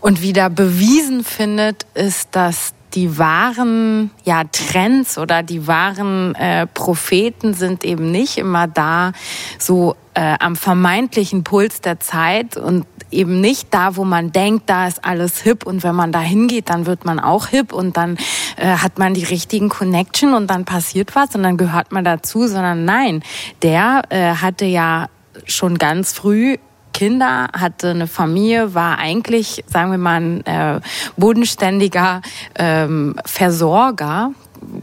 und 0.00 0.22
wieder 0.22 0.48
bewiesen 0.50 1.24
findet, 1.24 1.86
ist, 1.94 2.28
dass 2.32 2.74
die 2.94 3.18
wahren 3.18 4.10
ja, 4.24 4.44
Trends 4.44 5.18
oder 5.18 5.42
die 5.42 5.66
wahren 5.66 6.34
äh, 6.34 6.66
Propheten 6.66 7.54
sind 7.54 7.84
eben 7.84 8.10
nicht 8.10 8.38
immer 8.38 8.66
da 8.66 9.12
so 9.58 9.96
äh, 10.14 10.36
am 10.40 10.56
vermeintlichen 10.56 11.44
Puls 11.44 11.80
der 11.80 12.00
Zeit 12.00 12.56
und 12.56 12.86
eben 13.10 13.40
nicht 13.40 13.72
da, 13.72 13.96
wo 13.96 14.04
man 14.04 14.32
denkt, 14.32 14.68
da 14.68 14.86
ist 14.86 15.04
alles 15.04 15.40
hip 15.40 15.66
und 15.66 15.82
wenn 15.82 15.94
man 15.94 16.12
da 16.12 16.20
hingeht, 16.20 16.70
dann 16.70 16.86
wird 16.86 17.04
man 17.04 17.20
auch 17.20 17.48
hip 17.48 17.72
und 17.72 17.96
dann 17.96 18.16
äh, 18.56 18.76
hat 18.76 18.98
man 18.98 19.14
die 19.14 19.24
richtigen 19.24 19.68
Connection 19.68 20.34
und 20.34 20.48
dann 20.48 20.64
passiert 20.64 21.14
was 21.14 21.34
und 21.34 21.42
dann 21.42 21.56
gehört 21.56 21.92
man 21.92 22.04
dazu, 22.04 22.46
sondern 22.46 22.84
nein, 22.84 23.22
der 23.62 24.02
äh, 24.10 24.34
hatte 24.34 24.64
ja 24.64 25.08
schon 25.46 25.78
ganz 25.78 26.12
früh 26.12 26.56
Kinder, 27.02 27.48
hatte 27.52 27.90
eine 27.90 28.06
Familie, 28.06 28.74
war 28.74 28.96
eigentlich, 28.96 29.64
sagen 29.66 29.90
wir 29.90 29.98
mal, 29.98 30.20
ein 30.20 30.46
äh, 30.46 30.80
bodenständiger 31.16 32.22
ähm, 32.54 33.16
Versorger, 33.24 34.30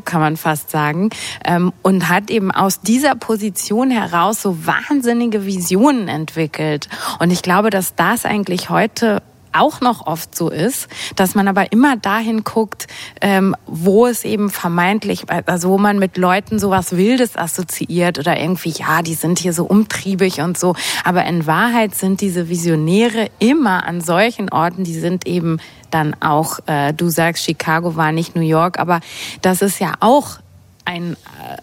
kann 0.04 0.20
man 0.20 0.36
fast 0.36 0.70
sagen, 0.70 1.12
ähm, 1.46 1.72
und 1.82 2.10
hat 2.10 2.30
eben 2.30 2.52
aus 2.52 2.82
dieser 2.82 3.16
Position 3.16 3.90
heraus 3.90 4.42
so 4.42 4.66
wahnsinnige 4.66 5.46
Visionen 5.46 6.10
entwickelt. 6.10 6.90
Und 7.20 7.32
ich 7.32 7.42
glaube, 7.42 7.70
dass 7.70 7.96
das 7.96 8.26
eigentlich 8.26 8.70
heute 8.70 9.22
auch 9.54 9.82
noch 9.82 10.08
oft 10.08 10.36
so 10.36 10.50
ist, 10.50 10.88
dass 11.16 11.36
man 11.36 11.48
aber 11.48 11.72
immer 11.72 11.98
dahin 11.98 12.44
guckt, 12.44 12.88
ähm, 13.22 13.56
wo 13.66 14.08
es 14.08 14.26
eben 14.26 14.50
vermeintlich, 14.50 15.26
also 15.46 15.70
wo 15.70 15.78
man 15.78 16.00
mit 16.00 16.18
Leuten 16.18 16.60
sowas 16.60 16.96
Wildes 16.96 17.36
assoziiert 17.36 18.20
oder 18.20 18.40
irgendwie, 18.40 18.72
ja, 18.72 19.02
die 19.02 19.14
sind 19.14 19.40
hier 19.40 19.54
so 19.54 19.66
umtriebig 19.66 20.42
und 20.42 20.58
so. 20.58 20.76
Aber 21.04 21.26
in 21.26 21.48
Wahrheit 21.48 21.96
sind 21.96 22.22
diese 22.22 22.50
Visionäre 22.50 23.30
immer 23.40 23.86
an 23.86 24.02
solchen 24.02 24.50
Orten, 24.50 24.84
die 24.84 25.00
sind 25.00 25.28
eben 25.28 25.60
dann 25.92 26.16
auch, 26.20 26.60
äh, 26.68 26.94
du 26.94 27.10
sagst, 27.10 27.46
Chicago 27.46 27.96
war 27.96 28.12
nicht 28.12 28.36
New 28.36 28.42
York, 28.42 28.80
aber 28.80 29.00
das 29.42 29.62
ist 29.62 29.80
ja 29.80 29.94
auch 30.00 30.40
ein 30.86 31.16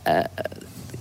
äh, 0.05 0.25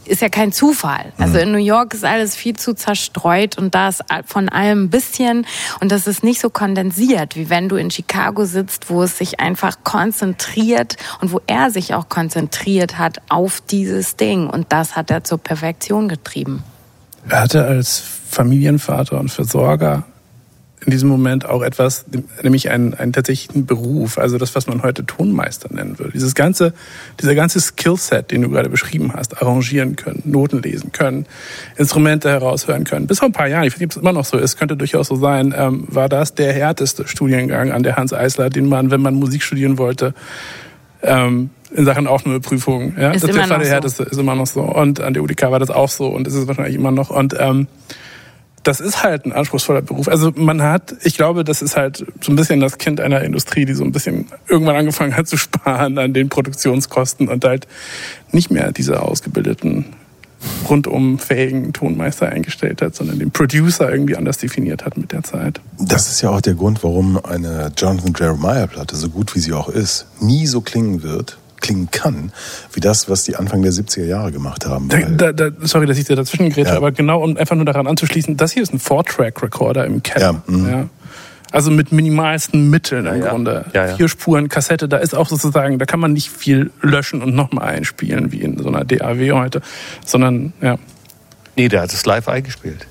ist 0.08 0.22
ja 0.22 0.30
kein 0.30 0.52
Zufall. 0.52 1.12
Also 1.18 1.38
in 1.38 1.52
New 1.52 1.58
York 1.58 1.94
ist 1.94 2.06
alles 2.06 2.36
viel 2.36 2.56
zu 2.56 2.74
zerstreut 2.74 3.58
und 3.58 3.76
da 3.76 3.90
ist 3.90 4.04
von 4.26 4.50
allem 4.50 4.86
ein 4.86 4.90
bisschen 4.90 5.46
und 5.80 5.92
das 5.92 6.08
ist 6.08 6.24
nicht 6.24 6.40
so 6.40 6.50
kondensiert, 6.50 7.36
wie 7.36 7.50
wenn 7.50 7.70
du 7.70 7.76
in 7.76 7.92
Chicago 7.92 8.46
sitzt, 8.46 8.90
wo 8.90 9.04
es 9.04 9.18
sich 9.18 9.40
einfach 9.40 9.78
konzentriert 9.84 10.98
und 11.22 11.32
wo 11.32 11.42
er 11.48 11.72
sich 11.72 11.94
auch 11.94 12.10
konzentriert 12.10 12.98
hat 12.98 13.22
auf 13.30 13.62
dieses 13.62 14.16
Ding 14.16 14.48
und 14.48 14.68
das 14.72 14.96
hat 14.96 15.12
er 15.12 15.24
zur 15.24 15.38
Perfektion 15.38 16.08
getrieben. 16.08 16.64
Er 17.28 17.42
hatte 17.42 17.66
als 17.66 18.02
Familienvater 18.30 19.20
und 19.20 19.30
Versorger 19.30 20.04
in 20.86 20.92
diesem 20.92 21.10
Moment 21.10 21.46
auch 21.46 21.64
etwas, 21.64 22.06
nämlich 22.44 22.70
einen, 22.70 22.94
einen 22.94 23.12
tatsächlichen 23.12 23.66
Beruf, 23.66 24.18
also 24.18 24.38
das, 24.38 24.56
was 24.56 24.68
man 24.68 24.84
heute 24.84 25.06
Tonmeister 25.06 25.74
nennen 25.74 25.98
würde. 25.98 26.12
Dieses 26.12 26.36
ganze, 26.36 26.74
dieser 27.20 27.34
ganze 27.34 27.60
Skillset, 27.60 28.32
den 28.32 28.44
du 28.44 28.50
gerade 28.50 28.70
beschrieben 28.70 29.14
hast, 29.14 29.42
arrangieren 29.42 29.96
können, 29.96 30.22
Noten 30.26 30.62
lesen 30.62 30.92
können, 30.92 31.26
Instrumente 31.76 32.30
heraushören 32.30 32.84
können. 32.84 33.08
Bis 33.08 33.20
vor 33.20 33.30
ein 33.30 33.34
paar 33.34 33.48
Jahren, 33.48 33.64
ich 33.64 33.74
weiß 33.74 33.80
nicht, 33.80 33.88
ob 33.88 33.98
es 33.98 34.02
immer 34.02 34.14
noch 34.14 34.26
so 34.26 34.38
ist, 34.38 34.58
könnte 34.58 34.78
durchaus 34.78 35.08
so 35.08 35.16
sein, 35.16 35.56
ähm, 35.58 35.86
war 35.88 36.08
das 36.08 36.36
der 36.36 36.54
härteste 36.54 37.08
Studiengang 37.08 37.72
an 37.72 37.82
der 37.82 37.96
Hans 37.96 38.14
Eisler, 38.14 38.50
den 38.50 38.68
man, 38.68 38.92
wenn 38.92 39.02
man 39.02 39.16
Musik 39.16 39.42
studieren 39.42 39.80
wollte, 39.80 40.14
ähm, 41.02 41.50
in 41.72 41.86
Sachen 41.86 42.06
Aufnahmeprüfung. 42.06 42.94
Ja? 42.98 43.12
Ist 43.12 43.24
das 43.24 43.32
immer 43.32 43.50
war 43.50 43.58
der 43.58 43.68
so. 43.68 43.74
härteste, 43.74 44.04
ist 44.04 44.18
immer 44.18 44.36
noch 44.36 44.48
so. 44.48 44.62
Und 44.62 45.02
an 45.02 45.14
der 45.14 45.24
UDK 45.24 45.50
war 45.52 45.60
das 45.60 45.72
auch 45.72 45.90
so 45.90 46.08
und 46.08 46.28
ist 46.28 46.36
es 46.36 46.48
wahrscheinlich 46.48 46.76
immer 46.76 46.92
noch. 46.92 47.10
Und 47.10 47.36
ähm, 47.40 47.68
das 48.66 48.80
ist 48.80 49.04
halt 49.04 49.26
ein 49.26 49.32
anspruchsvoller 49.32 49.84
Beruf. 49.84 50.08
Also 50.08 50.32
man 50.36 50.62
hat, 50.62 50.96
ich 51.04 51.16
glaube, 51.16 51.44
das 51.44 51.62
ist 51.62 51.78
halt 51.78 52.06
so 52.22 52.32
ein 52.32 52.36
bisschen 52.36 52.60
das 52.60 52.78
Kind 52.78 53.00
einer 53.00 53.22
Industrie, 53.22 53.66
die 53.66 53.76
so 53.76 53.84
ein 53.84 53.92
bisschen 53.92 54.26
irgendwann 54.48 54.76
angefangen 54.76 55.16
hat 55.16 55.28
zu 55.28 55.38
sparen 55.38 55.98
an 55.98 56.14
den 56.14 56.30
Produktionskosten 56.30 57.28
und 57.28 57.46
halt 57.46 57.68
nicht 58.32 58.52
mehr 58.52 58.72
diese 58.72 59.02
ausgebildeten 59.02 59.86
rundum 60.70 61.18
fähigen 61.20 61.74
Tonmeister 61.74 62.30
eingestellt 62.30 62.82
hat, 62.82 62.96
sondern 62.96 63.20
den 63.20 63.32
Producer 63.32 63.90
irgendwie 63.92 64.16
anders 64.16 64.38
definiert 64.38 64.86
hat 64.86 64.98
mit 64.98 65.12
der 65.12 65.24
Zeit. 65.24 65.62
Das 65.80 66.10
ist 66.10 66.22
ja 66.22 66.30
auch 66.30 66.42
der 66.42 66.56
Grund, 66.56 66.84
warum 66.84 67.24
eine 67.24 67.72
Jonathan 67.76 68.14
Jeremiah 68.18 68.68
Platte, 68.68 68.96
so 68.96 69.10
gut 69.10 69.36
wie 69.36 69.40
sie 69.40 69.54
auch 69.54 69.70
ist, 69.70 70.08
nie 70.20 70.46
so 70.46 70.62
klingen 70.62 71.04
wird, 71.04 71.38
klingen 71.62 71.90
kann, 71.92 72.32
wie 72.74 72.80
das, 72.80 73.10
was 73.10 73.24
die 73.24 73.36
Anfang 73.36 73.62
der 73.62 73.72
70er 73.72 74.06
Jahre 74.06 74.32
gemacht 74.32 74.66
haben. 74.66 74.90
Da, 74.90 75.32
da, 75.32 75.32
da, 75.32 75.50
sorry, 75.68 75.86
dass 75.86 75.98
ich 75.98 76.06
dir 76.06 76.16
dazwischen 76.16 76.50
grätsche, 76.50 76.72
Ja. 76.72 76.78
aber 76.78 76.92
genau, 76.92 77.24
um 77.24 77.38
einfach 77.38 77.56
nur 77.56 77.66
daran 77.66 77.88
anzuschließen, 77.88 78.38
das 78.38 78.52
hier 78.52 78.64
ist 78.64 78.74
ein 78.74 78.80
Four-Track-Recorder 78.80 79.86
im 79.86 80.04
Keller. 80.04 80.42
Ja, 80.48 80.54
mhm. 80.54 80.70
Ja. 80.70 80.90
Also 81.52 81.72
mit 81.72 81.92
minimalsten 81.92 82.70
Mitteln 82.70 83.06
im 83.06 83.22
ja. 83.22 83.30
Grunde. 83.30 83.66
Ja, 83.74 83.88
ja. 83.88 83.96
Vier 83.96 84.10
Spuren 84.10 84.50
Kassette, 84.50 84.90
da 84.90 84.98
ist 84.98 85.16
auch 85.16 85.30
sozusagen, 85.30 85.80
da 85.80 85.86
kann 85.86 86.00
man 86.00 86.12
nicht 86.12 86.30
viel 86.30 86.72
löschen 86.82 87.22
und 87.22 87.34
nochmal 87.34 87.70
einspielen, 87.70 88.32
wie 88.32 88.42
in 88.42 88.58
so 88.58 88.68
einer 88.68 88.84
DAW 88.84 89.32
heute, 89.32 89.62
sondern 90.06 90.54
ja. 90.62 90.78
Nee, 91.56 91.70
der 91.70 91.84
hat 91.84 91.94
es 91.94 92.06
live 92.06 92.28
eingespielt. 92.28 92.88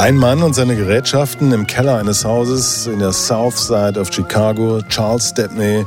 Ein 0.00 0.16
Mann 0.16 0.42
und 0.42 0.54
seine 0.54 0.76
Gerätschaften 0.76 1.52
im 1.52 1.66
Keller 1.66 1.98
eines 1.98 2.24
Hauses 2.24 2.86
in 2.86 3.00
der 3.00 3.12
South 3.12 3.66
Side 3.66 4.00
of 4.00 4.10
Chicago. 4.10 4.80
Charles 4.88 5.28
Stepney 5.28 5.84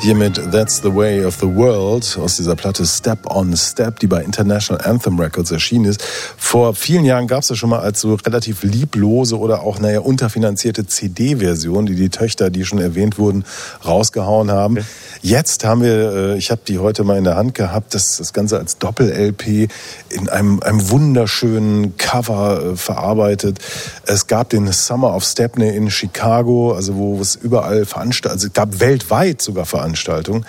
hier 0.00 0.14
mit 0.14 0.36
That's 0.52 0.76
the 0.82 0.94
Way 0.94 1.24
of 1.24 1.34
the 1.40 1.48
World 1.48 2.16
aus 2.22 2.36
dieser 2.36 2.54
Platte 2.54 2.86
Step 2.86 3.26
on 3.28 3.56
Step, 3.56 3.98
die 3.98 4.06
bei 4.06 4.22
International 4.22 4.84
Anthem 4.84 5.18
Records 5.18 5.50
erschienen 5.50 5.86
ist. 5.86 6.00
Vor 6.36 6.74
vielen 6.74 7.04
Jahren 7.04 7.26
gab 7.26 7.40
es 7.40 7.48
das 7.48 7.58
schon 7.58 7.70
mal 7.70 7.80
als 7.80 8.02
so 8.02 8.14
relativ 8.14 8.62
lieblose 8.62 9.36
oder 9.36 9.62
auch, 9.62 9.80
naja, 9.80 9.98
unterfinanzierte 9.98 10.86
CD-Version, 10.86 11.86
die 11.86 11.96
die 11.96 12.10
Töchter, 12.10 12.50
die 12.50 12.64
schon 12.64 12.78
erwähnt 12.78 13.18
wurden, 13.18 13.44
rausgehauen 13.84 14.52
haben. 14.52 14.78
Jetzt 15.22 15.64
haben 15.64 15.82
wir, 15.82 16.12
äh, 16.12 16.38
ich 16.38 16.52
habe 16.52 16.60
die 16.68 16.78
heute 16.78 17.02
mal 17.02 17.18
in 17.18 17.24
der 17.24 17.34
Hand 17.34 17.54
gehabt, 17.54 17.94
das, 17.94 18.18
das 18.18 18.32
Ganze 18.32 18.58
als 18.58 18.78
Doppel-LP 18.78 19.68
in 20.16 20.28
einem, 20.28 20.60
einem 20.60 20.90
wunderschönen 20.90 21.96
Cover 21.98 22.72
äh, 22.72 22.76
verarbeitet. 22.76 23.58
Es 24.06 24.26
gab 24.26 24.48
den 24.48 24.70
Summer 24.72 25.14
of 25.14 25.24
Stepney 25.24 25.68
in 25.68 25.90
Chicago, 25.90 26.72
also 26.72 26.96
wo 26.96 27.20
es 27.20 27.34
überall 27.36 27.84
Veranstaltungen, 27.84 28.38
also 28.38 28.46
es 28.46 28.52
gab 28.52 28.80
weltweit 28.80 29.42
sogar 29.42 29.66
Veranstaltungen, 29.66 30.46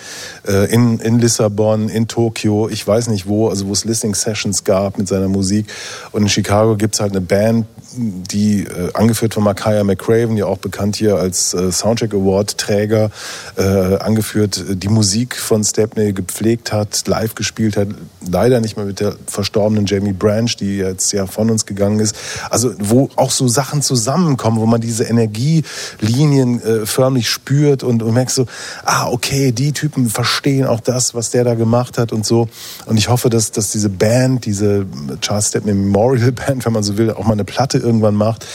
äh, 0.48 0.72
in, 0.74 1.00
in 1.00 1.20
Lissabon, 1.20 1.90
in 1.90 2.08
Tokio, 2.08 2.70
ich 2.70 2.88
weiß 2.88 3.10
nicht 3.10 3.28
wo, 3.28 3.50
also 3.50 3.68
wo 3.68 3.74
es 3.74 3.84
Listening 3.84 4.16
Sessions 4.16 4.64
gab 4.64 4.98
mit 4.98 5.08
seiner 5.08 5.28
Musik. 5.28 5.68
Und 6.12 6.24
in 6.24 6.30
Chicago 6.30 6.76
gibt's 6.76 7.00
halt 7.00 7.12
eine 7.12 7.22
Band, 7.22 7.66
die 7.98 8.64
äh, 8.64 8.94
angeführt 8.94 9.34
von 9.34 9.44
Makaya 9.44 9.84
McCraven, 9.84 10.38
ja 10.38 10.46
auch 10.46 10.60
bekannt 10.60 10.96
hier 10.96 11.18
als 11.18 11.54
äh, 11.54 11.72
Soundtrack 11.72 12.14
Award 12.14 12.58
Träger, 12.58 13.12
äh, 13.58 13.64
angeführt, 13.98 14.64
die 14.70 14.90
Musik 14.90 15.36
von 15.36 15.64
Stepney 15.64 16.14
gepflegt 16.14 16.72
hat, 16.72 17.08
live 17.08 17.36
gespielt 17.36 17.76
hat, 17.76 17.90
leider 18.32 18.60
nicht 18.60 18.78
mehr 18.78 18.86
mit 18.86 19.00
der 19.00 19.16
verstorbenen 19.28 19.86
Jamie 19.86 20.14
Branch, 20.14 20.50
die 20.60 20.78
jetzt 20.78 21.12
ja 21.12 21.28
von 21.28 21.50
uns 21.50 21.66
gegangen 21.66 22.00
ist. 22.00 22.16
Also 22.50 22.74
wo 22.80 23.10
auch 23.16 23.32
so 23.32 23.48
Sachen 23.48 23.82
zusammenkommen, 23.82 24.60
wo 24.60 24.66
man 24.66 24.82
diese 24.82 25.06
Energielinien 25.06 26.62
äh, 26.62 26.86
förmlich 26.86 27.30
spürt 27.30 27.84
und, 27.84 28.04
und 28.04 28.14
merkst 28.14 28.36
so, 28.36 28.46
ah 28.86 29.10
okay, 29.10 29.52
die 29.52 29.72
Typen 29.72 30.10
verstehen 30.10 30.66
auch 30.66 30.80
das, 30.80 31.16
was 31.16 31.32
der 31.32 31.44
da 31.44 31.56
gemacht 31.56 31.98
hat 31.98 32.12
und 32.12 32.26
so. 32.26 32.50
Und 32.86 32.98
ich 32.98 33.10
hoffe, 33.10 33.30
dass, 33.30 33.52
dass 33.52 33.72
diese 33.72 33.90
Band, 33.90 34.46
diese 34.46 34.86
Charles 35.22 35.50
Stepney 35.50 35.74
Memorial 35.74 36.32
Band, 36.32 36.66
wenn 36.66 36.74
man 36.74 36.84
so 36.84 36.98
will, 36.98 37.12
auch 37.12 37.26
mal 37.26 37.34
eine 37.34 37.46
Platte 37.46 37.78
irgendwann 37.78 38.16
macht. 38.16 38.46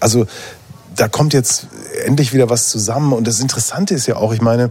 Also 0.00 0.26
da 0.96 1.08
kommt 1.08 1.32
jetzt 1.32 1.68
endlich 2.04 2.32
wieder 2.32 2.50
was 2.50 2.68
zusammen. 2.68 3.12
Und 3.12 3.26
das 3.26 3.40
Interessante 3.40 3.94
ist 3.94 4.06
ja 4.06 4.16
auch, 4.16 4.32
ich 4.32 4.40
meine, 4.40 4.70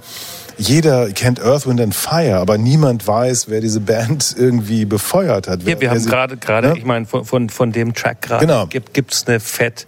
jeder 0.58 1.10
kennt 1.12 1.40
Earth, 1.40 1.68
Wind 1.68 1.80
and 1.80 1.94
Fire, 1.94 2.38
aber 2.38 2.58
niemand 2.58 3.08
weiß, 3.08 3.50
wer 3.50 3.62
diese 3.62 3.80
Band 3.80 4.36
irgendwie 4.38 4.86
befeuert 4.86 5.48
hat. 5.48 5.64
Ja, 5.64 5.80
wir 5.80 5.90
haben 5.92 6.06
gerade, 6.06 6.38
gerade, 6.38 6.70
ne? 6.70 6.78
ich 6.78 6.86
meine, 6.86 7.06
von, 7.06 7.26
von, 7.26 7.50
von 7.50 7.72
dem 7.72 7.94
Track 7.94 8.22
gerade 8.22 8.46
Genau. 8.46 8.66
gibt 8.68 8.94
gibt's 8.94 9.28
eine 9.28 9.40
fett 9.40 9.86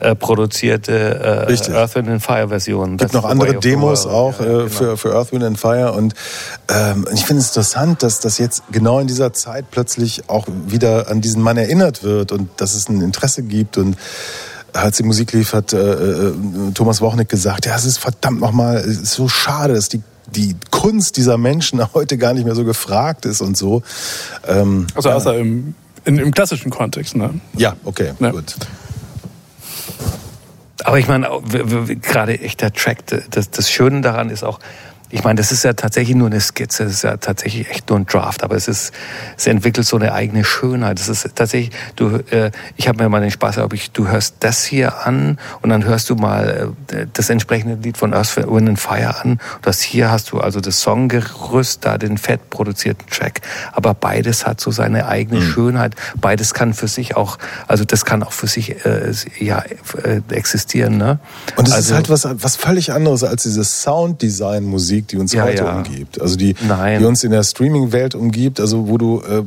äh, 0.00 0.14
produzierte 0.14 0.92
äh, 0.92 1.30
Richtig. 1.46 1.74
Earth 1.74 1.94
Wind 1.94 2.08
and 2.08 2.22
Fire 2.22 2.48
Version. 2.48 2.96
gibt 2.96 3.12
noch 3.12 3.24
andere 3.24 3.54
Demos 3.58 4.06
auch 4.06 4.40
äh, 4.40 4.68
für, 4.68 4.96
für 4.96 5.14
Earth, 5.14 5.32
Wind 5.32 5.44
and 5.44 5.58
Fire. 5.58 5.92
Und 5.92 6.14
ähm, 6.68 7.06
ich 7.12 7.24
finde 7.24 7.40
es 7.40 7.48
interessant, 7.48 8.02
dass 8.02 8.20
das 8.20 8.38
jetzt 8.38 8.64
genau 8.72 8.98
in 9.00 9.06
dieser 9.06 9.32
Zeit 9.32 9.70
plötzlich 9.70 10.28
auch 10.28 10.46
wieder 10.66 11.08
an 11.10 11.20
diesen 11.20 11.42
Mann 11.42 11.56
erinnert 11.56 12.02
wird 12.02 12.32
und 12.32 12.48
dass 12.56 12.74
es 12.74 12.88
ein 12.88 13.00
Interesse 13.00 13.42
gibt. 13.42 13.78
Und 13.78 13.96
als 14.72 14.96
die 14.98 15.02
Musik 15.02 15.32
lief, 15.32 15.52
hat 15.52 15.72
äh, 15.72 15.78
äh, 15.78 16.32
Thomas 16.74 17.00
Wochnick 17.00 17.28
gesagt, 17.28 17.66
ja, 17.66 17.74
es 17.76 17.84
ist 17.84 17.98
verdammt 17.98 18.40
nochmal, 18.40 18.76
es 18.78 18.98
ist 19.00 19.12
so 19.14 19.28
schade, 19.28 19.74
dass 19.74 19.88
die 19.88 20.02
die 20.30 20.54
Kunst 20.70 21.16
dieser 21.16 21.38
Menschen 21.38 21.80
heute 21.94 22.18
gar 22.18 22.34
nicht 22.34 22.44
mehr 22.44 22.54
so 22.54 22.64
gefragt 22.64 23.24
ist 23.24 23.40
und 23.40 23.56
so. 23.56 23.82
Ähm, 24.46 24.86
Also 24.94 25.08
ja. 25.08 25.14
außer 25.14 25.38
im, 25.38 25.74
in, 26.04 26.18
im 26.18 26.32
klassischen 26.32 26.70
Kontext. 26.70 27.16
Ne? 27.16 27.40
Ja, 27.54 27.76
okay, 27.84 28.12
Ja. 28.20 28.30
gut. 28.32 28.54
Aber 30.84 30.98
ich 30.98 31.08
meine, 31.08 31.28
gerade 32.02 32.38
echt 32.40 32.60
der 32.60 32.72
Track, 32.72 32.98
das, 33.30 33.50
das 33.50 33.70
Schöne 33.70 34.00
daran 34.00 34.30
ist 34.30 34.44
auch, 34.44 34.58
ich 35.10 35.24
meine, 35.24 35.36
das 35.36 35.52
ist 35.52 35.64
ja 35.64 35.72
tatsächlich 35.72 36.16
nur 36.16 36.26
eine 36.26 36.40
Skizze, 36.40 36.84
das 36.84 36.92
ist 36.94 37.02
ja 37.02 37.16
tatsächlich 37.16 37.70
echt 37.70 37.88
nur 37.88 37.98
ein 37.98 38.06
Draft, 38.06 38.42
aber 38.42 38.56
es 38.56 38.68
ist, 38.68 38.92
es 39.36 39.46
entwickelt 39.46 39.86
so 39.86 39.96
eine 39.96 40.12
eigene 40.12 40.44
Schönheit. 40.44 40.98
Das 40.98 41.08
ist 41.08 41.28
tatsächlich, 41.34 41.74
du, 41.96 42.16
äh, 42.30 42.50
ich 42.76 42.88
habe 42.88 43.02
mir 43.02 43.08
mal 43.08 43.20
den 43.20 43.30
Spaß, 43.30 43.58
ob 43.58 43.72
ich, 43.72 43.90
du 43.90 44.08
hörst 44.08 44.36
das 44.40 44.64
hier 44.64 45.06
an 45.06 45.38
und 45.62 45.70
dann 45.70 45.84
hörst 45.84 46.10
du 46.10 46.16
mal 46.16 46.72
äh, 46.92 47.06
das 47.12 47.30
entsprechende 47.30 47.76
Lied 47.76 47.96
von 47.96 48.12
Earth, 48.12 48.36
Wind 48.36 48.68
and 48.68 48.80
Fire 48.80 49.20
an. 49.20 49.40
Das 49.62 49.80
hier 49.80 50.10
hast 50.10 50.32
du 50.32 50.40
also 50.40 50.60
das 50.60 50.80
Songgerüst, 50.80 51.84
da 51.84 51.96
den 51.98 52.18
fett 52.18 52.50
produzierten 52.50 53.06
Track, 53.08 53.40
aber 53.72 53.94
beides 53.94 54.46
hat 54.46 54.60
so 54.60 54.70
seine 54.70 55.06
eigene 55.06 55.40
Schönheit. 55.40 55.94
Beides 56.20 56.54
kann 56.54 56.74
für 56.74 56.88
sich 56.88 57.16
auch, 57.16 57.38
also 57.66 57.84
das 57.84 58.04
kann 58.04 58.22
auch 58.22 58.32
für 58.32 58.46
sich 58.46 58.84
äh, 58.84 59.12
ja 59.38 59.64
äh, 60.02 60.20
existieren. 60.30 60.98
Ne? 60.98 61.18
Und 61.56 61.66
es 61.66 61.70
ist 61.70 61.76
also, 61.76 61.94
halt 61.94 62.10
was, 62.10 62.28
was 62.42 62.56
völlig 62.56 62.92
anderes 62.92 63.24
als 63.24 63.44
diese 63.44 63.64
Sounddesign-Musik, 63.64 64.97
die 65.06 65.16
uns 65.16 65.32
Ja, 65.32 65.44
heute 65.44 65.64
ja. 65.64 65.76
umgibt. 65.78 66.20
Also 66.20 66.36
die, 66.36 66.54
Nein. 66.66 66.98
die 66.98 67.04
uns 67.06 67.22
in 67.24 67.30
der 67.30 67.42
Streaming-Welt 67.44 68.14
umgibt. 68.14 68.58
Also 68.60 68.88
wo 68.88 68.98
du, 68.98 69.22
äh, 69.22 69.42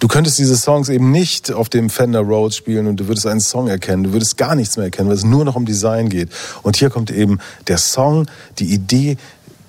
du 0.00 0.08
könntest 0.08 0.38
diese 0.38 0.56
Songs 0.56 0.88
eben 0.88 1.10
nicht 1.12 1.52
auf 1.52 1.68
dem 1.68 1.88
Fender 1.88 2.20
Rhodes 2.20 2.56
spielen 2.56 2.86
und 2.86 2.96
du 2.98 3.06
würdest 3.08 3.26
einen 3.26 3.40
Song 3.40 3.68
erkennen. 3.68 4.02
Du 4.04 4.12
würdest 4.12 4.36
gar 4.36 4.54
nichts 4.54 4.76
mehr 4.76 4.84
erkennen, 4.86 5.08
weil 5.08 5.16
es 5.16 5.24
nur 5.24 5.44
noch 5.44 5.56
um 5.56 5.64
Design 5.64 6.08
geht. 6.08 6.28
Und 6.62 6.76
hier 6.76 6.90
kommt 6.90 7.10
eben 7.10 7.38
der 7.68 7.78
Song, 7.78 8.26
die 8.58 8.72
Idee, 8.74 9.16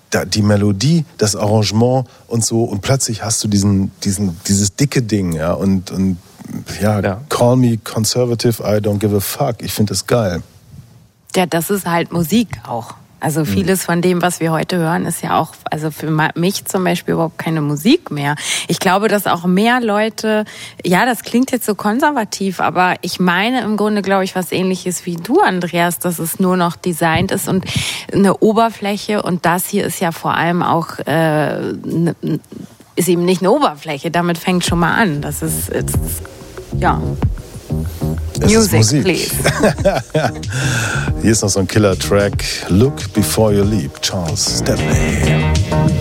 da- 0.10 0.26
die 0.26 0.42
Melodie, 0.42 1.06
das 1.18 1.36
Arrangement 1.36 2.06
und 2.28 2.44
so. 2.44 2.64
Und 2.64 2.82
plötzlich 2.82 3.24
hast 3.24 3.44
du 3.44 3.48
diesen, 3.48 3.92
diesen, 4.04 4.38
dieses 4.48 4.76
dicke 4.76 5.02
Ding, 5.02 5.32
ja. 5.34 5.54
Und, 5.54 5.92
und 5.92 6.18
ja, 6.82 7.00
Ja. 7.00 7.22
call 7.30 7.56
me 7.56 7.78
conservative, 7.78 8.62
I 8.64 8.78
don't 8.82 8.98
give 9.00 9.16
a 9.16 9.20
fuck. 9.22 9.58
Ich 9.62 9.72
finde 9.72 9.94
das 9.94 10.06
geil. 10.08 10.42
Ja, 11.34 11.46
das 11.46 11.70
ist 11.70 11.86
halt 11.86 12.12
Musik 12.12 12.60
auch. 12.68 12.96
Also 13.22 13.46
vieles 13.46 13.86
von 13.86 14.02
dem, 14.02 14.24
was 14.24 14.40
wir 14.40 14.52
heute 14.52 14.78
hören, 14.78 15.06
ist 15.06 15.22
ja 15.22 15.40
auch, 15.40 15.54
also 15.70 15.92
für 15.92 16.10
mich 16.34 16.66
zum 16.66 16.84
Beispiel 16.84 17.14
überhaupt 17.14 17.38
keine 17.38 17.62
Musik 17.62 18.10
mehr. 18.10 18.36
Ich 18.68 18.80
glaube, 18.80 19.10
dass 19.10 19.28
auch 19.28 19.46
mehr 19.46 19.80
Leute, 19.80 20.44
ja, 20.84 21.06
das 21.06 21.22
klingt 21.22 21.52
jetzt 21.52 21.68
so 21.68 21.76
konservativ, 21.76 22.60
aber 22.60 22.96
ich 23.02 23.20
meine 23.20 23.62
im 23.62 23.78
Grunde, 23.78 24.02
glaube 24.02 24.24
ich, 24.24 24.36
was 24.36 24.52
ähnliches 24.52 25.06
wie 25.06 25.18
du, 25.18 25.40
Andreas, 25.40 26.00
dass 26.00 26.18
es 26.18 26.40
nur 26.40 26.58
noch 26.58 26.76
designt 26.76 27.32
ist 27.32 27.48
und 27.48 27.64
eine 28.12 28.38
Oberfläche 28.38 29.22
und 29.22 29.46
das 29.46 29.68
hier 29.68 29.86
ist 29.86 30.00
ja 30.00 30.12
vor 30.12 30.34
allem 30.34 30.64
auch, 30.64 30.98
äh, 31.06 31.74
ist 32.96 33.08
eben 33.08 33.24
nicht 33.24 33.42
eine 33.42 33.52
Oberfläche, 33.52 34.10
damit 34.10 34.40
fängt 34.40 34.66
schon 34.66 34.80
mal 34.80 34.96
an. 34.96 35.22
Das 35.22 35.44
ist, 35.44 35.70
es 35.70 35.94
ist 35.94 36.24
ja. 36.80 37.00
Es 38.42 38.52
Music, 38.54 38.78
Musik. 38.78 39.04
please. 39.04 39.32
Hier 41.22 41.32
ist 41.32 41.42
noch 41.42 41.50
so 41.50 41.60
ein 41.60 41.68
Killer-Track. 41.68 42.44
Look 42.70 43.14
Before 43.14 43.54
You 43.54 43.64
Leap, 43.64 44.02
Charles 44.02 44.60
Stepney. 44.60 46.01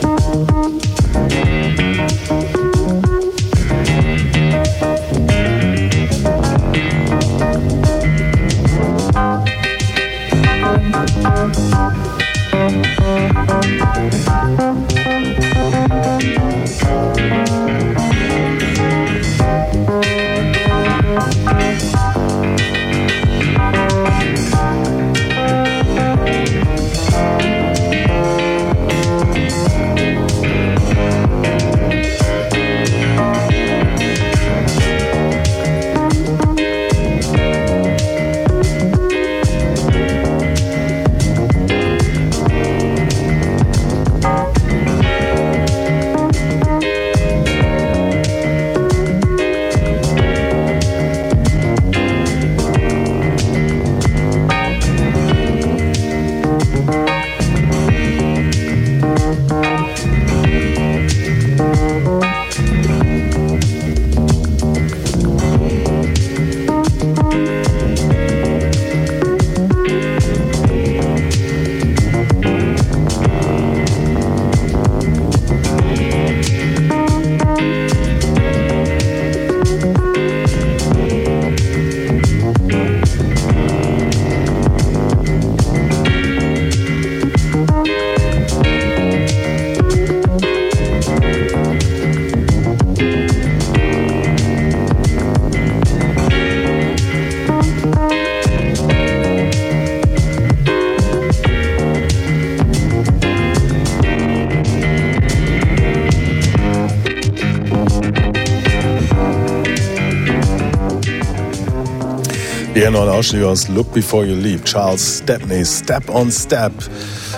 Hier 112.90 112.98
noch 112.98 113.06
ein 113.06 113.18
Ausschnitt 113.20 113.44
aus 113.44 113.68
Look 113.68 113.92
Before 113.92 114.26
You 114.26 114.34
Leave. 114.34 114.64
Charles 114.64 115.18
Stepney, 115.18 115.64
Step 115.64 116.10
on 116.10 116.32
Step. 116.32 116.72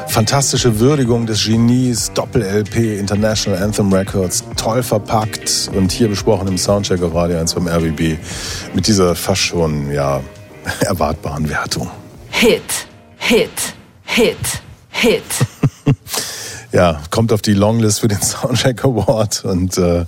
Fantastische 0.09 0.81
Würdigung 0.81 1.27
des 1.27 1.45
Genies, 1.45 2.11
Doppel-LP, 2.15 2.99
International 2.99 3.63
Anthem 3.63 3.93
Records, 3.93 4.45
toll 4.57 4.83
verpackt 4.83 5.71
und 5.75 5.93
hier 5.93 6.09
besprochen 6.09 6.49
im 6.49 6.57
Soundcheck 6.57 7.03
auf 7.03 7.15
Radio 7.15 7.39
1 7.39 7.53
beim 7.53 7.69
RBB 7.69 8.17
mit 8.73 8.87
dieser 8.87 9.15
fast 9.15 9.43
schon, 9.43 9.93
ja, 9.93 10.23
erwartbaren 10.87 11.47
Wertung. 11.51 11.91
Hit, 12.31 12.63
Hit, 13.19 13.75
Hit, 14.05 14.39
Hit. 14.89 15.23
Ja, 16.73 17.03
kommt 17.11 17.31
auf 17.31 17.43
die 17.43 17.53
Longlist 17.53 18.01
für 18.01 18.09
den 18.09 18.23
Soundcheck 18.23 18.83
Award 18.87 19.45
und 19.45 19.77
äh, 19.77 20.07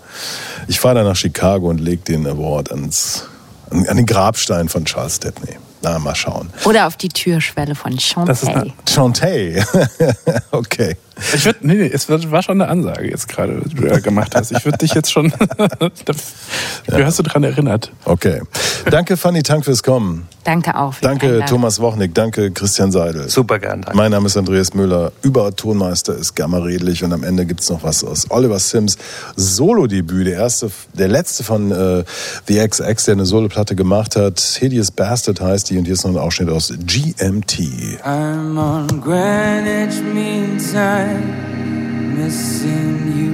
ich 0.68 0.80
fahre 0.80 0.94
dann 0.94 1.04
nach 1.04 1.16
Chicago 1.16 1.68
und 1.68 1.80
leg 1.80 2.02
den 2.06 2.26
Award 2.26 2.70
ans, 2.70 3.28
an, 3.74 3.96
den 3.96 4.06
Grabstein 4.06 4.68
von 4.68 4.84
Charles 4.84 5.16
Stepney. 5.16 5.56
Na, 5.82 5.98
mal 5.98 6.14
schauen. 6.14 6.50
Oder 6.64 6.86
auf 6.86 6.96
die 6.96 7.08
Türschwelle 7.10 7.74
von 7.74 7.92
Das 8.24 8.42
ist 8.42 8.50
Chantay. 8.50 8.72
Chantay. 8.88 9.62
okay. 10.50 10.96
Ich 11.32 11.44
würde, 11.44 11.58
nee, 11.62 11.74
nee, 11.74 11.90
es 11.92 12.08
war 12.08 12.42
schon 12.42 12.60
eine 12.60 12.70
Ansage 12.70 13.08
jetzt 13.08 13.28
gerade, 13.28 13.60
die 13.64 13.74
du 13.74 13.86
ja 13.86 13.98
gemacht 14.00 14.34
hast. 14.34 14.52
Ich 14.52 14.64
würde 14.64 14.78
dich 14.78 14.94
jetzt 14.94 15.10
schon, 15.12 15.32
wie 16.88 17.04
hast 17.04 17.18
du 17.18 17.22
daran 17.22 17.44
erinnert? 17.44 17.92
Okay. 18.04 18.42
Danke, 18.90 19.16
Fanny 19.16 19.42
Tank, 19.42 19.64
fürs 19.64 19.82
Kommen. 19.82 20.28
Danke 20.44 20.76
auch. 20.76 20.94
Danke. 21.00 21.42
Thomas 21.48 21.80
Wochnick. 21.80 22.14
Danke, 22.14 22.50
Christian 22.50 22.92
Seidel. 22.92 23.28
Super 23.30 23.58
gern, 23.58 23.80
danke. 23.80 23.96
Mein 23.96 24.10
Name 24.10 24.26
ist 24.26 24.36
Andreas 24.36 24.74
Müller. 24.74 25.12
Übertonmeister 25.22 26.14
ist 26.14 26.34
Gamma 26.34 26.58
Redlich 26.58 27.02
und 27.02 27.12
am 27.12 27.24
Ende 27.24 27.46
gibt's 27.46 27.70
noch 27.70 27.82
was 27.82 28.04
aus 28.04 28.30
Oliver 28.30 28.58
Sims 28.58 28.98
Solo-Debüt. 29.36 30.26
Der 30.26 30.34
erste, 30.34 30.70
der 30.92 31.08
letzte 31.08 31.44
von 31.44 31.70
äh, 31.70 32.04
The 32.46 32.68
XX, 32.68 33.04
der 33.04 33.12
eine 33.12 33.24
Soloplatte 33.24 33.74
gemacht 33.74 34.16
hat. 34.16 34.40
Hideous 34.40 34.90
Bastard 34.90 35.40
heißt 35.40 35.70
die 35.70 35.78
und 35.78 35.84
hier 35.86 35.94
ist 35.94 36.04
noch 36.04 36.12
ein 36.12 36.18
Ausschnitt 36.18 36.50
aus 36.50 36.72
GMT. 36.78 37.58
I'm 38.04 38.58
on 38.58 38.86
Greenwich 39.00 40.02
Mean 40.12 40.58
Time, 40.58 41.13
missing 41.20 43.16
you, 43.18 43.30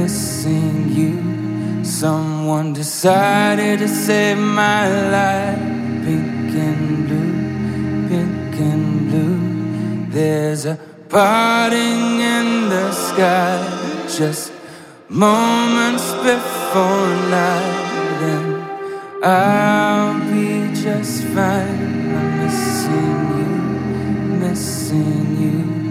missing 0.00 0.88
you. 0.92 1.84
Someone 1.84 2.72
decided 2.72 3.78
to 3.80 3.88
save 3.88 4.38
my 4.38 4.88
life. 5.10 5.58
Pink 6.04 6.54
and 6.54 7.06
blue, 7.06 8.08
pink 8.08 8.60
and 8.60 9.08
blue. 9.08 10.06
There's 10.10 10.66
a 10.66 10.78
parting 11.08 12.20
in 12.20 12.68
the 12.68 12.92
sky, 12.92 13.58
just 14.08 14.52
moments 15.08 16.12
before 16.24 17.08
night, 17.30 18.22
and 18.32 19.24
I'll 19.24 20.18
be 20.30 20.74
just 20.74 21.24
fine. 21.34 22.14
I'm 22.16 22.44
missing 22.44 23.18
you, 23.38 23.50
missing 24.38 25.42
you. 25.42 25.81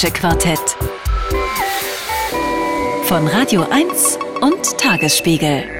Musikalische 0.00 0.10
Quartett. 0.12 0.76
Von 3.04 3.26
Radio 3.28 3.66
1 3.70 4.18
und 4.40 4.78
Tagesspiegel. 4.78 5.79